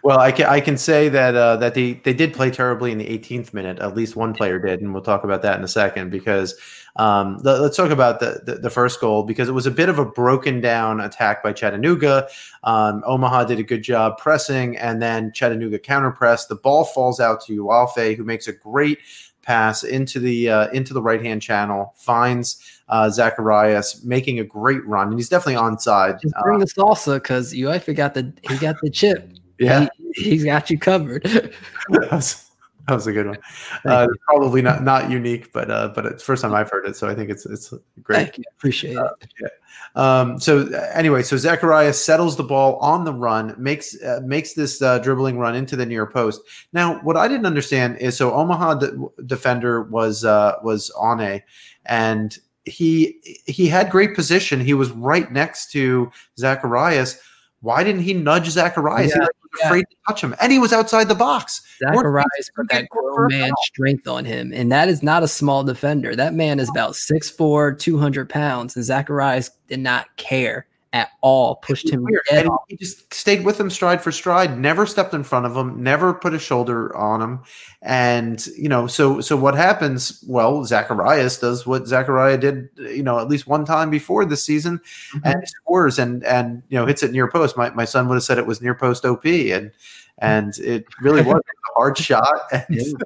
Well, 0.04 0.20
I 0.20 0.32
can 0.32 0.46
I 0.46 0.62
can 0.62 0.78
say 0.78 1.10
that 1.10 1.36
uh, 1.36 1.58
that 1.58 1.74
they 1.74 1.94
they 1.94 2.14
did 2.14 2.34
play 2.34 2.50
terribly 2.50 2.92
in 2.92 2.98
the 2.98 3.06
18th 3.06 3.54
minute. 3.54 3.80
At 3.80 3.96
least 3.96 4.16
one 4.16 4.34
player 4.34 4.58
did, 4.58 4.82
and 4.82 4.94
we'll 4.94 5.04
talk 5.04 5.24
about 5.24 5.42
that 5.42 5.58
in 5.58 5.66
a 5.66 5.68
second. 5.68 6.12
Because 6.12 6.56
um, 6.96 7.40
let, 7.44 7.60
us 7.60 7.76
talk 7.76 7.92
about 7.92 8.20
the, 8.20 8.42
the 8.46 8.56
the 8.56 8.70
first 8.70 9.02
goal 9.02 9.24
because 9.24 9.50
it 9.50 9.52
was 9.52 9.66
a 9.66 9.72
bit 9.72 9.90
of 9.90 10.00
a 10.00 10.06
broken 10.06 10.62
down 10.62 11.02
attack 11.02 11.44
by 11.44 11.52
Chattanooga. 11.52 12.28
Um, 12.64 13.04
Omaha 13.06 13.46
did 13.46 13.60
a 13.60 13.64
good 13.64 13.84
job 13.84 14.18
pressing, 14.18 14.78
and 14.78 15.02
then 15.02 15.34
Chattanooga 15.34 15.80
counter 15.80 16.12
pressed. 16.12 16.48
The 16.48 16.56
ball 16.56 16.86
falls 16.86 17.20
out 17.20 17.44
to 17.46 17.64
Ualfe, 17.64 18.16
who 18.16 18.24
makes 18.24 18.48
a 18.48 18.54
great 18.54 19.00
pass 19.42 19.84
into 19.84 20.20
the 20.20 20.50
uh, 20.50 20.68
into 20.70 20.94
the 20.94 21.02
right 21.02 21.24
hand 21.24 21.42
channel, 21.42 21.94
finds 21.98 22.75
uh, 22.90 23.10
Zacharias 23.10 24.04
making 24.04 24.40
a 24.40 24.44
great 24.44 24.86
run, 24.86 25.08
and 25.10 25.18
he's 25.18 25.30
definitely 25.30 25.62
onside. 25.62 26.22
Just 26.22 26.36
Uh, 26.36 26.44
bring 26.44 26.60
the 26.60 26.66
salsa 26.66 27.16
because 27.16 27.54
UEFA 27.54 27.96
got 27.96 28.14
the 28.14 28.32
he 28.50 28.58
got 28.58 28.76
the 28.82 28.90
chip. 28.90 29.32
yeah, 29.60 29.88
He, 30.14 30.30
he's 30.32 30.44
got 30.46 30.70
you 30.70 30.78
covered. 30.78 31.24
that 31.90 32.12
was, 32.12 32.46
that 32.88 32.94
was 32.94 33.08
a 33.08 33.12
good 33.12 33.28
one. 33.28 33.38
Uh, 33.86 34.08
probably 34.28 34.62
not 34.62 34.84
not 34.84 35.10
unique, 35.10 35.52
but 35.52 35.72
uh, 35.72 35.88
but 35.96 36.06
it's 36.06 36.22
first 36.24 36.42
time 36.44 36.54
I've 36.54 36.70
heard 36.70 36.86
it, 36.86 36.96
so 36.96 37.10
I 37.10 37.16
think 37.16 37.30
it's 37.32 37.46
it's 37.46 37.74
great. 38.04 38.18
Thank 38.18 38.38
you. 38.38 38.44
Appreciate 38.58 38.98
it. 38.98 39.52
Um, 39.96 40.40
so 40.42 40.68
uh, 40.74 40.90
anyway, 40.94 41.24
so 41.24 41.38
Zacharias 41.38 42.04
settles 42.04 42.36
the 42.36 42.44
ball 42.44 42.76
on 42.78 43.06
the 43.06 43.14
run, 43.14 43.56
makes 43.58 44.00
uh, 44.04 44.20
makes 44.24 44.54
this 44.54 44.82
uh, 44.82 45.00
dribbling 45.00 45.40
run 45.40 45.56
into 45.56 45.76
the 45.76 45.86
near 45.86 46.06
post. 46.06 46.42
Now, 46.74 47.00
what 47.00 47.16
I 47.18 47.28
didn't 47.28 47.46
understand 47.46 47.98
is 47.98 48.18
so 48.18 48.34
Omaha 48.34 48.76
de- 48.76 49.08
defender 49.26 49.84
was 49.84 50.24
uh, 50.26 50.58
was 50.64 50.92
on 50.92 51.22
a, 51.22 51.44
and 51.86 52.38
he 52.66 53.20
he 53.46 53.68
had 53.68 53.90
great 53.90 54.16
position. 54.16 54.60
He 54.60 54.74
was 54.74 54.92
right 54.92 55.32
next 55.32 55.72
to 55.72 56.12
Zacharias. 56.38 57.20
Why 57.62 57.84
didn't 57.84 58.02
he 58.02 58.14
nudge 58.14 58.50
Zacharias? 58.50 59.14
he 59.14 59.20
was 59.20 59.30
yeah. 59.60 59.68
afraid 59.68 59.86
to 59.90 59.96
touch 60.08 60.22
him, 60.22 60.36
and 60.42 60.52
he 60.52 60.60
was 60.60 60.74
outside 60.74 61.08
the 61.08 61.16
box. 61.16 61.62
Zacharias 61.80 62.52
put 62.56 62.70
that 62.70 62.90
grown 62.90 63.28
man 63.28 63.50
foul. 63.50 63.64
strength 63.64 64.08
on 64.08 64.26
him, 64.26 64.52
and 64.54 64.72
that 64.72 64.90
is 64.90 65.02
not 65.02 65.24
a 65.24 65.28
small 65.28 65.64
defender. 65.64 66.16
That 66.16 66.34
man 66.34 66.60
is 66.60 66.70
about 66.70 66.94
6'4", 66.94 67.80
200 67.80 68.30
pounds, 68.30 68.76
and 68.76 68.86
Zacharias 68.86 69.52
did 69.68 69.80
not 69.80 70.16
care 70.18 70.68
at 70.96 71.10
all. 71.20 71.58
Pushed 71.58 71.90
him 71.90 72.08
dead 72.30 72.48
he 72.70 72.78
just 72.78 73.14
stayed 73.14 73.44
with 73.44 73.60
him 73.60 73.70
stride 73.70 74.02
for 74.02 74.14
stride, 74.14 74.58
never 74.58 74.86
stepped 74.86 75.14
in 75.14 75.26
front 75.26 75.46
of 75.46 75.56
him, 75.56 75.84
never 75.84 76.14
put 76.14 76.34
a 76.34 76.40
shoulder 76.40 76.96
on 76.96 77.22
him. 77.22 77.42
And, 77.82 78.44
you 78.58 78.70
know, 78.70 78.88
so 78.88 79.20
so 79.20 79.36
what 79.36 79.56
happens? 79.56 80.24
Well, 80.26 80.64
Zacharias 80.64 81.38
does 81.38 81.68
what 81.68 81.86
Zachariah 81.86 82.38
did, 82.38 82.70
you 82.78 83.04
know, 83.04 83.20
at 83.20 83.28
least 83.28 83.46
one 83.46 83.66
time 83.66 83.90
before 83.90 84.24
this 84.24 84.42
season 84.42 84.80
mm-hmm. 85.14 85.28
and 85.28 85.48
scores 85.48 86.00
and 86.00 86.24
and 86.24 86.64
you 86.70 86.80
know 86.80 86.86
hits 86.86 87.04
it 87.04 87.12
near 87.12 87.30
post. 87.30 87.58
My 87.58 87.70
my 87.72 87.86
son 87.86 88.08
would 88.08 88.16
have 88.16 88.24
said 88.24 88.38
it 88.38 88.48
was 88.48 88.62
near 88.62 88.74
post 88.74 89.06
OP 89.06 89.26
and 89.26 89.72
and 90.20 90.58
it 90.60 90.86
really 91.02 91.24
was 91.24 91.36
a 91.36 91.74
hard 91.76 91.98
shot. 92.00 92.40
And 92.52 93.04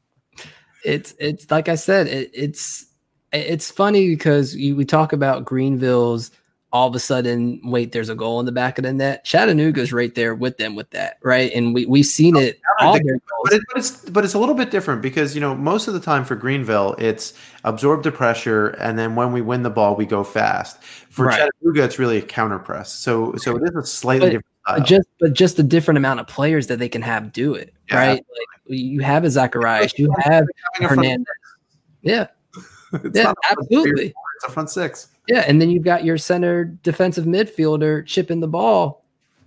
it's 0.84 1.12
it's 1.18 1.50
like 1.50 1.68
I 1.68 1.74
said, 1.74 2.06
it, 2.06 2.30
it's 2.32 2.86
it's 3.32 3.68
funny 3.68 4.08
because 4.08 4.54
you, 4.54 4.76
we 4.76 4.84
talk 4.84 5.12
about 5.12 5.44
Greenville's 5.44 6.30
all 6.76 6.88
of 6.88 6.94
a 6.94 6.98
sudden, 6.98 7.58
wait, 7.64 7.92
there's 7.92 8.10
a 8.10 8.14
goal 8.14 8.38
in 8.38 8.44
the 8.44 8.52
back 8.52 8.76
of 8.76 8.84
the 8.84 8.92
net. 8.92 9.24
Chattanooga's 9.24 9.94
right 9.94 10.14
there 10.14 10.34
with 10.34 10.58
them 10.58 10.74
with 10.76 10.90
that, 10.90 11.16
right? 11.22 11.50
And 11.54 11.72
we 11.74 11.86
we've 11.86 12.04
seen 12.04 12.36
oh, 12.36 12.40
it. 12.40 12.60
All 12.80 12.92
think- 12.92 13.06
their 13.06 13.18
but, 13.44 13.52
it, 13.54 13.62
but 13.68 13.78
it's 13.78 13.90
but 14.10 14.24
it's 14.24 14.34
a 14.34 14.38
little 14.38 14.54
bit 14.54 14.70
different 14.70 15.00
because 15.00 15.34
you 15.34 15.40
know 15.40 15.54
most 15.54 15.88
of 15.88 15.94
the 15.94 16.00
time 16.00 16.22
for 16.22 16.36
Greenville 16.36 16.94
it's 16.98 17.32
absorb 17.64 18.02
the 18.02 18.12
pressure 18.12 18.68
and 18.78 18.98
then 18.98 19.14
when 19.14 19.32
we 19.32 19.40
win 19.40 19.62
the 19.62 19.70
ball 19.70 19.96
we 19.96 20.04
go 20.04 20.22
fast. 20.22 20.82
For 20.82 21.24
Right. 21.26 21.38
Chattanooga 21.38 21.82
it's 21.82 21.98
really 21.98 22.18
a 22.18 22.22
counter 22.22 22.58
press. 22.58 22.92
So 22.92 23.34
so 23.36 23.56
it 23.56 23.62
is 23.62 23.74
a 23.74 23.86
slightly 23.86 24.26
But- 24.26 24.32
different 24.32 24.46
style. 24.66 24.78
But 24.78 24.86
just 24.86 25.08
but 25.18 25.32
just 25.32 25.58
a 25.58 25.62
different 25.62 25.96
amount 25.96 26.20
of 26.20 26.26
players 26.26 26.66
that 26.66 26.78
they 26.78 26.90
can 26.90 27.00
have 27.00 27.32
do 27.32 27.54
it, 27.54 27.72
Yeah. 27.88 27.96
right? 27.96 28.10
Like 28.16 28.78
you 28.78 29.00
have 29.00 29.24
a 29.24 29.30
Zacharias, 29.30 29.98
you 29.98 30.12
have 30.18 30.24
Having 30.24 30.48
a 30.74 30.78
front 30.80 30.90
Hernandez. 30.90 31.26
Yeah. 32.02 32.26
Yeah, 33.12 33.22
not 33.22 33.36
a 33.50 33.54
front 33.54 33.68
three 33.68 33.78
or 33.78 33.80
absolutely. 33.80 34.06
It's 34.36 34.44
a 34.46 34.50
front 34.50 34.70
six. 34.70 35.08
Yeah, 35.28 35.44
and 35.46 35.60
then 35.60 35.70
you've 35.70 35.84
got 35.84 36.04
your 36.04 36.18
center 36.18 36.64
defensive 36.64 37.24
midfielder 37.24 38.06
chipping 38.06 38.40
the 38.40 38.48
ball 38.48 39.04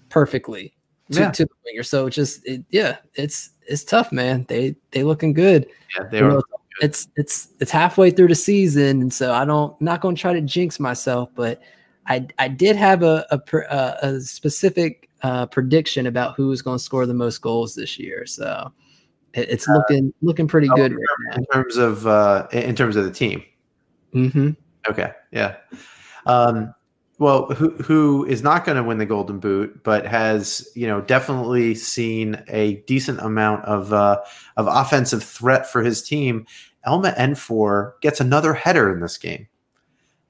perfectly 0.10 0.74
to, 1.12 1.20
Yeah. 1.20 1.32
to 1.32 1.46
the 1.46 1.52
winger. 1.66 1.84
So 1.84 2.10
just 2.10 2.46
it, 2.46 2.64
yeah, 2.70 2.98
it's 3.16 3.52
it's 3.68 3.84
tough, 3.84 4.12
man. 4.12 4.46
They 4.50 4.76
they 4.92 5.04
looking 5.04 5.34
good. 5.34 5.68
Yeah, 5.98 6.08
they 6.12 6.18
You 6.20 6.26
are. 6.26 6.30
know, 6.32 6.42
it's 6.82 7.08
it's 7.16 7.50
it's 7.60 7.72
halfway 7.72 8.12
through 8.12 8.28
the 8.30 8.36
season, 8.36 9.02
and 9.02 9.14
so 9.14 9.34
I 9.34 9.46
don't 9.46 9.80
not 9.82 10.02
going 10.02 10.16
to 10.16 10.22
try 10.22 10.34
to 10.34 10.42
jinx 10.42 10.80
myself, 10.80 11.30
but 11.36 11.62
I 12.08 12.28
I 12.40 12.48
did 12.48 12.76
have 12.76 13.04
a 13.04 13.26
a, 13.32 13.42
a, 13.70 13.98
a 14.16 14.22
specific 14.22 15.10
uh, 15.22 15.46
prediction 15.46 16.08
about 16.08 16.36
who 16.36 16.48
was 16.48 16.62
going 16.62 16.78
to 16.78 16.84
score 16.84 17.06
the 17.06 17.14
most 17.14 17.40
goals 17.42 17.76
this 17.76 18.00
year. 18.00 18.26
So 18.26 18.72
it, 19.34 19.50
it's 19.50 19.68
looking 19.68 20.14
looking 20.22 20.48
pretty 20.48 20.68
good 20.70 20.94
right 20.94 21.38
in 21.38 21.46
terms 21.54 21.78
of 21.78 22.08
uh, 22.08 22.48
in 22.52 22.76
terms 22.76 22.96
of 22.96 23.06
the 23.06 23.12
team. 23.12 23.44
now. 24.14 24.56
Okay, 24.88 25.12
yeah. 25.32 25.58
Um, 26.26 26.74
well, 27.20 27.48
who 27.48 27.72
who 27.72 28.26
is 28.26 28.42
not 28.42 28.64
going 28.66 28.78
to 28.78 28.84
win 28.84 28.98
the 28.98 29.06
Golden 29.06 29.40
Boot, 29.40 29.84
but 29.84 30.06
has 30.06 30.68
you 30.74 30.88
know 30.88 31.02
definitely 31.02 31.76
seen 31.76 32.42
a 32.48 32.76
decent 32.88 33.20
amount 33.20 33.66
of 33.66 33.92
uh, 33.92 34.22
of 34.56 34.68
offensive 34.68 35.24
threat 35.24 35.70
for 35.70 35.84
his 35.84 36.02
team. 36.02 36.46
Elma 36.86 37.14
N'For 37.18 38.00
gets 38.02 38.22
another 38.22 38.54
header 38.54 38.92
in 38.92 39.02
this 39.02 39.18
game. 39.18 39.48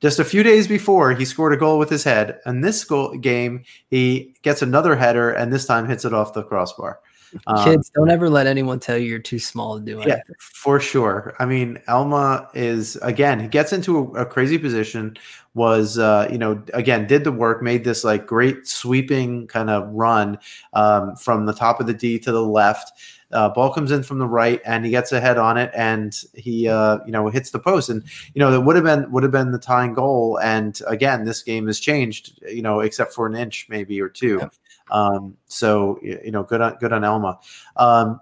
Just 0.02 0.18
a 0.18 0.26
few 0.26 0.42
days 0.42 0.68
before, 0.68 1.12
he 1.14 1.26
scored 1.26 1.54
a 1.54 1.58
goal 1.58 1.78
with 1.78 1.90
his 1.90 2.04
head, 2.04 2.40
and 2.46 2.64
this 2.64 2.84
goal 2.84 3.16
game 3.18 3.64
he 3.90 4.34
gets 4.42 4.64
another 4.64 4.96
header, 4.96 5.30
and 5.30 5.54
this 5.54 5.68
time 5.68 5.88
hits 5.88 6.06
it 6.06 6.14
off 6.14 6.34
the 6.34 6.44
crossbar. 6.44 7.00
Um, 7.48 7.64
Kids, 7.64 7.92
don't 7.94 8.10
ever 8.10 8.30
let 8.30 8.48
anyone 8.48 8.80
tell 8.80 8.98
you 8.98 9.08
you're 9.08 9.20
too 9.20 9.40
small 9.40 9.78
to 9.78 9.86
do 9.86 10.02
anything. 10.02 10.22
yeah, 10.28 10.36
for 10.40 10.80
sure. 10.80 11.36
I 11.40 11.46
mean, 11.46 11.80
Elma 11.88 12.50
is 12.54 12.96
again. 12.98 13.40
He 13.40 13.48
gets 13.48 13.74
into 13.74 13.98
a, 13.98 14.22
a 14.22 14.26
crazy 14.26 14.58
position. 14.58 15.18
Was 15.54 15.98
uh, 15.98 16.28
you 16.32 16.38
know 16.38 16.62
again 16.74 17.08
did 17.08 17.24
the 17.24 17.32
work, 17.32 17.62
made 17.62 17.84
this 17.84 18.04
like 18.04 18.26
great 18.26 18.68
sweeping 18.68 19.48
kind 19.48 19.70
of 19.70 19.90
run 19.90 20.38
um, 20.74 21.16
from 21.16 21.46
the 21.46 21.54
top 21.54 21.80
of 21.80 21.88
the 21.88 21.94
D 21.94 22.20
to 22.20 22.32
the 22.32 22.44
left. 22.44 22.92
Uh, 23.32 23.48
ball 23.50 23.72
comes 23.72 23.92
in 23.92 24.02
from 24.02 24.18
the 24.18 24.26
right, 24.26 24.60
and 24.66 24.84
he 24.84 24.90
gets 24.90 25.12
ahead 25.12 25.38
on 25.38 25.56
it, 25.56 25.72
and 25.76 26.16
he 26.34 26.68
uh, 26.68 26.98
you 27.06 27.12
know 27.12 27.28
hits 27.30 27.52
the 27.52 27.60
post, 27.60 27.90
and 27.90 28.04
you 28.34 28.40
know 28.40 28.52
that 28.52 28.62
would 28.62 28.76
have 28.76 28.86
been 28.86 29.12
would 29.12 29.24
have 29.24 29.32
been 29.32 29.52
the 29.52 29.60
tying 29.60 29.94
goal. 29.94 30.40
And 30.40 30.80
again, 30.88 31.26
this 31.26 31.44
game 31.44 31.68
has 31.68 31.80
changed, 31.80 32.42
you 32.48 32.64
know, 32.64 32.80
except 32.80 33.14
for 33.14 33.28
an 33.28 33.36
inch 33.36 33.68
maybe 33.70 34.02
or 34.02 34.10
two. 34.10 34.40
Yeah. 34.42 34.50
Um, 34.92 35.38
so 35.48 36.00
you 36.02 36.32
know, 36.32 36.44
good 36.44 36.62
on 36.62 36.78
good 36.80 36.94
on 36.94 37.04
Elma. 37.04 37.40
Um, 37.76 38.20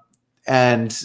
and 0.48 0.98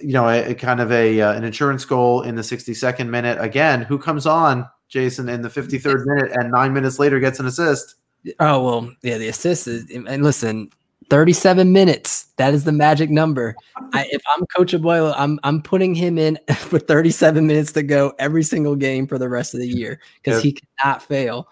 you 0.00 0.12
know, 0.12 0.28
a, 0.28 0.50
a 0.50 0.54
kind 0.54 0.80
of 0.80 0.90
a 0.92 1.20
uh, 1.20 1.32
an 1.32 1.44
insurance 1.44 1.84
goal 1.84 2.22
in 2.22 2.34
the 2.34 2.42
62nd 2.42 3.08
minute. 3.08 3.38
Again, 3.40 3.82
who 3.82 3.98
comes 3.98 4.26
on, 4.26 4.68
Jason, 4.88 5.28
in 5.28 5.42
the 5.42 5.48
53rd 5.48 6.06
minute, 6.06 6.32
and 6.32 6.50
nine 6.50 6.72
minutes 6.72 6.98
later 6.98 7.20
gets 7.20 7.38
an 7.40 7.46
assist. 7.46 7.96
Oh 8.38 8.64
well, 8.64 8.92
yeah. 9.02 9.18
The 9.18 9.28
assist 9.28 9.66
is, 9.66 9.90
and 9.90 10.22
listen, 10.22 10.70
thirty-seven 11.08 11.72
minutes. 11.72 12.26
That 12.36 12.52
is 12.52 12.64
the 12.64 12.72
magic 12.72 13.10
number. 13.10 13.54
I, 13.92 14.06
if 14.10 14.22
I'm 14.36 14.44
Coach 14.54 14.72
Obleda, 14.72 15.14
I'm 15.16 15.38
I'm 15.42 15.62
putting 15.62 15.94
him 15.94 16.18
in 16.18 16.38
for 16.56 16.78
thirty-seven 16.78 17.46
minutes 17.46 17.72
to 17.72 17.82
go 17.82 18.12
every 18.18 18.42
single 18.42 18.76
game 18.76 19.06
for 19.06 19.18
the 19.18 19.28
rest 19.28 19.54
of 19.54 19.60
the 19.60 19.68
year 19.68 20.00
because 20.22 20.42
he 20.42 20.58
cannot 20.78 21.02
fail. 21.02 21.48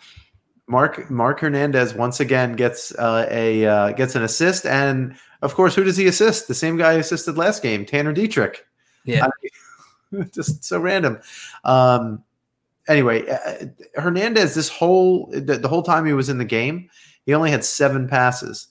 Mark 0.69 1.11
Mark 1.11 1.41
Hernandez 1.41 1.95
once 1.95 2.21
again 2.21 2.55
gets 2.55 2.95
uh, 2.95 3.27
a 3.31 3.65
uh, 3.67 3.93
gets 3.93 4.15
an 4.15 4.23
assist, 4.23 4.67
and 4.67 5.17
of 5.43 5.55
course, 5.55 5.75
who 5.75 5.85
does 5.85 5.97
he 5.97 6.07
assist? 6.07 6.49
The 6.49 6.55
same 6.55 6.77
guy 6.77 6.95
who 6.95 7.01
assisted 7.01 7.37
last 7.39 7.63
game, 7.63 7.87
Tanner 7.87 8.15
Dieterich. 8.15 8.57
Yeah. 9.05 9.27
I 10.13 10.25
just 10.35 10.65
so 10.65 10.81
random. 10.81 11.19
Um, 11.65 12.23
anyway, 12.89 13.27
uh, 13.29 13.67
Hernandez, 14.01 14.55
this 14.55 14.69
whole 14.69 15.27
the, 15.31 15.57
the 15.57 15.69
whole 15.69 15.83
time 15.83 16.05
he 16.07 16.13
was 16.13 16.29
in 16.29 16.39
the 16.39 16.45
game, 16.45 16.89
he 17.27 17.35
only 17.35 17.51
had 17.51 17.65
seven 17.65 18.09
passes, 18.09 18.69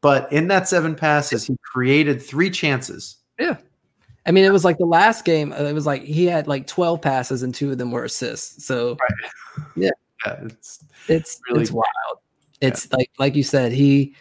but 0.00 0.32
in 0.32 0.48
that 0.48 0.68
seven 0.68 0.94
passes, 0.94 1.46
he 1.46 1.56
created 1.62 2.22
three 2.22 2.50
chances. 2.50 3.16
Yeah. 3.38 3.56
I 4.26 4.32
mean, 4.32 4.44
it 4.44 4.52
was 4.52 4.64
like 4.64 4.78
the 4.78 4.84
last 4.86 5.24
game. 5.24 5.52
uh, 5.52 5.64
It 5.64 5.72
was 5.72 5.86
like 5.86 6.02
he 6.02 6.26
had 6.26 6.46
like 6.46 6.66
twelve 6.66 7.00
passes 7.00 7.42
and 7.42 7.54
two 7.54 7.70
of 7.72 7.78
them 7.78 7.90
were 7.90 8.04
assists. 8.04 8.64
So 8.64 8.96
Yeah, 9.76 9.90
it's 10.26 10.84
it's 11.08 11.40
Really- 11.48 11.62
it's 11.62 11.70
wild. 11.72 11.86
It's 12.60 12.92
like 12.92 13.10
like 13.18 13.34
you 13.36 13.42
said, 13.42 13.72
he 13.72 14.14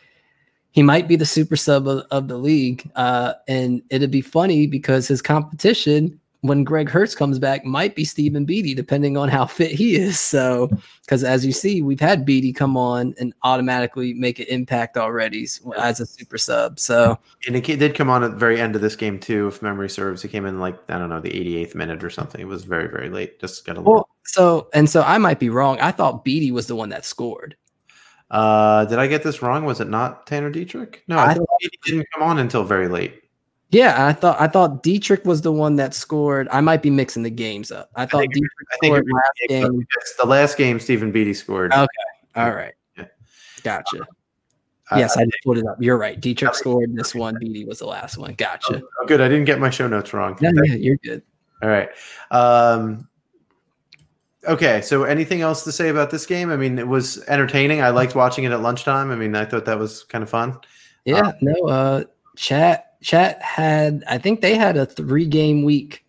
he 0.72 0.84
might 0.84 1.08
be 1.08 1.16
the 1.16 1.26
super 1.26 1.56
sub 1.58 1.88
of, 1.88 2.06
of 2.12 2.28
the 2.28 2.38
league, 2.38 2.90
uh, 2.96 3.34
and 3.48 3.82
it'd 3.90 4.12
be 4.12 4.22
funny 4.22 4.66
because 4.68 5.08
his 5.08 5.22
competition 5.22 6.20
when 6.42 6.64
Greg 6.64 6.90
Hurst 6.90 7.18
comes 7.18 7.38
back 7.38 7.66
might 7.66 7.96
be 7.96 8.06
Stephen 8.06 8.46
Beatty, 8.46 8.74
depending 8.74 9.18
on 9.18 9.28
how 9.30 9.46
fit 9.46 9.72
he 9.72 9.96
is. 9.96 10.20
So, 10.30 10.70
because 11.02 11.24
as 11.24 11.44
you 11.44 11.52
see, 11.52 11.82
we've 11.82 12.00
had 12.00 12.24
Beatty 12.24 12.54
come 12.54 12.78
on 12.78 13.16
and 13.20 13.34
automatically 13.42 14.14
make 14.14 14.38
an 14.38 14.46
impact 14.48 14.96
already 14.96 15.48
as 15.76 16.00
a 16.00 16.06
super 16.06 16.38
sub. 16.38 16.80
So, 16.80 17.18
and 17.48 17.56
it 17.56 17.64
did 17.64 17.96
come 17.96 18.12
on 18.12 18.24
at 18.24 18.32
the 18.32 18.38
very 18.38 18.62
end 18.62 18.76
of 18.76 18.82
this 18.82 18.96
game 18.96 19.20
too, 19.20 19.48
if 19.48 19.64
memory 19.64 19.90
serves. 19.90 20.22
He 20.22 20.28
came 20.28 20.46
in 20.46 20.60
like 20.60 20.78
I 20.88 21.00
don't 21.00 21.10
know 21.10 21.20
the 21.20 21.32
88th 21.32 21.74
minute 21.74 22.04
or 22.04 22.12
something. 22.12 22.40
It 22.40 22.48
was 22.48 22.64
very 22.64 22.88
very 22.88 23.10
late. 23.10 23.40
Just 23.40 23.66
got 23.66 23.78
a 23.78 23.80
little. 23.80 23.94
well, 23.94 24.10
so 24.24 24.70
and 24.74 24.88
so 24.88 25.02
I 25.02 25.18
might 25.18 25.40
be 25.40 25.50
wrong. 25.50 25.80
I 25.80 25.92
thought 25.92 26.24
Beatty 26.24 26.52
was 26.52 26.68
the 26.68 26.76
one 26.76 26.90
that 26.90 27.06
scored. 27.06 27.56
Uh, 28.30 28.86
did 28.86 29.00
I 29.00 29.08
get 29.08 29.24
this 29.24 29.42
wrong? 29.42 29.66
Was 29.66 29.82
it 29.82 29.90
not 29.90 30.28
Tanner 30.28 30.52
Dieterich? 30.52 30.98
No, 31.08 31.18
I, 31.18 31.32
I 31.32 31.34
thought 31.34 31.48
he 31.60 31.70
didn't 31.84 32.08
come 32.14 32.24
on 32.24 32.38
until 32.38 32.64
very 32.64 32.88
late. 32.88 33.24
Yeah, 33.72 34.08
I 34.08 34.14
thought 34.14 34.42
I 34.42 34.48
thought 34.48 34.84
Dieterich 34.84 35.26
was 35.26 35.42
the 35.42 35.52
one 35.52 35.76
that 35.76 35.94
scored. 35.94 36.48
I 36.52 36.60
might 36.62 36.82
be 36.82 36.90
mixing 36.90 37.22
the 37.24 37.30
games 37.30 37.72
up. 37.72 37.90
I 37.96 38.06
thought 38.08 38.22
think 38.22 38.34
Dieterich 38.34 38.66
I 38.72 38.78
think 38.82 38.92
scored 38.96 39.08
last 39.14 39.32
game. 39.48 39.88
It's 39.98 40.16
the 40.16 40.26
last 40.26 40.58
game 40.58 40.80
Stephen 40.80 41.12
Beatty 41.12 41.36
scored. 41.36 41.72
Okay. 41.72 41.88
All 42.36 42.52
right. 42.52 42.74
Yeah. 42.98 43.06
Gotcha. 43.64 44.08
I- 44.92 44.98
yes, 44.98 45.16
I 45.18 45.24
just 45.26 45.38
pulled 45.44 45.60
it 45.60 45.68
up. 45.68 45.78
You're 45.80 46.00
right. 46.00 46.20
Dieterich 46.20 46.56
scored 46.56 46.96
this 46.96 47.14
one. 47.14 47.38
Beatty 47.40 47.64
was 47.64 47.78
the 47.78 47.86
last 47.86 48.18
one. 48.18 48.34
Gotcha. 48.34 48.82
Oh, 49.02 49.06
good. 49.06 49.22
I 49.22 49.28
didn't 49.28 49.46
get 49.46 49.60
my 49.60 49.70
show 49.70 49.88
notes 49.88 50.14
wrong. 50.14 50.36
Yeah, 50.42 50.50
yeah, 50.64 50.74
you're 50.74 50.98
good. 50.98 51.22
All 51.62 51.70
right. 51.70 51.90
Um, 52.32 53.08
okay. 54.48 54.82
So, 54.82 55.04
anything 55.04 55.42
else 55.42 55.64
to 55.66 55.72
say 55.72 55.90
about 55.90 56.10
this 56.10 56.26
game? 56.26 56.50
I 56.50 56.56
mean, 56.56 56.80
it 56.80 56.88
was 56.88 57.24
entertaining. 57.28 57.84
I 57.84 57.90
liked 57.90 58.16
watching 58.16 58.46
it 58.46 58.52
at 58.52 58.62
lunchtime. 58.62 59.12
I 59.12 59.16
mean, 59.16 59.36
I 59.36 59.46
thought 59.46 59.66
that 59.66 59.78
was 59.78 60.06
kind 60.06 60.24
of 60.24 60.30
fun. 60.32 60.58
Yeah, 61.06 61.34
no, 61.42 61.54
uh 61.68 62.04
chat 62.36 62.89
chat 63.02 63.42
had 63.42 64.04
I 64.08 64.18
think 64.18 64.42
they 64.42 64.56
had 64.56 64.78
a 64.78 64.86
three 64.86 65.26
game 65.26 65.64
week. 65.64 66.06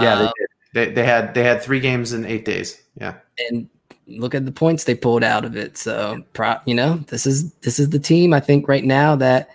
Yeah, 0.00 0.14
Uh, 0.14 0.18
they, 0.18 0.24
did. 0.24 0.48
they 0.74 0.92
they 0.94 1.04
had 1.06 1.34
they 1.34 1.42
had 1.44 1.62
three 1.62 1.80
games 1.80 2.12
in 2.12 2.24
eight 2.26 2.44
days. 2.44 2.80
Yeah. 3.00 3.14
and 3.50 3.68
look 4.06 4.34
at 4.34 4.44
the 4.46 4.52
points 4.52 4.84
they 4.84 4.94
pulled 4.94 5.22
out 5.22 5.44
of 5.44 5.54
it. 5.56 5.76
So, 5.76 6.22
pro, 6.32 6.56
you 6.64 6.74
know, 6.74 6.96
this 7.08 7.26
is 7.26 7.52
this 7.56 7.78
is 7.78 7.90
the 7.90 7.98
team 7.98 8.32
I 8.32 8.40
think 8.40 8.66
right 8.68 8.84
now 8.84 9.14
that 9.16 9.50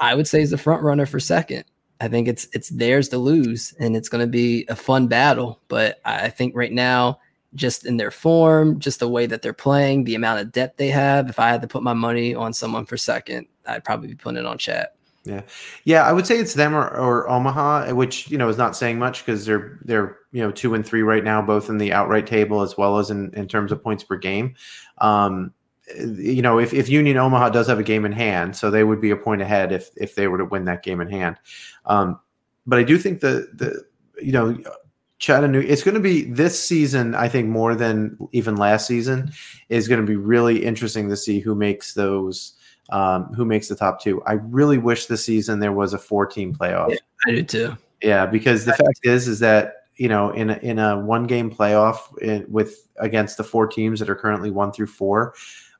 I 0.00 0.14
would 0.14 0.26
say 0.28 0.42
is 0.42 0.50
the 0.50 0.58
front 0.58 0.82
runner 0.82 1.06
for 1.06 1.20
second. 1.20 1.64
I 2.00 2.08
think 2.08 2.28
it's 2.28 2.46
it's 2.52 2.68
theirs 2.68 3.08
to 3.10 3.18
lose, 3.18 3.74
and 3.80 3.96
it's 3.96 4.08
going 4.08 4.20
to 4.24 4.30
be 4.30 4.64
a 4.68 4.76
fun 4.76 5.08
battle. 5.08 5.60
But 5.68 6.00
I 6.04 6.28
think 6.28 6.54
right 6.56 6.72
now, 6.72 7.18
just 7.54 7.86
in 7.86 7.96
their 7.96 8.10
form, 8.12 8.78
just 8.78 9.00
the 9.00 9.08
way 9.08 9.26
that 9.26 9.42
they're 9.42 9.52
playing, 9.52 10.04
the 10.04 10.14
amount 10.14 10.40
of 10.40 10.52
depth 10.52 10.76
they 10.76 10.90
have. 10.90 11.28
If 11.28 11.38
I 11.40 11.48
had 11.48 11.62
to 11.62 11.68
put 11.68 11.82
my 11.82 11.94
money 11.94 12.34
on 12.36 12.52
someone 12.52 12.84
for 12.86 12.96
second, 12.96 13.46
I'd 13.66 13.84
probably 13.84 14.08
be 14.08 14.14
putting 14.14 14.38
it 14.38 14.46
on 14.46 14.58
chat. 14.58 14.94
Yeah, 15.28 15.42
yeah, 15.84 16.02
I 16.04 16.12
would 16.12 16.26
say 16.26 16.38
it's 16.38 16.54
them 16.54 16.74
or, 16.74 16.88
or 16.88 17.28
Omaha, 17.28 17.92
which 17.92 18.30
you 18.30 18.38
know 18.38 18.48
is 18.48 18.56
not 18.56 18.74
saying 18.74 18.98
much 18.98 19.24
because 19.24 19.44
they're 19.44 19.78
they're 19.84 20.16
you 20.32 20.42
know 20.42 20.50
two 20.50 20.74
and 20.74 20.84
three 20.84 21.02
right 21.02 21.22
now, 21.22 21.42
both 21.42 21.68
in 21.68 21.78
the 21.78 21.92
outright 21.92 22.26
table 22.26 22.62
as 22.62 22.76
well 22.76 22.98
as 22.98 23.10
in, 23.10 23.32
in 23.34 23.46
terms 23.46 23.70
of 23.70 23.82
points 23.82 24.02
per 24.02 24.16
game. 24.16 24.54
Um, 24.98 25.52
you 25.96 26.42
know, 26.42 26.58
if, 26.58 26.74
if 26.74 26.88
Union 26.88 27.16
Omaha 27.16 27.50
does 27.50 27.66
have 27.66 27.78
a 27.78 27.82
game 27.82 28.04
in 28.04 28.12
hand, 28.12 28.56
so 28.56 28.70
they 28.70 28.84
would 28.84 29.00
be 29.00 29.10
a 29.10 29.16
point 29.16 29.42
ahead 29.42 29.70
if 29.72 29.90
if 29.96 30.14
they 30.14 30.28
were 30.28 30.38
to 30.38 30.44
win 30.44 30.64
that 30.64 30.82
game 30.82 31.00
in 31.00 31.08
hand. 31.08 31.36
Um, 31.84 32.18
but 32.66 32.78
I 32.78 32.82
do 32.82 32.98
think 32.98 33.20
the 33.20 33.48
the 33.54 33.84
you 34.22 34.32
know 34.32 34.58
Chattanooga, 35.18 35.70
it's 35.70 35.82
going 35.82 35.94
to 35.94 36.00
be 36.00 36.24
this 36.24 36.62
season. 36.62 37.14
I 37.14 37.28
think 37.28 37.48
more 37.48 37.74
than 37.74 38.16
even 38.32 38.56
last 38.56 38.86
season 38.86 39.32
is 39.68 39.88
going 39.88 40.00
to 40.00 40.06
be 40.06 40.16
really 40.16 40.64
interesting 40.64 41.08
to 41.08 41.16
see 41.16 41.40
who 41.40 41.54
makes 41.54 41.94
those 41.94 42.54
um, 42.90 43.24
who 43.34 43.44
makes 43.44 43.68
the 43.68 43.76
top 43.76 44.00
two. 44.00 44.22
I 44.22 44.34
really 44.34 44.78
wish 44.78 45.06
this 45.06 45.24
season 45.24 45.60
there 45.60 45.72
was 45.72 45.92
a 45.94 45.98
four 45.98 46.26
team 46.26 46.54
playoff. 46.54 46.90
Yeah. 46.90 46.98
I 47.26 47.30
do 47.32 47.42
too. 47.42 47.76
Yeah, 48.02 48.26
because 48.26 48.64
the 48.64 48.74
fact 48.74 49.00
is, 49.02 49.26
is 49.26 49.40
that 49.40 49.74
you 49.96 50.08
know, 50.08 50.30
in 50.30 50.50
a, 50.50 50.56
in 50.58 50.78
a 50.78 50.98
one 50.98 51.26
game 51.26 51.50
playoff 51.50 52.16
in, 52.18 52.46
with 52.48 52.86
against 52.98 53.36
the 53.36 53.44
four 53.44 53.66
teams 53.66 53.98
that 53.98 54.08
are 54.08 54.14
currently 54.14 54.50
one 54.50 54.70
through 54.72 54.86
four, 54.86 55.34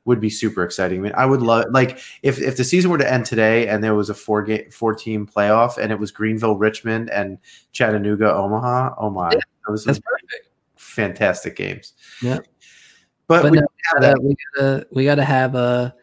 would 0.05 0.19
be 0.19 0.29
super 0.29 0.63
exciting. 0.63 0.99
I 0.99 1.01
mean, 1.03 1.13
I 1.15 1.25
would 1.25 1.41
love 1.41 1.65
like 1.71 1.99
if 2.23 2.39
if 2.41 2.57
the 2.57 2.63
season 2.63 2.91
were 2.91 2.97
to 2.97 3.09
end 3.11 3.25
today 3.25 3.67
and 3.67 3.83
there 3.83 3.95
was 3.95 4.09
a 4.09 4.13
four 4.13 4.43
game 4.43 4.69
four 4.71 4.93
team 4.93 5.27
playoff 5.27 5.77
and 5.77 5.91
it 5.91 5.99
was 5.99 6.11
Greenville, 6.11 6.57
Richmond, 6.57 7.09
and 7.09 7.37
Chattanooga, 7.71 8.33
Omaha. 8.33 8.95
Oh 8.97 9.09
my, 9.09 9.29
Yeah, 9.31 9.39
those 9.67 9.85
That's 9.85 9.99
perfect. 9.99 10.49
fantastic 10.75 11.55
games. 11.55 11.93
Yeah. 12.21 12.39
but, 13.27 13.43
But 13.43 13.51
we 13.51 13.59
no, 13.59 13.67
that. 13.99 14.21
we 14.21 14.35
gotta 14.55 14.87
we 14.91 15.05
gotta 15.05 15.23
have 15.23 15.55
a 15.55 15.93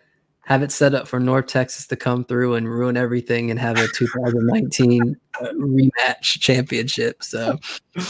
have 0.47 0.62
it 0.62 0.70
set 0.70 0.94
up 0.94 1.09
for 1.09 1.18
North 1.18 1.47
Texas 1.47 1.89
to 1.89 1.97
come 1.97 2.24
through 2.24 2.55
and 2.55 2.68
ruin 2.68 2.97
everything 2.97 3.51
and 3.51 3.59
have 3.59 3.78
a 3.78 3.89
2019 3.89 5.16
uh, 5.40 5.44
rematch 5.55 6.40
championship. 6.40 7.23
So 7.24 7.59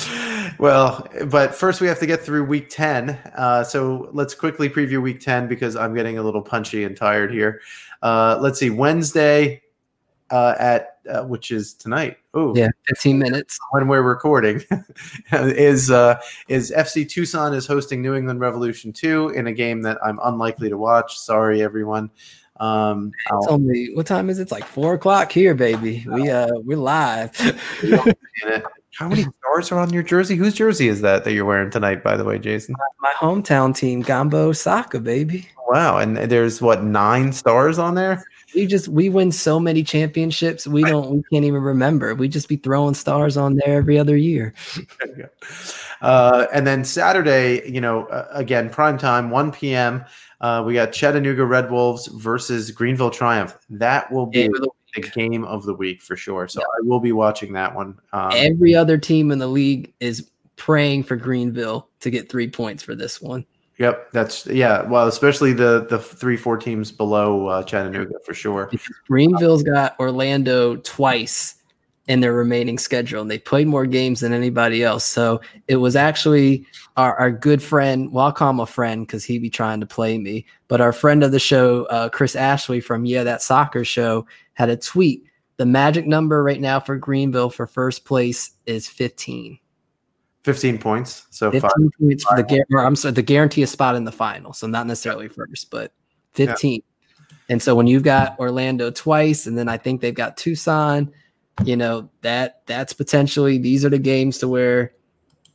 well, 0.59 1.09
but 1.29 1.55
first 1.55 1.81
we 1.81 1.87
have 1.87 1.99
to 1.99 2.07
get 2.07 2.21
through 2.21 2.45
week 2.45 2.69
10. 2.69 3.11
Uh, 3.37 3.65
so 3.65 4.11
let's 4.13 4.35
quickly 4.35 4.69
preview 4.69 5.01
week 5.01 5.21
10 5.21 5.49
because 5.49 5.77
I'm 5.77 5.95
getting 5.95 6.19
a 6.19 6.23
little 6.23 6.43
punchy 6.43 6.85
and 6.85 6.95
tired 6.95 7.33
here. 7.33 7.63
Uh, 8.03 8.39
let's 8.39 8.61
see, 8.61 8.69
Wednesday 8.69 9.63
uh, 10.31 10.55
at 10.59 10.99
uh, 11.09 11.23
which 11.25 11.51
is 11.51 11.75
tonight. 11.75 12.17
Oh, 12.35 12.55
yeah, 12.57 12.69
15 12.89 13.19
minutes. 13.19 13.59
when 13.71 13.87
we're 13.89 14.03
recording 14.03 14.61
is 15.33 15.91
uh, 15.91 16.21
is 16.49 16.73
FC 16.77 17.09
Tucson 17.09 17.55
is 17.55 17.67
hosting 17.67 18.03
New 18.03 18.15
England 18.15 18.41
Revolution 18.41 18.93
2 18.93 19.31
in 19.31 19.47
a 19.47 19.53
game 19.53 19.83
that 19.83 19.99
I'm 20.05 20.19
unlikely 20.25 20.69
to 20.69 20.77
watch. 20.79 21.17
Sorry, 21.19 21.63
everyone. 21.63 22.11
Um, 22.59 23.13
I'll- 23.31 23.43
Tell 23.43 23.59
me 23.59 23.91
what 23.95 24.07
time 24.07 24.31
is 24.31 24.39
it? 24.39 24.43
It's 24.43 24.53
like 24.53 24.65
four 24.65 24.95
o'clock 24.95 25.31
here, 25.31 25.55
baby. 25.55 26.05
We 26.09 26.31
uh 26.31 26.49
we're 26.65 26.79
live. 26.79 27.37
How 28.99 29.09
many 29.09 29.25
stars 29.41 29.71
are 29.73 29.79
on 29.79 29.93
your 29.93 30.03
jersey? 30.03 30.37
Whose 30.37 30.55
jersey 30.55 30.89
is 30.89 31.03
that 31.03 31.25
that 31.25 31.33
you're 31.33 31.45
wearing 31.45 31.71
tonight, 31.71 32.03
by 32.03 32.17
the 32.17 32.25
way, 32.25 32.39
Jason? 32.39 32.75
My 33.03 33.13
hometown 33.19 33.77
team, 33.77 34.03
Gambo 34.03 34.57
Saka, 34.57 35.01
baby. 35.01 35.49
Wow, 35.69 35.99
and 35.99 36.17
there's 36.17 36.63
what 36.63 36.83
nine 36.83 37.33
stars 37.35 37.79
on 37.79 37.95
there? 37.95 38.25
We 38.57 38.67
just 38.67 38.89
we 38.89 39.09
win 39.09 39.31
so 39.31 39.61
many 39.61 39.85
championships. 39.85 40.67
We 40.67 40.83
don't 40.83 41.11
we 41.11 41.23
can't 41.31 41.45
even 41.45 41.63
remember. 41.63 42.15
We 42.15 42.27
just 42.27 42.49
be 42.49 42.57
throwing 42.57 42.95
stars 42.95 43.37
on 43.37 43.57
there 43.57 43.77
every 43.77 43.99
other 43.99 44.17
year. 44.17 44.55
Uh, 46.03 46.47
and 46.53 46.67
then 46.67 46.85
Saturday, 46.85 47.67
you 47.67 47.81
know, 47.81 48.05
uh, 48.09 48.29
again, 48.33 48.69
prime 48.69 48.99
time, 48.99 49.31
1 49.31 49.51
p.m. 49.51 50.05
Uh, 50.43 50.63
we 50.65 50.75
got 50.75 50.93
Chattanooga 50.93 51.43
Red 51.43 51.71
Wolves 51.71 52.07
versus 52.09 52.71
Greenville 52.71 53.09
Triumph. 53.09 53.57
That 53.71 54.13
will 54.13 54.27
be 54.27 54.47
the 54.47 54.69
the 54.97 55.09
game 55.11 55.45
of 55.45 55.65
the 55.65 55.75
week 55.75 56.03
for 56.03 56.17
sure. 56.17 56.49
So 56.49 56.61
I 56.61 56.81
will 56.83 57.01
be 57.01 57.13
watching 57.13 57.53
that 57.53 57.75
one. 57.75 57.99
Um, 58.13 58.31
Every 58.33 58.75
other 58.75 58.99
team 58.99 59.31
in 59.31 59.39
the 59.39 59.47
league 59.47 59.93
is 60.01 60.31
praying 60.57 61.05
for 61.05 61.17
Greenville 61.17 61.89
to 62.01 62.11
get 62.11 62.29
three 62.29 62.49
points 62.49 62.83
for 62.83 62.95
this 62.95 63.21
one. 63.21 63.45
Yep, 63.79 64.11
that's 64.13 64.47
yeah. 64.47 64.83
Well, 64.83 65.09
especially 65.09 65.53
the 65.53 65.87
the 65.89 65.99
three 65.99 66.37
four 66.37 66.57
teams 66.57 66.91
below 66.91 67.47
uh, 67.47 67.63
Chattanooga 67.63 68.15
for 68.25 68.35
sure. 68.35 68.71
Greenville's 69.07 69.63
got 69.63 69.99
Orlando 69.99 70.77
twice 70.77 71.57
in 72.09 72.21
their 72.21 72.33
remaining 72.33 72.79
schedule, 72.79 73.21
and 73.21 73.31
they 73.31 73.39
played 73.39 73.67
more 73.67 73.87
games 73.87 74.21
than 74.21 74.33
anybody 74.33 74.85
else. 74.85 75.05
So 75.05 75.41
it 75.67 75.77
was 75.77 75.97
actually 75.97 76.67
our, 76.97 77.17
our 77.17 77.31
good 77.31 77.63
friend. 77.63 78.13
Well, 78.13 78.27
I'll 78.27 78.33
call 78.33 78.51
him 78.51 78.61
a 78.61 78.67
friend 78.67 79.07
because 79.07 79.25
he 79.25 79.39
be 79.39 79.51
trying 79.51 79.81
to 79.81 79.87
play 79.87 80.19
me. 80.19 80.47
But 80.69 80.81
our 80.81 80.93
friend 80.93 81.23
of 81.23 81.33
the 81.33 81.41
show, 81.41 81.85
uh, 81.87 82.09
Chris 82.09 82.37
Ashley 82.37 82.81
from 82.81 83.05
Yeah 83.05 83.25
That 83.25 83.43
Soccer 83.43 83.85
Show, 83.85 84.27
had 84.55 84.69
a 84.69 84.77
tweet. 84.77 85.25
The 85.57 85.67
magic 85.67 86.07
number 86.07 86.43
right 86.43 86.61
now 86.61 86.81
for 86.81 86.97
Greenville 86.97 87.51
for 87.51 87.67
first 87.67 88.05
place 88.05 88.53
is 88.67 88.89
15. 88.89 89.59
15 90.47 90.79
points. 90.79 91.27
So 91.31 91.51
15 91.51 91.61
five. 91.61 91.73
points 92.01 92.23
for 92.23 92.37
the 92.37 92.65
or 92.71 92.87
I'm 92.87 92.95
sorry, 92.95 93.15
the 93.15 93.23
guarantee 93.23 93.65
a 93.65 93.67
spot 93.67 93.97
in 93.97 94.05
the 94.05 94.13
final. 94.13 94.53
So 94.53 94.69
not 94.69 94.87
necessarily 94.87 95.27
first, 95.27 95.73
but 95.73 95.93
15. 96.35 96.85
And 97.49 97.61
so 97.61 97.75
when 97.75 97.89
you've 97.89 98.05
got 98.05 98.39
Orlando 98.39 98.93
twice, 98.93 99.49
and 99.49 99.59
then 99.59 99.69
I 99.69 99.77
think 99.77 100.01
they've 100.01 100.15
got 100.15 100.37
Tucson, 100.37 101.13
you 101.65 101.77
know, 101.77 102.09
that 102.23 102.63
that's 102.67 102.93
potentially 102.93 103.59
these 103.59 103.85
are 103.85 103.89
the 103.89 103.99
games 103.99 104.39
to 104.39 104.47
where, 104.47 104.93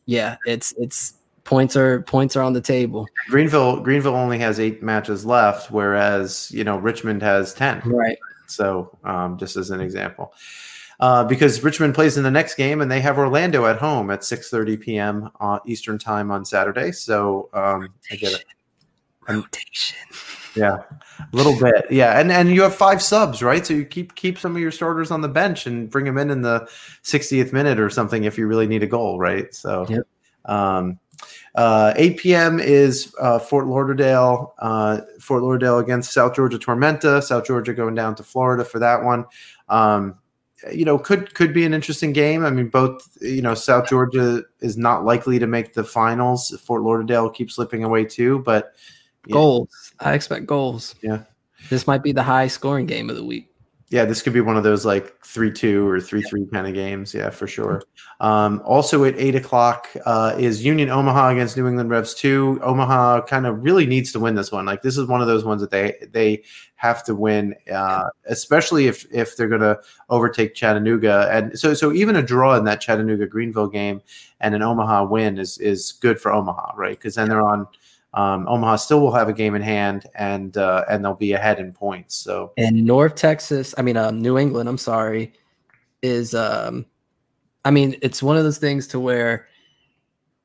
yeah, 0.08 0.36
it's 0.46 0.74
it's 0.78 1.14
points 1.46 1.78
are 1.78 2.02
points 2.02 2.36
are 2.36 2.42
on 2.42 2.52
the 2.52 2.60
table. 2.60 3.08
Greenville 3.30 3.80
Greenville 3.80 4.16
only 4.16 4.40
has 4.40 4.60
eight 4.60 4.84
matches 4.84 5.26
left, 5.26 5.72
whereas 5.72 6.52
you 6.52 6.66
know 6.66 6.76
Richmond 6.78 7.22
has 7.22 7.54
10. 7.54 7.84
Right. 7.86 8.18
So, 8.48 8.98
um, 9.06 9.38
just 9.38 9.56
as 9.56 9.70
an 9.70 9.80
example, 9.80 10.34
uh, 11.02 11.24
because 11.24 11.64
Richmond 11.64 11.96
plays 11.96 12.16
in 12.16 12.24
the 12.24 12.32
next 12.32 12.56
game, 12.56 12.80
and 12.80 12.90
they 12.90 13.02
have 13.02 13.18
Orlando 13.18 13.66
at 13.66 13.78
home 13.78 14.12
at 14.12 14.22
6:30 14.22 14.80
p.m. 14.80 15.30
Uh, 15.40 15.60
Eastern 15.66 15.98
time 15.98 16.32
on 16.32 16.46
Saturday. 16.46 16.92
So, 16.92 17.50
um, 17.54 17.90
I 18.12 18.16
get 18.16 18.34
it. 18.34 18.46
Rotation. 19.28 19.98
Yeah, 20.56 20.78
a 21.20 21.36
little 21.36 21.58
bit. 21.58 21.86
Yeah, 21.90 22.20
and 22.20 22.32
and 22.32 22.50
you 22.50 22.62
have 22.62 22.76
five 22.76 23.02
subs, 23.02 23.42
right? 23.42 23.66
So 23.66 23.74
you 23.74 23.86
keep 23.86 24.16
keep 24.16 24.38
some 24.38 24.56
of 24.56 24.62
your 24.62 24.72
starters 24.72 25.10
on 25.10 25.22
the 25.22 25.30
bench 25.30 25.66
and 25.66 25.90
bring 25.90 26.06
them 26.06 26.18
in 26.18 26.30
in 26.30 26.42
the 26.42 26.68
60th 27.04 27.54
minute 27.54 27.80
or 27.80 27.90
something 27.90 28.26
if 28.26 28.38
you 28.38 28.48
really 28.48 28.68
need 28.68 28.84
a 28.84 28.88
goal, 28.88 29.18
right? 29.18 29.54
So, 29.56 29.86
Yep. 29.90 30.04
um, 30.46 31.00
uh, 31.56 31.94
8 31.96 32.18
p.m. 32.18 32.60
is 32.60 33.16
uh, 33.20 33.40
Fort 33.40 33.68
Lauderdale, 33.68 34.54
uh, 34.60 35.02
Fort 35.20 35.42
Lauderdale 35.42 35.80
against 35.80 36.14
South 36.14 36.36
Georgia 36.36 36.60
Tormenta. 36.60 37.24
South 37.24 37.46
Georgia 37.46 37.74
going 37.74 37.96
down 37.96 38.16
to 38.16 38.24
Florida 38.24 38.66
for 38.66 38.80
that 38.80 39.04
one. 39.04 39.26
Um, 39.70 40.16
you 40.72 40.86
know, 40.86 40.98
could 40.98 41.34
could 41.34 41.54
be 41.54 41.66
an 41.66 41.74
interesting 41.74 42.14
game. 42.14 42.46
I 42.46 42.50
mean, 42.52 42.68
both 42.68 43.08
you 43.22 43.42
know, 43.42 43.54
South 43.54 43.90
Georgia 43.90 44.44
is 44.60 44.78
not 44.78 45.06
likely 45.06 45.40
to 45.40 45.48
make 45.48 45.74
the 45.74 45.84
finals. 45.84 46.50
Fort 46.66 46.82
Lauderdale 46.84 47.30
keeps 47.30 47.56
slipping 47.56 47.84
away 47.84 48.06
too, 48.06 48.40
but 48.40 48.74
Yeah. 49.28 49.34
Goals. 49.34 49.94
I 50.00 50.14
expect 50.14 50.48
goals. 50.48 50.96
Yeah. 51.02 51.24
This 51.70 51.86
might 51.86 52.02
be 52.02 52.12
the 52.12 52.24
high 52.24 52.48
scoring 52.48 52.88
game 52.88 53.10
of 53.10 53.16
the 53.16 53.24
week. 53.24 53.51
Yeah, 53.92 54.06
this 54.06 54.22
could 54.22 54.32
be 54.32 54.40
one 54.40 54.56
of 54.56 54.64
those 54.64 54.86
like 54.86 55.22
three 55.22 55.52
two 55.52 55.86
or 55.86 56.00
three 56.00 56.22
three 56.22 56.48
kind 56.48 56.66
of 56.66 56.74
games. 56.74 57.14
Yeah, 57.14 57.30
for 57.30 57.46
sure. 57.46 57.84
Um, 58.22 58.62
also 58.64 59.04
at 59.04 59.16
eight 59.18 59.36
o'clock 59.36 59.90
uh, 60.06 60.34
is 60.40 60.64
Union 60.64 60.90
Omaha 60.90 61.32
against 61.32 61.58
New 61.58 61.68
England 61.68 61.90
Revs 61.90 62.14
two. 62.14 62.58
Omaha 62.64 63.24
kind 63.24 63.46
of 63.46 63.62
really 63.62 63.86
needs 63.86 64.14
to 64.14 64.20
win 64.20 64.34
this 64.34 64.50
one. 64.50 64.66
Like 64.66 64.82
this 64.82 64.98
is 64.98 65.08
one 65.08 65.20
of 65.20 65.28
those 65.28 65.44
ones 65.44 65.60
that 65.60 65.72
they 65.72 66.08
they 66.14 66.42
have 66.76 67.04
to 67.04 67.14
win, 67.14 67.54
uh, 67.70 68.06
especially 68.28 68.88
if 68.88 69.06
if 69.12 69.36
they're 69.36 69.50
going 69.50 69.60
to 69.60 69.78
overtake 70.10 70.56
Chattanooga. 70.56 71.28
And 71.30 71.60
so 71.60 71.74
so 71.74 71.92
even 71.92 72.16
a 72.16 72.22
draw 72.22 72.56
in 72.56 72.64
that 72.64 72.80
Chattanooga 72.80 73.28
Greenville 73.28 73.68
game 73.68 74.02
and 74.40 74.56
an 74.56 74.62
Omaha 74.62 75.04
win 75.04 75.38
is 75.38 75.58
is 75.58 75.92
good 75.92 76.18
for 76.18 76.32
Omaha, 76.32 76.76
right? 76.78 76.98
Because 76.98 77.16
then 77.16 77.28
they're 77.28 77.42
on. 77.42 77.68
Um, 78.14 78.46
Omaha 78.48 78.76
still 78.76 79.00
will 79.00 79.14
have 79.14 79.30
a 79.30 79.34
game 79.34 79.56
in 79.56 79.62
hand, 79.62 80.06
and 80.16 80.58
uh, 80.58 80.84
and 80.90 81.04
they'll 81.04 81.14
be 81.14 81.34
ahead 81.34 81.60
in 81.60 81.72
points. 81.72 82.16
So 82.16 82.52
And 82.58 82.86
North 82.86 83.16
Texas, 83.16 83.74
I 83.78 83.82
mean, 83.84 83.96
um, 83.96 84.22
New 84.22 84.38
England, 84.38 84.68
I'm 84.68 84.78
sorry, 84.78 85.34
is, 86.02 86.36
um, 86.36 86.86
I 87.64 87.72
mean, 87.72 87.96
it's 88.02 88.22
one 88.22 88.38
of 88.38 88.44
those 88.44 88.58
things 88.58 88.88
to 88.88 89.00
where 89.00 89.48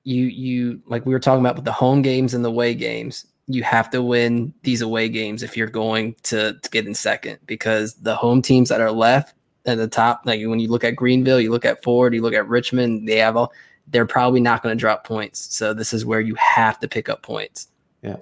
you, 0.05 0.26
you, 0.26 0.80
like 0.86 1.05
we 1.06 1.12
were 1.12 1.18
talking 1.18 1.40
about 1.40 1.56
with 1.56 1.64
the 1.64 1.72
home 1.72 2.02
games 2.02 2.34
and 2.34 2.44
the 2.44 2.51
away 2.51 2.74
games, 2.74 3.26
you 3.48 3.64
have 3.64 3.90
to 3.90 4.02
win 4.02 4.55
these 4.62 4.82
away 4.82 5.09
games 5.09 5.43
if 5.43 5.56
you're 5.56 5.66
going 5.66 6.14
to, 6.24 6.52
to 6.62 6.70
get 6.70 6.86
in 6.86 6.94
second 6.94 7.38
because 7.47 7.94
the 7.94 8.14
home 8.14 8.43
teams 8.43 8.68
that 8.68 8.80
are 8.80 8.93
left 8.93 9.34
at 9.66 9.78
the 9.78 9.88
top, 9.88 10.22
like 10.24 10.40
when 10.47 10.60
you 10.60 10.68
look 10.68 10.84
at 10.84 10.94
Greenville, 10.94 11.40
you 11.40 11.51
look 11.51 11.64
at 11.64 11.82
Ford, 11.82 12.14
you 12.14 12.22
look 12.22 12.34
at 12.34 12.47
Richmond, 12.47 13.09
they 13.09 13.16
have 13.16 13.36
all, 13.36 13.52
they're 13.89 14.07
probably 14.07 14.41
not 14.41 14.63
going 14.63 14.77
to 14.77 14.81
drop 14.81 15.07
points. 15.07 15.55
So 15.57 15.73
this 15.73 15.93
is 15.93 16.05
where 16.05 16.21
you 16.21 16.35
have 16.37 16.79
to 16.81 16.89
pick 16.89 17.09
up 17.09 17.23
points. 17.23 17.69
Yeah. 18.03 18.17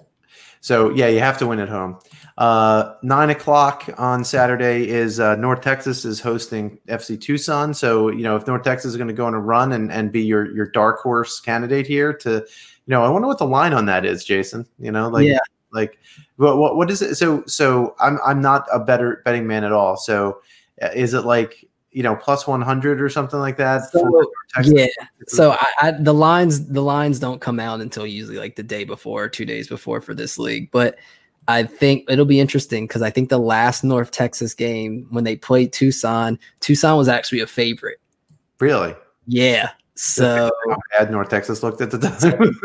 So 0.60 0.90
yeah, 0.90 1.08
you 1.08 1.20
have 1.20 1.36
to 1.38 1.46
win 1.46 1.60
at 1.60 1.68
home. 1.68 1.98
Uh, 2.38 2.94
nine 3.02 3.30
o'clock 3.30 3.88
on 3.98 4.24
Saturday 4.24 4.88
is 4.88 5.20
uh, 5.20 5.36
North 5.36 5.60
Texas 5.60 6.04
is 6.06 6.20
hosting 6.20 6.78
FC 6.88 7.20
Tucson. 7.20 7.74
So 7.74 8.08
you 8.08 8.22
know 8.22 8.34
if 8.34 8.46
North 8.46 8.62
Texas 8.64 8.92
is 8.92 8.96
going 8.96 9.08
to 9.08 9.14
go 9.14 9.26
on 9.26 9.34
a 9.34 9.40
run 9.40 9.72
and, 9.72 9.92
and 9.92 10.10
be 10.10 10.22
your 10.22 10.50
your 10.56 10.66
dark 10.70 11.00
horse 11.00 11.38
candidate 11.38 11.86
here 11.86 12.14
to, 12.14 12.30
you 12.30 12.46
know, 12.86 13.04
I 13.04 13.10
wonder 13.10 13.28
what 13.28 13.38
the 13.38 13.46
line 13.46 13.74
on 13.74 13.86
that 13.86 14.06
is, 14.06 14.24
Jason. 14.24 14.66
You 14.78 14.90
know, 14.90 15.08
like 15.08 15.26
Yeah. 15.28 15.38
like 15.70 15.98
what 16.36 16.56
what, 16.56 16.76
what 16.76 16.90
is 16.90 17.02
it? 17.02 17.16
So 17.16 17.44
so 17.46 17.94
I'm 18.00 18.18
I'm 18.24 18.40
not 18.40 18.66
a 18.72 18.80
better 18.80 19.20
betting 19.24 19.46
man 19.46 19.64
at 19.64 19.72
all. 19.72 19.96
So 19.98 20.40
uh, 20.82 20.88
is 20.94 21.12
it 21.12 21.26
like 21.26 21.68
you 21.94 22.02
know 22.02 22.16
plus 22.16 22.46
one 22.46 22.60
hundred 22.60 23.00
or 23.00 23.08
something 23.08 23.38
like 23.38 23.56
that? 23.56 23.90
So, 23.90 24.30
yeah. 24.64 24.86
So 25.28 25.52
I, 25.52 25.72
I 25.80 25.90
the 25.92 26.12
lines 26.12 26.66
the 26.66 26.82
lines 26.82 27.18
don't 27.18 27.40
come 27.40 27.58
out 27.58 27.80
until 27.80 28.06
usually 28.06 28.36
like 28.36 28.56
the 28.56 28.62
day 28.62 28.84
before 28.84 29.24
or 29.24 29.28
two 29.28 29.46
days 29.46 29.68
before 29.68 30.00
for 30.00 30.12
this 30.12 30.36
league. 30.38 30.70
But 30.72 30.98
I 31.46 31.62
think 31.62 32.04
it'll 32.10 32.24
be 32.24 32.40
interesting 32.40 32.86
because 32.86 33.00
I 33.00 33.10
think 33.10 33.28
the 33.28 33.38
last 33.38 33.84
North 33.84 34.10
Texas 34.10 34.54
game 34.54 35.06
when 35.10 35.24
they 35.24 35.36
played 35.36 35.72
Tucson, 35.72 36.38
Tucson 36.60 36.96
was 36.96 37.08
actually 37.08 37.40
a 37.40 37.46
favorite. 37.46 37.98
really. 38.58 38.94
Yeah. 39.26 39.70
So 39.96 40.50
bad 40.98 41.12
North 41.12 41.28
Texas 41.28 41.62
looked 41.62 41.80
at 41.80 41.92
the 41.92 41.98
time. 41.98 42.58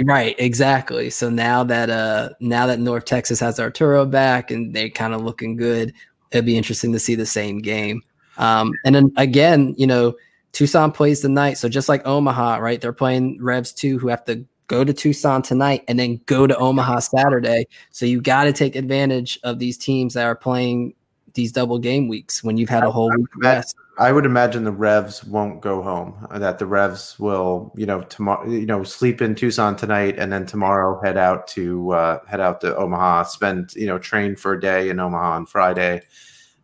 right, 0.04 0.34
exactly. 0.38 1.10
So 1.10 1.30
now 1.30 1.62
that 1.62 1.88
uh 1.88 2.30
now 2.40 2.66
that 2.66 2.80
North 2.80 3.04
Texas 3.04 3.38
has 3.38 3.60
Arturo 3.60 4.04
back 4.04 4.50
and 4.50 4.74
they're 4.74 4.90
kind 4.90 5.14
of 5.14 5.22
looking 5.22 5.56
good, 5.56 5.92
it'd 6.32 6.44
be 6.44 6.56
interesting 6.56 6.92
to 6.92 6.98
see 6.98 7.14
the 7.14 7.26
same 7.26 7.60
game. 7.60 8.02
Um, 8.42 8.72
and 8.84 8.94
then 8.94 9.12
again, 9.16 9.74
you 9.78 9.86
know, 9.86 10.14
Tucson 10.52 10.92
plays 10.92 11.20
tonight. 11.20 11.54
So 11.54 11.68
just 11.68 11.88
like 11.88 12.06
Omaha, 12.06 12.56
right? 12.56 12.80
They're 12.80 12.92
playing 12.92 13.38
Revs 13.40 13.72
too, 13.72 13.98
who 13.98 14.08
have 14.08 14.24
to 14.24 14.44
go 14.66 14.84
to 14.84 14.92
Tucson 14.92 15.42
tonight 15.42 15.84
and 15.88 15.98
then 15.98 16.20
go 16.26 16.46
to 16.46 16.56
Omaha 16.56 16.98
Saturday. 17.00 17.66
So 17.90 18.04
you 18.06 18.20
got 18.20 18.44
to 18.44 18.52
take 18.52 18.74
advantage 18.74 19.38
of 19.44 19.58
these 19.58 19.78
teams 19.78 20.14
that 20.14 20.24
are 20.24 20.34
playing 20.34 20.94
these 21.34 21.52
double 21.52 21.78
game 21.78 22.08
weeks 22.08 22.44
when 22.44 22.56
you've 22.56 22.68
had 22.68 22.84
a 22.84 22.90
whole 22.90 23.10
week 23.10 23.28
rest. 23.38 23.76
I 23.98 24.10
would 24.12 24.26
imagine 24.26 24.64
the 24.64 24.72
Revs 24.72 25.22
won't 25.24 25.60
go 25.60 25.82
home. 25.82 26.26
uh, 26.30 26.38
That 26.38 26.58
the 26.58 26.66
Revs 26.66 27.18
will, 27.18 27.72
you 27.76 27.86
know, 27.86 28.02
tomorrow, 28.02 28.48
you 28.48 28.66
know, 28.66 28.82
sleep 28.82 29.22
in 29.22 29.34
Tucson 29.34 29.76
tonight, 29.76 30.16
and 30.18 30.32
then 30.32 30.46
tomorrow 30.46 31.00
head 31.02 31.16
out 31.16 31.46
to 31.48 31.92
uh, 31.92 32.18
head 32.26 32.40
out 32.40 32.60
to 32.62 32.76
Omaha, 32.76 33.24
spend, 33.24 33.74
you 33.74 33.86
know, 33.86 33.98
train 33.98 34.36
for 34.36 34.54
a 34.54 34.60
day 34.60 34.88
in 34.88 34.98
Omaha 34.98 35.36
on 35.36 35.46
Friday, 35.46 36.02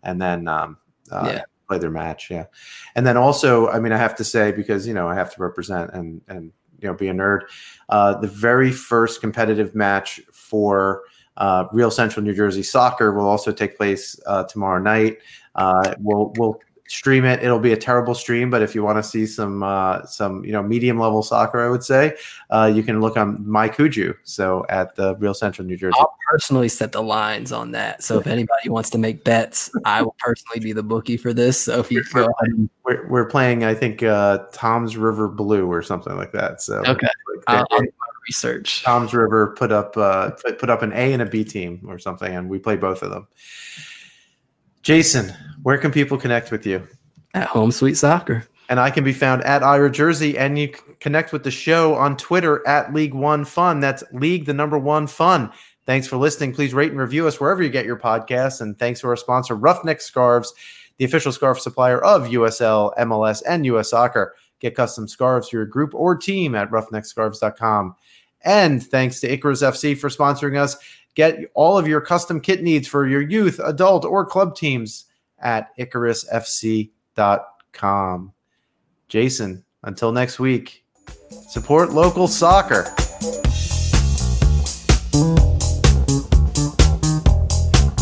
and 0.03 0.21
then 0.21 0.49
um, 0.49 0.79
uh, 1.11 1.33
Yeah. 1.33 1.43
Play 1.69 1.79
their 1.79 1.91
match. 1.91 2.31
Yeah, 2.31 2.47
and 2.95 3.07
then 3.07 3.17
also, 3.17 3.69
I 3.69 3.79
mean, 3.79 3.93
I 3.93 3.99
have 3.99 4.15
to 4.17 4.25
say 4.25 4.53
because 4.53 4.87
you 4.87 4.95
know 4.95 5.09
I 5.09 5.15
have 5.15 5.33
to 5.35 5.43
represent 5.43 5.93
and 5.93 6.21
and 6.29 6.53
you 6.81 6.89
know 6.89 6.95
be 6.95 7.09
a 7.09 7.13
nerd. 7.13 7.43
Uh, 7.89 8.19
the 8.19 8.29
very 8.29 8.73
first 8.73 9.21
competitive 9.21 9.75
match 9.75 10.21
for 10.33 11.03
uh, 11.37 11.67
Real 11.73 11.91
Central 11.91 12.25
New 12.25 12.35
Jersey 12.35 12.63
Soccer 12.63 13.13
will 13.13 13.27
also 13.27 13.53
take 13.53 13.77
place 13.77 14.19
uh, 14.27 14.45
tomorrow 14.45 14.81
night. 14.81 15.19
Uh, 15.55 15.95
we'll 16.01 16.33
we'll 16.37 16.61
stream 16.89 17.25
it. 17.25 17.43
It'll 17.43 17.59
be 17.59 17.73
a 17.73 17.77
terrible 17.77 18.15
stream, 18.15 18.51
but 18.51 18.63
if 18.63 18.75
you 18.75 18.83
want 18.83 18.99
to 18.99 19.03
see 19.03 19.27
some 19.27 19.63
uh, 19.63 20.05
some 20.05 20.45
you 20.45 20.53
know 20.53 20.63
medium 20.63 20.99
level 20.99 21.23
soccer, 21.23 21.61
I 21.61 21.69
would 21.69 21.85
say 21.85 22.17
uh, 22.51 22.71
you 22.75 22.83
can 22.83 23.01
look 23.01 23.17
on 23.17 23.39
Mycujoo. 23.45 24.17
So 24.25 24.67
at 24.69 24.97
the 24.97 25.17
Real 25.17 25.35
Central 25.35 25.67
New 25.67 25.77
Jersey. 25.77 25.97
I'll 25.99 26.17
personally 26.31 26.69
set 26.69 26.93
the 26.93 27.03
lines 27.03 27.53
on 27.53 27.71
that. 27.73 28.03
So 28.03 28.19
if 28.19 28.27
anybody 28.27 28.69
wants 28.69 28.91
to 28.91 28.99
make 28.99 29.25
bets, 29.25 29.71
I 29.85 30.03
will 30.03 30.17
personally 30.19 30.61
be 30.61 30.73
the 30.73 30.83
bookie 30.83 31.17
for 31.17 31.33
this. 31.33 31.61
So 31.61 31.79
if 31.79 31.91
you 31.91 32.03
go 32.13 32.21
ahead 32.21 32.69
We're, 32.85 33.09
we're 33.09 33.27
playing, 33.27 33.65
I 33.65 33.75
think, 33.75 34.03
uh, 34.03 34.45
Tom's 34.53 34.97
River 34.97 35.29
Blue 35.29 35.71
or 35.71 35.83
something 35.83 36.17
like 36.17 36.33
that. 36.33 36.61
So 36.61 36.83
Okay. 36.87 37.09
I'll 37.47 37.67
research. 38.29 38.83
Tom's 38.83 39.15
River 39.15 39.55
put 39.57 39.73
up 39.73 39.97
uh, 39.97 40.31
put, 40.33 40.59
put 40.59 40.71
up 40.71 40.83
an 40.83 40.93
A 40.93 41.13
and 41.13 41.23
a 41.23 41.27
B 41.27 41.45
team 41.45 41.81
or 41.89 41.99
something, 41.99 42.35
and 42.35 42.49
we 42.49 42.59
play 42.59 42.77
both 42.77 43.03
of 43.03 43.11
them. 43.11 43.27
Jason, 44.83 45.33
where 45.63 45.79
can 45.79 45.91
people 45.91 46.19
connect 46.19 46.51
with 46.51 46.67
you? 46.67 46.87
At 47.35 47.49
Home 47.49 47.73
Sweet 47.73 47.97
Soccer. 47.97 48.47
And 48.69 48.79
I 48.79 48.91
can 48.91 49.03
be 49.03 49.13
found 49.13 49.43
at 49.45 49.63
Ira 49.63 49.91
Jersey, 49.91 50.37
and 50.37 50.59
you 50.59 50.69
can 50.69 50.95
connect 51.01 51.33
with 51.33 51.43
the 51.43 51.51
show 51.51 51.95
on 51.95 52.17
Twitter 52.17 52.67
at 52.67 52.93
League 52.93 53.15
One 53.15 53.45
Fun. 53.45 53.81
That's 53.81 54.05
League 54.13 54.45
the 54.45 54.53
number 54.53 54.79
one 54.79 55.07
fun. 55.07 55.51
Thanks 55.87 56.07
for 56.07 56.19
listening. 56.19 56.53
Please 56.53 56.75
rate 56.75 56.91
and 56.91 57.01
review 57.01 57.27
us 57.27 57.41
wherever 57.41 57.63
you 57.63 57.71
get 57.71 57.87
your 57.87 57.99
podcasts. 57.99 58.61
And 58.61 58.79
thanks 58.79 59.01
to 59.01 59.09
our 59.09 59.17
sponsor, 59.17 59.57
Roughneck 59.57 60.03
Scarves, 60.03 60.53
the 60.99 61.07
official 61.07 61.33
scarf 61.33 61.59
supplier 61.61 62.05
of 62.05 62.25
USL, 62.25 62.95
MLS, 62.99 63.43
and 63.49 63.65
US 63.65 63.91
Soccer. 63.91 64.35
Get 64.61 64.75
custom 64.75 65.09
scarves 65.09 65.49
for 65.49 65.57
your 65.57 65.65
group 65.65 65.95
or 65.95 66.15
team 66.15 66.55
at 66.55 66.71
roughneckscarves.com. 66.71 67.95
And 68.43 68.83
thanks 68.83 69.21
to 69.21 69.33
Icarus 69.33 69.63
FC 69.63 69.97
for 69.97 70.11
sponsoring 70.11 70.59
us. 70.59 70.77
Get 71.15 71.39
all 71.55 71.79
of 71.79 71.89
your 71.89 72.03
custom 72.03 72.41
kit 72.41 72.63
needs 72.63 72.87
for 72.87 73.07
your 73.07 73.23
youth, 73.23 73.59
adult, 73.65 74.05
or 74.05 74.27
club 74.27 74.55
teams 74.55 75.07
at 75.41 75.77
icarusfc.com. 75.79 76.93
Jason, 79.09 79.65
until 79.85 80.13
next 80.13 80.39
week, 80.39 80.85
support 81.49 81.93
local 81.93 82.29
soccer. 82.29 82.93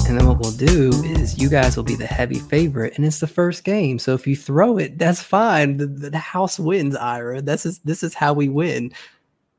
And 0.08 0.18
then 0.18 0.26
what 0.26 0.38
we'll 0.38 0.52
do 0.52 0.90
is 1.04 1.38
you 1.38 1.48
guys 1.48 1.76
will 1.76 1.84
be 1.84 1.96
the 1.96 2.06
heavy 2.06 2.38
favorite, 2.38 2.96
and 2.96 3.04
it's 3.04 3.20
the 3.20 3.26
first 3.26 3.64
game. 3.64 3.98
So 3.98 4.14
if 4.14 4.26
you 4.26 4.36
throw 4.36 4.78
it, 4.78 4.98
that's 4.98 5.22
fine. 5.22 5.76
The, 5.76 5.86
the, 5.86 6.18
house 6.18 6.58
wins, 6.58 6.96
Ira. 6.96 7.42
This 7.42 7.66
is 7.66 7.80
this 7.80 8.02
is 8.02 8.14
how 8.14 8.32
we 8.32 8.48
win. 8.48 8.92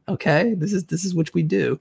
Okay, 0.10 0.54
this 0.56 0.74
is 0.74 0.86
this 0.86 1.06
is 1.06 1.14
what 1.14 1.34
we 1.34 1.44
do. 1.44 1.80